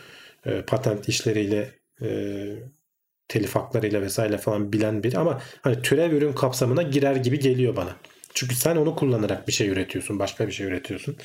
e, 0.46 0.62
patent 0.62 1.10
işleriyle 1.10 1.72
e, 2.02 2.10
telif 3.28 3.56
haklarıyla 3.56 4.02
vesaire 4.02 4.38
falan 4.38 4.74
bilen 4.74 5.04
biri 5.04 5.18
ama 5.18 5.42
hani 5.62 5.82
türev 5.82 6.12
ürün 6.12 6.34
kapsamına 6.34 6.82
girer 6.82 7.16
gibi 7.16 7.40
geliyor 7.40 7.76
bana. 7.76 7.96
Çünkü 8.34 8.56
sen 8.56 8.76
onu 8.76 8.96
kullanarak 8.96 9.48
bir 9.48 9.54
şey 9.54 9.70
üretiyorsun, 9.70 10.20
başka 10.20 10.48
bir 10.48 10.52
şey 10.52 10.68
üretiyorsun. 10.68 11.18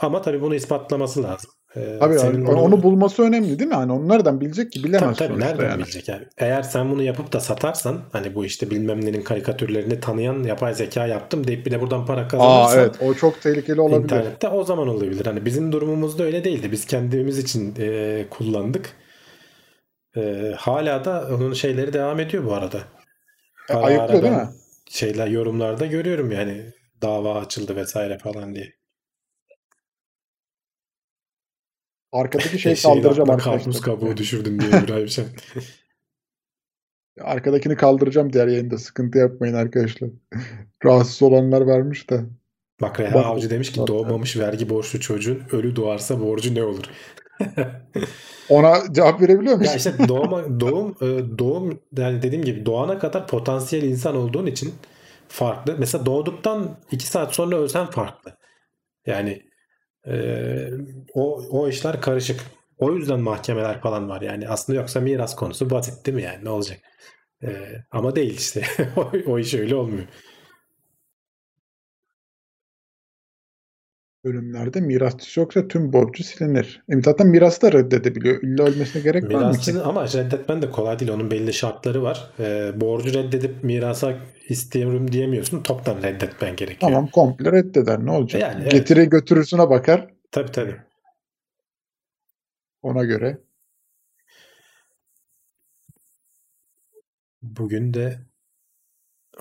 Ama 0.00 0.22
tabii 0.22 0.40
bunu 0.40 0.54
ispatlaması 0.54 1.22
lazım. 1.22 1.50
Ee, 1.76 1.98
tabii 2.00 2.14
yani, 2.14 2.48
onu, 2.48 2.60
onu 2.60 2.82
bulması 2.82 3.22
önemli 3.22 3.58
değil 3.58 3.70
mi? 3.70 3.74
Hani 3.74 3.92
onu 3.92 4.08
nereden 4.08 4.40
bilecek 4.40 4.72
ki 4.72 4.84
bilemez. 4.84 5.18
Tabii 5.18 5.28
tabii 5.28 5.40
nereden 5.40 5.70
yani. 5.70 5.82
bilecek 5.82 6.08
yani. 6.08 6.24
Eğer 6.38 6.62
sen 6.62 6.90
bunu 6.90 7.02
yapıp 7.02 7.32
da 7.32 7.40
satarsan 7.40 8.00
hani 8.12 8.34
bu 8.34 8.44
işte 8.44 8.70
bilmem 8.70 9.04
nenin 9.04 9.22
karikatürlerini 9.22 10.00
tanıyan 10.00 10.42
yapay 10.42 10.74
zeka 10.74 11.06
yaptım 11.06 11.46
deyip 11.46 11.66
bir 11.66 11.70
de 11.70 11.80
buradan 11.80 12.06
para 12.06 12.28
kazanırsan. 12.28 12.78
Aa 12.78 12.80
evet 12.80 12.96
o 13.02 13.14
çok 13.14 13.42
tehlikeli 13.42 13.80
olabilir. 13.80 14.02
İnternette 14.02 14.48
o 14.48 14.64
zaman 14.64 14.88
olabilir. 14.88 15.26
Hani 15.26 15.44
bizim 15.44 15.72
durumumuzda 15.72 16.24
öyle 16.24 16.44
değildi. 16.44 16.72
Biz 16.72 16.86
kendimiz 16.86 17.38
için 17.38 17.74
e, 17.78 18.24
kullandık. 18.30 18.92
E, 20.16 20.52
hala 20.56 21.04
da 21.04 21.28
onun 21.34 21.52
şeyleri 21.52 21.92
devam 21.92 22.20
ediyor 22.20 22.46
bu 22.46 22.54
arada. 22.54 22.78
E, 23.70 23.74
ayıplıyor 23.74 24.22
değil 24.22 24.34
mi? 24.34 24.48
Şeyler 24.90 25.26
yorumlarda 25.26 25.86
görüyorum 25.86 26.30
yani 26.30 26.62
dava 27.02 27.34
açıldı 27.34 27.76
vesaire 27.76 28.18
falan 28.18 28.54
diye. 28.54 28.72
Arkadaki 32.14 32.58
şey 32.58 32.74
kaldıracağım 32.74 33.30
arkadaşlar. 33.30 33.56
Karpuz 33.56 33.80
kabuğu 33.80 34.16
düşürdün 34.16 34.58
diye 34.58 34.70
İbrahim 34.84 35.08
Şen. 35.08 35.24
Arkadakini 37.20 37.76
kaldıracağım 37.76 38.32
diğer 38.32 38.46
yayında. 38.48 38.78
Sıkıntı 38.78 39.18
yapmayın 39.18 39.54
arkadaşlar. 39.54 40.10
Rahatsız 40.84 41.22
olanlar 41.22 41.66
vermiş 41.66 42.10
de. 42.10 42.20
Bak 42.80 43.00
Reha 43.00 43.14
Bak, 43.14 43.26
Avcı 43.26 43.50
demiş 43.50 43.72
ki 43.72 43.80
doğmamış 43.86 44.36
vergi 44.36 44.70
borçlu 44.70 45.00
çocuğun 45.00 45.42
ölü 45.52 45.76
doğarsa 45.76 46.20
borcu 46.20 46.54
ne 46.54 46.62
olur? 46.62 46.84
Ona 48.48 48.74
cevap 48.92 49.20
verebiliyor 49.20 49.56
musun? 49.56 49.70
Ya 49.70 49.76
işte 49.76 50.08
doğma, 50.08 50.60
doğum, 50.60 50.96
e, 51.00 51.38
doğum 51.38 51.80
yani 51.96 52.22
dediğim 52.22 52.44
gibi 52.44 52.66
doğana 52.66 52.98
kadar 52.98 53.26
potansiyel 53.26 53.82
insan 53.82 54.16
olduğun 54.16 54.46
için 54.46 54.74
farklı. 55.28 55.76
Mesela 55.78 56.06
doğduktan 56.06 56.76
iki 56.90 57.06
saat 57.06 57.34
sonra 57.34 57.56
ölsen 57.56 57.86
farklı. 57.86 58.36
Yani 59.06 59.42
ee, 60.08 60.70
o, 61.14 61.42
o 61.50 61.68
işler 61.68 62.00
karışık. 62.00 62.40
O 62.78 62.92
yüzden 62.92 63.20
mahkemeler 63.20 63.80
falan 63.80 64.08
var 64.08 64.20
yani. 64.20 64.48
Aslında 64.48 64.78
yoksa 64.80 65.00
miras 65.00 65.36
konusu 65.36 65.70
basit 65.70 66.06
değil 66.06 66.16
mi 66.16 66.22
yani 66.22 66.44
ne 66.44 66.50
olacak? 66.50 66.80
Ee, 67.42 67.82
ama 67.90 68.16
değil 68.16 68.38
işte. 68.38 68.66
o, 68.96 69.12
o 69.26 69.38
iş 69.38 69.54
öyle 69.54 69.74
olmuyor. 69.74 70.06
Ölümlerde 74.24 74.80
mirasçı 74.80 75.40
yoksa 75.40 75.68
tüm 75.68 75.92
borcu 75.92 76.24
silinir. 76.24 76.82
E 76.88 77.02
zaten 77.02 77.26
mirası 77.26 77.62
da 77.62 77.72
reddedebiliyor. 77.72 78.42
İlla 78.42 78.62
ölmesine 78.62 79.02
gerek 79.02 79.34
var 79.34 79.50
mı 79.50 79.56
ki? 79.56 79.80
Ama 79.84 80.04
reddetmen 80.04 80.62
de 80.62 80.70
kolay 80.70 80.98
değil. 80.98 81.10
Onun 81.10 81.30
belli 81.30 81.52
şartları 81.52 82.02
var. 82.02 82.30
Ee, 82.40 82.72
borcu 82.80 83.14
reddedip 83.14 83.64
mirasa 83.64 84.14
istiyorum 84.48 85.12
diyemiyorsun. 85.12 85.62
Toptan 85.62 86.02
reddetmen 86.02 86.56
gerekiyor. 86.56 86.80
Tamam 86.80 87.06
komple 87.06 87.52
reddeder. 87.52 88.06
Ne 88.06 88.10
olacak? 88.10 88.42
Yani, 88.42 88.62
evet. 88.62 88.72
Getiri 88.72 89.08
götürürsüne 89.08 89.70
bakar. 89.70 90.10
Tabii 90.30 90.52
tabii. 90.52 90.76
Ona 92.82 93.04
göre. 93.04 93.38
Bugün 97.42 97.94
de 97.94 98.18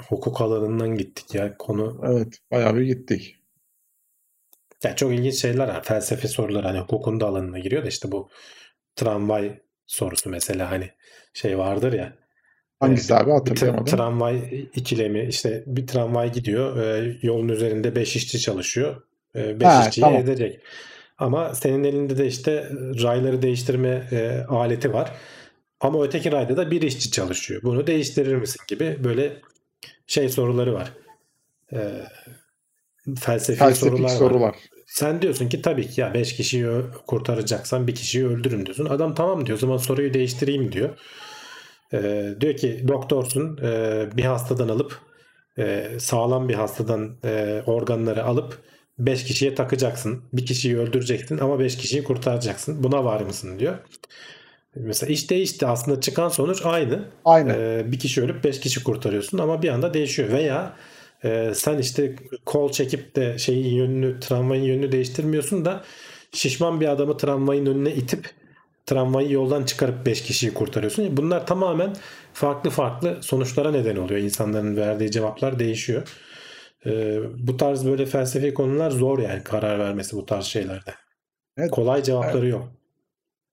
hukuk 0.07 0.41
alanından 0.41 0.95
gittik 0.95 1.35
ya 1.35 1.57
konu. 1.57 2.01
Evet 2.03 2.38
bayağı 2.51 2.76
bir 2.76 2.81
gittik. 2.81 3.42
Ya 4.84 4.95
çok 4.95 5.14
ilginç 5.14 5.35
şeyler 5.35 5.68
var. 5.68 5.84
Felsefe 5.84 6.27
soruları 6.27 6.68
hani 6.68 6.80
hukukun 6.80 7.19
da 7.19 7.27
alanına 7.27 7.60
giriyor 7.60 7.84
da 7.84 7.88
işte 7.88 8.11
bu 8.11 8.30
tramvay 8.95 9.60
sorusu 9.85 10.30
mesela 10.30 10.72
hani 10.72 10.89
şey 11.34 11.57
vardır 11.57 11.93
ya. 11.93 12.14
Hangisi 12.80 13.15
abi 13.15 13.31
hatırlayamadım. 13.31 13.85
tramvay 13.85 14.68
ikilemi 14.76 15.27
işte 15.27 15.64
bir 15.68 15.88
tramvay 15.88 16.31
gidiyor 16.31 16.77
e, 16.77 17.18
yolun 17.22 17.47
üzerinde 17.47 17.95
5 17.95 18.15
işçi 18.15 18.39
çalışıyor. 18.39 19.01
5 19.35 19.64
e, 19.64 19.80
işçiyi 19.80 20.03
tamam. 20.03 20.22
edecek. 20.22 20.60
Ama 21.18 21.55
senin 21.55 21.84
elinde 21.84 22.18
de 22.18 22.27
işte 22.27 22.69
rayları 23.03 23.41
değiştirme 23.41 24.07
e, 24.11 24.45
aleti 24.49 24.93
var. 24.93 25.11
Ama 25.80 26.03
öteki 26.03 26.31
rayda 26.31 26.57
da 26.57 26.72
bir 26.72 26.81
işçi 26.81 27.11
çalışıyor. 27.11 27.61
Bunu 27.64 27.88
değiştirir 27.88 28.35
misin 28.35 28.61
gibi 28.68 28.97
böyle 29.03 29.41
şey 30.07 30.30
soruları 30.30 30.73
var. 30.73 30.93
E, 31.73 31.77
felsefi, 33.19 33.60
Felsefik 33.60 33.93
sorular, 33.93 34.10
soru 34.10 34.39
var. 34.41 34.55
Sen 34.93 35.21
diyorsun 35.21 35.49
ki 35.49 35.61
tabii 35.61 35.89
ki 35.89 36.01
ya 36.01 36.13
5 36.13 36.35
kişiyi 36.35 36.67
kurtaracaksan 37.07 37.87
bir 37.87 37.95
kişiyi 37.95 38.27
öldürün 38.27 38.65
diyorsun. 38.65 38.85
Adam 38.85 39.15
tamam 39.15 39.45
diyor 39.45 39.57
o 39.57 39.61
zaman 39.61 39.77
soruyu 39.77 40.13
değiştireyim 40.13 40.71
diyor. 40.71 40.89
Ee, 41.93 42.35
diyor 42.41 42.55
ki 42.55 42.85
doktorsun 42.87 43.57
e, 43.57 44.07
bir 44.17 44.23
hastadan 44.23 44.69
alıp 44.69 44.99
e, 45.57 45.89
sağlam 45.99 46.49
bir 46.49 46.53
hastadan 46.53 47.15
e, 47.25 47.63
organları 47.65 48.23
alıp 48.23 48.57
5 48.99 49.23
kişiye 49.23 49.55
takacaksın. 49.55 50.21
Bir 50.33 50.45
kişiyi 50.45 50.77
öldüreceksin 50.77 51.37
ama 51.37 51.59
5 51.59 51.77
kişiyi 51.77 52.03
kurtaracaksın. 52.03 52.83
Buna 52.83 53.05
var 53.05 53.21
mısın 53.21 53.59
diyor. 53.59 53.77
Mesela 54.75 55.13
iş 55.13 55.29
değişti. 55.29 55.67
Aslında 55.67 56.01
çıkan 56.01 56.29
sonuç 56.29 56.61
aynı. 56.65 57.05
Aynı. 57.25 57.53
Ee, 57.53 57.91
bir 57.91 57.99
kişi 57.99 58.21
ölüp 58.21 58.43
5 58.43 58.59
kişi 58.59 58.83
kurtarıyorsun 58.83 59.37
ama 59.37 59.61
bir 59.61 59.69
anda 59.69 59.93
değişiyor. 59.93 60.31
Veya 60.31 60.73
e, 61.23 61.51
sen 61.55 61.77
işte 61.77 62.15
kol 62.45 62.71
çekip 62.71 63.15
de 63.15 63.37
şeyin 63.37 63.75
yönünü, 63.75 64.19
tramvayın 64.19 64.63
yönünü 64.63 64.91
değiştirmiyorsun 64.91 65.65
da 65.65 65.83
şişman 66.31 66.81
bir 66.81 66.87
adamı 66.87 67.17
tramvayın 67.17 67.65
önüne 67.65 67.93
itip 67.93 68.29
tramvayı 68.85 69.31
yoldan 69.31 69.63
çıkarıp 69.63 70.05
5 70.05 70.21
kişiyi 70.21 70.53
kurtarıyorsun. 70.53 71.17
Bunlar 71.17 71.47
tamamen 71.47 71.93
farklı 72.33 72.69
farklı 72.69 73.17
sonuçlara 73.21 73.71
neden 73.71 73.95
oluyor. 73.95 74.19
İnsanların 74.19 74.77
verdiği 74.77 75.11
cevaplar 75.11 75.59
değişiyor. 75.59 76.07
Ee, 76.85 77.19
bu 77.37 77.57
tarz 77.57 77.85
böyle 77.85 78.05
felsefi 78.05 78.53
konular 78.53 78.91
zor 78.91 79.19
yani 79.19 79.43
karar 79.43 79.79
vermesi 79.79 80.15
bu 80.15 80.25
tarz 80.25 80.45
şeylerde. 80.45 80.93
Evet. 81.57 81.71
Kolay 81.71 82.03
cevapları 82.03 82.43
evet. 82.43 82.51
yok. 82.51 82.71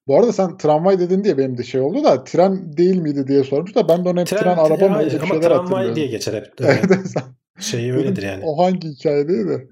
Bu 0.07 0.19
arada 0.19 0.33
sen 0.33 0.57
tramvay 0.57 0.99
dedin 0.99 1.25
diye 1.25 1.39
benim 1.39 1.59
de 1.59 1.63
şey 1.63 1.81
oldu 1.81 2.05
da 2.05 2.25
tren 2.25 2.77
değil 2.77 2.97
miydi 2.97 3.29
diye 3.29 3.45
sormuş 3.45 3.75
da 3.75 3.89
ben 3.89 4.05
de 4.05 4.09
ona 4.09 4.21
hep 4.21 4.27
tren, 4.27 4.39
tren 4.39 4.57
araba 4.57 4.89
mı 4.89 4.99
öyle 4.99 5.11
şeyler 5.11 5.41
tramvay 5.41 5.97
diye 5.97 6.07
geçer 6.07 6.35
hep. 6.35 6.53
Evet. 6.61 7.15
Şeyi 7.61 7.93
öyledir 7.93 8.23
yani. 8.23 8.45
O 8.45 8.59
hangi 8.65 8.89
hikayedeydi? 8.89 9.69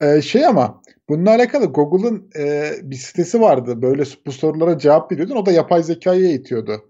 Ee, 0.00 0.22
şey 0.22 0.46
ama 0.46 0.82
bununla 1.08 1.30
alakalı 1.30 1.64
Google'ın 1.64 2.30
e, 2.38 2.72
bir 2.82 2.96
sitesi 2.96 3.40
vardı. 3.40 3.82
Böyle 3.82 4.02
bu 4.26 4.32
sorulara 4.32 4.78
cevap 4.78 5.12
veriyordun. 5.12 5.36
O 5.36 5.46
da 5.46 5.52
yapay 5.52 5.82
zekayı 5.82 6.24
eğitiyordu. 6.24 6.82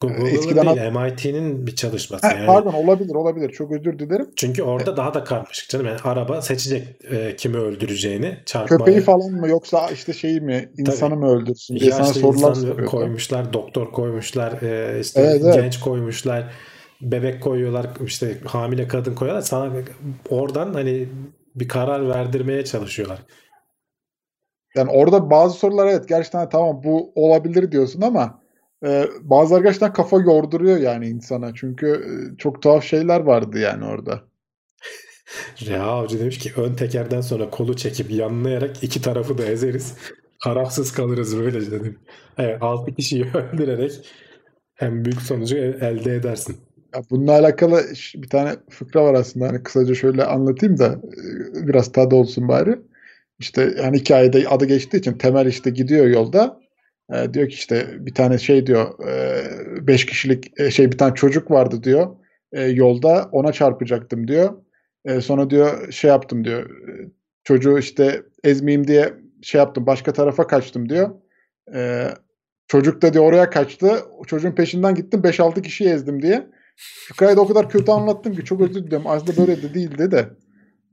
Google'ın 0.00 0.26
Eskiden 0.26 0.76
değil 0.76 0.92
MIT'nin 0.92 1.66
bir 1.66 1.76
çalışması. 1.76 2.26
Ha, 2.26 2.32
yani. 2.32 2.46
Pardon 2.46 2.72
olabilir 2.72 3.14
olabilir 3.14 3.50
çok 3.50 3.72
özür 3.72 3.98
dilerim. 3.98 4.26
Çünkü 4.36 4.62
orada 4.62 4.92
e, 4.92 4.96
daha 4.96 5.14
da 5.14 5.24
karmaşık 5.24 5.68
canım. 5.68 5.86
Yani 5.86 5.98
araba 6.04 6.42
seçecek 6.42 6.88
e, 7.10 7.36
kimi 7.36 7.56
öldüreceğini. 7.56 8.38
Çarpmaya. 8.46 8.78
Köpeği 8.78 9.00
falan 9.00 9.30
mı 9.30 9.48
yoksa 9.48 9.90
işte 9.90 10.12
şeyi 10.12 10.40
mi 10.40 10.68
insanı 10.78 11.10
Tabii. 11.10 11.20
mı 11.20 11.30
öldürsün 11.30 11.76
diye 11.76 11.92
sana 11.92 12.04
sorular 12.04 12.54
soruyor. 12.54 12.88
koymuşlar, 12.88 13.52
doktor 13.52 13.92
koymuşlar, 13.92 14.62
e, 14.62 15.00
işte 15.00 15.20
evet, 15.20 15.42
evet. 15.44 15.54
genç 15.54 15.80
koymuşlar, 15.80 16.52
bebek 17.12 17.42
koyuyorlar, 17.42 17.86
işte 18.06 18.38
hamile 18.44 18.88
kadın 18.88 19.14
koyuyorlar. 19.14 19.42
Sana 19.42 19.72
oradan 20.28 20.74
hani 20.74 21.08
bir 21.54 21.68
karar 21.68 22.08
verdirmeye 22.08 22.64
çalışıyorlar. 22.64 23.18
Yani 24.74 24.90
orada 24.90 25.30
bazı 25.30 25.58
sorular 25.58 25.86
evet 25.86 26.08
gerçekten 26.08 26.48
tamam 26.48 26.80
bu 26.84 27.12
olabilir 27.14 27.72
diyorsun 27.72 28.00
ama 28.00 28.40
e, 28.86 29.06
bazıları 29.20 29.62
gerçekten 29.62 29.92
kafa 29.92 30.20
yorduruyor 30.20 30.76
yani 30.76 31.08
insana. 31.08 31.54
Çünkü 31.54 31.86
e, 31.86 32.36
çok 32.36 32.62
tuhaf 32.62 32.84
şeyler 32.84 33.20
vardı 33.20 33.58
yani 33.58 33.84
orada. 33.84 34.22
Reha 35.66 35.86
Avcı 35.86 36.20
demiş 36.20 36.38
ki 36.38 36.52
ön 36.56 36.74
tekerden 36.74 37.20
sonra 37.20 37.50
kolu 37.50 37.76
çekip 37.76 38.10
yanlayarak 38.10 38.82
iki 38.82 39.02
tarafı 39.02 39.38
da 39.38 39.44
ezeriz. 39.44 39.94
Kararsız 40.44 40.92
kalırız 40.92 41.38
böyle 41.38 41.70
dedim. 41.70 41.98
Evet, 42.38 42.62
altı 42.62 42.94
kişiyi 42.94 43.24
öldürerek 43.34 43.92
hem 44.74 45.04
büyük 45.04 45.22
sonucu 45.22 45.56
elde 45.56 46.14
edersin. 46.14 46.56
Ya 46.94 47.02
bununla 47.10 47.32
alakalı 47.32 47.84
bir 48.14 48.28
tane 48.28 48.56
fıkra 48.70 49.04
var 49.04 49.14
aslında. 49.14 49.48
Hani 49.48 49.62
kısaca 49.62 49.94
şöyle 49.94 50.24
anlatayım 50.24 50.78
da 50.78 51.00
e, 51.56 51.66
biraz 51.68 51.92
tadı 51.92 52.14
olsun 52.14 52.48
bari. 52.48 52.78
İşte 53.38 53.74
yani 53.78 53.98
hikayede 53.98 54.48
adı 54.48 54.64
geçtiği 54.64 54.98
için 54.98 55.12
Temel 55.12 55.46
işte 55.46 55.70
gidiyor 55.70 56.06
yolda. 56.06 56.60
E, 57.14 57.34
diyor 57.34 57.48
ki 57.48 57.54
işte 57.54 57.86
bir 58.06 58.14
tane 58.14 58.38
şey 58.38 58.66
diyor 58.66 59.08
e, 59.08 59.86
beş 59.86 60.06
kişilik 60.06 60.60
e, 60.60 60.70
şey 60.70 60.92
bir 60.92 60.98
tane 60.98 61.14
çocuk 61.14 61.50
vardı 61.50 61.82
diyor. 61.82 62.16
E, 62.52 62.62
yolda 62.62 63.28
ona 63.32 63.52
çarpacaktım 63.52 64.28
diyor. 64.28 64.54
E, 65.04 65.20
sonra 65.20 65.50
diyor 65.50 65.92
şey 65.92 66.08
yaptım 66.10 66.44
diyor. 66.44 66.70
E, 66.88 66.92
çocuğu 67.44 67.78
işte 67.78 68.22
ezmeyeyim 68.44 68.86
diye 68.88 69.14
şey 69.42 69.58
yaptım 69.58 69.86
başka 69.86 70.12
tarafa 70.12 70.46
kaçtım 70.46 70.88
diyor. 70.88 71.10
E, 71.74 72.08
çocuk 72.68 73.02
da 73.02 73.12
diyor 73.12 73.24
oraya 73.24 73.50
kaçtı. 73.50 73.90
Çocuğun 74.26 74.52
peşinden 74.52 74.94
gittim 74.94 75.20
5-6 75.24 75.62
kişiyi 75.62 75.88
ezdim 75.90 76.22
diye. 76.22 76.46
Fıkrayı 76.76 77.36
da 77.36 77.40
o 77.40 77.48
kadar 77.48 77.68
kötü 77.70 77.90
anlattım 77.92 78.34
ki 78.34 78.44
çok 78.44 78.60
özür 78.60 78.74
dilerim. 78.86 79.06
Aslında 79.06 79.36
böyle 79.36 79.62
de 79.62 79.74
değildi 79.74 80.10
de. 80.10 80.28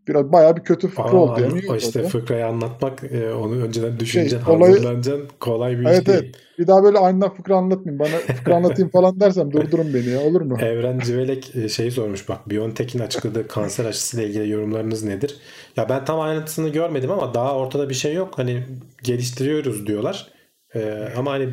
biraz 0.08 0.32
bayağı 0.32 0.56
bir 0.58 0.62
kötü 0.62 0.88
fıkra 0.88 1.03
Aa, 1.03 1.16
oldu. 1.16 1.41
Yani. 1.41 1.62
anla- 1.70 1.78
işte 1.78 2.03
fıkrayı 2.03 2.45
anlatmak, 2.48 3.03
e, 3.03 3.34
onu 3.34 3.64
önceden 3.64 3.99
düşüneceksin, 3.99 4.45
Şey, 4.45 4.56
olayı- 4.56 4.74
hazırlanacaksın. 4.74 5.28
Kolay 5.40 5.80
bir 5.80 5.84
iş 5.84 5.90
Evet 5.91 6.06
değil. 6.08 6.20
evet. 6.24 6.36
Bir 6.60 6.68
daha 6.68 6.84
böyle 6.84 6.98
aniden 6.98 7.30
fıkra 7.30 7.56
anlatmayayım. 7.56 7.99
Bana 7.99 8.36
fıkra 8.38 8.56
anlatayım 8.56 8.90
falan 8.91 9.20
dersem 9.20 9.52
durdurun 9.53 9.94
beni 9.94 10.10
ya. 10.10 10.20
Olur 10.22 10.41
mu? 10.41 10.58
Evren 10.62 10.99
Civelek 10.99 11.56
e, 11.56 11.70
şeyi 11.70 11.91
sormuş 11.91 12.30
bak 12.30 12.49
BioNTech'in 12.49 12.99
açıkladığı 12.99 13.48
kanser 13.48 13.86
aşısıyla 13.86 14.26
ilgili 14.26 14.49
yorumlarınız 14.49 15.03
nedir? 15.03 15.36
Ya 15.78 15.90
ben 15.90 16.06
tam 16.06 16.20
ayrıntısını 16.20 16.70
görmedim 16.70 17.12
ama 17.12 17.34
daha 17.34 17.56
ortada 17.58 17.90
bir 17.90 17.94
şey 17.95 18.14
yok. 18.14 18.34
Hani 18.38 18.64
geliştiriyoruz 19.03 19.88
diyorlar. 19.88 20.28
Ee, 20.76 21.08
ama 21.18 21.32
hani 21.32 21.49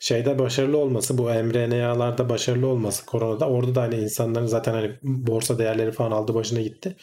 şeyde 0.00 0.40
başarılı 0.40 0.78
olması 0.78 1.18
bu 1.18 1.24
mRNA'larda 1.24 2.30
başarılı 2.30 2.68
olması 2.68 3.06
koronada 3.06 3.50
orada 3.50 3.76
da 3.76 3.82
hani 3.82 3.96
insanların 3.96 4.46
zaten 4.46 4.74
hani 4.74 4.98
borsa 5.02 5.58
değerleri 5.58 5.92
falan 5.92 6.12
aldı 6.12 6.34
başına 6.34 6.62
gitti. 6.62 6.96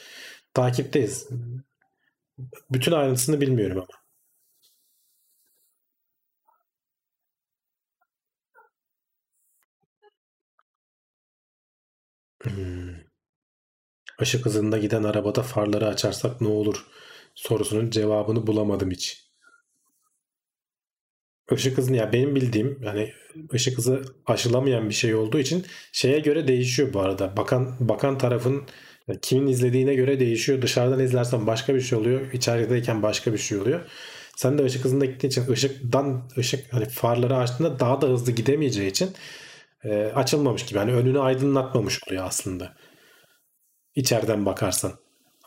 Takipteyiz. 0.56 1.30
Bütün 2.72 2.91
ayrıntısını 2.91 3.41
bilmiyorum 3.41 3.78
ama. 3.78 3.88
Hmm. 12.44 13.07
Işık 14.22 14.45
hızında 14.45 14.78
giden 14.78 15.03
arabada 15.03 15.41
farları 15.44 15.88
açarsak 15.88 16.41
ne 16.41 16.48
olur 16.48 16.86
sorusunun 17.36 17.90
cevabını 17.90 18.48
bulamadım 18.48 18.91
hiç. 18.91 19.27
Işık 21.52 21.78
hızını 21.78 21.98
ya 21.98 22.14
benim 22.14 22.36
bildiğim 22.36 22.80
yani 22.84 23.14
ışık 23.53 23.78
hızı 23.78 24.02
aşılamayan 24.26 24.90
bir 24.90 24.94
şey 24.94 25.15
olduğu 25.15 25.40
için 25.40 25.65
şeye 25.91 26.19
göre 26.19 26.48
değişiyor 26.48 26.94
bu 26.94 26.99
arada. 26.99 27.38
Bakan 27.38 27.76
bakan 27.80 28.18
tarafın 28.18 28.64
kimin 29.22 29.48
izlediğine 29.48 29.95
göre 29.95 30.19
değişiyor. 30.19 30.61
Dışarıdan 30.61 30.99
izlersen 30.99 31.48
başka 31.48 31.76
bir 31.76 31.82
şey 31.82 31.98
oluyor. 31.98 32.32
İçerideyken 32.34 33.03
başka 33.03 33.34
bir 33.34 33.38
şey 33.38 33.57
oluyor. 33.57 33.82
Sen 34.36 34.57
de 34.57 34.64
ışık 34.64 34.86
hızında 34.86 35.06
gittiğin 35.06 35.32
için 35.32 35.52
ışıktan 35.52 36.30
ışık 36.38 36.74
hani 36.74 36.86
farları 36.86 37.38
açtığında 37.38 37.80
daha 37.80 38.02
da 38.02 38.07
hızlı 38.07 38.32
gidemeyeceği 38.32 38.90
için 38.90 39.10
e, 39.84 40.11
açılmamış 40.15 40.65
gibi. 40.65 40.80
Yani 40.80 40.94
önünü 40.94 41.19
aydınlatmamış 41.19 41.99
oluyor 42.07 42.26
aslında. 42.26 42.76
İçeriden 43.95 44.45
bakarsan. 44.45 44.94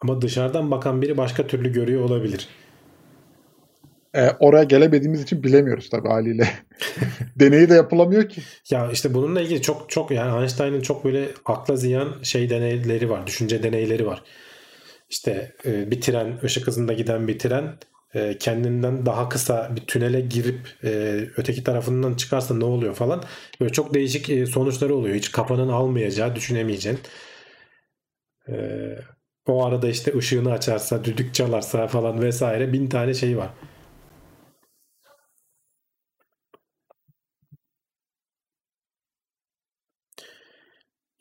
Ama 0.03 0.23
dışarıdan 0.23 0.71
bakan 0.71 1.03
biri 1.03 1.17
başka 1.17 1.47
türlü 1.47 1.73
görüyor 1.73 2.03
olabilir. 2.03 2.49
Ee, 4.15 4.31
oraya 4.41 4.65
gelemediğimiz 4.65 5.23
için 5.23 5.43
bilemiyoruz 5.43 5.91
tabii 5.91 6.09
haliyle. 6.09 6.49
Deneyi 7.37 7.69
de 7.69 7.75
yapılamıyor 7.75 8.29
ki. 8.29 8.43
Ya 8.71 8.91
işte 8.93 9.15
bununla 9.15 9.41
ilgili 9.41 9.63
çok 9.63 9.91
çok 9.91 10.11
yani 10.11 10.41
Einstein'ın 10.41 10.81
çok 10.81 11.05
böyle 11.05 11.29
akla 11.45 11.77
ziyan 11.77 12.23
şey 12.23 12.51
deneyleri 12.51 13.11
var, 13.11 13.27
düşünce 13.27 13.63
deneyleri 13.63 14.07
var. 14.07 14.23
İşte 15.11 15.53
e, 15.67 15.91
bir 15.91 16.01
tren, 16.01 16.39
ışık 16.45 16.67
hızında 16.67 16.93
giden 16.93 17.29
bir 17.29 17.39
tren 17.39 17.79
e, 18.15 18.39
kendinden 18.39 19.07
daha 19.07 19.29
kısa 19.29 19.71
bir 19.77 19.81
tünele 19.81 20.21
girip 20.21 20.61
e, 20.85 21.21
öteki 21.37 21.65
tarafından 21.65 22.15
çıkarsa 22.15 22.55
ne 22.55 22.65
oluyor 22.65 22.95
falan. 22.95 23.25
Böyle 23.61 23.73
çok 23.73 23.95
değişik 23.95 24.31
e, 24.31 24.47
sonuçları 24.47 24.95
oluyor. 24.95 25.15
Hiç 25.17 25.33
kafanın 25.33 25.69
almayacağı, 25.69 26.37
düşünemeyeceğin. 26.37 26.99
E, 28.49 28.55
o 29.47 29.65
arada 29.65 29.89
işte 29.89 30.19
ışığını 30.19 30.53
açarsa, 30.53 31.05
düdük 31.05 31.35
çalarsa 31.35 31.87
falan 31.87 32.23
vesaire 32.23 32.73
bin 32.73 32.89
tane 32.89 33.15
şey 33.15 33.37
var. 33.37 33.51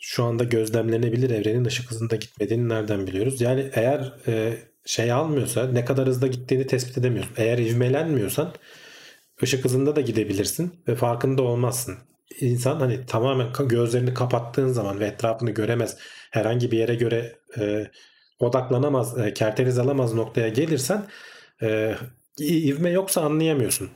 Şu 0.09 0.23
anda 0.23 0.43
gözlemlenebilir 0.43 1.29
evrenin 1.29 1.65
ışık 1.65 1.91
hızında 1.91 2.15
gitmediğini 2.15 2.69
nereden 2.69 3.07
biliyoruz? 3.07 3.41
Yani 3.41 3.69
eğer 3.73 4.13
e, 4.27 4.57
şey 4.85 5.11
almıyorsa 5.11 5.67
ne 5.67 5.85
kadar 5.85 6.07
hızda 6.07 6.27
gittiğini 6.27 6.67
tespit 6.67 6.97
edemiyorsun. 6.97 7.33
Eğer 7.37 7.57
ivmelenmiyorsan 7.57 8.53
ışık 9.43 9.65
hızında 9.65 9.95
da 9.95 10.01
gidebilirsin 10.01 10.73
ve 10.87 10.95
farkında 10.95 11.41
olmazsın. 11.41 11.97
İnsan 12.39 12.79
hani 12.79 13.05
tamamen 13.05 13.47
gözlerini 13.67 14.13
kapattığın 14.13 14.67
zaman 14.67 14.99
ve 14.99 15.05
etrafını 15.05 15.51
göremez, 15.51 15.97
herhangi 16.31 16.71
bir 16.71 16.77
yere 16.77 16.95
göre 16.95 17.35
e, 17.59 17.91
odaklanamaz, 18.39 19.17
e, 19.19 19.33
kerteriz 19.33 19.79
alamaz 19.79 20.13
noktaya 20.13 20.49
gelirsen 20.49 21.05
e, 21.61 21.95
ivme 22.39 22.89
yoksa 22.89 23.21
anlayamıyorsun. 23.21 23.89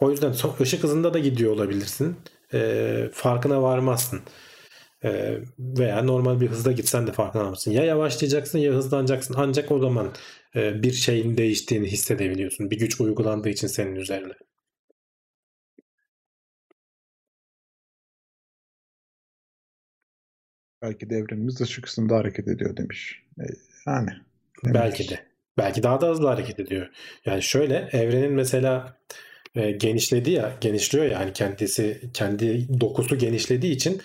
O 0.00 0.10
yüzden 0.10 0.34
ışık 0.60 0.82
hızında 0.82 1.14
da 1.14 1.18
gidiyor 1.18 1.52
olabilirsin. 1.52 2.16
E, 2.54 3.10
farkına 3.12 3.62
varmazsın. 3.62 4.20
Ee, 5.04 5.38
veya 5.58 6.02
normal 6.02 6.40
bir 6.40 6.48
hızda 6.48 6.72
gitsen 6.72 7.06
de 7.06 7.12
farkına 7.12 7.42
varmazsın. 7.42 7.70
Ya 7.70 7.84
yavaşlayacaksın 7.84 8.58
ya 8.58 8.72
hızlanacaksın. 8.72 9.34
Ancak 9.38 9.72
o 9.72 9.78
zaman 9.78 10.12
e, 10.56 10.82
bir 10.82 10.92
şeyin 10.92 11.36
değiştiğini 11.36 11.86
hissedebiliyorsun. 11.86 12.70
Bir 12.70 12.78
güç 12.78 13.00
uygulandığı 13.00 13.48
için 13.48 13.66
senin 13.66 13.96
üzerine. 13.96 14.32
Belki 20.82 21.10
de 21.10 21.16
evrenimiz 21.16 21.60
ışık 21.60 21.88
hızında 21.88 22.16
hareket 22.16 22.48
ediyor 22.48 22.76
demiş. 22.76 23.22
E, 23.40 23.44
yani. 23.86 24.10
Belki 24.64 25.08
de. 25.08 25.26
Belki 25.58 25.82
daha 25.82 26.00
da 26.00 26.08
hızlı 26.08 26.28
hareket 26.28 26.60
ediyor. 26.60 26.88
Yani 27.24 27.42
şöyle 27.42 27.88
evrenin 27.92 28.32
mesela 28.32 28.96
e, 29.54 29.70
genişlediği 29.70 30.36
ya 30.36 30.56
genişliyor 30.60 31.04
ya 31.04 31.20
hani 31.20 31.32
kendisi 31.32 32.10
kendi 32.14 32.80
dokusu 32.80 33.18
genişlediği 33.18 33.72
için 33.72 34.02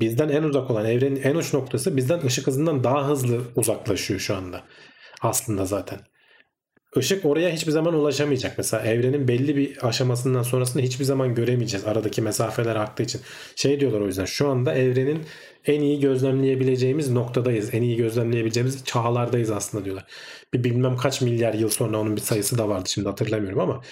bizden 0.00 0.28
en 0.28 0.42
uzak 0.42 0.70
olan 0.70 0.84
evrenin 0.84 1.22
en 1.22 1.34
uç 1.34 1.54
noktası 1.54 1.96
bizden 1.96 2.26
ışık 2.26 2.46
hızından 2.46 2.84
daha 2.84 3.08
hızlı 3.08 3.40
uzaklaşıyor 3.56 4.20
şu 4.20 4.36
anda. 4.36 4.64
Aslında 5.20 5.64
zaten. 5.64 6.00
Işık 6.96 7.24
oraya 7.24 7.50
hiçbir 7.50 7.72
zaman 7.72 7.94
ulaşamayacak. 7.94 8.58
Mesela 8.58 8.82
evrenin 8.82 9.28
belli 9.28 9.56
bir 9.56 9.88
aşamasından 9.88 10.42
sonrasını 10.42 10.82
hiçbir 10.82 11.04
zaman 11.04 11.34
göremeyeceğiz. 11.34 11.86
Aradaki 11.86 12.22
mesafeler 12.22 12.76
arttığı 12.76 13.02
için. 13.02 13.20
Şey 13.56 13.80
diyorlar 13.80 14.00
o 14.00 14.06
yüzden 14.06 14.24
şu 14.24 14.48
anda 14.48 14.74
evrenin 14.74 15.18
en 15.66 15.80
iyi 15.80 16.00
gözlemleyebileceğimiz 16.00 17.10
noktadayız. 17.10 17.74
En 17.74 17.82
iyi 17.82 17.96
gözlemleyebileceğimiz 17.96 18.84
çağlardayız 18.84 19.50
aslında 19.50 19.84
diyorlar. 19.84 20.06
Bir 20.54 20.64
bilmem 20.64 20.96
kaç 20.96 21.20
milyar 21.20 21.54
yıl 21.54 21.68
sonra 21.68 22.00
onun 22.00 22.16
bir 22.16 22.20
sayısı 22.20 22.58
da 22.58 22.68
vardı 22.68 22.88
şimdi 22.88 23.08
hatırlamıyorum 23.08 23.60
ama 23.60 23.82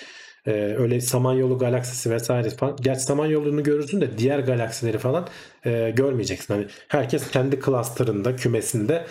ee, 0.51 0.77
öyle 0.79 1.01
Samanyolu 1.01 1.59
galaksisi 1.59 2.11
vesaire 2.11 2.51
falan. 2.51 2.77
Gerçi 2.81 3.01
Samanyolu'nu 3.01 3.63
görürsün 3.63 4.01
de 4.01 4.19
diğer 4.19 4.39
galaksileri 4.39 4.99
falan 4.99 5.29
e, 5.65 5.91
görmeyeceksin. 5.91 6.55
Hani 6.55 6.67
herkes 6.89 7.31
kendi 7.31 7.61
cluster'ında, 7.61 8.37
kümesinde 8.37 9.07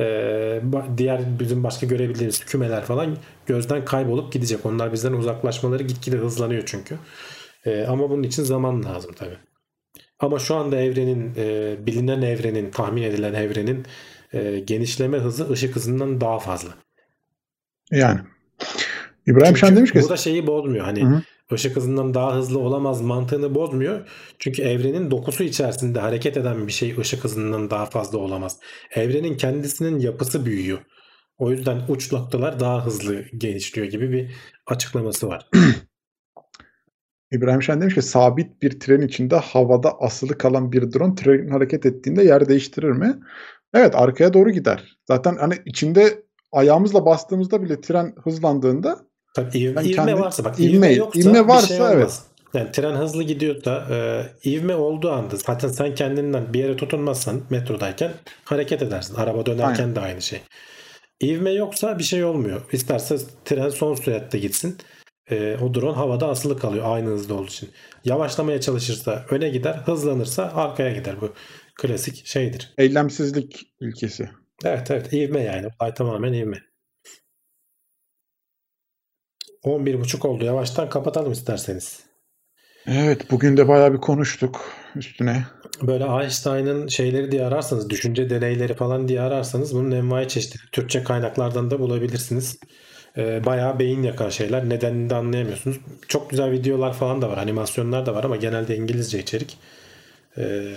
e, 0.00 0.06
diğer 0.96 1.20
bizim 1.40 1.64
başka 1.64 1.86
görebildiğimiz 1.86 2.44
kümeler 2.44 2.84
falan 2.84 3.16
gözden 3.46 3.84
kaybolup 3.84 4.32
gidecek. 4.32 4.66
Onlar 4.66 4.92
bizden 4.92 5.12
uzaklaşmaları 5.12 5.82
gitgide 5.82 6.16
hızlanıyor 6.16 6.62
çünkü. 6.66 6.98
E, 7.64 7.84
ama 7.84 8.10
bunun 8.10 8.22
için 8.22 8.42
zaman 8.42 8.84
lazım 8.84 9.12
tabii. 9.18 9.36
Ama 10.18 10.38
şu 10.38 10.54
anda 10.54 10.76
evrenin, 10.76 11.32
e, 11.36 11.76
bilinen 11.86 12.22
evrenin, 12.22 12.70
tahmin 12.70 13.02
edilen 13.02 13.34
evrenin 13.34 13.86
e, 14.32 14.58
genişleme 14.58 15.18
hızı 15.18 15.50
ışık 15.50 15.76
hızından 15.76 16.20
daha 16.20 16.38
fazla. 16.38 16.74
Yani. 17.90 18.20
İbrahim 19.26 19.56
Şen 19.56 19.76
demiş 19.76 19.92
ki 19.92 20.00
bu 20.02 20.08
da 20.08 20.16
şeyi 20.16 20.46
bozmuyor. 20.46 20.84
Hani 20.84 21.02
Hı-hı. 21.02 21.22
ışık 21.52 21.76
hızından 21.76 22.14
daha 22.14 22.36
hızlı 22.36 22.58
olamaz 22.58 23.00
mantığını 23.00 23.54
bozmuyor. 23.54 24.08
Çünkü 24.38 24.62
evrenin 24.62 25.10
dokusu 25.10 25.44
içerisinde 25.44 26.00
hareket 26.00 26.36
eden 26.36 26.66
bir 26.66 26.72
şey 26.72 26.96
ışık 26.98 27.24
hızından 27.24 27.70
daha 27.70 27.86
fazla 27.86 28.18
olamaz. 28.18 28.58
Evrenin 28.94 29.36
kendisinin 29.36 29.98
yapısı 29.98 30.46
büyüyor. 30.46 30.78
O 31.38 31.50
yüzden 31.50 31.80
uç 31.88 32.12
noktalar 32.12 32.60
daha 32.60 32.86
hızlı 32.86 33.24
genişliyor 33.38 33.86
gibi 33.86 34.12
bir 34.12 34.30
açıklaması 34.66 35.28
var. 35.28 35.48
İbrahim 37.32 37.62
Şen 37.62 37.80
demiş 37.80 37.94
ki 37.94 38.02
sabit 38.02 38.62
bir 38.62 38.80
tren 38.80 39.00
içinde 39.00 39.36
havada 39.36 39.98
asılı 40.00 40.38
kalan 40.38 40.72
bir 40.72 40.92
drone 40.92 41.14
tren 41.14 41.48
hareket 41.48 41.86
ettiğinde 41.86 42.24
yer 42.24 42.48
değiştirir 42.48 42.90
mi? 42.90 43.20
Evet 43.74 43.94
arkaya 43.94 44.34
doğru 44.34 44.50
gider. 44.50 44.98
Zaten 45.08 45.36
hani 45.36 45.54
içinde 45.66 46.24
ayağımızla 46.52 47.06
bastığımızda 47.06 47.62
bile 47.62 47.80
tren 47.80 48.14
hızlandığında 48.24 49.06
Tabii 49.34 49.58
ivme, 49.58 49.82
ivme 49.82 49.92
kendi, 49.92 50.14
varsa 50.14 50.44
bak 50.44 50.60
ivme, 50.60 50.70
ivme 50.70 50.92
yoksa 50.92 51.20
ivme 51.20 51.48
varsa 51.48 51.62
bir 51.62 51.68
şey 51.68 51.80
olmaz. 51.80 51.94
evet. 51.94 52.34
Yani 52.54 52.72
tren 52.72 52.94
hızlı 52.94 53.22
gidiyor 53.22 53.64
da 53.64 53.86
e, 53.90 54.50
ivme 54.50 54.74
olduğu 54.74 55.10
anda 55.10 55.36
zaten 55.36 55.68
sen 55.68 55.94
kendinden 55.94 56.54
bir 56.54 56.58
yere 56.58 56.76
tutunmazsan 56.76 57.42
metrodayken 57.50 58.12
hareket 58.44 58.82
edersin. 58.82 59.14
Araba 59.14 59.46
dönerken 59.46 59.82
Aynen. 59.82 59.96
de 59.96 60.00
aynı 60.00 60.22
şey. 60.22 60.40
İvme 61.20 61.50
yoksa 61.50 61.98
bir 61.98 62.04
şey 62.04 62.24
olmuyor. 62.24 62.62
İsterse 62.72 63.16
tren 63.44 63.68
son 63.68 63.94
süratte 63.94 64.38
gitsin. 64.38 64.76
E, 65.30 65.56
o 65.62 65.74
drone 65.74 65.96
havada 65.96 66.28
asılı 66.28 66.58
kalıyor 66.58 66.84
aynı 66.88 67.08
hızda 67.10 67.34
olduğu 67.34 67.46
için. 67.46 67.70
Yavaşlamaya 68.04 68.60
çalışırsa 68.60 69.24
öne 69.30 69.48
gider, 69.48 69.74
hızlanırsa 69.74 70.52
arkaya 70.54 70.92
gider. 70.92 71.20
Bu 71.20 71.32
klasik 71.74 72.26
şeydir. 72.26 72.74
Eylemsizlik 72.78 73.66
ilkesi. 73.80 74.30
Evet 74.64 74.90
evet 74.90 75.12
ivme 75.12 75.42
yani. 75.42 75.66
Olay 75.80 75.94
tamamen 75.94 76.32
ivme. 76.32 76.73
11.30 79.64 80.26
oldu. 80.26 80.44
Yavaştan 80.44 80.88
kapatalım 80.88 81.32
isterseniz. 81.32 82.00
Evet 82.86 83.30
bugün 83.30 83.56
de 83.56 83.68
bayağı 83.68 83.92
bir 83.92 83.98
konuştuk 83.98 84.70
üstüne. 84.96 85.44
Böyle 85.82 86.04
Einstein'ın 86.04 86.88
şeyleri 86.88 87.32
diye 87.32 87.44
ararsanız, 87.46 87.90
düşünce 87.90 88.30
deneyleri 88.30 88.74
falan 88.74 89.08
diye 89.08 89.20
ararsanız 89.20 89.74
bunun 89.74 89.90
envai 89.90 90.28
çeşitli 90.28 90.60
Türkçe 90.72 91.04
kaynaklardan 91.04 91.70
da 91.70 91.80
bulabilirsiniz. 91.80 92.58
Ee, 93.16 93.44
bayağı 93.44 93.78
beyin 93.78 94.02
yakan 94.02 94.28
şeyler. 94.28 94.68
Nedenini 94.68 95.10
de 95.10 95.14
anlayamıyorsunuz. 95.14 95.80
Çok 96.08 96.30
güzel 96.30 96.50
videolar 96.50 96.92
falan 96.92 97.22
da 97.22 97.30
var, 97.30 97.38
animasyonlar 97.38 98.06
da 98.06 98.14
var 98.14 98.24
ama 98.24 98.36
genelde 98.36 98.76
İngilizce 98.76 99.18
içerik. 99.18 99.58
Ee, 100.38 100.74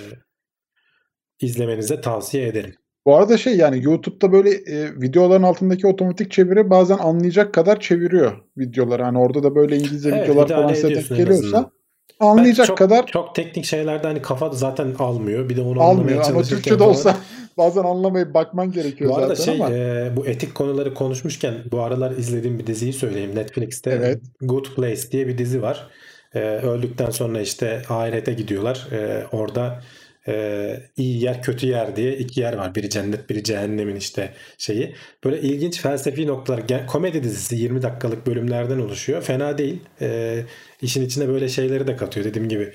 izlemenize 1.39 2.01
tavsiye 2.01 2.47
ederim. 2.47 2.75
Bu 3.07 3.15
arada 3.15 3.37
şey 3.37 3.57
yani 3.57 3.83
YouTube'da 3.83 4.31
böyle 4.31 4.49
e, 4.49 5.01
videoların 5.01 5.43
altındaki 5.43 5.87
otomatik 5.87 6.31
çeviri 6.31 6.69
bazen 6.69 6.97
anlayacak 6.97 7.53
kadar 7.53 7.79
çeviriyor 7.79 8.31
videoları. 8.57 9.03
Hani 9.03 9.17
orada 9.17 9.43
da 9.43 9.55
böyle 9.55 9.77
İngilizce 9.77 10.09
Evet, 10.09 10.29
videolar 10.29 10.47
falan 10.47 10.73
en 10.73 11.17
geliyorsa 11.17 11.71
anlayacak 12.19 12.67
çok, 12.67 12.77
kadar 12.77 13.05
çok 13.05 13.35
teknik 13.35 13.65
şeylerde 13.65 14.07
hani 14.07 14.21
kafa 14.21 14.49
zaten 14.49 14.95
almıyor. 14.99 15.49
Bir 15.49 15.57
de 15.57 15.61
onu 15.61 15.81
almıyor 15.81 16.25
ama 16.29 16.43
Türkçe'de 16.43 16.77
falan- 16.77 16.89
olsa 16.89 17.17
bazen 17.57 17.83
anlamayıp 17.83 18.33
bakman 18.33 18.71
gerekiyor 18.71 19.09
Bu 19.11 19.17
arada 19.17 19.35
zaten 19.35 19.53
şey 19.53 19.63
ama. 19.63 19.75
e, 19.75 20.11
bu 20.17 20.25
etik 20.27 20.55
konuları 20.55 20.93
konuşmuşken 20.93 21.53
bu 21.71 21.81
aralar 21.81 22.11
izlediğim 22.11 22.59
bir 22.59 22.67
diziyi 22.67 22.93
söyleyeyim. 22.93 23.35
Netflix'te 23.35 23.91
Evet. 23.91 24.21
Good 24.41 24.65
Place 24.75 25.11
diye 25.11 25.27
bir 25.27 25.37
dizi 25.37 25.61
var. 25.61 25.87
E, 26.35 26.39
öldükten 26.39 27.09
sonra 27.09 27.41
işte 27.41 27.81
ahirete 27.89 28.33
gidiyorlar. 28.33 28.87
E, 28.91 29.23
orada 29.31 29.79
e, 30.27 30.79
iyi 30.97 31.23
yer 31.23 31.41
kötü 31.41 31.67
yer 31.67 31.95
diye 31.95 32.17
iki 32.17 32.39
yer 32.39 32.53
var. 32.53 32.75
Biri 32.75 32.89
cennet 32.89 33.29
biri 33.29 33.43
cehennemin 33.43 33.95
işte 33.95 34.33
şeyi. 34.57 34.95
Böyle 35.23 35.41
ilginç 35.41 35.81
felsefi 35.81 36.27
noktalar. 36.27 36.87
Komedi 36.87 37.23
dizisi 37.23 37.55
20 37.55 37.81
dakikalık 37.81 38.27
bölümlerden 38.27 38.79
oluşuyor. 38.79 39.21
Fena 39.21 39.57
değil. 39.57 39.79
E, 40.01 40.39
işin 40.81 41.05
içine 41.05 41.27
böyle 41.27 41.49
şeyleri 41.49 41.87
de 41.87 41.95
katıyor 41.95 42.25
dediğim 42.25 42.49
gibi. 42.49 42.73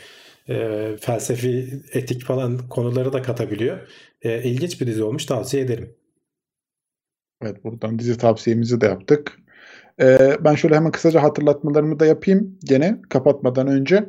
E, 0.49 0.87
felsefi, 1.01 1.83
etik 1.93 2.24
falan 2.24 2.69
konuları 2.69 3.12
da 3.12 3.23
katabiliyor. 3.23 3.79
E, 4.23 4.43
ilginç 4.43 4.81
bir 4.81 4.87
dizi 4.87 5.03
olmuş 5.03 5.27
tavsiye 5.27 5.62
ederim. 5.62 5.95
Evet 7.43 7.65
buradan 7.65 7.99
dizi 7.99 8.19
tavsiyemizi 8.19 8.81
de 8.81 8.87
yaptık. 8.87 9.39
Ee, 10.01 10.37
ben 10.41 10.55
şöyle 10.55 10.77
hemen 10.77 10.93
kısaca 10.93 11.23
hatırlatmalarımı 11.23 12.01
da 12.01 12.07
yapayım 12.07 12.59
gene 12.65 13.03
kapatmadan 13.09 13.66
önce. 13.66 14.09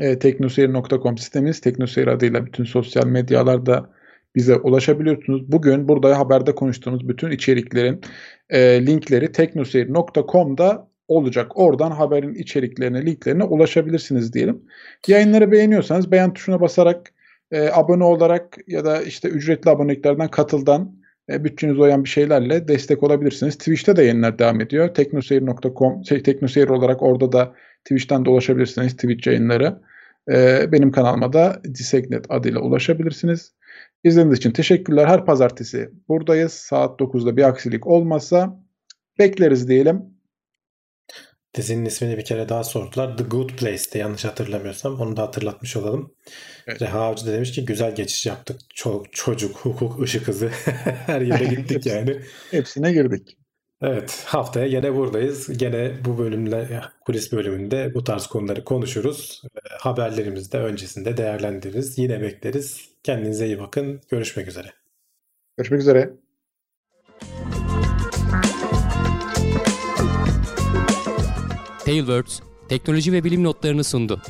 E, 0.00 0.18
teknoseyir.com 0.18 1.18
sitemiz 1.18 1.60
Teknoseyir 1.60 2.06
adıyla 2.08 2.46
bütün 2.46 2.64
sosyal 2.64 3.06
medyalarda 3.06 3.90
bize 4.34 4.56
ulaşabiliyorsunuz. 4.56 5.52
Bugün 5.52 5.88
burada 5.88 6.18
haberde 6.18 6.54
konuştuğumuz 6.54 7.08
bütün 7.08 7.30
içeriklerin 7.30 8.00
e, 8.50 8.86
linkleri 8.86 9.32
teknoseyir.com'da 9.32 10.88
olacak. 11.08 11.52
Oradan 11.54 11.90
haberin 11.90 12.34
içeriklerine, 12.34 13.06
linklerine 13.06 13.44
ulaşabilirsiniz 13.44 14.32
diyelim. 14.32 14.62
Yayınları 15.08 15.52
beğeniyorsanız 15.52 16.12
beğen 16.12 16.32
tuşuna 16.32 16.60
basarak 16.60 17.12
e, 17.50 17.68
abone 17.72 18.04
olarak 18.04 18.58
ya 18.66 18.84
da 18.84 19.02
işte 19.02 19.28
ücretli 19.28 19.70
aboneliklerden 19.70 20.28
katıldan 20.28 20.96
e, 21.30 21.44
bütçenize 21.44 21.80
uyan 21.80 22.04
bir 22.04 22.08
şeylerle 22.08 22.68
destek 22.68 23.02
olabilirsiniz. 23.02 23.58
Twitch'te 23.58 23.96
de 23.96 24.02
yayınlar 24.02 24.38
devam 24.38 24.60
ediyor. 24.60 24.94
Teknoseyir.com, 24.94 26.04
şey, 26.04 26.22
Teknoseyir 26.22 26.68
olarak 26.68 27.02
orada 27.02 27.32
da 27.32 27.54
Twitch'ten 27.84 28.24
de 28.24 28.30
ulaşabilirsiniz 28.30 28.96
Twitch 28.96 29.26
yayınları. 29.26 29.82
E, 30.32 30.72
benim 30.72 30.92
kanalıma 30.92 31.32
da 31.32 31.60
Disegnet 31.64 32.26
adıyla 32.28 32.60
ulaşabilirsiniz. 32.60 33.52
İzlediğiniz 34.04 34.38
için 34.38 34.50
teşekkürler. 34.50 35.06
Her 35.06 35.26
pazartesi 35.26 35.90
buradayız. 36.08 36.52
Saat 36.52 37.00
9'da 37.00 37.36
bir 37.36 37.42
aksilik 37.42 37.86
olmazsa 37.86 38.60
bekleriz 39.18 39.68
diyelim. 39.68 40.02
Dizinin 41.54 41.84
ismini 41.84 42.18
bir 42.18 42.24
kere 42.24 42.48
daha 42.48 42.64
sordular. 42.64 43.16
The 43.16 43.24
Good 43.24 43.50
Place'te 43.50 43.98
yanlış 43.98 44.24
hatırlamıyorsam. 44.24 45.00
Onu 45.00 45.16
da 45.16 45.22
hatırlatmış 45.22 45.76
olalım. 45.76 46.14
Evet. 46.66 46.82
Reha 46.82 47.00
Avcı 47.00 47.26
da 47.26 47.32
demiş 47.32 47.52
ki 47.52 47.64
güzel 47.64 47.94
geçiş 47.94 48.26
yaptık. 48.26 48.60
Çok, 48.74 49.12
çocuk, 49.12 49.56
hukuk, 49.56 50.02
ışık 50.02 50.28
hızı. 50.28 50.48
Her 51.06 51.20
yere 51.20 51.44
gittik 51.44 51.86
yani. 51.92 52.20
Hepsine 52.50 52.92
girdik. 52.92 53.38
Evet 53.82 54.24
haftaya 54.26 54.68
gene 54.68 54.94
buradayız. 54.94 55.58
Gene 55.58 55.92
bu 56.04 56.18
bölümle 56.18 56.82
kulis 57.00 57.32
bölümünde 57.32 57.94
bu 57.94 58.04
tarz 58.04 58.26
konuları 58.26 58.64
konuşuruz. 58.64 59.42
E, 59.44 59.58
Haberlerimizi 59.80 60.52
de 60.52 60.58
öncesinde 60.58 61.16
değerlendiririz. 61.16 61.98
Yine 61.98 62.20
bekleriz. 62.20 62.88
Kendinize 63.02 63.46
iyi 63.46 63.58
bakın. 63.58 64.00
Görüşmek 64.08 64.48
üzere. 64.48 64.72
Görüşmek 65.56 65.80
üzere. 65.80 66.10
Tailwords 71.84 72.40
teknoloji 72.68 73.12
ve 73.12 73.24
bilim 73.24 73.44
notlarını 73.44 73.84
sundu. 73.84 74.22